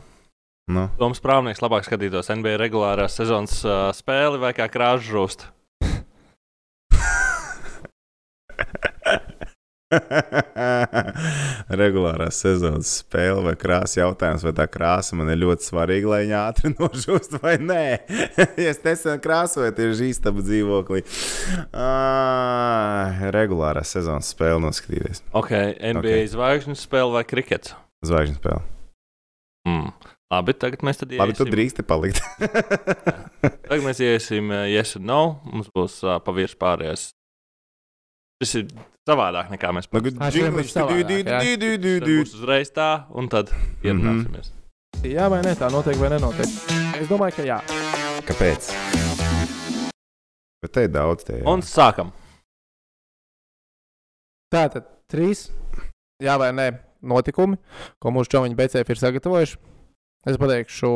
Nu. 0.70 0.84
Toms 1.00 1.18
Prāvnieks 1.24 1.58
labāk 1.64 1.82
skatītos 1.88 2.28
NBA 2.30 2.54
regulārās 2.60 3.16
sezonas 3.18 3.56
uh, 3.66 3.88
spēli 3.96 4.38
vai 4.38 4.52
kā 4.54 4.68
krāšņu 4.70 5.08
žūst. 5.10 5.42
Regulārās 11.82 12.40
sezonas 12.42 12.90
spēle 13.02 13.42
vai 13.46 13.54
krāsa 13.60 14.02
jautājums, 14.02 14.44
vai 14.46 14.54
tā 14.56 14.66
krāsa 14.70 15.16
man 15.18 15.32
ir 15.32 15.40
ļoti 15.42 15.68
svarīga, 15.68 16.10
lai 16.12 16.20
viņa 16.24 16.42
ātri 16.48 16.72
nožūst 16.78 17.38
vai 17.42 17.56
nē. 17.60 17.84
ja 18.64 18.72
es 18.72 18.82
nesen 18.84 19.20
krāsoju 19.22 19.74
tieši 19.76 20.10
īstenībā 20.12 20.46
dzīvoklī. 20.48 21.04
Ah, 21.72 23.22
regulārās 23.34 23.94
sezonas 23.96 24.32
spēle 24.32 24.62
noskatīties. 24.64 25.24
Ok, 25.32 25.52
NBA 25.52 26.02
Ok. 26.02 26.06
okay. 26.06 26.30
zvaigžņu 26.32 26.78
spēle 26.80 27.16
vai 27.18 27.24
krikets? 27.28 27.76
Zvaigžņu 28.06 28.40
spēle. 28.40 28.62
Mm. 29.68 29.92
Labi, 30.32 30.54
tagad 30.56 30.80
mēs 30.86 30.96
tad 30.96 31.10
Labi, 31.12 31.34
tu 31.36 31.44
iesim. 31.44 31.52
drīksti 31.52 31.84
palikt. 31.84 32.22
Tagad 32.40 33.82
mēs 33.84 34.00
iesim 34.00 34.48
uh, 34.48 34.64
yes 34.70 34.96
un 34.96 35.04
no. 35.10 35.22
Mums 35.44 35.68
būs 35.76 35.98
uh, 36.06 36.16
pavirs 36.24 36.56
pārējais. 36.58 37.10
Tas 38.42 38.56
ir 38.58 38.64
savādāk 39.06 39.52
nekā 39.52 39.68
mēs 39.76 39.86
Nu. 39.86 40.16
Tas 40.18 40.34
būs 42.24 42.32
uzreiz 42.40 42.72
tā, 42.74 42.88
un 43.14 43.28
tad 43.30 43.52
Mhm. 43.52 43.84
ierunāsimies. 43.86 44.50
jā 45.06 45.28
vai 45.30 45.42
nē, 45.46 45.52
tā 45.60 45.68
notiek 45.70 45.96
vai 46.00 46.08
nenotiek. 46.10 46.50
Es 46.98 47.06
domāju, 47.08 47.36
ka 47.36 47.42
jā. 47.46 47.60
Kāpēc? 48.26 48.72
Bet 50.62 50.72
te 50.72 50.84
ir 50.84 50.88
daudz 50.94 51.24
te. 51.24 51.38
jā. 51.38 51.46
Un 51.46 51.62
sākam. 51.62 52.10
Tātad 54.52 54.84
trīs, 55.08 55.46
jā 56.22 56.34
vai 56.38 56.50
nē, 56.52 56.66
notikumi, 57.02 57.56
ko 58.02 58.10
mūsu 58.10 58.28
čomiņi 58.34 58.58
BCF 58.58 58.90
ir 58.90 59.00
sagatavojuši. 59.00 59.56
Es 60.26 60.36
pateikšu, 60.38 60.90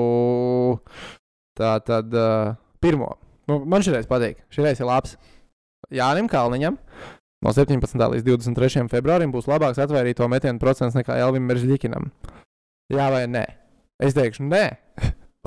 tā 1.58 1.72
tad 1.82 2.12
uh, 2.14 2.54
pirmo. 2.82 3.14
Nu, 3.48 3.64
man 3.64 3.82
šis 3.82 4.06
patīk, 4.10 4.42
šis 4.50 4.82
ir 4.82 4.86
labs. 4.86 5.16
Jānim 5.94 6.26
Kalniņam 6.30 6.76
no 7.44 7.52
17. 7.52 8.00
līdz 8.14 8.24
23. 8.26 8.86
februārim 8.92 9.32
būs 9.34 9.48
labāks 9.50 9.80
atvērto 9.82 10.28
metienu 10.30 10.62
procents 10.62 10.96
nekā 10.98 11.18
Elvim 11.20 11.46
Meržģikinam. 11.48 12.10
Jā 12.92 13.10
vai 13.12 13.24
nē? 13.30 13.44
Es 14.02 14.14
teikšu, 14.16 14.46
nē. 14.46 14.64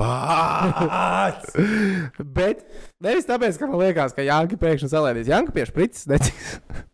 Bet 2.36 2.62
nevis 3.04 3.28
tāpēc, 3.28 3.58
ka 3.60 3.68
man 3.68 3.82
liekas, 3.82 4.14
ka 4.16 4.24
Janka 4.24 4.56
pēkšņi 4.60 4.88
salēdīs. 4.92 5.28
Janka 5.30 5.52
pie 5.56 5.64
sprites 5.68 6.06
netiks. 6.10 6.54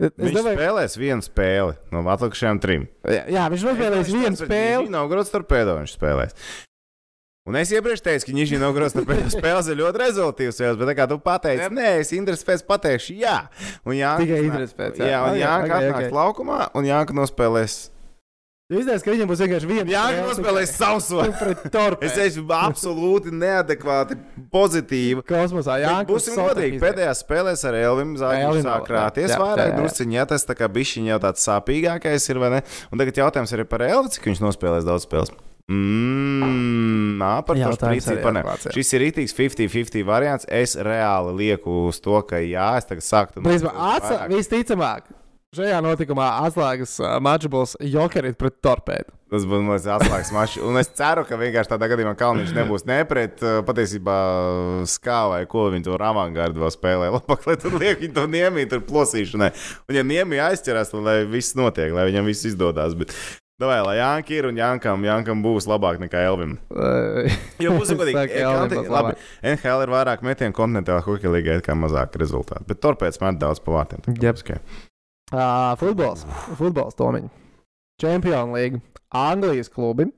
Es 0.00 0.14
Viņš 0.16 0.32
domāju, 0.32 0.56
spēlēs 0.56 0.94
vienu 0.96 1.20
spēli 1.20 1.74
no 1.92 2.00
atlikušajām 2.08 2.56
trim. 2.62 2.86
Jā, 3.04 3.26
jā 3.28 3.42
viņš 3.52 3.64
nospēlēs 3.66 4.08
vienu 4.08 4.38
spēli. 4.38 4.88
Nav 4.94 5.10
grūts 5.12 5.28
torpēdo, 5.28 5.74
viņš 5.76 5.92
spēlēs. 5.98 6.32
Un 7.48 7.56
es 7.56 7.70
iepriekš 7.72 8.02
teicu, 8.04 8.26
ka 8.28 8.34
viņš 8.36 8.50
grūts 8.76 8.94
torpēdo 8.98 9.30
spēles, 9.32 9.70
ir 9.72 9.78
ļoti 9.80 10.08
spēles, 10.52 10.80
Bet 10.80 10.90
tā 10.90 10.96
kā 10.98 11.06
tu 11.08 11.16
pateici, 11.24 11.70
nē, 11.72 11.94
es 12.02 12.12
intereses 12.12 12.44
pēc 12.44 12.66
pateikšu, 12.68 13.16
jā. 13.16 13.38
Un 13.88 13.96
Jānis 13.96 14.26
Tikai 14.26 14.42
intereses 14.44 14.76
pēc, 14.76 15.00
jā. 15.00 15.08
Jā, 15.14 15.22
un 15.24 15.40
Jānis 15.40 15.70
ok, 15.70 15.78
atnāks 15.78 16.10
ok. 16.10 16.18
laukumā, 16.18 16.60
un 16.76 16.90
Jānis 16.90 17.16
nospēlēs. 17.16 17.78
Zināt, 18.70 19.02
ka 19.02 19.10
viņam 19.10 19.26
būs 19.26 19.40
vienkārši 19.42 19.66
viena 19.66 19.90
Jānis 19.90 20.20
nospēlēs 20.28 20.76
sauso. 20.76 21.24
pret 21.40 21.64
torpēdu. 21.74 22.06
Es 22.06 22.20
esmu 22.28 22.54
absolūti 22.54 23.32
neadekvāti 23.34 24.14
pozitīvi. 24.52 25.24
kosmosā. 25.26 25.80
Jā, 25.82 25.96
Būsim 26.06 26.38
godīgi. 26.38 26.78
Pēdējās 26.84 27.24
spēlēs 27.24 27.66
ar 27.66 27.80
Elvinu 27.80 28.20
Zāģinu 28.20 28.52
Elvinu 28.52 28.68
sāk 28.68 28.84
vēl, 28.84 28.88
krāties 28.92 29.26
jā, 29.26 29.34
jā, 29.34 29.42
vairāk 29.42 29.64
jā, 29.64 29.74
jā. 29.74 29.78
drusciņā. 29.80 30.18
Jā, 30.20 30.30
tas 30.36 30.46
tā 30.46 30.60
kā 30.60 30.70
bišķiņ 30.70 31.10
jau 31.16 31.22
tāds 31.26 31.50
sāpīgākais 31.50 32.30
ir, 32.30 32.44
vai 32.44 32.56
ne? 32.60 32.64
Un 32.92 33.02
tagad 33.02 33.24
jautājums 33.24 33.58
arī 33.58 33.66
par 33.74 33.88
Elvi, 33.90 34.14
cik 34.14 34.30
viņš 34.30 34.46
nospēlēs 34.46 34.86
daudz 34.86 35.10
spēles. 35.10 35.34
Mmm, 35.70 37.14
nā, 37.20 37.30
par 37.46 37.54
to 37.54 37.62
Jautājums 37.62 38.02
sprīci 38.02 38.10
arī 38.10 38.24
par 38.24 38.34
ne. 38.34 38.42
atklāts, 38.42 38.66
jā. 38.66 38.74
Šis 38.74 38.88
ir 38.96 39.04
rītīgs 39.04 39.36
50-50 39.38 40.08
variants. 40.08 40.48
Es 40.50 40.74
reāli 40.74 41.36
lieku 41.44 41.84
uz 41.92 42.00
to, 42.02 42.18
ka 42.26 42.42
jā, 42.42 42.72
es 42.80 42.88
tagad 42.90 43.06
sāktu. 43.06 43.44
Atsa, 43.44 43.70
vairāk. 43.70 44.32
visticamāk, 44.34 45.06
šajā 45.54 45.78
notikumā 45.86 46.26
atslēgas 46.48 46.96
uh, 47.04 47.16
mačs 47.22 47.76
Jokerit 47.86 48.38
pret 48.40 48.58
torpēdu. 48.64 49.14
Tas 49.30 49.44
būs 49.46 49.62
mans 49.62 49.84
atslēgas 49.86 50.32
mačs. 50.34 50.56
Un 50.66 50.74
es 50.80 50.88
ceru, 50.98 51.22
ka 51.26 51.38
vienkārši 51.38 51.70
tādā 51.70 51.86
gadījumā 51.92 52.16
Kalniņš 52.18 52.54
nebūs 52.56 52.82
ne 52.90 52.98
pret 53.06 53.38
uh, 53.46 53.60
patiesībā 53.66 54.16
skā 54.90 55.20
vai 55.30 55.44
ko 55.50 55.68
viņi 55.70 55.86
tur 55.86 56.02
avangardu 56.02 56.64
vēl 56.64 56.72
spēlē. 56.74 57.12
Labāk, 57.14 57.46
lai 57.46 57.54
tur 57.62 57.78
liek 57.78 58.02
viņi 58.02 58.16
to 58.16 58.26
niemīt, 58.30 58.72
tur 58.72 58.82
plosīšanai. 58.90 59.52
Un 59.86 60.00
ja 60.00 60.02
niemī 60.06 60.42
aizķerās, 60.42 60.90
tad 60.90 61.06
lai 61.06 61.20
viss 61.30 61.54
notiek, 61.58 61.94
lai 61.94 62.08
viņam 62.10 62.26
viss 62.26 62.48
izdodas. 62.50 62.98
Bet 62.98 63.14
Davai, 63.60 63.80
lai 63.84 63.96
Janka 63.98 64.32
ir 64.32 64.46
un 64.48 64.56
Jankam, 64.56 65.02
Jankam 65.04 65.42
būs 65.44 65.66
labāk 65.68 65.98
nekā 66.00 66.22
Elvim. 66.30 66.54
Jo 67.60 67.74
būs 67.76 67.90
godīgi, 67.92 68.40
labi. 68.88 69.18
NHL 69.44 69.84
ir 69.84 69.92
vairāk 69.92 70.24
metienu 70.24 70.56
kontinentālā 70.56 71.02
hokeja 71.04 71.34
līgā, 71.34 71.58
kā 71.66 71.76
mazāk 71.76 72.16
rezultātu. 72.22 72.64
Bet 72.70 72.80
torpēds 72.80 73.20
met 73.20 73.36
daudz 73.42 73.60
pa 73.60 73.74
vārtiem. 73.74 74.00
tā 74.06 74.14
kā 74.14 74.30
Jep. 74.30 74.40
tas 74.40 74.46
ok. 74.46 74.78
Uh, 75.30 75.74
futbols, 75.82 76.24
futbols, 76.56 76.96
Tomiņš. 76.96 77.28
Čempionu 78.00 78.56
līga. 78.56 78.80
Anglijas 79.12 79.68
klubi 79.68 80.08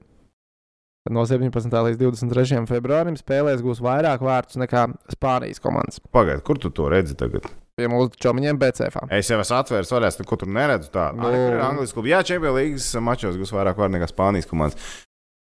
no 1.11 1.25
17. 1.27 1.67
līdz 1.89 1.99
23. 1.99 2.63
februārim 2.71 3.19
spēlēs 3.19 3.65
gūs 3.65 3.83
vairāk 3.83 4.23
vārtus 4.23 4.61
nekā 4.63 4.87
Spānijas 5.11 5.59
komandas. 5.65 5.99
Pagaid, 6.15 6.45
kur 6.47 6.63
tu 6.63 6.71
to 6.71 6.87
redzi 6.93 7.19
tagad? 7.19 7.51
Pie 7.83 7.89
mūsu 7.91 8.15
čomiņiem 8.23 8.59
BCF. 8.63 9.01
Es 9.19 9.31
jau 9.33 9.41
esmu 9.43 9.57
atvēris 9.59 9.91
vaļās, 9.91 10.21
ko 10.31 10.39
tur 10.39 10.51
neredzu. 10.55 10.93
Tā 10.95 11.09
Nu. 11.19 11.33
ir 11.35 11.59
Anglijas 11.67 11.95
kluba. 11.97 12.13
Jā, 12.15 12.21
Čempionu 12.29 12.61
līgas 12.61 12.87
mačos 13.03 13.35
gūs 13.41 13.51
vairāk 13.55 13.81
vārdu 13.81 13.97
nekā 13.99 14.07
Spānijas 14.13 14.47
komandas. 14.51 14.79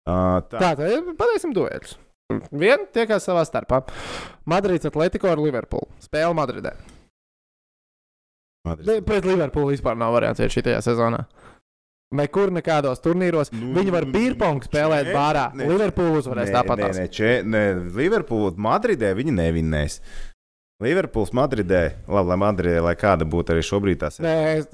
Uh, 0.03 0.41
tā. 0.49 0.57
Tā, 0.59 0.71
tad 0.81 1.13
pateiksim 1.19 1.53
dueļus. 1.55 1.93
Vienu 2.49 2.87
tiekās 2.95 3.27
savā 3.27 3.43
starpā. 3.45 3.83
Madrids 4.49 4.87
Atletico 4.89 5.29
ar 5.29 5.37
Liverpoolu. 5.37 5.87
Spēle 6.01 6.33
Madridē. 6.33 6.73
Madrids. 8.65 8.87
Ne, 8.89 9.01
Pret 9.05 9.25
Liverpoolu 9.27 9.73
vispār 9.75 9.97
nav 9.99 10.15
variants 10.15 10.39
iet 10.41 10.53
šajā 10.55 10.79
sezonā. 10.85 11.25
Nekur 12.13 12.51
nekādos 12.53 13.01
turnīros. 13.01 13.49
Nu, 13.53 13.71
Viņi 13.73 13.93
var 13.93 14.05
beerpongu 14.13 14.67
spēlēt 14.67 15.07
ne, 15.09 15.13
bārā. 15.15 15.47
ne. 15.57 15.65
Liverpoolu 15.69 16.19
uzvarēs 16.21 16.51
Nē, 16.51 16.57
tāpat. 16.59 16.83
Nē, 16.83 17.07
nē, 17.09 17.31
nē, 17.53 17.63
Liverpools 17.97 18.59
Madridē 18.61 19.13
viņi 19.17 19.33
nevinnēs. 19.39 19.99
Liverpools 20.83 21.31
Madridē, 21.35 21.81
labi, 22.07 22.29
lai 22.33 22.37
Madridē, 22.43 22.81
lai 22.83 22.93
kāda 22.99 23.25
būtu 23.29 23.55
arī 23.55 23.63
šobrīd 23.65 24.01
tās. 24.03 24.19
Nē, 24.23 24.35
es, 24.59 24.69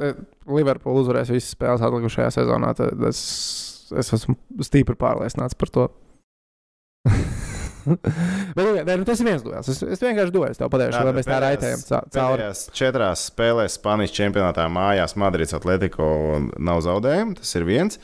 Liverpools 0.50 1.06
uzvarēs 1.06 1.32
visas 1.34 1.54
spēles 1.56 1.84
atlikušajā 1.86 2.32
sezonā. 2.40 2.74
Tad 2.78 3.06
es, 3.10 3.22
es 3.94 4.14
esmu 4.20 4.36
stipri 4.66 4.98
pārliecināts 5.00 5.58
par 5.60 5.74
to. 5.76 5.88
Bet, 7.90 8.66
nē, 8.86 8.96
nu, 9.00 9.06
tas 9.08 9.22
ir 9.22 9.30
viens 9.30 9.44
duels. 9.46 9.70
Es, 9.72 9.80
es 9.82 10.02
vienkārši 10.04 10.34
doju, 10.36 10.56
tev 10.58 10.70
pateikšu, 10.74 11.00
lai 11.08 11.14
mēs 11.16 11.30
tā 11.30 11.38
raitējam 11.42 11.86
ca- 11.88 12.02
cauri. 12.14 12.50
Četrās 12.76 13.24
spēlēs 13.32 13.78
Spānijas 13.80 14.14
čempionātā 14.14 14.68
mājās 14.72 15.16
Madrids 15.20 15.56
Atletico 15.58 16.10
nav 16.60 16.84
zaudējumu. 16.86 17.38
Tas 17.40 17.56
ir 17.58 17.66
viens. 17.70 18.00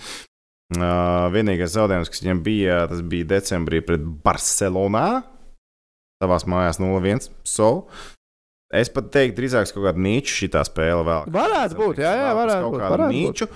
Uh, 0.73 1.27
vienīgais 1.29 1.75
zaudējums, 1.75 2.09
kas 2.09 2.23
viņam 2.23 2.39
bija, 2.45 2.79
tas 2.89 3.03
bija 3.05 3.27
decembrī 3.35 3.83
pret 3.85 4.01
Barcelonā. 4.25 5.05
Savās 6.25 6.47
mājās 6.49 6.81
0-1. 6.81 7.29
So, 7.45 7.71
es 8.73 8.89
pat 8.91 9.11
teiktu, 9.13 9.37
drīzāk 9.39 9.71
kaut 9.71 9.85
kāda 9.91 10.01
nīča 10.01 10.39
šī 10.41 10.51
spēle 10.67 11.05
vēl. 11.07 11.33
Varētu 11.35 11.79
būt, 11.79 12.01
jā, 12.01 12.13
jā, 12.19 12.31
varētu 12.37 12.69
būt, 12.71 12.79
kādu 12.81 12.95
varētu 12.97 13.11
būt. 13.11 13.19
nīču. 13.21 13.49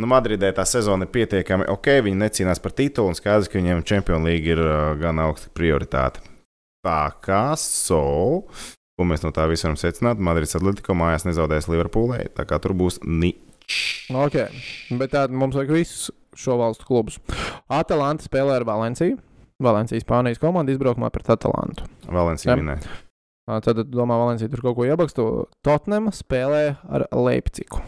Nu, 0.00 0.08
Madridē 0.08 0.48
tā 0.56 0.64
sezona 0.66 1.06
ir 1.06 1.12
pietiekami 1.12 1.68
ok. 1.70 1.88
Viņi 2.06 2.20
necīnās 2.22 2.62
par 2.62 2.72
titulu, 2.74 3.12
un 3.12 3.18
skaidrs, 3.18 3.50
ka 3.50 3.60
viņiem 3.60 3.84
Champions 3.86 4.24
League 4.24 4.54
ir 4.54 4.62
uh, 4.62 4.94
gan 4.98 5.20
augsta 5.22 5.52
prioritāte. 5.54 6.24
Tā 6.82 7.12
kā 7.22 7.52
so, 7.60 8.00
ko 8.98 9.06
mēs 9.06 9.22
no 9.22 9.30
tā 9.34 9.44
visa 9.50 9.68
varam 9.68 9.78
secināt, 9.78 10.22
Madrids 10.22 10.56
Atletico 10.58 10.96
mājās 10.98 11.28
nezaudēs 11.28 11.68
Liverpoolē. 11.70 12.24
Tā 12.34 12.46
kā 12.48 12.58
tur 12.62 12.74
būs 12.78 12.98
ničs. 13.04 14.08
Ok, 14.10 14.40
bet 14.98 15.12
tad 15.14 15.34
mums 15.36 15.54
vajag 15.58 15.76
visus 15.76 16.10
šo 16.34 16.56
valstu 16.58 16.88
klubus. 16.88 17.20
Atalanta 17.70 18.26
spēlē 18.26 18.58
ar 18.58 18.66
Valenciju. 18.66 19.20
Valencijas 19.64 20.04
Spānijas 20.04 20.40
komanda 20.42 20.74
izbraukumā 20.74 21.10
pret 21.14 21.30
Atalantu. 21.34 21.86
Valencija 22.08 22.52
Jā. 22.52 22.58
minē. 22.60 22.76
Ā, 23.50 23.58
Tad, 23.64 23.80
domā, 23.90 24.18
Valencija 24.20 24.50
tur 24.52 24.62
kaut 24.62 24.76
ko 24.78 24.86
iebakstu. 24.86 25.28
Tottenham 25.66 26.10
spēlē 26.14 26.76
ar 26.86 27.08
Leipzigu. 27.10 27.80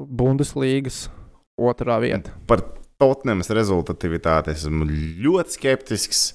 Bundeslīgas 0.00 1.08
otrā 1.60 1.98
vieta. 2.02 2.34
Par 2.48 2.62
Totnemas 3.00 3.48
rezultatīvitāti 3.56 4.52
esmu 4.52 4.86
ļoti 5.24 5.56
skeptisks. 5.56 6.26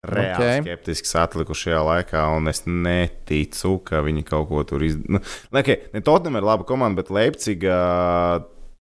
Reāli 0.00 0.32
Ok. 0.32 0.40
okay. 0.40 0.60
skeptisks 0.64 1.10
atlikušajā 1.20 1.80
laikā, 1.84 2.22
un 2.32 2.48
es 2.48 2.62
neticu, 2.64 3.74
ka 3.84 4.00
viņi 4.06 4.22
kaut 4.24 4.46
ko 4.48 4.62
tur 4.64 4.86
izdarīs. 4.86 5.10
Nu, 5.12 5.20
okay, 5.52 5.82
ne 5.92 6.00
Tottenham 6.00 6.40
ir 6.40 6.46
laba 6.48 6.64
komanda, 6.64 7.02
bet 7.02 7.12
Leipziga 7.12 7.76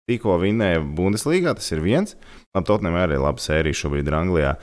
tikko 0.09 0.39
vinnēja 0.41 0.81
Bundeslīgā. 0.97 1.57
Tas 1.59 1.73
ir 1.75 1.83
viens. 1.85 2.15
Labi, 2.55 2.67
Tottenham 2.71 2.99
arī 3.01 3.19
ir 3.19 3.25
laba 3.25 3.43
sērija 3.43 3.77
šobrīd 3.83 4.09
ir 4.09 4.17
Anglijā. 4.19 4.55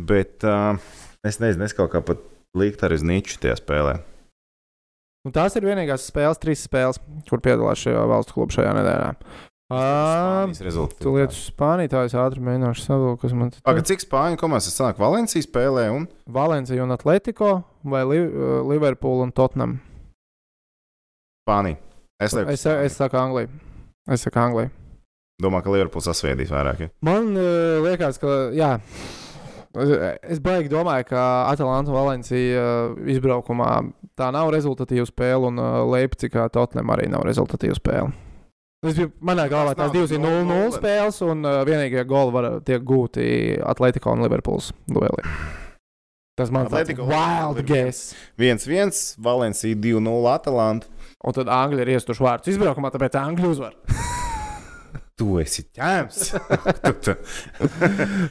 Bet 0.00 0.44
uh, 0.48 0.78
es 1.26 1.40
nezinu, 1.42 1.66
es 1.68 1.76
kaut 1.76 1.92
kā 1.92 2.00
pat 2.04 2.22
likt 2.56 2.82
arī 2.84 3.00
uz 3.00 3.04
niču 3.06 3.40
tajā 3.42 3.58
spēlē. 3.60 3.98
Un 5.22 5.34
tās 5.34 5.54
ir 5.54 5.66
vienīgās 5.68 6.08
spēles, 6.08 6.40
trīs 6.42 6.64
spēles, 6.66 6.98
kur 7.28 7.42
piedalās 7.44 7.84
šajā 7.84 8.02
valstu 8.10 8.34
klubā 8.34 8.56
šajā 8.56 8.72
nedēļā. 8.80 9.10
Lietas 9.72 11.38
uz 11.38 11.46
Spāniju, 11.48 11.88
tā 11.92 12.02
es 12.04 12.16
ātri 12.18 12.42
mēģināšu 12.44 12.82
savilkt, 12.84 13.22
kas 13.22 13.32
man 13.36 13.52
te 13.54 13.62
Pagaid, 13.64 13.86
cik 13.88 14.02
spāņu 14.04 14.36
komandas 14.40 14.68
sanāk 14.74 14.98
Valencijas 15.00 15.46
spēlē 15.48 15.86
un 15.94 16.04
Valencija 16.28 16.84
un 16.84 16.92
Atletico 16.92 17.54
vai 17.88 18.02
Li 18.10 18.20
Liverpool 18.68 19.22
un 19.24 19.32
Tottenham? 19.32 19.78
Spānija? 21.46 21.80
Es, 22.20 22.34
lieku 22.36 22.52
Es, 22.52 22.66
es 22.66 22.98
saku 22.98 23.16
Angliju. 23.16 23.48
Es 24.10 24.26
saku 24.26 24.42
Angliju. 24.42 24.70
domāju, 25.42 25.64
ka 25.64 25.72
Liverpools 25.74 26.10
sasviedīs 26.10 26.52
vairāk. 26.52 26.84
Ja? 26.84 26.92
Man 27.02 27.32
uh, 27.32 27.80
liekas, 27.86 28.20
ka 28.20 28.52
jā. 28.54 28.76
Es 29.72 30.40
baigi 30.44 30.68
domāju, 30.68 31.06
ka 31.08 31.22
Atlanta 31.48 31.92
un 31.92 31.96
Valencija 31.96 32.64
uh, 32.64 32.98
izbraukumā 33.08 33.70
tā 34.18 34.28
nav 34.34 34.50
rezultatīva 34.52 35.06
spēle, 35.08 35.48
un 35.48 35.62
uh, 35.62 35.80
Leipzigā 35.88 36.44
Tottenham 36.52 36.92
arī 36.92 37.08
nav 37.12 37.24
rezultatīva 37.24 37.78
spēle. 37.78 38.12
Es 38.82 38.98
biju, 38.98 39.12
manā 39.24 39.46
galvā 39.48 39.76
tās 39.78 39.92
divas 39.94 40.12
ir 40.12 40.20
0-0 40.20 40.44
0-0 40.44 40.76
spēles, 40.76 41.22
un 41.24 41.46
uh, 41.46 41.62
vienīgie 41.64 42.04
goli 42.10 42.34
var 42.34 42.48
tiek 42.66 42.84
gūti 42.84 43.24
Atletico 43.64 44.12
un 44.12 44.24
Liverpools 44.26 44.72
duelī. 44.90 45.24
Tas 46.36 46.52
man 46.52 46.68
Atletico 46.68 47.06
wild 47.08 47.62
guess. 47.68 48.12
1-1, 48.40 49.20
Valencija 49.22 49.76
2-0 49.76 50.32
Atalanta. 50.32 50.90
Un 51.22 51.36
tad 51.36 51.48
Angļi 51.52 51.84
ir 51.84 51.94
iestuši 51.96 52.24
vārdus 52.26 52.52
izbraukumā, 52.56 52.92
tāpēc 52.92 53.16
Angļi 53.22 53.54
uzvar. 53.54 53.78
Tu 55.20 55.26
esi 55.42 55.62
tu- 57.04 57.16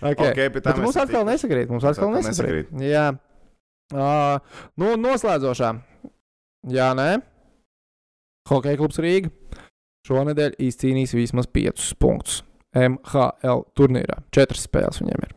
Okay. 0.02 0.32
Ok, 0.32 0.40
bet 0.56 0.70
mums 0.82 0.98
atkal 0.98 1.26
nesakrīt. 1.28 1.70
Mums 1.70 1.86
atkal 1.88 2.10
nesakrīt. 2.16 2.72
Jā. 2.82 3.12
Uh, 3.92 4.40
nu, 4.80 4.94
noslēdzošā. 5.00 5.72
Jā, 6.72 6.92
nē. 6.98 7.10
Hokeja 8.50 8.80
klubs 8.80 8.98
Rīga 9.04 9.30
šonadēļ 10.08 10.56
izcīnīs 10.66 11.14
vismaz 11.14 11.46
5 11.54 11.92
punktus. 12.02 12.40
MHL 12.74 13.66
turnīrā. 13.78 14.22
4 14.34 14.58
spēles 14.58 15.02
viņiem 15.04 15.26
ir. 15.28 15.36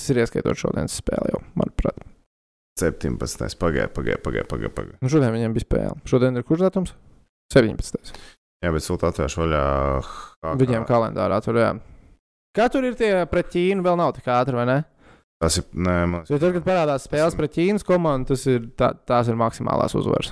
Tas 0.00 0.08
ir 0.10 0.22
ieskaitot 0.24 0.58
šodienas 0.58 0.96
spēli 0.98 1.34
jau, 1.34 1.42
manuprāt. 1.60 2.00
17. 2.80 3.54
Pagaidā, 3.60 3.90
pagaidā, 3.92 4.18
pagaidā. 4.24 4.46
Pagāj, 4.48 4.72
pagāj. 4.74 4.94
Nu, 5.04 5.10
šodien 5.12 5.34
viņiem 5.36 5.54
bija 5.54 5.66
spēle. 5.68 5.98
Šodien 6.08 6.40
ir 6.40 6.46
kurš 6.48 6.64
datums? 6.64 6.94
17. 7.52 8.14
Jā, 8.62 8.70
bet 8.70 8.84
sūta 8.86 9.10
atvēršu 9.10 9.40
vaļā. 9.42 9.62
HK. 10.06 10.52
Viņiem 10.60 10.84
kalendārā 10.86 11.40
tur 11.42 11.58
jā. 11.58 11.72
Kā 12.54 12.66
tur 12.70 12.84
ir 12.86 12.94
tie 12.98 13.10
pret 13.26 13.48
Ķīnu, 13.50 13.82
vēl 13.82 13.96
nav 13.98 14.12
tik 14.14 14.26
ātri, 14.30 14.54
vai 14.54 14.66
ne? 14.68 14.78
Tas 15.42 15.56
ir. 15.58 15.64
Nē, 15.74 15.94
man 16.06 16.26
Jo 16.30 16.38
tad, 16.38 16.52
kad 16.54 16.66
parādās 16.66 17.06
spēles 17.08 17.34
pret 17.38 17.54
Ķīnas 17.56 17.82
komandu, 17.88 18.34
tas 18.34 18.44
ir, 18.46 18.68
tā, 18.78 18.92
tās 19.08 19.30
ir 19.32 19.38
maksimālās 19.40 19.96
uzvaras. 19.98 20.30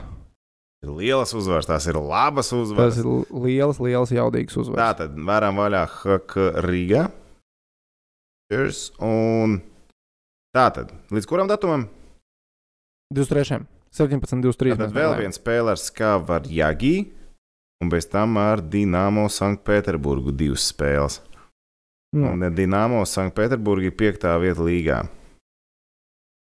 ir 0.85 0.93
lielas 0.97 1.33
uzvaras, 1.37 1.67
tās 1.69 1.87
ir 1.91 1.99
labas 1.99 2.53
Tas 2.53 2.59
uzvaras. 2.61 3.01
ir 3.03 3.09
lielas, 3.35 3.81
lielas, 3.83 4.13
jaudīgas 4.15 4.55
Tā 4.55 4.61
uzvaras. 4.63 4.97
tad 5.01 5.19
varam 5.27 5.57
vaļā 5.59 5.83
HK 5.97 6.47
Rīgā. 6.69 7.03
Cheers, 8.51 8.93
Un 9.01 9.61
tā 10.55 10.69
tad 10.75 10.93
līdz 11.11 11.27
kuram 11.27 11.49
datumam? 11.51 11.89
23. 13.15 13.65
17, 13.91 14.41
23. 14.43 14.77
Tad 14.79 14.93
vēl 14.95 15.17
viens 15.19 15.39
spēle 15.41 15.73
ar 15.75 15.81
Skavu 15.81 16.39
Jagī. 16.47 17.11
Un 17.81 17.89
bez 17.89 18.07
tam 18.13 18.37
ar 18.37 18.61
Dienāmo 18.61 19.25
Sanktpēterburgu 19.33 20.35
divas 20.37 20.67
spēles. 20.69 21.21
Nu, 22.17 22.33
Un 22.35 22.45
Dienāmo 22.55 23.01
Sanktpēterburga 23.09 23.89
ir 23.89 23.97
piektā 23.97 24.35
vieta 24.43 24.67
līgā. 24.67 25.01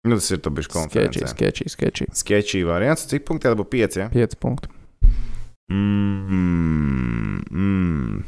Nu, 0.06 0.20
tas 0.20 0.30
ir 0.30 0.38
bijis 0.38 0.68
sketčī, 0.68 0.76
konferencē. 0.76 1.30
sketčī, 1.32 1.68
sketčī. 1.72 2.06
Sketčī 2.14 2.62
variants. 2.68 3.08
Cik 3.10 3.24
punkti 3.26 3.48
tad 3.48 3.58
būs 3.58 3.70
pieci? 3.72 4.04
Ja? 4.04 4.10
5 4.12 4.36
punkti. 4.38 4.70
Mm, 5.72 7.40
mm. 7.50 8.20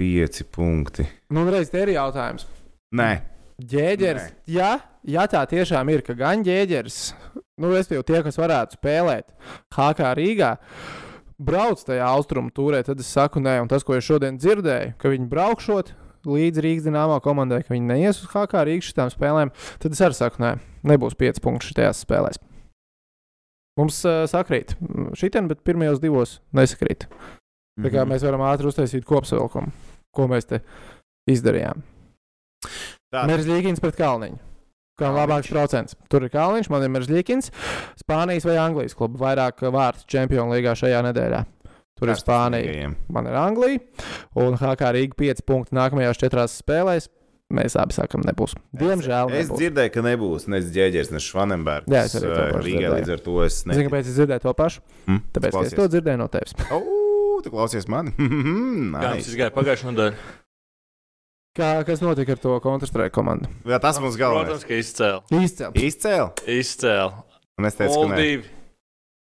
Pieci 0.00 0.46
punkti. 0.48 1.04
Nu, 1.34 1.44
reiz 1.52 1.68
te 1.68 1.82
ir 1.84 1.92
jautājums. 1.98 2.46
Nē, 2.96 3.10
Ģēģeris, 3.58 4.26
ja, 4.54 4.76
ja 5.02 5.24
tā 5.26 5.40
tiešām 5.50 5.88
ir, 5.90 6.04
ka 6.06 6.14
gan 6.14 6.44
ģēģeris, 6.46 6.98
nu, 7.58 7.70
respektīvi, 7.74 8.06
tie, 8.08 8.22
kas 8.26 8.38
varētu 8.40 8.78
spēlēt 8.78 9.30
HK 9.74 10.12
Rīgā, 10.18 10.52
brauc 11.38 11.82
tajā 11.86 12.06
austrumu 12.08 12.50
turē, 12.54 12.82
tad 12.86 13.00
es 13.02 13.10
saku, 13.14 13.42
nē, 13.44 13.60
un 13.62 13.68
tas, 13.70 13.84
ko 13.86 13.94
es 13.98 14.06
šodien 14.06 14.38
dzirdēju, 14.40 14.96
ka 14.98 15.12
viņi 15.12 15.28
braukšot 15.30 15.92
līdz 16.28 16.62
Rīgas 16.64 16.86
dīnāmā 16.88 17.20
komandai, 17.24 17.62
ka 17.64 17.74
viņi 17.76 17.86
neies 17.92 18.18
uz 18.24 18.30
HK 18.32 18.64
Rīgas 18.68 18.90
šitām 18.90 19.12
spēlēm, 19.14 19.52
tad 19.78 19.94
es 19.94 20.02
arī 20.02 20.18
saku, 20.18 20.42
nē, 20.42 20.54
nebūs 20.90 21.14
5 21.18 21.42
punktu 21.44 21.70
šajās 21.70 22.02
spēlēs. 22.06 22.40
Mums 23.78 24.00
uh, 24.10 24.24
sakrīt 24.26 24.72
šitien, 25.14 25.46
bet 25.46 25.60
pirmajos 25.62 26.00
divos 26.02 26.38
nesakrīt. 26.56 27.06
Tā 27.78 27.92
kā 27.94 28.02
Mhm. 28.02 28.10
mēs 28.10 28.24
varam 28.26 28.42
ātri 28.42 28.66
uztaisīt 28.66 29.04
kopsavilkumu, 29.06 29.70
ko 30.10 30.26
mēs 30.26 30.48
te 30.50 30.58
izdarījām. 31.30 31.84
Tā. 33.14 33.22
Meržģīkins 33.30 33.78
pret 33.80 33.94
Kalniņu. 33.94 34.40
Kā 34.98 35.10
labāks 35.14 35.50
procents. 35.52 35.94
Tur 36.10 36.24
ir 36.26 36.32
Kalniņš, 36.32 36.68
man 36.74 36.82
ir 36.82 36.90
Meržģīkins. 36.96 37.52
Spānijas 38.00 38.46
vai 38.48 38.56
Anglijas 38.58 38.96
kluba 38.98 39.20
vairāk 39.28 39.62
vārtu 39.70 40.08
čempionu 40.10 40.56
līgā 40.56 40.72
šajā 40.78 41.04
nedēļā. 41.06 41.44
Tur 41.98 42.10
ir 42.12 42.18
Spānija, 42.18 42.90
man 43.10 43.26
ir 43.30 43.36
Anglija. 43.38 43.78
Un 44.38 44.58
HK 44.58 44.90
Rīga 44.96 45.18
5 45.18 45.44
punkti 45.46 45.78
nākamajās 45.78 46.18
četrās 46.18 46.58
spēlēs. 46.62 47.08
Mēs 47.54 47.78
abi 47.80 47.94
sakām, 47.96 48.20
nebūs. 48.28 48.52
Diemžēl. 48.76 49.30
Es 49.32 49.46
nebūs. 49.48 49.62
dzirdēju, 49.62 49.92
ka 49.94 50.02
nebūs 50.04 50.44
ne 50.52 50.58
Džēģers, 50.66 51.12
ne 51.14 51.22
Švanenbergs. 51.24 51.88
Jā, 51.88 52.02
es 52.04 52.18
arī 52.18 52.28
to 52.28 52.42
Rīgā 52.42 52.60
dzirdēju. 52.60 52.90
līdz 52.98 53.12
ar 53.14 53.22
to 53.24 53.36
es 53.46 53.60
nezinu. 53.70 53.86
kāpēc 53.88 54.10
es 54.10 54.18
dzirdēju 54.18 54.42
to 54.44 54.52
pašu? 54.58 54.82
Hm? 55.06 55.22
Tāpēc, 55.32 55.56
ka 55.56 55.62
es 55.70 55.78
to 55.78 55.86
dzirdēju 55.94 56.20
no 56.20 56.26
tevis. 56.34 56.52
O, 56.68 56.82
tu 57.46 57.54
klausies 57.54 57.88
mani? 57.88 58.12
Nice. 58.18 59.00
tas 59.22 59.32
izgāja 59.32 59.54
pagājušajā 59.56 59.94
nedēļā? 59.94 60.12
Kā, 61.56 61.70
kas 61.86 62.02
notika 62.04 62.36
ar 62.36 62.42
to 62.42 62.58
Counter-Strike 62.62 63.14
komandu? 63.14 63.48
Jā, 63.66 63.80
tas 63.82 63.98
mums 64.02 64.18
galvenais. 64.20 64.50
Protams, 64.52 64.66
ka 64.68 64.76
izcēla. 64.78 65.22
Izcēl. 65.44 65.78
Izcēl. 65.88 66.30
Izcēla. 66.58 67.24
Un 67.58 67.66
es 67.66 67.78
teicu, 67.78 68.04
ka 68.04 68.12
nē. 68.12 68.18
0-2. 68.20 68.58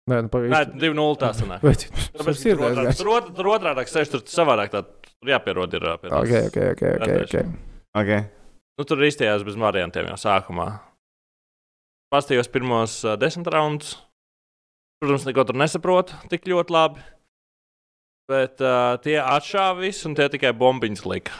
Nē, 0.08 0.18
nu, 0.24 0.28
Nē, 0.28 0.32
pagaidi. 0.32 0.80
2-0 0.80 1.20
tā 1.20 1.30
sanāk. 1.36 1.64
Vai 1.64 1.74
Tāpēc 1.76 2.44
ir 2.48 2.62
diezgan? 2.62 3.32
tur 3.36 3.52
otrādi 3.52 3.86
sēž, 3.92 4.12
tur 4.14 4.24
savādāk. 4.32 4.72
Tā, 4.72 4.84
tur 5.12 5.32
jāpierod 5.34 5.76
ir. 5.76 5.88
Ok, 6.08 6.34
ok, 6.48 6.60
ok. 6.74 6.84
ok, 6.96 7.14
okay. 7.26 7.50
Okay. 7.98 8.28
Nu, 8.78 8.86
tur 8.88 9.04
izstājās 9.04 9.44
bez 9.44 9.58
variantiem 9.60 10.08
jau 10.12 10.20
sākumā. 10.22 10.70
Pastījos 12.14 12.48
pirmos 12.52 13.02
uh, 13.04 13.18
desmit 13.20 13.50
raundus. 13.52 13.98
Protams, 15.02 15.28
neko 15.28 15.44
tur 15.50 15.60
nesaprotu 15.60 16.16
tik 16.32 16.48
ļoti 16.48 16.74
labi. 16.74 17.04
Bet 18.32 18.64
uh, 18.64 18.96
tie 19.04 19.20
atšāva 19.20 19.82
visu, 19.84 20.08
un 20.10 20.16
tie 20.16 20.28
tikai 20.32 20.54
bombiņas 20.56 21.04
lika. 21.08 21.36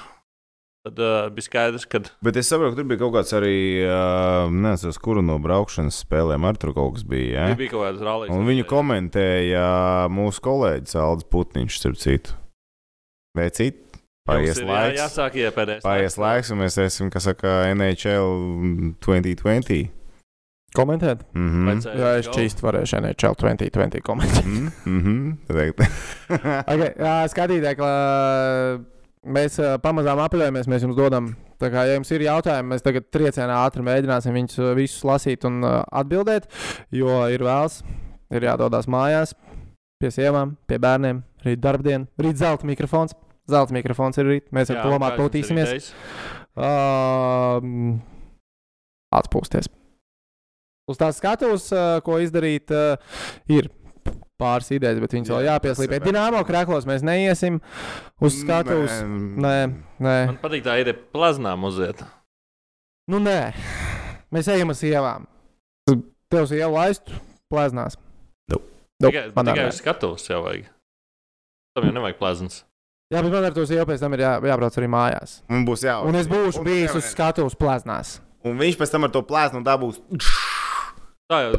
Tad 0.88 1.00
uh, 1.04 1.28
bija 1.36 1.44
skaidrs, 1.50 1.84
ka 1.92 2.00
Bet 2.24 2.38
es 2.40 2.48
saprotu, 2.48 2.76
ka 2.76 2.80
tur 2.82 2.88
bija 2.88 3.02
kaut 3.02 3.16
kāds 3.18 3.34
arī, 3.36 3.56
uh, 3.84 4.48
nezinu, 4.54 4.94
uz 4.94 5.00
kuru 5.04 5.24
no 5.26 5.36
braukšanas 5.44 5.98
spēlēm 6.06 6.46
ar 6.48 6.60
tur 6.62 6.72
kaut 6.78 6.96
kas 6.96 7.04
bija. 7.08 7.34
ja? 7.34 7.48
Ja? 7.52 7.58
bija 7.60 7.74
kaut 7.74 7.84
kādas 7.90 8.06
rallijas. 8.08 8.32
Un 8.38 8.48
viņu 8.48 8.68
komentēja 8.70 9.66
mūsu 10.14 10.44
kolēģis 10.48 10.96
Aldis 11.04 11.28
Putniņš, 11.34 11.82
starp 11.82 12.00
citu. 12.00 12.38
Vai 13.36 13.50
citu? 13.52 13.84
Paies 14.28 14.58
Jā, 14.60 14.66
laiks. 14.68 14.98
jāsāk 15.00 15.38
iepēdēs. 15.40 15.84
Paies 15.86 16.18
laiks, 16.20 16.50
un 16.52 16.60
mēs 16.60 16.76
esam, 16.84 17.12
kas 17.14 17.30
saka, 17.30 17.62
NHL 17.72 18.34
2020. 19.04 19.94
Komentēt? 20.76 21.22
Mhm. 21.32 21.64
Vajadzēja 21.70 21.96
Jā, 22.02 22.10
es 22.20 22.28
go. 22.28 22.34
čīsti 22.36 22.66
varēšu 22.66 23.00
NHL 23.00 23.38
2020 23.40 24.04
komentēt. 24.04 24.46
Mhm. 24.46 24.68
Mhm. 24.86 25.32
Teikt. 25.48 25.80
okay, 26.74 26.92
jā, 27.00 27.14
skatītāji, 27.32 27.80
ka 27.80 27.92
mēs 29.26 29.58
ā, 29.62 29.76
pamazām 29.84 30.22
apļaujamies, 30.26 30.70
mēs 30.70 30.86
jums 30.86 30.98
dodam. 30.98 31.32
Tā 31.58 31.72
kā, 31.74 31.88
ja 31.90 31.98
jums 31.98 32.12
ir 32.14 32.26
jautājumi, 32.28 32.70
mēs 32.74 32.86
tagad 32.86 33.08
triecienā 33.14 33.62
ātri 33.66 33.86
mēģināsim 33.86 34.36
viņus 34.36 34.60
visus 34.78 35.06
lasīt 35.08 35.48
un 35.50 35.64
ā, 35.66 35.80
atbildēt, 36.02 36.50
jo 36.94 37.22
ir 37.34 37.46
vēls, 37.48 37.80
ir 38.34 38.46
jādodas 38.46 38.90
mājās, 38.92 39.34
pie 40.02 40.12
sievām, 40.14 40.54
pie 40.70 40.78
bērniem, 40.84 41.24
rīt 41.46 41.64
darbdiena, 41.64 42.06
rīt 42.22 42.38
zelta 42.42 42.68
mikrofons. 42.70 43.18
Zelta 43.48 43.72
mikrofons 43.72 44.20
ir 44.20 44.28
rīt, 44.28 44.50
mēs 44.52 44.74
ar 44.74 44.84
to 44.84 44.98
mātu 45.00 45.24
pūtīsimies. 45.24 45.94
Um, 46.60 48.02
atpūsties. 49.16 49.70
Uz 50.92 51.00
tās 51.00 51.20
skatuves, 51.20 51.70
uh, 51.72 51.98
ko 52.04 52.20
izdarīt, 52.24 52.72
uh, 52.76 53.00
ir 53.52 53.70
pāris 54.42 54.70
idejas, 54.76 55.00
bet 55.02 55.16
viņas 55.16 55.32
Jā, 55.32 55.38
vēl 55.38 55.48
jāpieslīpē. 55.50 56.00
Dināmo 56.06 56.42
krāklos 56.48 56.86
mēs 56.90 57.04
neiesim 57.06 57.60
uz 58.22 58.38
skatuves. 58.42 59.00
Nē, 59.04 59.56
nē. 60.04 60.16
Man 60.32 60.40
patīk 60.44 60.66
tā 60.68 60.78
ideja 60.82 60.98
plaznām 61.16 61.66
uziet. 61.68 62.04
Nu, 63.10 63.20
nē. 63.24 63.54
Mēs 64.36 64.50
ejam 64.52 64.74
uz 64.74 64.82
sievām. 64.84 65.26
Tev 66.28 66.44
uz 66.44 66.52
ielu 66.52 66.74
laistu 66.76 67.16
pleznās. 67.52 67.96
Nu. 68.52 68.60
Nu, 69.00 69.10
Tikai, 69.10 69.30
man 69.36 69.48
tikai 69.48 69.68
uz 69.72 69.78
skatuves 69.80 70.26
jau 70.28 70.42
vajag. 70.44 70.66
Tam 71.78 71.88
jau 71.88 71.94
nevajag 71.96 72.18
plaznas. 72.20 72.64
Jā, 73.08 73.22
bet 73.24 73.32
man 73.32 73.46
ar 73.48 73.54
to 73.56 73.64
sievu 73.64 73.86
pēc 73.88 74.02
tam 74.04 74.16
ir 74.18 74.26
jā, 74.26 74.34
jābrauc 74.50 74.76
arī 74.82 74.90
mājās. 74.92 75.38
Un 75.48 75.64
būs 75.68 75.86
jā. 75.88 75.96
Un 76.04 76.18
es 76.20 76.28
būšu 76.28 76.60
Un- 76.60 76.66
bijis 76.68 76.96
uz 77.00 77.06
skatuves 77.14 77.56
pleznās. 77.56 78.18
Un 78.44 78.60
viņš 78.60 78.76
pēc 78.82 78.92
tam 78.92 79.08
ar 79.08 79.14
to 79.16 79.22
plēsnu 79.24 79.62
dabūs. 79.64 80.02
Tā 81.28 81.42
jau 81.44 81.56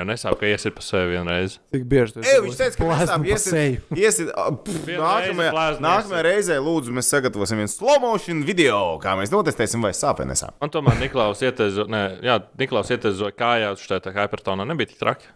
jau 0.00 0.04
nesāp, 0.08 0.38
ka 0.40 0.48
iesiet 0.48 0.72
pa 0.72 0.80
sevi 0.80 1.10
vienreiz. 1.12 1.58
Cik 1.74 1.82
bieži 1.84 2.14
tas 2.14 2.28
Ej, 2.30 2.38
viņš 2.46 2.54
teica, 2.56 2.78
ka 2.78 2.86
nesāp, 2.96 3.24
iesit-. 3.28 3.90
Iesit, 4.00 4.30
pff, 4.32 4.86
nākamajā, 4.88 5.64
nākamajā 5.84 6.22
reizē, 6.24 6.56
lūdzu, 6.64 6.94
mēs 6.96 7.10
sagatavosim 7.12 7.60
vienu 7.60 7.68
slow 7.68 7.98
motion 8.00 8.40
video, 8.48 8.78
kā 9.02 9.12
mēs 9.18 9.28
notestēsim, 9.34 9.84
vai 9.84 9.90
sāp 9.92 10.22
vai 10.22 10.30
nesāp. 10.30 10.56
Man 10.64 10.72
tomēr 10.72 10.96
Niklaus 11.02 11.44
ieteizo, 11.44 11.84
ne, 11.92 12.00
jā, 12.24 12.38
Niklaus 12.62 12.92
ieteizo 12.96 13.28
kājās 13.36 13.84
uz 13.84 13.92
tā 13.92 14.14
hipertonā. 14.16 14.64
Nebija 14.70 14.94
tik 14.94 15.02
traki. 15.02 15.28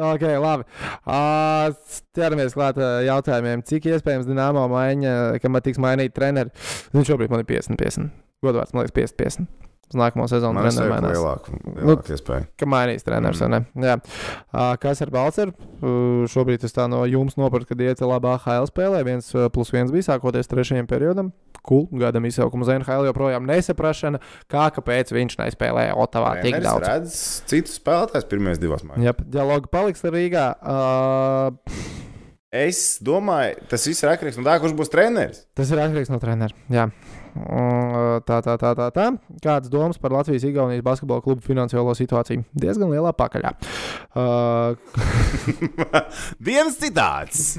Ok, 0.00 0.24
labi. 0.40 0.64
Uh, 1.04 1.68
ķeramies 2.16 2.56
klāt 2.56 2.80
uh, 2.80 3.02
jautājumiem. 3.04 3.66
Cik 3.68 3.90
iespējams 3.92 4.24
Dienāmo 4.30 4.64
maiņa, 4.72 5.12
ka 5.44 5.52
man 5.52 5.62
tiks 5.68 5.82
mainīta 5.84 6.16
treneri? 6.16 6.56
Viņš 6.96 7.12
šobrīd 7.12 7.36
man 7.36 7.44
ir 7.44 7.50
50, 7.52 7.76
50. 7.84 8.10
Godvārds, 8.42 8.72
man 8.72 8.88
liekas, 8.88 8.96
50, 9.20 9.20
50. 9.44 9.64
Uz 9.84 9.98
nākamo 10.00 10.24
sezonu 10.30 10.56
Man 10.56 10.66
ir 10.72 10.90
mainās. 10.90 11.12
lielāka, 11.14 11.52
Nu, 11.84 11.94
iespēja. 12.00 12.46
Ka 12.58 12.66
mainīs 12.66 13.04
treneris, 13.06 13.42
ne? 13.52 13.60
Jā. 13.84 13.96
Kas 14.80 15.02
ar 15.04 15.10
Balceru? 15.14 15.52
Šobrīd 16.32 16.64
es 16.64 16.72
tā 16.74 16.86
no 16.90 17.02
jums 17.06 17.36
nopratu, 17.36 17.68
ka 17.68 17.76
iet 17.84 18.00
labā 18.00 18.38
HL 18.40 18.66
spēlē. 18.70 19.04
viens 19.04 19.28
uh, 19.36 19.48
plus 19.52 19.70
viens 19.74 19.92
bija 19.92 20.08
sākoties 20.14 20.48
trešajam 20.50 20.86
periodam. 20.90 21.32
Cool, 21.64 21.86
gadam 21.96 22.24
izsaukumu 22.28 22.64
uz 22.66 22.68
NHL 22.68 23.06
joprojām 23.08 23.46
nesaprašana, 23.48 24.18
kā 24.52 24.66
kāpēc 24.76 25.12
viņš 25.16 25.38
nespēlēja 25.40 25.94
Otavā 25.96 26.34
tik 26.42 26.58
Treneris 26.58 26.68
daudz. 26.68 26.88
redz 26.88 27.14
citus 27.48 27.78
spēlētājus 27.80 28.28
pirmajās 28.28 28.60
divās 28.60 28.84
mājās. 28.84 29.04
Jā, 29.06 29.14
dialogi 29.38 29.70
paliks 29.72 30.04
Rīgā. 30.04 30.48
Uh, 30.60 31.82
Es 32.54 33.00
domāju, 33.02 33.56
tas 33.66 33.82
viss 33.88 34.04
ir 34.04 34.12
atkarīgs 34.12 34.36
no 34.38 34.44
tā, 34.46 34.52
kurš 34.62 34.76
būs 34.78 34.90
treneris. 34.92 35.40
Tas 35.58 35.72
ir 35.74 35.80
atkarīgs 35.82 36.12
no 36.12 36.20
treneru. 36.22 36.54
Jā. 36.70 36.84
Tā, 37.34 38.36
tā, 38.46 38.52
tā, 38.60 38.70
tā, 38.78 38.86
tā. 38.94 39.06
Kādas 39.42 39.70
domas 39.72 39.98
par 39.98 40.14
Latvijas-Igaunijas 40.14 40.84
basketbola 40.86 41.24
klubu 41.24 41.42
finansiālo 41.42 41.90
situāciju? 41.98 42.44
Diezgan 42.54 42.92
lielā 42.92 43.10
pakaļā. 43.18 43.50
Uh, 44.14 44.78
Dienas 46.46 46.78
citāts. 46.78 47.58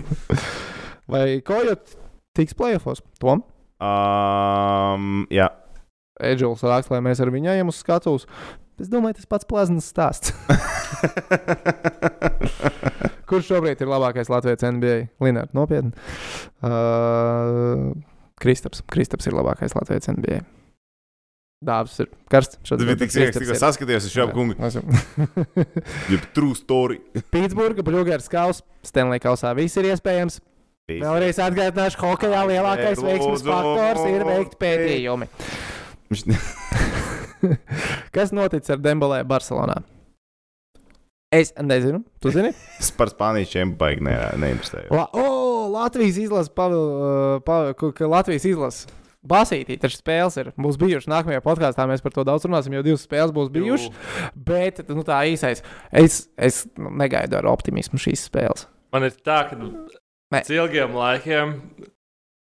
vai 1.11 1.41
Kojot 1.45 1.97
tiks 2.37 2.55
plēsofos? 2.55 3.03
Tom? 3.19 3.43
Um, 3.83 5.25
jā, 5.33 5.49
Edžels 6.23 6.63
raksta, 6.63 6.95
lai 6.95 7.03
mēs 7.03 7.19
ar 7.19 7.27
viņu 7.33 7.51
ejam 7.51 7.67
uz 7.71 7.81
skatuves. 7.83 8.23
Es 8.79 8.87
domāju, 8.91 9.15
tas 9.19 9.27
pats 9.31 9.47
plazmas 9.47 9.87
stāsts. 9.91 10.31
Kurš 13.29 13.45
šobrīd 13.51 13.81
ir 13.83 13.91
labākais 13.91 14.31
Latvijas 14.31 14.63
NBA? 14.67 14.97
Linārds, 15.23 15.55
nopietni. 15.55 15.91
Uh, 16.63 17.91
Kristaps. 18.41 18.83
Kristaps 18.91 19.29
ir 19.29 19.35
labākais 19.37 19.75
Latvijas 19.77 20.09
NBA. 20.11 20.41
Dāvs 21.65 21.95
ir 22.03 22.09
karsts. 22.29 22.59
tas 22.67 22.81
bija 22.83 22.97
tik 22.99 23.13
sieks, 23.13 23.37
tikko 23.39 23.55
saskatījos 23.57 24.09
šo 24.11 24.27
kungu. 24.35 24.57
Jeb 26.11 26.27
true 26.35 26.57
story. 26.57 26.99
Pitsburga, 27.33 27.85
Bluegrass 27.85 28.29
Kaus, 28.29 28.61
Stanley 28.85 29.23
Kausā 29.23 29.55
viss 29.57 29.79
ir 29.79 29.89
iespējams. 29.93 30.41
Vēlreiz 30.85 31.39
atgādināšu, 31.41 31.97
ka 31.97 32.11
hokeja 32.11 32.43
lielākais 32.45 33.01
veiksmes 33.01 33.41
faktors 33.47 34.03
ir 34.05 34.27
veikt 34.27 34.59
pētījumi. 34.61 35.31
Kas 38.15 38.33
noticis 38.35 38.75
ar 38.75 38.83
Dembelē 38.83 39.23
Barcelonā? 39.25 39.79
Es 41.33 41.49
nezinu, 41.57 42.03
tu 42.21 42.29
zini? 42.31 42.51
Es 42.79 42.91
par 42.95 43.09
Spānijas 43.09 43.49
čempionu 43.51 44.13
neinvestēju. 44.39 44.93
La 44.93 45.07
o, 45.09 45.25
Latvijas 45.75 46.17
izlase, 46.23 46.51
Pavel, 46.55 46.85
uh, 46.85 47.41
Pavel, 47.45 47.73
ka- 47.95 48.07
Latvijas 48.11 48.47
izlase. 48.47 48.87
Basītī, 49.25 49.73
taču 49.81 49.97
spēles 49.97 50.35
ir. 50.37 50.51
Būs 50.53 50.75
bijušas 50.77 51.07
nākamajā 51.09 51.41
podkāstā, 51.41 51.87
mēs 51.89 52.03
par 52.05 52.13
to 52.13 52.21
daudz 52.27 52.43
runāsim, 52.45 52.75
jo 52.77 52.83
divas 52.85 53.07
spēles 53.07 53.31
būs 53.33 53.47
bijušas. 53.55 53.89
Bet 54.37 54.83
nu, 54.93 55.01
tā 55.07 55.23
īsais, 55.31 55.63
es, 55.89 56.19
es 56.37 56.59
nu, 56.77 56.91
negaidu 56.93 57.39
ar 57.39 57.47
optimismu 57.49 57.97
šīs 57.97 58.27
spēles. 58.29 58.67
Man 58.93 59.07
ir 59.07 59.15
tā, 59.25 59.39
ka 59.49 59.57
pēc 60.29 60.51
ilgiem 60.53 60.93
laikiem 60.93 61.55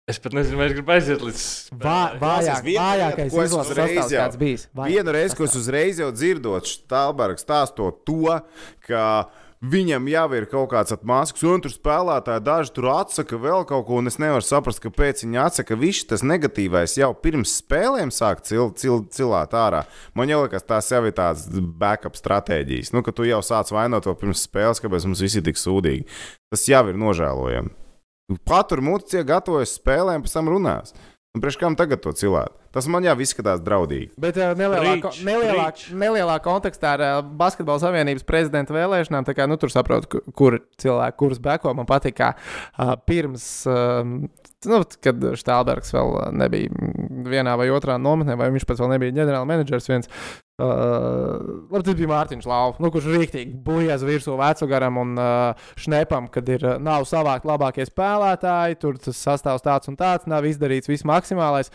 es 0.10 0.18
pat 0.24 0.34
nezinu, 0.40 0.58
vai 0.58 0.70
es 0.72 0.78
gribu 0.78 0.96
aiziet 0.96 1.22
līdz. 1.28 1.44
Vā, 1.84 1.98
vājāk, 2.24 2.64
vājākais 2.80 3.36
ko 3.36 3.44
es 3.44 3.52
izlases 3.52 3.74
uzreiz 3.76 3.92
sastāvs 4.00 4.16
jau- 4.16 4.24
kāds 4.24 4.40
bijis. 4.42 4.64
Vājākais 4.72 4.96
Vienu 4.96 5.18
reizi, 5.20 5.36
ko 5.38 5.44
es 5.52 5.60
uzreiz 5.60 6.00
jau 6.02 6.10
dzirdot, 6.16 6.72
Stālbergs 6.80 7.44
stāstot 7.46 8.00
to, 8.08 8.40
ka 8.88 9.04
Viņam 9.60 10.06
jau 10.08 10.28
ir 10.38 10.46
kaut 10.48 10.70
kāds 10.72 10.94
atmāsks, 10.96 11.42
un 11.44 11.60
tur 11.60 11.74
spēlētāji 11.74 12.46
daži 12.46 12.72
tur 12.78 12.86
atsaka 12.94 13.36
vēl 13.44 13.66
kaut 13.68 13.90
ko, 13.90 13.98
un 14.00 14.08
es 14.08 14.16
nevaru 14.16 14.46
saprast, 14.48 14.80
kāpēc 14.86 15.26
viņi 15.26 15.42
atsaka. 15.44 15.76
Viss 15.76 16.08
tas 16.08 16.24
negatīvais 16.24 16.96
jau 16.96 17.10
pirms 17.20 17.58
spēlēm 17.60 18.08
sāk 18.16 18.46
cil, 18.48 18.72
cil, 18.80 19.02
cilāt 19.12 19.58
ārā. 19.60 19.82
Man 20.16 20.32
liekas, 20.32 20.64
tās 20.64 20.88
jau 20.94 21.02
ir 21.04 21.12
tādas 21.18 21.44
backup 21.52 22.16
stratēģijas. 22.16 22.94
Nu, 22.96 23.04
ka 23.04 23.12
tu 23.12 23.28
jau 23.28 23.42
sāc 23.44 23.74
vainot 23.76 24.08
to 24.08 24.16
pirms 24.16 24.46
spēles, 24.48 24.80
kāpēc 24.80 25.10
mums 25.10 25.26
visi 25.28 25.42
ir 25.42 25.48
tik 25.50 25.60
sūdīgi. 25.60 26.08
Tas 26.56 26.64
jau 26.72 26.86
ir 26.88 27.04
nožēlojami. 27.04 27.76
Patur 28.48 28.80
muti, 28.86 29.20
gatavojas 29.28 29.76
spēlēm, 29.76 30.24
pēc 30.24 30.40
tam 30.40 30.54
runās. 30.56 30.96
Un 31.36 31.44
priekš 31.44 31.60
kam 31.60 31.76
tagad 31.76 32.00
to 32.06 32.16
cilāt? 32.16 32.56
Tas 32.76 32.86
man 32.92 33.02
jau 33.08 33.16
izskatās 33.24 33.62
draudīgi. 33.66 34.12
Bet 34.22 34.38
uh, 34.38 34.52
nelielā, 34.58 34.96
ko- 35.02 35.10
Reach, 35.10 35.24
nelielā, 35.26 35.54
reach. 35.70 35.88
nelielā 35.98 36.36
kontekstā 36.46 36.92
ar 36.98 37.04
uh, 37.06 37.22
Basketbalu 37.40 37.82
savienības 37.82 38.26
prezidenta 38.30 38.76
vēlēšanām, 38.76 39.26
tā 39.26 39.34
kā 39.38 39.48
nu, 39.50 39.58
tur 39.58 39.72
saprotu, 39.74 40.10
ku- 40.20 40.36
kur 40.38 40.60
cilvēki, 40.78 41.18
kurus 41.18 41.40
beko 41.42 41.74
man 41.78 41.90
patīk. 41.90 42.18
kā, 42.20 42.34
Uh, 42.80 42.94
pirms, 43.08 43.44
uh, 43.68 44.04
nu, 44.70 44.78
kad 45.04 45.24
Štālbergs 45.40 45.90
vēl 45.96 46.14
uh, 46.16 46.28
nebija 46.32 46.70
vienā 47.30 47.56
vai 47.60 47.68
otrā 47.74 47.98
nometnē, 48.00 48.36
vai 48.40 48.48
viņš 48.54 48.66
pats 48.70 48.80
vēl 48.84 48.94
nebija 48.94 49.16
ģenerāla 49.18 49.48
menedžers 49.50 49.90
viens. 49.90 50.10
Uh, 50.60 51.66
labi, 51.72 51.84
tas 51.88 51.96
bija 51.98 52.10
Mārtiņš 52.12 52.48
Lauks, 52.50 52.80
nu, 52.84 52.90
kurš 52.94 53.08
rīktīgi 53.14 53.54
buļļās 53.66 54.04
virsū 54.08 54.36
vecugaram 54.40 54.98
un 55.02 55.14
uh, 55.20 55.70
šnepam, 55.80 56.28
kad 56.34 56.50
ir, 56.52 56.66
uh, 56.68 56.78
nav 56.84 57.06
savākt 57.10 57.48
labākie 57.50 57.86
spēlētāji, 57.88 58.78
tur 58.82 59.00
tas 59.02 59.20
sastāvs 59.26 59.64
tāds 59.66 59.90
un 59.92 59.98
tāds, 60.00 60.28
nav 60.30 60.48
izdarīts 60.50 60.92
viss 60.92 61.08
maksimālais. 61.08 61.72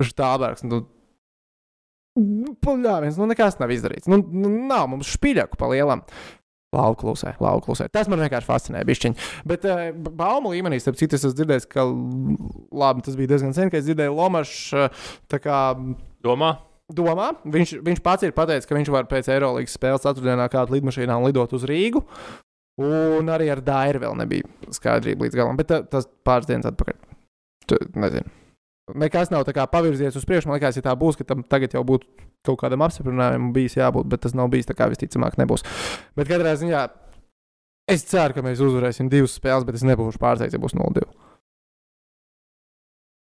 Štālbergs, 0.00 0.64
nu, 0.68 0.84
Puļāviens, 2.12 3.16
nu 3.16 3.24
nekas 3.30 3.56
nav 3.56 3.70
izdarīts. 3.72 4.08
Nu, 4.10 4.18
nu 4.20 4.50
nav 4.68 4.90
mums 4.92 5.08
špīļaku 5.14 5.56
pa 5.60 5.70
lielam. 5.72 6.02
Lauka 6.72 7.02
klusē, 7.02 7.34
lauka 7.40 7.66
klusē. 7.66 7.86
Tas 7.92 8.08
man 8.08 8.20
vienkārši 8.20 8.48
fascinē. 8.48 8.82
Bišķiņ. 8.88 9.16
Bet 9.48 9.64
uh, 9.68 9.80
baumu 9.92 10.52
līmenī, 10.52 10.78
starp 10.80 10.96
citu, 11.00 11.16
es 11.16 11.24
esmu 11.24 11.36
dzirdējis, 11.36 11.68
ka 11.72 11.84
labi, 11.84 13.04
tas 13.04 13.16
bija 13.16 13.32
diezgan 13.32 13.56
sen, 13.56 13.72
kad 13.72 13.80
es 13.80 13.88
dzirdēju 13.88 14.16
Lomašs 14.16 14.60
uh, 14.76 15.08
tā 15.32 15.40
kā 15.40 15.62
Domā? 16.24 16.54
domā. 16.92 17.30
Viņš, 17.48 17.76
viņš 17.84 18.00
pats 18.04 18.26
ir 18.26 18.34
pateicis, 18.36 18.68
ka 18.68 18.76
viņš 18.76 18.90
var 18.92 19.08
pēc 19.10 19.30
Eirolandes 19.32 19.76
spēles 19.76 20.04
ceturtdienā 20.04 20.48
kādu 20.52 20.76
lidmašīnā 20.76 21.16
un 21.16 21.28
lidot 21.28 21.54
uz 21.56 21.64
Rīgu. 21.68 22.04
Un 22.82 23.28
arī 23.32 23.50
ar 23.52 23.60
Dairu 23.64 24.00
vēl 24.02 24.16
nebija 24.22 24.72
skaidrība 24.72 25.26
līdz 25.26 25.38
galam, 25.38 25.58
bet 25.60 25.68
ta, 25.68 25.82
tas 25.88 26.08
pāris 26.26 26.48
dienas 26.48 26.70
atpakaļ. 26.72 26.96
Tu, 27.68 27.78
nezinu. 28.00 28.41
Nekas 28.98 29.30
nav 29.30 29.44
tā 29.46 29.52
kā 29.54 29.62
pavirzies 29.70 30.16
uz 30.18 30.24
priekšu. 30.26 30.48
Man 30.50 30.58
liekas, 30.58 30.76
ja 30.80 30.82
tā 30.82 30.92
būs, 30.98 31.14
ka 31.20 31.24
tam 31.28 31.44
tagad 31.46 31.76
jau 31.76 31.84
būtu 31.86 32.08
kaut 32.42 32.58
kādam 32.64 32.82
apstiprinājumam 32.82 33.52
bijis 33.54 33.76
jābūt, 33.78 34.08
bet 34.10 34.24
tas 34.24 34.34
nav 34.34 34.48
bijis 34.50 34.66
tā 34.66 34.74
kā 34.74 34.88
visticamāk 34.90 35.36
nebūs. 35.38 35.62
Bet 36.18 36.26
katrā 36.26 36.56
ziņā 36.58 36.80
es 37.94 38.02
ceru, 38.10 38.34
ka 38.34 38.42
mēs 38.42 38.58
uzvarēsim 38.64 39.06
divas 39.12 39.36
spēles, 39.38 39.62
bet 39.68 39.78
es 39.78 39.86
nebūšu 39.86 40.18
pārsteigts, 40.22 40.56
ja 40.58 40.62
būs 40.62 40.74
0-2. 40.74 41.06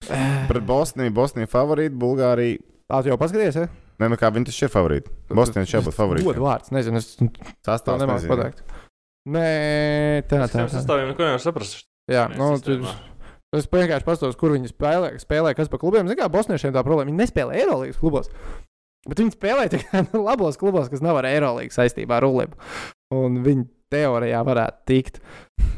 Pret 0.50 0.64
Bosniju, 0.68 1.12
Bosnija 1.16 1.50
favorīti, 1.52 1.96
Bulgārija. 2.00 2.62
Tā 2.92 3.04
jau 3.08 3.16
paskaties, 3.20 3.56
ja? 3.62 3.68
Nē, 4.02 4.08
nu 4.12 4.18
kā 4.20 4.32
viņi 4.34 4.50
taču 4.50 4.66
ir 4.66 4.72
favorīti. 4.74 5.12
Bosnija 5.36 5.68
šeit 5.70 5.86
būtu 5.86 5.96
favorīti. 6.00 6.26
Godu 6.28 6.44
vārds, 6.44 6.72
nezinu, 6.76 7.00
es 7.00 7.12
to 7.20 7.28
Sastāvs 7.68 8.02
nemāku 8.02 8.28
pateikt. 8.32 8.64
Nē, 9.32 9.46
tā, 10.26 10.40
tā, 10.50 10.66
Es 10.66 10.74
tā. 10.74 10.80
sastāviem 10.80 11.12
neko 11.12 11.28
nevaru 11.28 11.44
saprast. 11.44 11.86
Jā, 12.10 12.26
nu, 12.34 12.56
Sistēmā. 12.58 12.96
tu, 12.96 13.21
es 13.60 13.68
vienkārši 13.68 14.08
paskatos, 14.08 14.38
kur 14.40 14.54
viņi 14.56 14.72
spēlē, 14.72 15.14
spēlē 15.20 15.52
kas 15.58 15.72
pa 15.72 15.80
klubiem. 15.82 16.08
Ziniet, 16.08 16.22
kā 16.22 16.30
Bosniešiem 16.32 16.76
tā 16.76 16.84
problēma. 16.88 17.10
Viņi 17.12 17.24
nespēlē 17.24 17.58
Eirolandes 17.60 18.00
klubos. 18.00 18.32
Bet 19.10 19.20
viņi 19.20 19.34
spēlē 19.36 19.68
tikai 19.74 20.06
labos 20.30 20.60
klubos, 20.62 20.90
kas 20.92 21.04
nav 21.04 21.20
ar 21.20 21.28
Eirolandes 21.32 21.76
saistībā 21.80 22.20
ar 22.20 22.28
Ulibu. 22.30 22.60
Un 23.18 23.42
viņi 23.44 23.68
teorijā 23.92 24.40
varētu 24.48 24.88
tikt. 24.88 25.20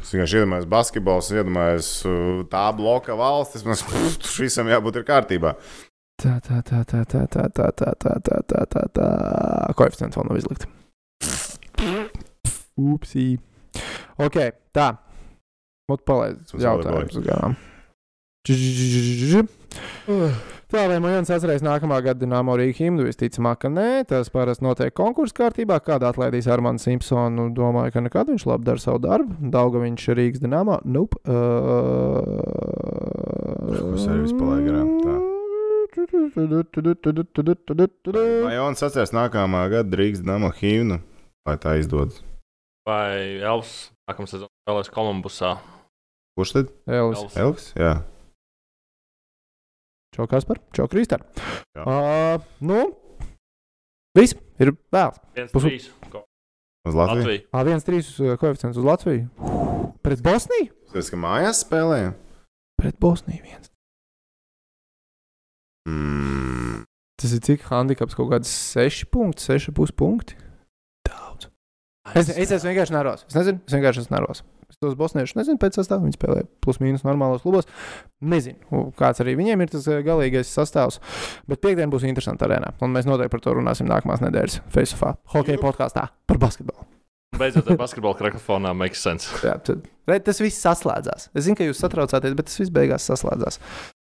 Es 0.04 0.12
vienkārši 0.14 0.38
iedomājos, 0.38 0.68
basketbols, 0.70 1.32
iedomājos 1.34 1.90
uh, 2.06 2.44
tā 2.52 2.68
bloka 2.76 3.16
valstis. 3.18 3.64
Man 3.66 3.80
tas 4.22 4.38
visam 4.38 4.70
jābūt 4.70 5.00
ir 5.00 5.08
kārtībā. 5.08 5.54
Tā, 6.22 6.36
tā, 6.44 6.60
tā, 6.62 6.84
tā, 6.86 7.02
tā, 7.10 7.24
tā, 7.26 7.48
tā, 7.50 7.70
tā, 7.74 7.90
tā, 7.98 8.12
tā, 8.22 8.38
tā, 8.46 8.66
tā, 8.70 8.84
tā. 8.94 9.08
Koeficients 9.74 10.14
vēl 10.14 10.28
nav 10.28 10.38
izlikts. 10.38 10.70
Upsī. 12.78 13.32
Ok, 14.22 14.38
tā. 14.74 14.92
Mut 15.90 16.00
palaid 16.08 16.40
Uz 16.48 16.62
jautājumus 16.64 17.20
garām. 17.26 17.56
Tā 20.74 20.84
vai 20.90 20.96
man 20.98 21.22
atcerēs 21.22 21.62
nākamā 21.64 21.98
gada 22.02 22.18
Dienāmo 22.22 22.56
Rīgas 22.58 22.80
himnu? 22.80 23.04
Visticamāk, 23.06 23.60
ka 23.62 23.68
nē. 23.72 24.04
Tas 24.08 24.32
parasti 24.32 24.64
notiek 24.64 24.94
konkursu 24.96 25.36
kārtībā. 25.36 25.76
Kādā 25.84 26.08
atlaidīs 26.10 26.48
Armānu 26.50 26.80
Simpsonu? 26.82 27.50
Domāju, 27.54 27.92
ka 27.94 28.02
nekad 28.04 28.32
viņš 28.32 28.46
labi 28.48 28.66
dara 28.66 28.80
savu 28.82 28.98
darbu. 29.04 29.36
Dauga 29.54 29.78
viņš 29.84 30.08
ir 30.08 30.18
Rīgas 30.20 30.42
Dienāmo. 30.42 30.80
Nope. 30.88 31.20
Uh... 31.28 31.34
Kas 33.94 34.08
arī 34.08 34.24
viss 34.24 34.36
palaid 34.40 34.66
garām, 34.70 34.88
Vai 38.42 38.56
Jonas 38.56 38.82
atceras 38.82 39.12
nākamā 39.14 39.62
gada 39.70 40.00
Rīgas 40.00 40.24
dama 40.26 40.50
himnu, 40.58 40.98
lai 41.46 41.56
tā 41.60 41.76
izdodas? 41.78 42.18
Vai 42.88 43.38
Elvis 43.38 43.92
nākamā 44.10 44.26
sezonā 44.32 44.50
spēlēs 44.64 44.90
Kolumbusā? 44.96 45.54
Kurš 46.38 46.52
tad? 46.56 46.70
Elvis. 46.90 47.36
Elvis. 47.38 47.68
Jā. 47.78 47.92
Čau, 50.14 50.26
Kaspar. 50.30 50.60
Čau, 50.74 50.86
Kristā. 50.90 51.18
Jā. 51.74 51.84
Uh, 51.86 52.44
nu, 52.62 52.80
viss 54.18 54.36
ir 54.62 54.72
vēl. 54.94 55.14
viens 55.34 55.54
Pusu- 55.54 55.70
trīs. 55.70 55.88
Ko- 56.10 56.24
Uz 56.84 56.94
Latviju. 56.98 57.46
A, 57.54 57.62
viens 57.64 57.86
trīs 57.86 58.10
uh, 58.20 58.34
koeficients 58.38 58.76
uz 58.78 58.84
Latviju. 58.84 59.24
Pret 60.04 60.20
Bosniju? 60.22 60.68
Tas, 60.92 61.08
ka 61.10 61.16
mājās 61.16 61.62
spēlējām. 61.64 62.12
Pret 62.78 62.98
Bosniju 63.00 63.40
viens. 63.46 63.70
Mm. 65.88 66.82
Tas 67.20 67.32
ir 67.32 67.40
cik 67.46 67.64
handicaps 67.70 68.16
kaut 68.18 68.30
kāds 68.34 68.50
6 68.74 69.06
punkti, 69.12 69.44
6,5 69.46 69.94
punkti. 69.96 70.36
Daudz. 71.08 71.48
Es, 72.14 72.28
es 72.28 72.52
esmu 72.52 72.70
vienkārši 72.72 72.94
nervos. 72.94 73.24
Es 73.30 73.36
nezinu, 73.38 73.62
es 73.64 73.76
vienkārši 73.76 74.04
esmu 74.04 74.16
nervos. 74.18 74.42
Es 74.74 74.80
tos 74.82 74.96
bosniešus 74.98 75.36
nezinu 75.38 75.60
pēc 75.62 75.76
sastāvā. 75.78 76.02
Viņi 76.02 76.16
spēlē 76.16 76.40
plus 76.64 76.80
mīnus 76.82 77.04
normālos 77.06 77.44
klubos. 77.44 77.68
Nezinu, 78.24 78.88
kāds 78.98 79.22
arī 79.22 79.36
viņiem 79.38 79.62
ir 79.62 79.70
tas 79.70 79.86
eh, 79.86 80.00
galīgais 80.02 80.50
sastāvs. 80.50 80.98
Bet 81.50 81.62
piekdien 81.62 81.92
būs 81.92 82.06
interesanti 82.08 82.42
arēnā. 82.48 82.72
Un 82.82 82.90
mēs 82.96 83.06
noteikti 83.06 83.36
par 83.36 83.44
to 83.44 83.54
runāsim 83.54 83.86
nākamās 83.86 84.24
nedēļas 84.24 84.64
Faceoffā, 84.74 85.14
hokeja 85.36 85.62
podkāstā 85.62 86.08
par 86.26 86.42
basketbolu. 86.42 86.88
Beidzot, 87.38 87.70
ar 87.70 87.78
basketbola 87.78 88.18
krakofonā 88.18 88.74
makes 88.78 89.02
sense. 89.02 89.30
Jā, 89.46 89.54
tad, 89.62 89.86
re, 90.10 90.18
tas 90.22 90.42
viss 90.42 90.62
saslēdzās. 90.62 91.30
Es 91.34 91.46
zinu, 91.46 91.58
ka 91.58 91.66
jūs 91.66 91.82
satraucāties, 91.82 92.34
bet 92.38 92.50
tas 92.50 92.60
viss 92.62 92.74
beigās 92.74 93.06
saslēdzās. 93.10 93.60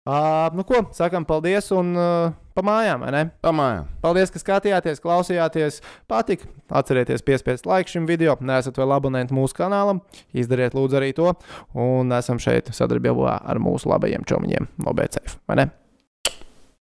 Uh, 0.01 0.47
nu 0.57 0.63
ko, 0.65 0.79
sakām 0.97 1.27
paldies 1.29 1.67
un 1.77 1.91
uh, 1.93 2.31
pa 2.57 2.63
mājām, 2.65 3.03
vai 3.05 3.11
ne? 3.13 3.19
Pamājā. 3.45 3.83
Paldies, 4.01 4.31
ka 4.33 4.41
skatījāties, 4.41 5.01
klausījāties. 5.03 5.77
Patīk. 6.09 6.47
Atcerieties, 6.73 7.21
piespiest 7.21 7.69
laiku 7.69 7.93
šim 7.93 8.09
video. 8.09 8.33
Nesat 8.41 8.81
vēl 8.81 8.95
abonenti 8.95 9.37
mūsu 9.37 9.59
kanālam. 9.59 10.01
Izdariet 10.33 10.73
lūdzu 10.73 10.97
arī 10.97 11.13
to. 11.13 11.35
Un 11.77 12.09
esam 12.17 12.41
šeit 12.41 12.73
sadarbībā 12.73 13.37
ar 13.45 13.61
mūsu 13.61 13.93
labajiem 13.93 14.25
čomiņiem 14.25 14.71
no 14.81 14.97
BCF. 14.97 15.37
Vai 15.45 15.61
ne? 15.61 15.71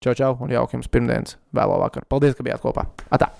Čau, 0.02 0.14
čau, 0.14 0.36
un 0.38 0.54
jauka 0.54 0.78
jums 0.78 0.94
pirmdienas 0.94 1.40
vēlo 1.58 1.82
vakaru. 1.82 2.06
Paldies, 2.10 2.38
ka 2.38 2.46
bijāt 2.46 2.62
kopā. 2.62 2.86
Atā! 3.10 3.34